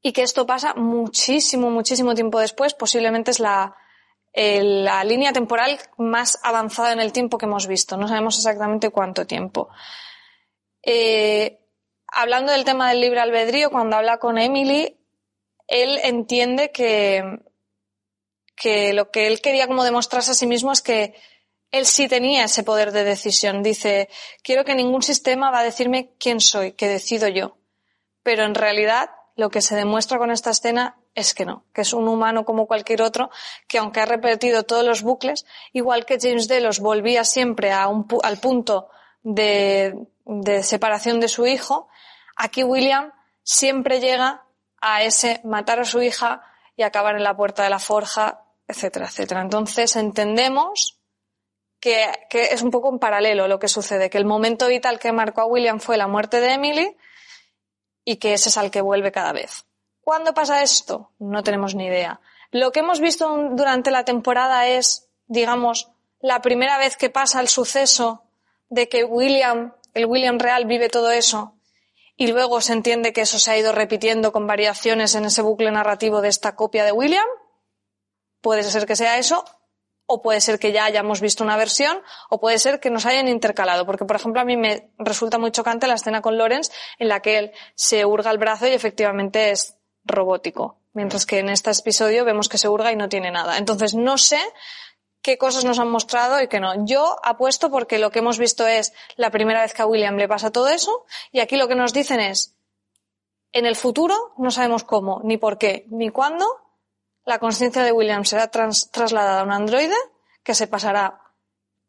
Y 0.00 0.12
que 0.12 0.22
esto 0.22 0.46
pasa 0.46 0.74
muchísimo, 0.74 1.70
muchísimo 1.70 2.14
tiempo 2.14 2.38
después. 2.38 2.72
Posiblemente 2.72 3.32
es 3.32 3.40
la, 3.40 3.76
la 4.32 5.02
línea 5.02 5.32
temporal 5.32 5.78
más 5.96 6.38
avanzada 6.44 6.92
en 6.92 7.00
el 7.00 7.12
tiempo 7.12 7.36
que 7.36 7.46
hemos 7.46 7.66
visto. 7.66 7.96
No 7.96 8.06
sabemos 8.06 8.36
exactamente 8.36 8.90
cuánto 8.90 9.26
tiempo. 9.26 9.68
Eh, 10.82 11.58
hablando 12.06 12.52
del 12.52 12.64
tema 12.64 12.88
del 12.88 13.00
libre 13.00 13.20
albedrío, 13.20 13.70
cuando 13.70 13.96
habla 13.96 14.18
con 14.18 14.38
Emily, 14.38 14.96
él 15.66 15.98
entiende 16.04 16.70
que, 16.70 17.40
que 18.54 18.92
lo 18.92 19.10
que 19.10 19.26
él 19.26 19.40
quería 19.40 19.66
como 19.66 19.82
demostrarse 19.82 20.30
a 20.30 20.34
sí 20.34 20.46
mismo 20.46 20.70
es 20.70 20.82
que 20.82 21.14
él 21.70 21.86
sí 21.86 22.08
tenía 22.08 22.44
ese 22.44 22.62
poder 22.62 22.92
de 22.92 23.04
decisión. 23.04 23.62
Dice, 23.62 24.08
quiero 24.42 24.64
que 24.64 24.74
ningún 24.74 25.02
sistema 25.02 25.50
va 25.50 25.60
a 25.60 25.64
decirme 25.64 26.14
quién 26.18 26.40
soy, 26.40 26.72
que 26.72 26.88
decido 26.88 27.28
yo. 27.28 27.56
Pero 28.22 28.44
en 28.44 28.54
realidad 28.54 29.10
lo 29.36 29.50
que 29.50 29.62
se 29.62 29.76
demuestra 29.76 30.18
con 30.18 30.30
esta 30.30 30.50
escena 30.50 30.98
es 31.14 31.34
que 31.34 31.44
no, 31.44 31.64
que 31.72 31.82
es 31.82 31.92
un 31.92 32.08
humano 32.08 32.44
como 32.44 32.66
cualquier 32.66 33.02
otro, 33.02 33.30
que 33.66 33.78
aunque 33.78 34.00
ha 34.00 34.06
repetido 34.06 34.62
todos 34.62 34.84
los 34.84 35.02
bucles, 35.02 35.46
igual 35.72 36.06
que 36.06 36.18
James 36.20 36.48
Delos 36.48 36.80
volvía 36.80 37.24
siempre 37.24 37.72
a 37.72 37.88
un 37.88 38.06
al 38.22 38.38
punto 38.38 38.88
de, 39.22 39.94
de 40.24 40.62
separación 40.62 41.20
de 41.20 41.28
su 41.28 41.46
hijo, 41.46 41.88
aquí 42.36 42.62
William 42.62 43.12
siempre 43.42 44.00
llega 44.00 44.44
a 44.80 45.02
ese 45.02 45.40
matar 45.44 45.80
a 45.80 45.84
su 45.84 46.02
hija 46.02 46.42
y 46.76 46.82
acabar 46.82 47.16
en 47.16 47.24
la 47.24 47.36
puerta 47.36 47.64
de 47.64 47.70
la 47.70 47.80
forja, 47.80 48.44
etcétera, 48.68 49.06
etcétera. 49.06 49.40
Entonces 49.40 49.96
entendemos 49.96 50.97
que, 51.80 52.06
que 52.28 52.52
es 52.52 52.62
un 52.62 52.70
poco 52.70 52.90
en 52.90 52.98
paralelo 52.98 53.48
lo 53.48 53.58
que 53.58 53.68
sucede, 53.68 54.10
que 54.10 54.18
el 54.18 54.24
momento 54.24 54.68
vital 54.68 54.98
que 54.98 55.12
marcó 55.12 55.42
a 55.42 55.46
William 55.46 55.80
fue 55.80 55.96
la 55.96 56.06
muerte 56.06 56.40
de 56.40 56.52
Emily 56.52 56.96
y 58.04 58.16
que 58.16 58.34
ese 58.34 58.48
es 58.48 58.56
al 58.56 58.70
que 58.70 58.80
vuelve 58.80 59.12
cada 59.12 59.32
vez. 59.32 59.64
¿Cuándo 60.00 60.32
pasa 60.32 60.62
esto? 60.62 61.12
No 61.18 61.42
tenemos 61.42 61.74
ni 61.74 61.86
idea. 61.86 62.20
Lo 62.50 62.72
que 62.72 62.80
hemos 62.80 63.00
visto 63.00 63.28
durante 63.52 63.90
la 63.90 64.04
temporada 64.04 64.66
es, 64.66 65.08
digamos, 65.26 65.90
la 66.20 66.40
primera 66.40 66.78
vez 66.78 66.96
que 66.96 67.10
pasa 67.10 67.40
el 67.40 67.48
suceso 67.48 68.22
de 68.70 68.88
que 68.88 69.04
William, 69.04 69.74
el 69.94 70.06
William 70.06 70.38
real, 70.38 70.64
vive 70.64 70.88
todo 70.88 71.10
eso 71.10 71.54
y 72.16 72.26
luego 72.28 72.60
se 72.60 72.72
entiende 72.72 73.12
que 73.12 73.20
eso 73.20 73.38
se 73.38 73.50
ha 73.50 73.58
ido 73.58 73.72
repitiendo 73.72 74.32
con 74.32 74.46
variaciones 74.46 75.14
en 75.14 75.26
ese 75.26 75.42
bucle 75.42 75.70
narrativo 75.70 76.20
de 76.20 76.28
esta 76.28 76.56
copia 76.56 76.84
de 76.84 76.92
William. 76.92 77.26
Puede 78.40 78.62
ser 78.64 78.86
que 78.86 78.96
sea 78.96 79.18
eso, 79.18 79.44
o 80.10 80.22
puede 80.22 80.40
ser 80.40 80.58
que 80.58 80.72
ya 80.72 80.86
hayamos 80.86 81.20
visto 81.20 81.44
una 81.44 81.56
versión, 81.56 82.02
o 82.30 82.40
puede 82.40 82.58
ser 82.58 82.80
que 82.80 82.88
nos 82.88 83.04
hayan 83.04 83.28
intercalado. 83.28 83.84
Porque, 83.84 84.06
por 84.06 84.16
ejemplo, 84.16 84.40
a 84.40 84.44
mí 84.44 84.56
me 84.56 84.90
resulta 84.98 85.38
muy 85.38 85.52
chocante 85.52 85.86
la 85.86 85.94
escena 85.94 86.22
con 86.22 86.38
Lawrence 86.38 86.72
en 86.98 87.08
la 87.08 87.20
que 87.20 87.38
él 87.38 87.52
se 87.74 88.06
hurga 88.06 88.30
el 88.30 88.38
brazo 88.38 88.66
y 88.66 88.72
efectivamente 88.72 89.50
es 89.50 89.76
robótico. 90.04 90.78
Mientras 90.94 91.26
que 91.26 91.40
en 91.40 91.50
este 91.50 91.70
episodio 91.70 92.24
vemos 92.24 92.48
que 92.48 92.56
se 92.56 92.68
hurga 92.68 92.90
y 92.90 92.96
no 92.96 93.10
tiene 93.10 93.30
nada. 93.30 93.58
Entonces, 93.58 93.94
no 93.94 94.16
sé 94.16 94.40
qué 95.20 95.36
cosas 95.36 95.66
nos 95.66 95.78
han 95.78 95.90
mostrado 95.90 96.40
y 96.40 96.48
qué 96.48 96.58
no. 96.58 96.86
Yo 96.86 97.16
apuesto 97.22 97.70
porque 97.70 97.98
lo 97.98 98.10
que 98.10 98.20
hemos 98.20 98.38
visto 98.38 98.66
es 98.66 98.94
la 99.16 99.30
primera 99.30 99.60
vez 99.60 99.74
que 99.74 99.82
a 99.82 99.86
William 99.86 100.16
le 100.16 100.26
pasa 100.26 100.50
todo 100.50 100.68
eso 100.68 101.04
y 101.32 101.40
aquí 101.40 101.56
lo 101.56 101.68
que 101.68 101.74
nos 101.74 101.92
dicen 101.92 102.18
es, 102.18 102.56
en 103.52 103.66
el 103.66 103.76
futuro 103.76 104.14
no 104.38 104.50
sabemos 104.50 104.84
cómo, 104.84 105.20
ni 105.22 105.36
por 105.36 105.58
qué, 105.58 105.86
ni 105.90 106.08
cuándo, 106.08 106.46
la 107.28 107.38
conciencia 107.38 107.82
de 107.82 107.92
William 107.92 108.24
será 108.24 108.48
trans- 108.48 108.90
trasladada 108.90 109.40
a 109.40 109.44
un 109.44 109.52
androide 109.52 109.94
que 110.42 110.54
se 110.54 110.66
pasará 110.66 111.20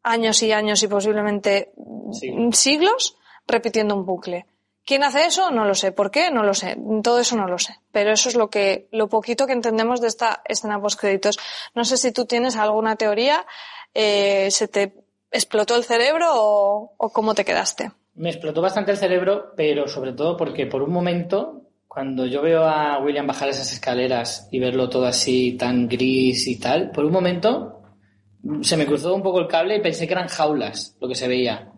años 0.04 0.44
y 0.44 0.52
años 0.52 0.84
y 0.84 0.88
posiblemente 0.88 1.72
Siglos. 2.12 2.58
siglos 2.58 3.18
repitiendo 3.48 3.96
un 3.96 4.06
bucle. 4.06 4.46
¿Quién 4.86 5.04
hace 5.04 5.26
eso? 5.26 5.52
No 5.52 5.66
lo 5.66 5.76
sé. 5.76 5.92
¿Por 5.92 6.10
qué? 6.10 6.32
No 6.32 6.42
lo 6.44 6.54
sé. 6.54 6.76
Todo 7.04 7.20
eso 7.20 7.36
no 7.36 7.48
lo 7.48 7.58
sé. 7.60 7.76
Pero 7.92 8.12
eso 8.12 8.28
es 8.30 8.36
lo 8.36 8.50
que, 8.50 8.88
lo 8.92 9.08
poquito 9.08 9.46
que 9.46 9.54
entendemos 9.54 10.02
de 10.02 10.08
esta 10.08 10.42
escena 10.46 10.82
postcréditos. 10.82 11.38
No 11.76 11.86
sé 11.86 11.98
si 11.98 12.12
tú 12.12 12.26
tienes 12.26 12.56
alguna 12.56 12.96
teoría, 12.96 13.46
eh, 13.94 14.50
¿se 14.52 14.68
te 14.68 14.94
explotó 15.32 15.76
el 15.76 15.84
cerebro 15.84 16.28
o, 16.34 16.94
o 16.98 17.10
cómo 17.12 17.36
te 17.36 17.46
quedaste? 17.46 17.92
Me 18.16 18.30
explotó 18.32 18.62
bastante 18.62 18.92
el 18.92 18.98
cerebro, 18.98 19.54
pero 19.56 19.88
sobre 19.88 20.14
todo 20.14 20.36
porque 20.36 20.66
por 20.66 20.82
un 20.82 20.92
momento, 20.92 21.69
cuando 22.00 22.26
yo 22.26 22.42
veo 22.42 22.64
a 22.64 22.98
William 23.00 23.28
bajar 23.28 23.50
esas 23.50 23.74
escaleras 23.74 24.48
y 24.54 24.60
verlo 24.60 24.88
todo 24.88 25.06
así 25.06 25.58
tan 25.58 25.86
gris 25.86 26.48
y 26.48 26.58
tal, 26.58 26.92
por 26.92 27.04
un 27.04 27.12
momento 27.12 27.82
se 28.62 28.78
me 28.78 28.86
cruzó 28.86 29.14
un 29.14 29.22
poco 29.22 29.42
el 29.42 29.48
cable 29.48 29.76
y 29.76 29.82
pensé 29.82 30.08
que 30.08 30.14
eran 30.14 30.30
jaulas 30.30 30.96
lo 31.02 31.10
que 31.10 31.16
se 31.16 31.28
veía. 31.28 31.70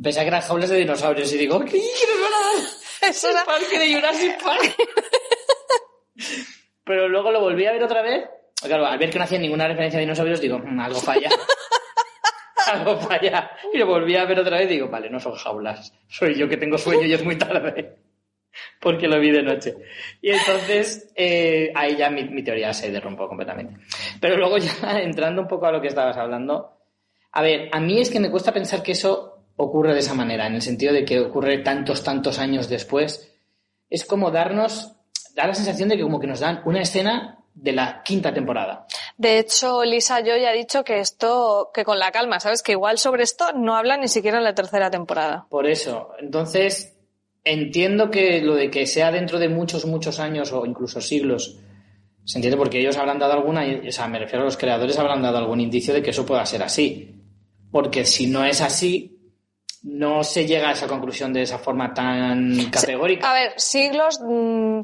Pensé 0.00 0.20
que 0.20 0.28
eran 0.28 0.42
jaulas 0.42 0.70
de 0.70 0.76
dinosaurios 0.76 1.32
y 1.32 1.38
digo, 1.38 1.58
¿qué, 1.58 1.72
¿Qué 1.72 1.78
nos 2.08 2.20
van 2.20 2.32
a 2.32 2.46
dar? 2.46 3.30
Era- 3.32 3.40
el 3.40 3.46
parque 3.46 3.78
de 3.80 3.94
Jurassic 3.96 4.42
Park. 4.44 4.76
Pero 6.84 7.08
luego 7.08 7.32
lo 7.32 7.40
volví 7.40 7.66
a 7.66 7.72
ver 7.72 7.82
otra 7.82 8.02
vez. 8.02 8.26
Claro, 8.62 8.86
al 8.86 8.96
ver 8.96 9.10
que 9.10 9.18
no 9.18 9.24
hacía 9.24 9.40
ninguna 9.40 9.66
referencia 9.66 9.98
a 9.98 10.02
dinosaurios, 10.02 10.40
digo, 10.40 10.60
"Mm, 10.60 10.78
algo 10.78 11.00
falla. 11.00 11.30
algo 12.72 12.96
falla. 12.98 13.50
Y 13.72 13.78
lo 13.78 13.86
volví 13.86 14.14
a 14.14 14.24
ver 14.24 14.38
otra 14.38 14.56
vez 14.56 14.66
y 14.70 14.74
digo, 14.74 14.86
vale, 14.88 15.10
no 15.10 15.18
son 15.18 15.34
jaulas. 15.34 15.92
Soy 16.06 16.36
yo 16.36 16.48
que 16.48 16.58
tengo 16.58 16.78
sueño 16.78 17.06
y 17.06 17.12
es 17.12 17.24
muy 17.24 17.36
tarde. 17.36 18.03
Porque 18.80 19.08
lo 19.08 19.20
vi 19.20 19.30
de 19.30 19.42
noche. 19.42 19.74
Y 20.20 20.30
entonces, 20.30 21.12
eh, 21.14 21.72
ahí 21.74 21.96
ya 21.96 22.10
mi, 22.10 22.24
mi 22.24 22.42
teoría 22.42 22.72
se 22.72 22.90
derrumbó 22.90 23.28
completamente. 23.28 23.80
Pero 24.20 24.36
luego 24.36 24.58
ya 24.58 25.00
entrando 25.02 25.42
un 25.42 25.48
poco 25.48 25.66
a 25.66 25.72
lo 25.72 25.80
que 25.80 25.88
estabas 25.88 26.16
hablando, 26.16 26.78
a 27.32 27.42
ver, 27.42 27.68
a 27.72 27.80
mí 27.80 28.00
es 28.00 28.10
que 28.10 28.20
me 28.20 28.30
cuesta 28.30 28.52
pensar 28.52 28.82
que 28.82 28.92
eso 28.92 29.34
ocurre 29.56 29.92
de 29.92 30.00
esa 30.00 30.14
manera, 30.14 30.46
en 30.46 30.54
el 30.54 30.62
sentido 30.62 30.92
de 30.92 31.04
que 31.04 31.20
ocurre 31.20 31.58
tantos, 31.58 32.02
tantos 32.02 32.38
años 32.38 32.68
después. 32.68 33.32
Es 33.90 34.04
como 34.04 34.30
darnos, 34.30 34.94
da 35.34 35.46
la 35.46 35.54
sensación 35.54 35.88
de 35.88 35.96
que 35.96 36.02
como 36.02 36.20
que 36.20 36.26
nos 36.26 36.40
dan 36.40 36.62
una 36.64 36.80
escena 36.80 37.44
de 37.54 37.72
la 37.72 38.02
quinta 38.02 38.34
temporada. 38.34 38.86
De 39.16 39.38
hecho, 39.38 39.84
Lisa 39.84 40.20
yo 40.20 40.36
ya 40.36 40.50
ha 40.50 40.52
dicho 40.52 40.82
que 40.82 40.98
esto, 40.98 41.70
que 41.72 41.84
con 41.84 41.98
la 41.98 42.10
calma, 42.10 42.40
¿sabes? 42.40 42.62
Que 42.62 42.72
igual 42.72 42.98
sobre 42.98 43.22
esto 43.22 43.52
no 43.52 43.76
habla 43.76 43.96
ni 43.96 44.08
siquiera 44.08 44.38
en 44.38 44.44
la 44.44 44.54
tercera 44.54 44.90
temporada. 44.90 45.46
Por 45.48 45.66
eso, 45.66 46.10
entonces, 46.18 46.93
entiendo 47.44 48.10
que 48.10 48.40
lo 48.40 48.54
de 48.54 48.70
que 48.70 48.86
sea 48.86 49.12
dentro 49.12 49.38
de 49.38 49.48
muchos, 49.48 49.84
muchos 49.84 50.18
años 50.18 50.52
o 50.52 50.64
incluso 50.66 51.00
siglos, 51.00 51.58
se 52.24 52.38
entiende 52.38 52.56
porque 52.56 52.80
ellos 52.80 52.96
habrán 52.96 53.18
dado 53.18 53.34
alguna, 53.34 53.64
o 53.86 53.92
sea, 53.92 54.08
me 54.08 54.18
refiero 54.18 54.42
a 54.42 54.46
los 54.46 54.56
creadores, 54.56 54.98
habrán 54.98 55.22
dado 55.22 55.38
algún 55.38 55.60
indicio 55.60 55.92
de 55.92 56.02
que 56.02 56.10
eso 56.10 56.24
pueda 56.24 56.44
ser 56.46 56.62
así. 56.62 57.22
Porque 57.70 58.04
si 58.04 58.28
no 58.28 58.44
es 58.44 58.60
así, 58.62 59.14
no 59.82 60.24
se 60.24 60.46
llega 60.46 60.70
a 60.70 60.72
esa 60.72 60.86
conclusión 60.86 61.32
de 61.32 61.42
esa 61.42 61.58
forma 61.58 61.92
tan 61.92 62.70
categórica. 62.70 63.30
A 63.30 63.34
ver, 63.34 63.52
siglos, 63.56 64.20
mm, 64.24 64.80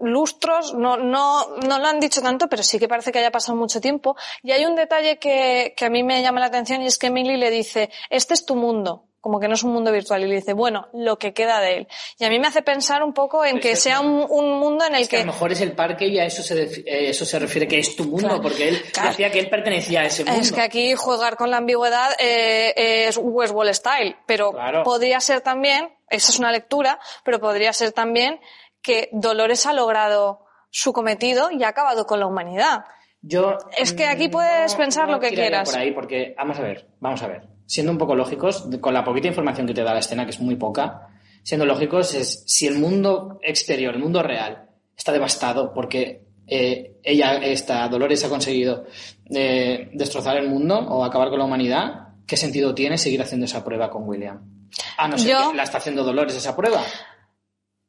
lustros, 0.00 0.74
no, 0.74 0.98
no, 0.98 1.56
no 1.66 1.78
lo 1.78 1.86
han 1.86 2.00
dicho 2.00 2.20
tanto, 2.20 2.48
pero 2.48 2.62
sí 2.62 2.78
que 2.78 2.88
parece 2.88 3.12
que 3.12 3.20
haya 3.20 3.30
pasado 3.30 3.56
mucho 3.56 3.80
tiempo. 3.80 4.16
Y 4.42 4.50
hay 4.50 4.66
un 4.66 4.74
detalle 4.74 5.18
que, 5.18 5.72
que 5.74 5.86
a 5.86 5.90
mí 5.90 6.02
me 6.02 6.20
llama 6.20 6.40
la 6.40 6.46
atención 6.46 6.82
y 6.82 6.86
es 6.86 6.98
que 6.98 7.06
Emily 7.06 7.38
le 7.38 7.50
dice, 7.50 7.90
este 8.10 8.34
es 8.34 8.44
tu 8.44 8.54
mundo. 8.56 9.09
Como 9.20 9.38
que 9.38 9.48
no 9.48 9.54
es 9.54 9.62
un 9.62 9.72
mundo 9.72 9.92
virtual. 9.92 10.22
Y 10.24 10.26
le 10.28 10.36
dice, 10.36 10.54
bueno, 10.54 10.88
lo 10.94 11.18
que 11.18 11.32
queda 11.34 11.60
de 11.60 11.76
él. 11.76 11.88
Y 12.18 12.24
a 12.24 12.30
mí 12.30 12.38
me 12.38 12.46
hace 12.46 12.62
pensar 12.62 13.02
un 13.02 13.12
poco 13.12 13.44
en 13.44 13.60
que 13.60 13.76
sea 13.76 14.00
un, 14.00 14.26
un 14.28 14.58
mundo 14.58 14.84
en 14.86 14.94
el 14.94 15.02
Es 15.02 15.08
que 15.08 15.18
a 15.18 15.20
lo 15.20 15.26
mejor 15.26 15.52
es 15.52 15.60
el 15.60 15.72
parque 15.72 16.06
y 16.06 16.18
a 16.18 16.24
eso 16.24 16.42
se, 16.42 16.62
eh, 16.62 17.10
eso 17.10 17.24
se 17.26 17.38
refiere 17.38 17.68
que 17.68 17.78
es 17.78 17.94
tu 17.96 18.04
mundo, 18.04 18.28
Claro. 18.28 18.42
porque 18.42 18.68
él 18.68 18.82
Claro. 18.92 19.10
decía 19.10 19.30
que 19.30 19.38
él 19.40 19.50
pertenecía 19.50 20.00
a 20.00 20.04
ese 20.06 20.24
mundo. 20.24 20.40
Es 20.40 20.52
que 20.52 20.60
aquí 20.62 20.94
jugar 20.94 21.36
con 21.36 21.50
la 21.50 21.58
ambigüedad 21.58 22.10
eh, 22.18 22.72
es 23.08 23.18
Westworld 23.22 23.74
Style, 23.74 24.16
pero 24.26 24.52
Claro. 24.52 24.82
podría 24.84 25.20
ser 25.20 25.42
también, 25.42 25.90
esa 26.08 26.32
es 26.32 26.38
una 26.38 26.50
lectura, 26.50 26.98
pero 27.24 27.38
podría 27.40 27.72
ser 27.74 27.92
también 27.92 28.40
que 28.82 29.10
Dolores 29.12 29.66
ha 29.66 29.74
logrado 29.74 30.46
su 30.70 30.92
cometido 30.94 31.50
y 31.50 31.62
ha 31.64 31.68
acabado 31.68 32.06
con 32.06 32.20
la 32.20 32.26
humanidad. 32.26 32.84
Yo 33.22 33.58
Es 33.76 33.92
que 33.92 34.06
aquí 34.06 34.28
puedes 34.30 34.74
pensar 34.76 35.10
lo 35.10 35.20
que 35.20 35.28
quieras. 35.34 35.70
Por 35.72 35.78
ahí, 35.80 35.90
porque 35.92 36.34
vamos 36.38 36.58
a 36.58 36.62
ver, 36.62 36.88
vamos 37.00 37.22
a 37.22 37.26
ver. 37.28 37.42
Siendo 37.70 37.92
un 37.92 37.98
poco 37.98 38.16
lógicos, 38.16 38.66
con 38.80 38.92
la 38.92 39.04
poquita 39.04 39.28
información 39.28 39.64
que 39.64 39.74
te 39.74 39.84
da 39.84 39.94
la 39.94 40.00
escena, 40.00 40.24
que 40.24 40.32
es 40.32 40.40
muy 40.40 40.56
poca, 40.56 41.06
siendo 41.44 41.64
lógicos 41.64 42.14
es 42.14 42.42
si 42.44 42.66
el 42.66 42.80
mundo 42.80 43.38
exterior, 43.42 43.94
el 43.94 44.00
mundo 44.02 44.24
real, 44.24 44.68
está 44.96 45.12
devastado 45.12 45.72
porque 45.72 46.24
eh, 46.48 46.96
ella, 47.04 47.36
esta 47.36 47.86
Dolores, 47.88 48.24
ha 48.24 48.28
conseguido 48.28 48.86
eh, 49.32 49.88
destrozar 49.94 50.36
el 50.38 50.48
mundo 50.48 50.80
o 50.80 51.04
acabar 51.04 51.30
con 51.30 51.38
la 51.38 51.44
humanidad, 51.44 52.08
¿qué 52.26 52.36
sentido 52.36 52.74
tiene 52.74 52.98
seguir 52.98 53.22
haciendo 53.22 53.46
esa 53.46 53.62
prueba 53.64 53.88
con 53.88 54.02
William? 54.08 54.66
A 54.98 55.06
no 55.06 55.16
ser 55.16 55.30
Yo- 55.30 55.50
que 55.52 55.56
la 55.56 55.62
está 55.62 55.78
haciendo 55.78 56.02
Dolores 56.02 56.34
esa 56.34 56.56
prueba. 56.56 56.82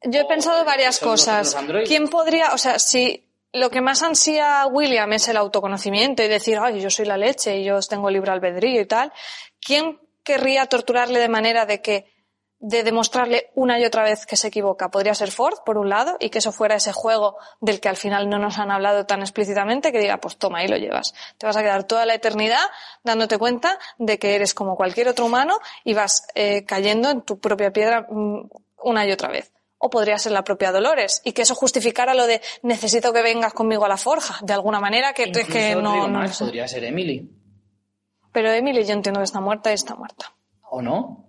Yo 0.04 0.20
he 0.20 0.24
pensado 0.26 0.64
varias 0.64 1.00
cosas. 1.00 1.56
¿Quién 1.86 2.06
podría, 2.06 2.52
o 2.54 2.58
sea, 2.58 2.78
si 2.78 3.24
lo 3.52 3.70
que 3.70 3.80
más 3.80 4.02
ansía 4.02 4.66
William 4.66 5.12
es 5.12 5.28
el 5.28 5.36
autoconocimiento 5.36 6.22
y 6.22 6.28
decir, 6.28 6.58
ay, 6.60 6.80
yo 6.80 6.90
soy 6.90 7.04
la 7.04 7.18
leche 7.18 7.58
y 7.58 7.64
yo 7.64 7.78
tengo 7.80 8.10
libre 8.10 8.32
albedrío 8.32 8.80
y 8.80 8.86
tal, 8.86 9.12
¿quién 9.60 10.00
querría 10.24 10.66
torturarle 10.66 11.20
de 11.20 11.28
manera 11.28 11.66
de 11.66 11.82
que 11.82 12.10
de 12.64 12.84
demostrarle 12.84 13.50
una 13.56 13.80
y 13.80 13.84
otra 13.84 14.04
vez 14.04 14.24
que 14.24 14.36
se 14.36 14.48
equivoca? 14.48 14.90
Podría 14.90 15.14
ser 15.14 15.32
Ford, 15.32 15.58
por 15.66 15.78
un 15.78 15.88
lado, 15.88 16.16
y 16.20 16.30
que 16.30 16.38
eso 16.38 16.52
fuera 16.52 16.76
ese 16.76 16.92
juego 16.92 17.36
del 17.60 17.80
que 17.80 17.88
al 17.88 17.96
final 17.96 18.30
no 18.30 18.38
nos 18.38 18.58
han 18.58 18.70
hablado 18.70 19.04
tan 19.04 19.20
explícitamente, 19.20 19.90
que 19.90 19.98
diga, 19.98 20.18
pues 20.18 20.36
toma, 20.36 20.60
ahí 20.60 20.68
lo 20.68 20.76
llevas. 20.76 21.12
Te 21.38 21.46
vas 21.46 21.56
a 21.56 21.62
quedar 21.62 21.84
toda 21.84 22.06
la 22.06 22.14
eternidad 22.14 22.62
dándote 23.02 23.36
cuenta 23.36 23.78
de 23.98 24.18
que 24.20 24.36
eres 24.36 24.54
como 24.54 24.76
cualquier 24.76 25.08
otro 25.08 25.26
humano 25.26 25.58
y 25.82 25.94
vas 25.94 26.28
eh, 26.36 26.64
cayendo 26.64 27.10
en 27.10 27.22
tu 27.22 27.40
propia 27.40 27.72
piedra 27.72 28.06
mm, 28.08 28.48
una 28.84 29.06
y 29.06 29.12
otra 29.12 29.28
vez. 29.28 29.51
O 29.84 29.90
podría 29.90 30.16
ser 30.16 30.30
la 30.30 30.44
propia 30.44 30.70
Dolores 30.70 31.20
y 31.24 31.32
que 31.32 31.42
eso 31.42 31.56
justificara 31.56 32.14
lo 32.14 32.28
de 32.28 32.40
necesito 32.62 33.12
que 33.12 33.20
vengas 33.20 33.52
conmigo 33.52 33.84
a 33.84 33.88
la 33.88 33.96
forja, 33.96 34.38
de 34.40 34.52
alguna 34.52 34.78
manera 34.78 35.12
que, 35.12 35.24
es 35.24 35.28
Incluso 35.30 35.52
que 35.52 35.74
no, 35.74 35.92
digo 35.94 36.06
no 36.06 36.28
sé. 36.28 36.44
podría 36.44 36.68
ser 36.68 36.84
Emily. 36.84 37.28
Pero 38.30 38.52
Emily 38.52 38.84
yo 38.84 38.92
entiendo 38.92 39.18
que 39.18 39.24
está 39.24 39.40
muerta 39.40 39.72
y 39.72 39.74
está 39.74 39.96
muerta. 39.96 40.32
¿O 40.70 40.80
no? 40.80 41.28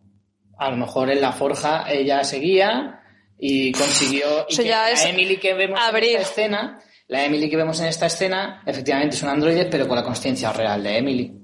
A 0.60 0.70
lo 0.70 0.78
mejor 0.78 1.10
en 1.10 1.20
la 1.20 1.32
forja 1.32 1.92
ella 1.92 2.24
seguía 2.24 3.02
y 3.40 3.72
consiguió. 3.72 4.46
Y 4.48 4.56
que 4.56 4.66
ya 4.66 4.84
la 4.84 4.92
es 4.92 5.04
Emily 5.04 5.38
que 5.38 5.56
vemos 5.56 5.80
abrir. 5.82 6.12
en 6.12 6.22
esta 6.22 6.30
escena, 6.30 6.80
la 7.08 7.26
Emily 7.26 7.50
que 7.50 7.58
vemos 7.58 7.80
en 7.80 7.88
esta 7.88 8.06
escena, 8.06 8.62
efectivamente 8.68 9.16
es 9.16 9.24
un 9.24 9.30
androide, 9.30 9.66
pero 9.66 9.88
con 9.88 9.98
la 9.98 10.04
conciencia 10.04 10.54
real 10.54 10.84
de 10.84 10.98
Emily. 11.00 11.40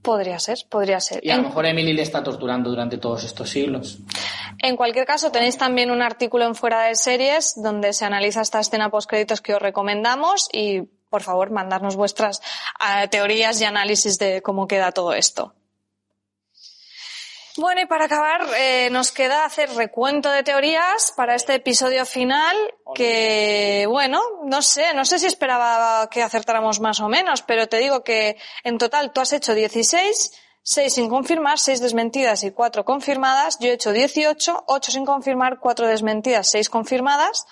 Podría 0.00 0.38
ser, 0.38 0.58
podría 0.70 0.98
ser. 1.00 1.20
Y 1.22 1.30
a 1.30 1.36
lo 1.36 1.42
mejor 1.42 1.66
Emily 1.66 1.92
le 1.92 2.02
está 2.02 2.22
torturando 2.22 2.70
durante 2.70 2.96
todos 2.96 3.24
estos 3.24 3.50
siglos. 3.50 3.98
En 4.66 4.76
cualquier 4.76 5.06
caso, 5.06 5.30
tenéis 5.30 5.56
también 5.56 5.92
un 5.92 6.02
artículo 6.02 6.44
en 6.44 6.56
Fuera 6.56 6.82
de 6.88 6.96
Series 6.96 7.54
donde 7.54 7.92
se 7.92 8.04
analiza 8.04 8.40
esta 8.40 8.58
escena 8.58 8.90
postcréditos 8.90 9.40
que 9.40 9.54
os 9.54 9.62
recomendamos 9.62 10.48
y, 10.52 10.82
por 11.08 11.22
favor, 11.22 11.52
mandarnos 11.52 11.94
vuestras 11.94 12.42
eh, 12.80 13.06
teorías 13.06 13.60
y 13.60 13.64
análisis 13.64 14.18
de 14.18 14.42
cómo 14.42 14.66
queda 14.66 14.90
todo 14.90 15.12
esto. 15.12 15.54
Bueno, 17.58 17.80
y 17.80 17.86
para 17.86 18.06
acabar, 18.06 18.44
eh, 18.58 18.88
nos 18.90 19.12
queda 19.12 19.44
hacer 19.44 19.70
recuento 19.70 20.32
de 20.32 20.42
teorías 20.42 21.12
para 21.16 21.36
este 21.36 21.54
episodio 21.54 22.04
final 22.04 22.56
que, 22.92 23.86
bueno, 23.88 24.20
no 24.46 24.62
sé, 24.62 24.92
no 24.94 25.04
sé 25.04 25.20
si 25.20 25.26
esperaba 25.26 26.10
que 26.10 26.24
acertáramos 26.24 26.80
más 26.80 26.98
o 26.98 27.08
menos, 27.08 27.42
pero 27.42 27.68
te 27.68 27.78
digo 27.78 28.02
que 28.02 28.36
en 28.64 28.78
total 28.78 29.12
tú 29.12 29.20
has 29.20 29.32
hecho 29.32 29.54
16, 29.54 30.32
6 30.68 30.94
sin 30.94 31.08
confirmar, 31.08 31.60
6 31.60 31.80
desmentidas 31.80 32.42
y 32.42 32.50
4 32.50 32.84
confirmadas. 32.84 33.56
Yo 33.60 33.68
he 33.68 33.74
hecho 33.74 33.92
18, 33.92 34.64
8 34.66 34.90
sin 34.90 35.06
confirmar, 35.06 35.60
4 35.60 35.86
desmentidas, 35.86 36.50
6 36.50 36.68
confirmadas. 36.70 37.46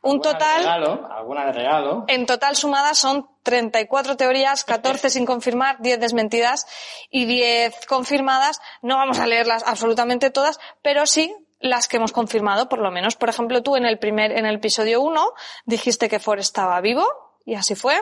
Un 0.00 0.12
Alguna 0.12 0.28
de 0.30 0.32
total, 0.38 0.58
regalo, 0.60 1.08
alguna 1.12 1.44
de 1.44 1.52
regalo. 1.52 2.04
en 2.08 2.24
total 2.24 2.56
sumadas 2.56 2.96
son 2.98 3.28
34 3.42 4.16
teorías, 4.16 4.64
14 4.64 5.10
sin 5.10 5.26
confirmar, 5.26 5.76
10 5.80 6.00
desmentidas 6.00 6.66
y 7.10 7.26
10 7.26 7.84
confirmadas. 7.86 8.62
No 8.80 8.96
vamos 8.96 9.18
a 9.18 9.26
leerlas 9.26 9.62
absolutamente 9.66 10.30
todas, 10.30 10.58
pero 10.80 11.04
sí 11.04 11.36
las 11.60 11.86
que 11.86 11.98
hemos 11.98 12.12
confirmado, 12.12 12.70
por 12.70 12.78
lo 12.78 12.90
menos. 12.90 13.16
Por 13.16 13.28
ejemplo, 13.28 13.62
tú 13.62 13.76
en 13.76 13.84
el 13.84 13.98
primer, 13.98 14.32
en 14.32 14.46
el 14.46 14.54
episodio 14.54 15.02
1 15.02 15.32
dijiste 15.66 16.08
que 16.08 16.18
Ford 16.18 16.38
estaba 16.38 16.80
vivo, 16.80 17.04
y 17.48 17.54
así 17.54 17.74
fue. 17.74 17.98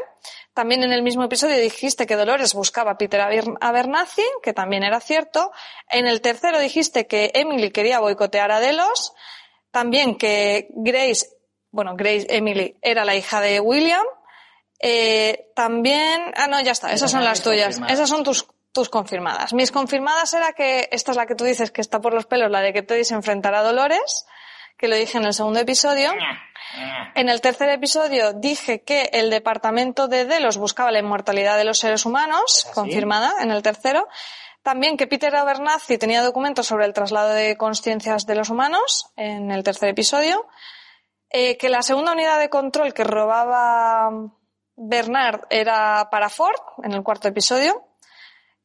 También 0.55 0.82
en 0.82 0.90
el 0.93 1.02
mismo 1.02 1.23
episodio 1.23 1.56
dijiste 1.56 2.05
que 2.05 2.16
Dolores 2.16 2.52
buscaba 2.52 2.90
a 2.93 2.98
Peter 2.98 3.20
Aber- 3.20 3.56
Abernathy, 3.60 4.24
que 4.43 4.52
también 4.52 4.82
era 4.82 4.98
cierto. 4.98 5.52
En 5.89 6.09
el 6.09 6.20
tercero 6.20 6.59
dijiste 6.59 7.06
que 7.06 7.31
Emily 7.32 7.70
quería 7.70 8.01
boicotear 8.01 8.51
a 8.51 8.59
Delos. 8.59 9.14
También 9.70 10.18
que 10.18 10.66
Grace, 10.70 11.28
bueno, 11.70 11.94
Grace 11.94 12.27
Emily 12.28 12.77
era 12.82 13.05
la 13.05 13.14
hija 13.14 13.40
de 13.40 13.60
William. 13.60 14.05
Eh, 14.81 15.52
también, 15.55 16.32
ah, 16.35 16.48
no, 16.48 16.60
ya 16.60 16.73
está, 16.73 16.93
esas 16.93 17.12
son 17.12 17.23
las 17.23 17.43
tuyas. 17.43 17.81
Esas 17.89 18.09
son 18.09 18.24
tus, 18.24 18.48
tus 18.73 18.89
confirmadas. 18.89 19.52
Mis 19.55 19.70
confirmadas 19.70 20.35
era 20.35 20.55
que, 20.55 20.89
esta 20.90 21.12
es 21.12 21.16
la 21.16 21.27
que 21.27 21.36
tú 21.36 21.44
dices 21.44 21.70
que 21.70 21.81
está 21.81 22.01
por 22.01 22.12
los 22.12 22.27
pelos, 22.27 22.51
la 22.51 22.62
de 22.62 22.73
que 22.73 22.82
Teddy 22.82 23.05
se 23.05 23.14
enfrentará 23.14 23.60
a 23.60 23.62
Dolores, 23.62 24.27
que 24.76 24.88
lo 24.88 24.96
dije 24.96 25.18
en 25.18 25.24
el 25.24 25.34
segundo 25.34 25.60
episodio. 25.60 26.12
En 27.14 27.28
el 27.28 27.40
tercer 27.40 27.68
episodio 27.70 28.32
dije 28.32 28.82
que 28.82 29.10
el 29.12 29.30
departamento 29.30 30.08
de 30.08 30.26
Delos 30.26 30.58
buscaba 30.58 30.90
la 30.90 30.98
inmortalidad 30.98 31.56
de 31.56 31.64
los 31.64 31.78
seres 31.78 32.04
humanos, 32.04 32.64
así? 32.66 32.74
confirmada 32.74 33.32
en 33.40 33.50
el 33.50 33.62
tercero. 33.62 34.08
También 34.62 34.96
que 34.96 35.06
Peter 35.06 35.34
Abernathy 35.34 35.96
tenía 35.96 36.22
documentos 36.22 36.66
sobre 36.66 36.86
el 36.86 36.92
traslado 36.92 37.30
de 37.30 37.56
conciencias 37.56 38.26
de 38.26 38.34
los 38.34 38.50
humanos, 38.50 39.12
en 39.16 39.50
el 39.50 39.62
tercer 39.62 39.88
episodio. 39.88 40.46
Eh, 41.30 41.56
que 41.56 41.68
la 41.68 41.82
segunda 41.82 42.12
unidad 42.12 42.38
de 42.38 42.48
control 42.48 42.94
que 42.94 43.04
robaba 43.04 44.10
Bernard 44.76 45.42
era 45.50 46.08
para 46.10 46.28
Ford, 46.28 46.60
en 46.82 46.92
el 46.92 47.02
cuarto 47.02 47.28
episodio. 47.28 47.84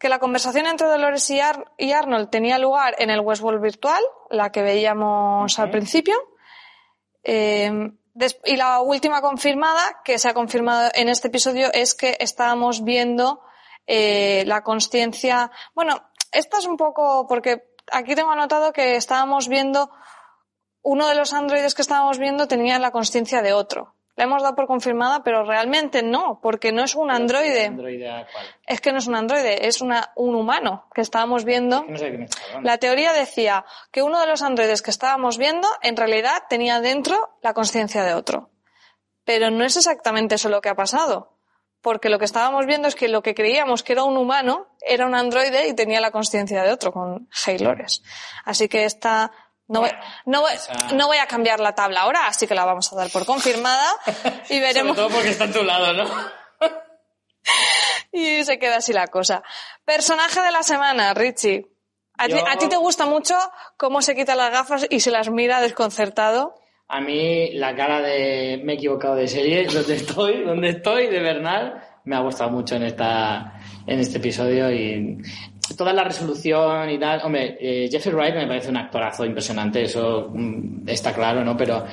Que 0.01 0.09
la 0.09 0.17
conversación 0.19 0.65
entre 0.65 0.87
Dolores 0.87 1.29
y, 1.29 1.39
Ar- 1.39 1.71
y 1.77 1.91
Arnold 1.91 2.29
tenía 2.31 2.57
lugar 2.57 2.95
en 2.97 3.11
el 3.11 3.19
Westworld 3.19 3.61
virtual, 3.61 4.03
la 4.31 4.51
que 4.51 4.63
veíamos 4.63 5.59
al 5.59 5.69
principio. 5.69 6.15
Eh, 7.23 7.71
des- 8.13 8.39
y 8.45 8.57
la 8.57 8.81
última 8.81 9.21
confirmada, 9.21 10.01
que 10.03 10.17
se 10.17 10.27
ha 10.27 10.33
confirmado 10.33 10.89
en 10.95 11.07
este 11.07 11.27
episodio, 11.27 11.71
es 11.71 11.93
que 11.93 12.17
estábamos 12.19 12.83
viendo 12.83 13.41
eh, 13.87 14.43
la 14.47 14.63
consciencia. 14.63 15.51
Bueno, 15.75 16.01
esta 16.31 16.57
es 16.57 16.65
un 16.65 16.77
poco 16.77 17.27
porque 17.27 17.63
aquí 17.91 18.15
tengo 18.15 18.31
anotado 18.31 18.73
que 18.73 18.95
estábamos 18.95 19.47
viendo 19.47 19.91
uno 20.81 21.07
de 21.07 21.15
los 21.15 21.31
androides 21.33 21.75
que 21.75 21.81
estábamos 21.83 22.17
viendo 22.17 22.47
tenía 22.47 22.79
la 22.79 22.91
consciencia 22.91 23.41
de 23.43 23.53
otro. 23.53 23.95
La 24.15 24.25
hemos 24.25 24.41
dado 24.41 24.55
por 24.55 24.67
confirmada, 24.67 25.23
pero 25.23 25.43
realmente 25.43 26.03
no, 26.03 26.39
porque 26.41 26.71
no 26.71 26.83
es 26.83 26.95
un 26.95 27.11
androide. 27.11 27.67
¿Androide? 27.67 28.27
Es 28.67 28.81
que 28.81 28.91
no 28.91 28.97
es 28.97 29.07
un 29.07 29.15
androide, 29.15 29.67
es 29.67 29.81
una, 29.81 30.11
un 30.15 30.35
humano 30.35 30.87
que 30.93 31.01
estábamos 31.01 31.45
viendo. 31.45 31.85
La 32.61 32.77
teoría 32.77 33.13
decía 33.13 33.65
que 33.91 34.01
uno 34.03 34.19
de 34.19 34.27
los 34.27 34.41
androides 34.41 34.81
que 34.81 34.91
estábamos 34.91 35.37
viendo 35.37 35.67
en 35.81 35.95
realidad 35.95 36.43
tenía 36.49 36.81
dentro 36.81 37.37
la 37.41 37.53
conciencia 37.53 38.03
de 38.03 38.13
otro. 38.13 38.49
Pero 39.23 39.49
no 39.49 39.63
es 39.63 39.77
exactamente 39.77 40.35
eso 40.35 40.49
lo 40.49 40.61
que 40.61 40.69
ha 40.69 40.75
pasado. 40.75 41.37
Porque 41.81 42.09
lo 42.09 42.19
que 42.19 42.25
estábamos 42.25 42.67
viendo 42.67 42.87
es 42.87 42.95
que 42.95 43.07
lo 43.07 43.23
que 43.23 43.33
creíamos 43.33 43.81
que 43.81 43.93
era 43.93 44.03
un 44.03 44.15
humano 44.17 44.67
era 44.81 45.07
un 45.07 45.15
androide 45.15 45.67
y 45.67 45.73
tenía 45.73 45.99
la 45.99 46.11
conciencia 46.11 46.61
de 46.63 46.71
otro 46.71 46.91
con 46.91 47.27
Haylores. 47.45 48.03
Así 48.45 48.67
que 48.67 48.85
esta 48.85 49.31
no 49.71 49.81
voy, 49.81 49.89
no, 50.25 50.41
voy, 50.41 50.51
esa- 50.53 50.73
no 50.93 51.07
voy 51.07 51.17
a 51.17 51.25
cambiar 51.27 51.59
la 51.59 51.73
tabla 51.73 52.01
ahora, 52.01 52.27
así 52.27 52.45
que 52.47 52.53
la 52.55 52.65
vamos 52.65 52.91
a 52.91 52.95
dar 52.95 53.09
por 53.09 53.25
confirmada 53.25 53.87
y 54.49 54.59
veremos. 54.59 54.95
Sobre 54.95 55.07
todo 55.07 55.15
porque 55.17 55.29
está 55.29 55.45
a 55.45 55.51
tu 55.51 55.63
lado, 55.63 55.93
¿no? 55.93 56.05
Y 58.11 58.43
se 58.43 58.59
queda 58.59 58.77
así 58.77 58.93
la 58.93 59.07
cosa. 59.07 59.41
Personaje 59.85 60.41
de 60.41 60.51
la 60.51 60.63
semana, 60.63 61.13
Richie. 61.13 61.65
¿A, 62.17 62.25
ti, 62.27 62.33
Yo- 62.33 62.47
a 62.47 62.57
ti 62.57 62.67
te 62.67 62.75
gusta 62.77 63.05
mucho 63.05 63.35
cómo 63.77 64.01
se 64.01 64.15
quita 64.15 64.35
las 64.35 64.51
gafas 64.51 64.85
y 64.89 64.99
se 64.99 65.11
las 65.11 65.29
mira 65.29 65.61
desconcertado? 65.61 66.55
A 66.87 66.99
mí 66.99 67.51
la 67.53 67.73
cara 67.75 68.01
de 68.01 68.59
me 68.63 68.73
he 68.73 68.75
equivocado 68.75 69.15
de 69.15 69.27
serie, 69.27 69.65
donde 69.73 69.95
estoy, 69.95 70.43
donde 70.43 70.69
estoy, 70.69 71.07
de 71.07 71.19
Bernal, 71.21 71.81
me 72.03 72.15
ha 72.15 72.19
gustado 72.19 72.49
mucho 72.49 72.75
en 72.75 72.83
esta 72.83 73.53
en 73.87 73.99
este 73.99 74.17
episodio 74.17 74.69
y 74.71 75.17
toda 75.75 75.93
la 75.93 76.03
resolución 76.03 76.89
y 76.89 76.99
tal. 76.99 77.21
Hombre, 77.23 77.57
eh, 77.59 77.89
Jeffrey 77.91 78.13
Wright 78.13 78.35
me 78.35 78.47
parece 78.47 78.69
un 78.69 78.77
actorazo 78.77 79.25
impresionante, 79.25 79.83
eso 79.83 80.29
mm, 80.33 80.87
está 80.87 81.13
claro, 81.13 81.43
¿no? 81.43 81.55
Pero 81.57 81.85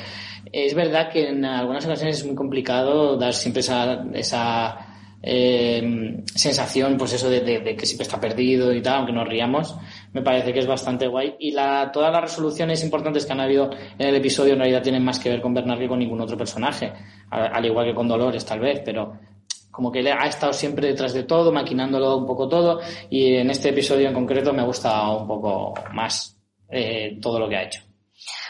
es 0.52 0.74
verdad 0.74 1.10
que 1.10 1.28
en 1.28 1.44
algunas 1.44 1.84
ocasiones 1.84 2.18
es 2.18 2.26
muy 2.26 2.34
complicado 2.34 3.16
dar 3.16 3.34
siempre 3.34 3.60
esa, 3.60 4.04
esa 4.14 4.88
eh, 5.22 6.22
sensación, 6.34 6.96
pues 6.96 7.12
eso 7.12 7.28
de, 7.28 7.42
que 7.76 7.86
siempre 7.86 8.04
está 8.04 8.20
perdido 8.20 8.72
y 8.72 8.80
tal, 8.80 8.98
aunque 8.98 9.12
nos 9.12 9.28
riamos, 9.28 9.76
me 10.12 10.22
parece 10.22 10.52
que 10.52 10.60
es 10.60 10.66
bastante 10.66 11.06
guay. 11.08 11.36
Y 11.38 11.50
la, 11.50 11.90
todas 11.92 12.12
las 12.12 12.22
resoluciones 12.22 12.82
importantes 12.84 13.26
que 13.26 13.32
han 13.32 13.40
habido 13.40 13.70
en 13.98 14.08
el 14.08 14.14
episodio 14.14 14.52
en 14.52 14.60
realidad 14.60 14.82
tienen 14.82 15.04
más 15.04 15.18
que 15.18 15.30
ver 15.30 15.40
con 15.40 15.54
Bernard 15.54 15.78
que 15.78 15.88
con 15.88 15.98
ningún 15.98 16.20
otro 16.20 16.36
personaje, 16.36 16.92
al 17.30 17.64
igual 17.64 17.86
que 17.86 17.94
con 17.94 18.08
Dolores 18.08 18.44
tal 18.44 18.60
vez, 18.60 18.80
pero 18.84 19.18
como 19.78 19.92
que 19.92 20.00
ha 20.10 20.26
estado 20.26 20.52
siempre 20.52 20.88
detrás 20.88 21.12
de 21.12 21.22
todo, 21.22 21.52
maquinándolo 21.52 22.16
un 22.16 22.26
poco 22.26 22.48
todo, 22.48 22.80
y 23.08 23.36
en 23.36 23.48
este 23.48 23.68
episodio 23.68 24.08
en 24.08 24.14
concreto 24.14 24.52
me 24.52 24.64
gusta 24.64 25.08
un 25.12 25.28
poco 25.28 25.72
más 25.92 26.36
eh, 26.68 27.16
todo 27.22 27.38
lo 27.38 27.48
que 27.48 27.56
ha 27.58 27.62
hecho. 27.62 27.82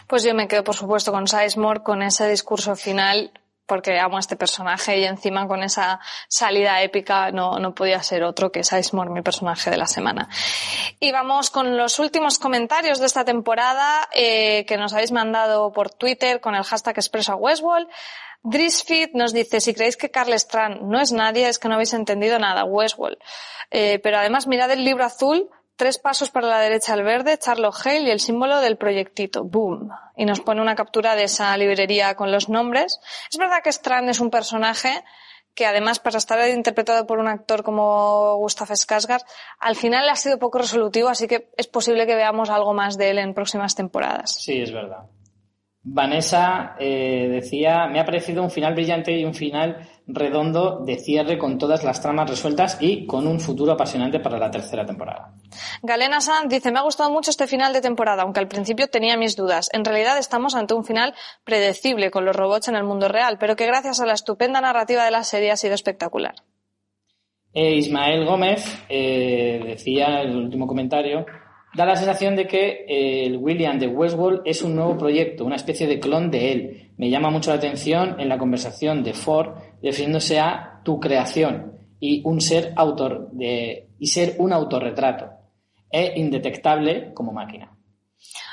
Pues 0.06 0.22
yo 0.22 0.32
me 0.32 0.48
quedo, 0.48 0.64
por 0.64 0.74
supuesto, 0.74 1.12
con 1.12 1.28
Sizemore, 1.28 1.82
con 1.82 2.00
ese 2.00 2.30
discurso 2.30 2.74
final 2.76 3.30
porque 3.68 4.00
amo 4.00 4.16
a 4.16 4.20
este 4.20 4.34
personaje 4.34 4.98
y 4.98 5.04
encima 5.04 5.46
con 5.46 5.62
esa 5.62 6.00
salida 6.26 6.82
épica 6.82 7.30
no, 7.30 7.58
no 7.58 7.74
podía 7.74 8.02
ser 8.02 8.24
otro 8.24 8.50
que 8.50 8.64
Sizemore, 8.64 9.10
mi 9.10 9.22
personaje 9.22 9.70
de 9.70 9.76
la 9.76 9.86
semana. 9.86 10.28
Y 10.98 11.12
vamos 11.12 11.50
con 11.50 11.76
los 11.76 11.98
últimos 11.98 12.38
comentarios 12.38 12.98
de 12.98 13.06
esta 13.06 13.24
temporada 13.24 14.08
eh, 14.14 14.64
que 14.66 14.78
nos 14.78 14.94
habéis 14.94 15.12
mandado 15.12 15.70
por 15.72 15.90
Twitter 15.90 16.40
con 16.40 16.54
el 16.54 16.64
hashtag 16.64 16.96
expreso 16.96 17.32
a 17.32 17.36
Westworld. 17.36 17.88
Drisfit 18.42 19.10
nos 19.12 19.32
dice, 19.32 19.60
si 19.60 19.74
creéis 19.74 19.96
que 19.96 20.10
Carl 20.10 20.32
Strand 20.32 20.80
no 20.82 21.00
es 21.00 21.12
nadie, 21.12 21.48
es 21.48 21.58
que 21.58 21.68
no 21.68 21.74
habéis 21.74 21.92
entendido 21.92 22.38
nada, 22.38 22.64
Westworld. 22.64 23.18
Eh, 23.70 23.98
pero 24.02 24.18
además 24.18 24.46
mirad 24.46 24.70
el 24.70 24.84
libro 24.84 25.04
azul 25.04 25.50
Tres 25.78 25.96
pasos 25.96 26.32
para 26.32 26.48
la 26.48 26.58
derecha 26.58 26.92
al 26.94 27.04
verde, 27.04 27.38
Charlotte 27.38 27.76
Hale 27.84 28.00
y 28.00 28.10
el 28.10 28.18
símbolo 28.18 28.60
del 28.60 28.76
proyectito. 28.76 29.44
Boom. 29.44 29.90
Y 30.16 30.24
nos 30.24 30.40
pone 30.40 30.60
una 30.60 30.74
captura 30.74 31.14
de 31.14 31.22
esa 31.22 31.56
librería 31.56 32.16
con 32.16 32.32
los 32.32 32.48
nombres. 32.48 32.98
Es 33.30 33.38
verdad 33.38 33.58
que 33.62 33.70
Strand 33.70 34.10
es 34.10 34.18
un 34.18 34.28
personaje 34.28 35.04
que 35.54 35.66
además 35.66 36.00
para 36.00 36.18
estar 36.18 36.48
interpretado 36.50 37.06
por 37.06 37.20
un 37.20 37.28
actor 37.28 37.62
como 37.62 38.36
Gustav 38.38 38.70
Skarsgård, 38.70 39.22
al 39.60 39.76
final 39.76 40.08
ha 40.08 40.16
sido 40.16 40.40
poco 40.40 40.58
resolutivo, 40.58 41.08
así 41.10 41.28
que 41.28 41.48
es 41.56 41.68
posible 41.68 42.08
que 42.08 42.16
veamos 42.16 42.50
algo 42.50 42.74
más 42.74 42.98
de 42.98 43.10
él 43.10 43.18
en 43.18 43.32
próximas 43.32 43.76
temporadas. 43.76 44.34
Sí, 44.34 44.60
es 44.60 44.72
verdad. 44.72 45.06
Vanessa 45.82 46.74
eh, 46.80 47.28
decía, 47.30 47.86
me 47.86 48.00
ha 48.00 48.04
parecido 48.04 48.42
un 48.42 48.50
final 48.50 48.74
brillante 48.74 49.12
y 49.12 49.24
un 49.24 49.34
final 49.34 49.88
redondo 50.08 50.80
de 50.84 50.96
cierre 50.96 51.36
con 51.36 51.58
todas 51.58 51.84
las 51.84 52.00
tramas 52.00 52.30
resueltas 52.30 52.78
y 52.80 53.06
con 53.06 53.26
un 53.26 53.38
futuro 53.38 53.72
apasionante 53.72 54.20
para 54.20 54.38
la 54.38 54.50
tercera 54.50 54.86
temporada. 54.86 55.34
Galena 55.82 56.20
Sanz 56.20 56.48
dice, 56.48 56.72
me 56.72 56.78
ha 56.78 56.82
gustado 56.82 57.10
mucho 57.10 57.30
este 57.30 57.46
final 57.46 57.72
de 57.74 57.82
temporada, 57.82 58.22
aunque 58.22 58.40
al 58.40 58.48
principio 58.48 58.88
tenía 58.88 59.16
mis 59.18 59.36
dudas. 59.36 59.68
En 59.72 59.84
realidad 59.84 60.18
estamos 60.18 60.54
ante 60.54 60.74
un 60.74 60.84
final 60.84 61.14
predecible 61.44 62.10
con 62.10 62.24
los 62.24 62.34
robots 62.34 62.68
en 62.68 62.76
el 62.76 62.84
mundo 62.84 63.08
real, 63.08 63.36
pero 63.38 63.54
que 63.54 63.66
gracias 63.66 64.00
a 64.00 64.06
la 64.06 64.14
estupenda 64.14 64.60
narrativa 64.60 65.04
de 65.04 65.10
la 65.10 65.24
serie 65.24 65.50
ha 65.50 65.56
sido 65.56 65.74
espectacular. 65.74 66.34
E 67.52 67.74
Ismael 67.74 68.24
Gómez 68.24 68.64
eh, 68.88 69.60
decía 69.64 70.22
en 70.22 70.30
el 70.30 70.36
último 70.36 70.66
comentario, 70.66 71.26
da 71.74 71.84
la 71.84 71.96
sensación 71.96 72.36
de 72.36 72.46
que 72.46 72.84
eh, 72.88 73.26
el 73.26 73.36
William 73.36 73.78
de 73.78 73.88
Westworld 73.88 74.42
es 74.44 74.62
un 74.62 74.74
nuevo 74.74 74.96
proyecto, 74.96 75.44
una 75.44 75.56
especie 75.56 75.86
de 75.86 76.00
clon 76.00 76.30
de 76.30 76.52
él. 76.52 76.87
Me 76.98 77.10
llama 77.10 77.30
mucho 77.30 77.50
la 77.50 77.56
atención 77.56 78.20
en 78.20 78.28
la 78.28 78.38
conversación 78.38 79.02
de 79.04 79.14
Ford 79.14 79.54
refiriéndose 79.82 80.40
a 80.40 80.80
tu 80.84 80.98
creación 80.98 81.78
y 82.00 82.22
un 82.24 82.40
ser 82.40 82.72
autor 82.76 83.30
de, 83.30 83.88
y 83.98 84.08
ser 84.08 84.34
un 84.38 84.52
autorretrato. 84.52 85.30
Es 85.90 86.16
indetectable 86.16 87.14
como 87.14 87.32
máquina. 87.32 87.78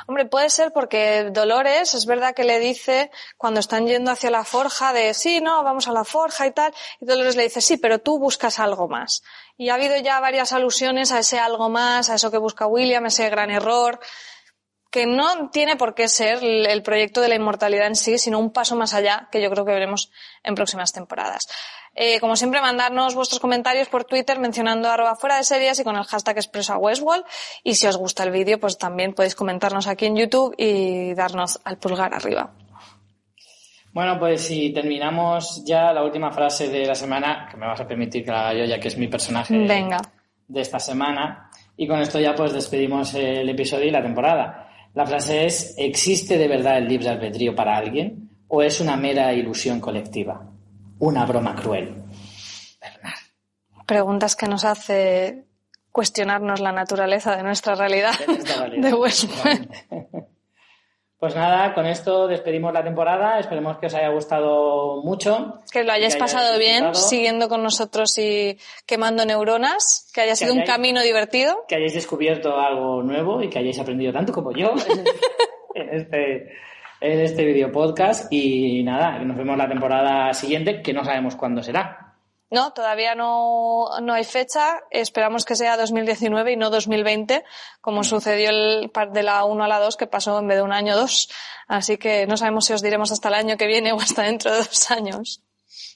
Hombre, 0.07 0.26
puede 0.26 0.51
ser 0.51 0.72
porque 0.72 1.31
Dolores 1.31 1.95
es 1.95 2.05
verdad 2.05 2.35
que 2.35 2.43
le 2.43 2.59
dice 2.59 3.09
cuando 3.35 3.59
están 3.59 3.88
yendo 3.88 4.11
hacia 4.11 4.30
la 4.30 4.43
forja 4.43 4.93
de 4.93 5.15
sí, 5.15 5.41
no, 5.41 5.63
vamos 5.63 5.88
a 5.88 5.91
la 5.91 6.03
forja 6.03 6.45
y 6.45 6.51
tal, 6.51 6.72
y 7.01 7.05
Dolores 7.05 7.35
le 7.35 7.43
dice 7.43 7.61
sí, 7.61 7.77
pero 7.77 7.97
tú 7.97 8.19
buscas 8.19 8.59
algo 8.59 8.88
más. 8.88 9.23
Y 9.57 9.69
ha 9.69 9.73
habido 9.73 9.97
ya 9.97 10.19
varias 10.19 10.53
alusiones 10.53 11.11
a 11.11 11.19
ese 11.19 11.39
algo 11.39 11.69
más, 11.69 12.11
a 12.11 12.15
eso 12.15 12.30
que 12.30 12.38
busca 12.38 12.67
William, 12.67 13.07
ese 13.07 13.27
gran 13.30 13.49
error, 13.49 13.99
que 14.95 15.05
no 15.05 15.49
tiene 15.49 15.76
por 15.76 15.93
qué 15.93 16.07
ser 16.07 16.41
el 16.41 16.81
proyecto 16.81 17.19
de 17.19 17.27
la 17.27 17.35
inmortalidad 17.35 17.88
en 17.88 17.97
sí, 17.97 18.17
sino 18.17 18.39
un 18.39 18.53
paso 18.53 18.77
más 18.77 18.93
allá 18.93 19.27
que 19.30 19.41
yo 19.41 19.49
creo 19.49 19.65
que 19.65 19.73
veremos 19.73 20.09
en 20.41 20.55
próximas 20.55 20.93
temporadas. 20.93 21.49
Eh, 21.95 22.22
como 22.22 22.38
siempre, 22.38 22.61
mandarnos 22.61 23.13
vuestros 23.13 23.41
comentarios 23.41 23.89
por 23.89 24.05
Twitter 24.05 24.39
mencionando 24.39 24.89
arroba 24.89 25.17
fuera 25.17 25.35
de 25.35 25.43
series 25.43 25.77
y 25.80 25.84
con 25.84 25.97
el 25.97 26.05
hashtag 26.05 26.38
expreso 26.38 26.72
a 26.72 26.77
Westworld. 26.77 27.26
Y 27.61 27.76
si 27.76 27.88
os 27.88 27.97
gusta 27.97 28.23
el 28.23 28.31
vídeo, 28.31 28.57
pues 28.57 28.77
también 28.77 29.13
podéis 29.13 29.35
comentarnos 29.35 29.88
aquí 29.88 30.05
en 30.05 30.15
YouTube 30.15 30.55
y 30.57 31.13
darnos 31.13 31.59
al 31.65 31.77
pulgar 31.77 32.13
arriba. 32.13 32.53
Bueno, 33.91 34.17
pues 34.17 34.47
si 34.47 34.72
terminamos 34.72 35.61
ya 35.65 35.91
la 35.91 36.05
última 36.05 36.31
frase 36.31 36.69
de 36.69 36.85
la 36.85 36.95
semana, 36.95 37.49
que 37.51 37.57
me 37.57 37.67
vas 37.67 37.81
a 37.81 37.85
permitir 37.85 38.23
que 38.23 38.31
la 38.31 38.47
haga 38.47 38.59
yo, 38.59 38.63
ya 38.63 38.80
que 38.80 38.88
es 38.88 38.97
mi 38.97 39.09
personaje 39.09 39.55
de 40.47 40.61
esta 40.61 40.80
semana. 40.80 41.49
Y 41.76 41.85
con 41.85 41.99
esto 41.99 42.17
ya 42.17 42.34
pues 42.34 42.53
despedimos 42.53 43.13
el 43.15 43.49
episodio 43.49 43.88
y 43.88 43.91
la 43.91 44.01
temporada. 44.01 44.64
La 44.95 45.05
frase 45.05 45.45
es, 45.45 45.76
¿existe 45.77 46.38
de 46.38 46.47
verdad 46.47 46.77
el 46.77 46.88
libre 46.88 47.09
albedrío 47.09 47.53
para 47.53 47.76
alguien 47.76 48.30
o 48.47 48.61
es 48.61 48.80
una 48.80 48.95
mera 48.95 49.34
ilusión 49.34 49.81
colectiva? 49.81 50.49
Una 50.99 51.26
broma 51.26 51.53
cruel. 51.53 52.01
Bernard. 52.80 53.13
Preguntas 53.85 54.38
que 54.38 54.47
nos 54.47 54.63
hace 54.63 55.43
cuestionarnos 55.91 56.61
la 56.61 56.72
naturaleza 56.72 57.35
de 57.35 57.43
nuestra 57.43 57.76
realidad 57.76 58.13
de, 58.81 58.93
Westworld. 58.93 59.69
Pues 61.17 61.33
nada, 61.33 61.73
con 61.73 61.85
esto 61.85 62.27
despedimos 62.27 62.73
la 62.73 62.83
temporada. 62.83 63.39
Esperemos 63.39 63.77
que 63.77 63.87
os 63.87 63.93
haya 63.95 64.09
gustado 64.09 65.01
mucho. 65.01 65.61
Que 65.71 65.83
lo 65.83 65.93
hayáis 65.93 66.17
pasado 66.17 66.59
bien, 66.59 66.93
siguiendo 66.93 67.47
con 67.47 67.63
nosotros 67.63 68.17
y 68.17 68.57
quemando 68.85 69.25
neuronas. 69.25 70.11
Que 70.13 70.21
haya 70.21 70.35
sido 70.35 70.53
un 70.53 70.63
camino 70.63 71.01
divertido. 71.01 71.65
Que 71.67 71.75
hayáis 71.75 71.93
descubierto 71.93 72.59
algo 72.59 73.01
nuevo 73.01 73.41
y 73.41 73.49
que 73.49 73.59
hayáis 73.59 73.79
aprendido 73.79 74.11
tanto 74.11 74.33
como 74.33 74.51
yo 74.51 74.73
en 75.75 75.89
este, 75.89 76.51
en 76.99 77.19
este 77.21 77.45
video 77.45 77.71
podcast. 77.71 78.31
Y 78.31 78.83
nada, 78.83 79.17
nos 79.19 79.37
vemos 79.37 79.57
la 79.57 79.69
temporada 79.69 80.33
siguiente, 80.33 80.81
que 80.81 80.93
no 80.93 81.05
sabemos 81.05 81.37
cuándo 81.37 81.63
será. 81.63 82.05
No, 82.51 82.73
todavía 82.73 83.15
no, 83.15 83.88
no 84.01 84.13
hay 84.13 84.23
fecha. 84.23 84.81
Esperamos 84.91 85.45
que 85.45 85.55
sea 85.55 85.77
2019 85.77 86.53
y 86.53 86.55
no 86.55 86.69
2020, 86.69 87.43
como 87.81 88.01
mm. 88.01 88.03
sucedió 88.03 88.49
el 88.49 88.91
de 89.11 89.23
la 89.23 89.45
1 89.45 89.63
a 89.63 89.67
la 89.67 89.80
2, 89.80 89.97
que 89.97 90.07
pasó 90.07 90.39
en 90.39 90.47
vez 90.47 90.57
de 90.57 90.63
un 90.63 90.72
año 90.72 90.95
dos. 90.95 91.30
Así 91.67 91.97
que 91.97 92.27
no 92.27 92.38
sabemos 92.38 92.65
si 92.65 92.73
os 92.73 92.81
diremos 92.81 93.11
hasta 93.11 93.30
el 93.30 93.35
año 93.35 93.57
que 93.57 93.67
viene 93.67 93.91
o 93.91 93.99
hasta 93.99 94.23
dentro 94.23 94.51
de 94.51 94.57
dos 94.57 94.91
años. 94.91 95.41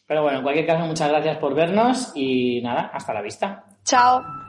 Pero 0.07 0.23
bueno, 0.23 0.39
en 0.39 0.43
cualquier 0.43 0.65
caso, 0.65 0.85
muchas 0.85 1.09
gracias 1.09 1.38
por 1.38 1.53
vernos 1.53 2.11
y 2.15 2.61
nada, 2.61 2.89
hasta 2.93 3.13
la 3.13 3.21
vista. 3.21 3.65
Chao. 3.84 4.48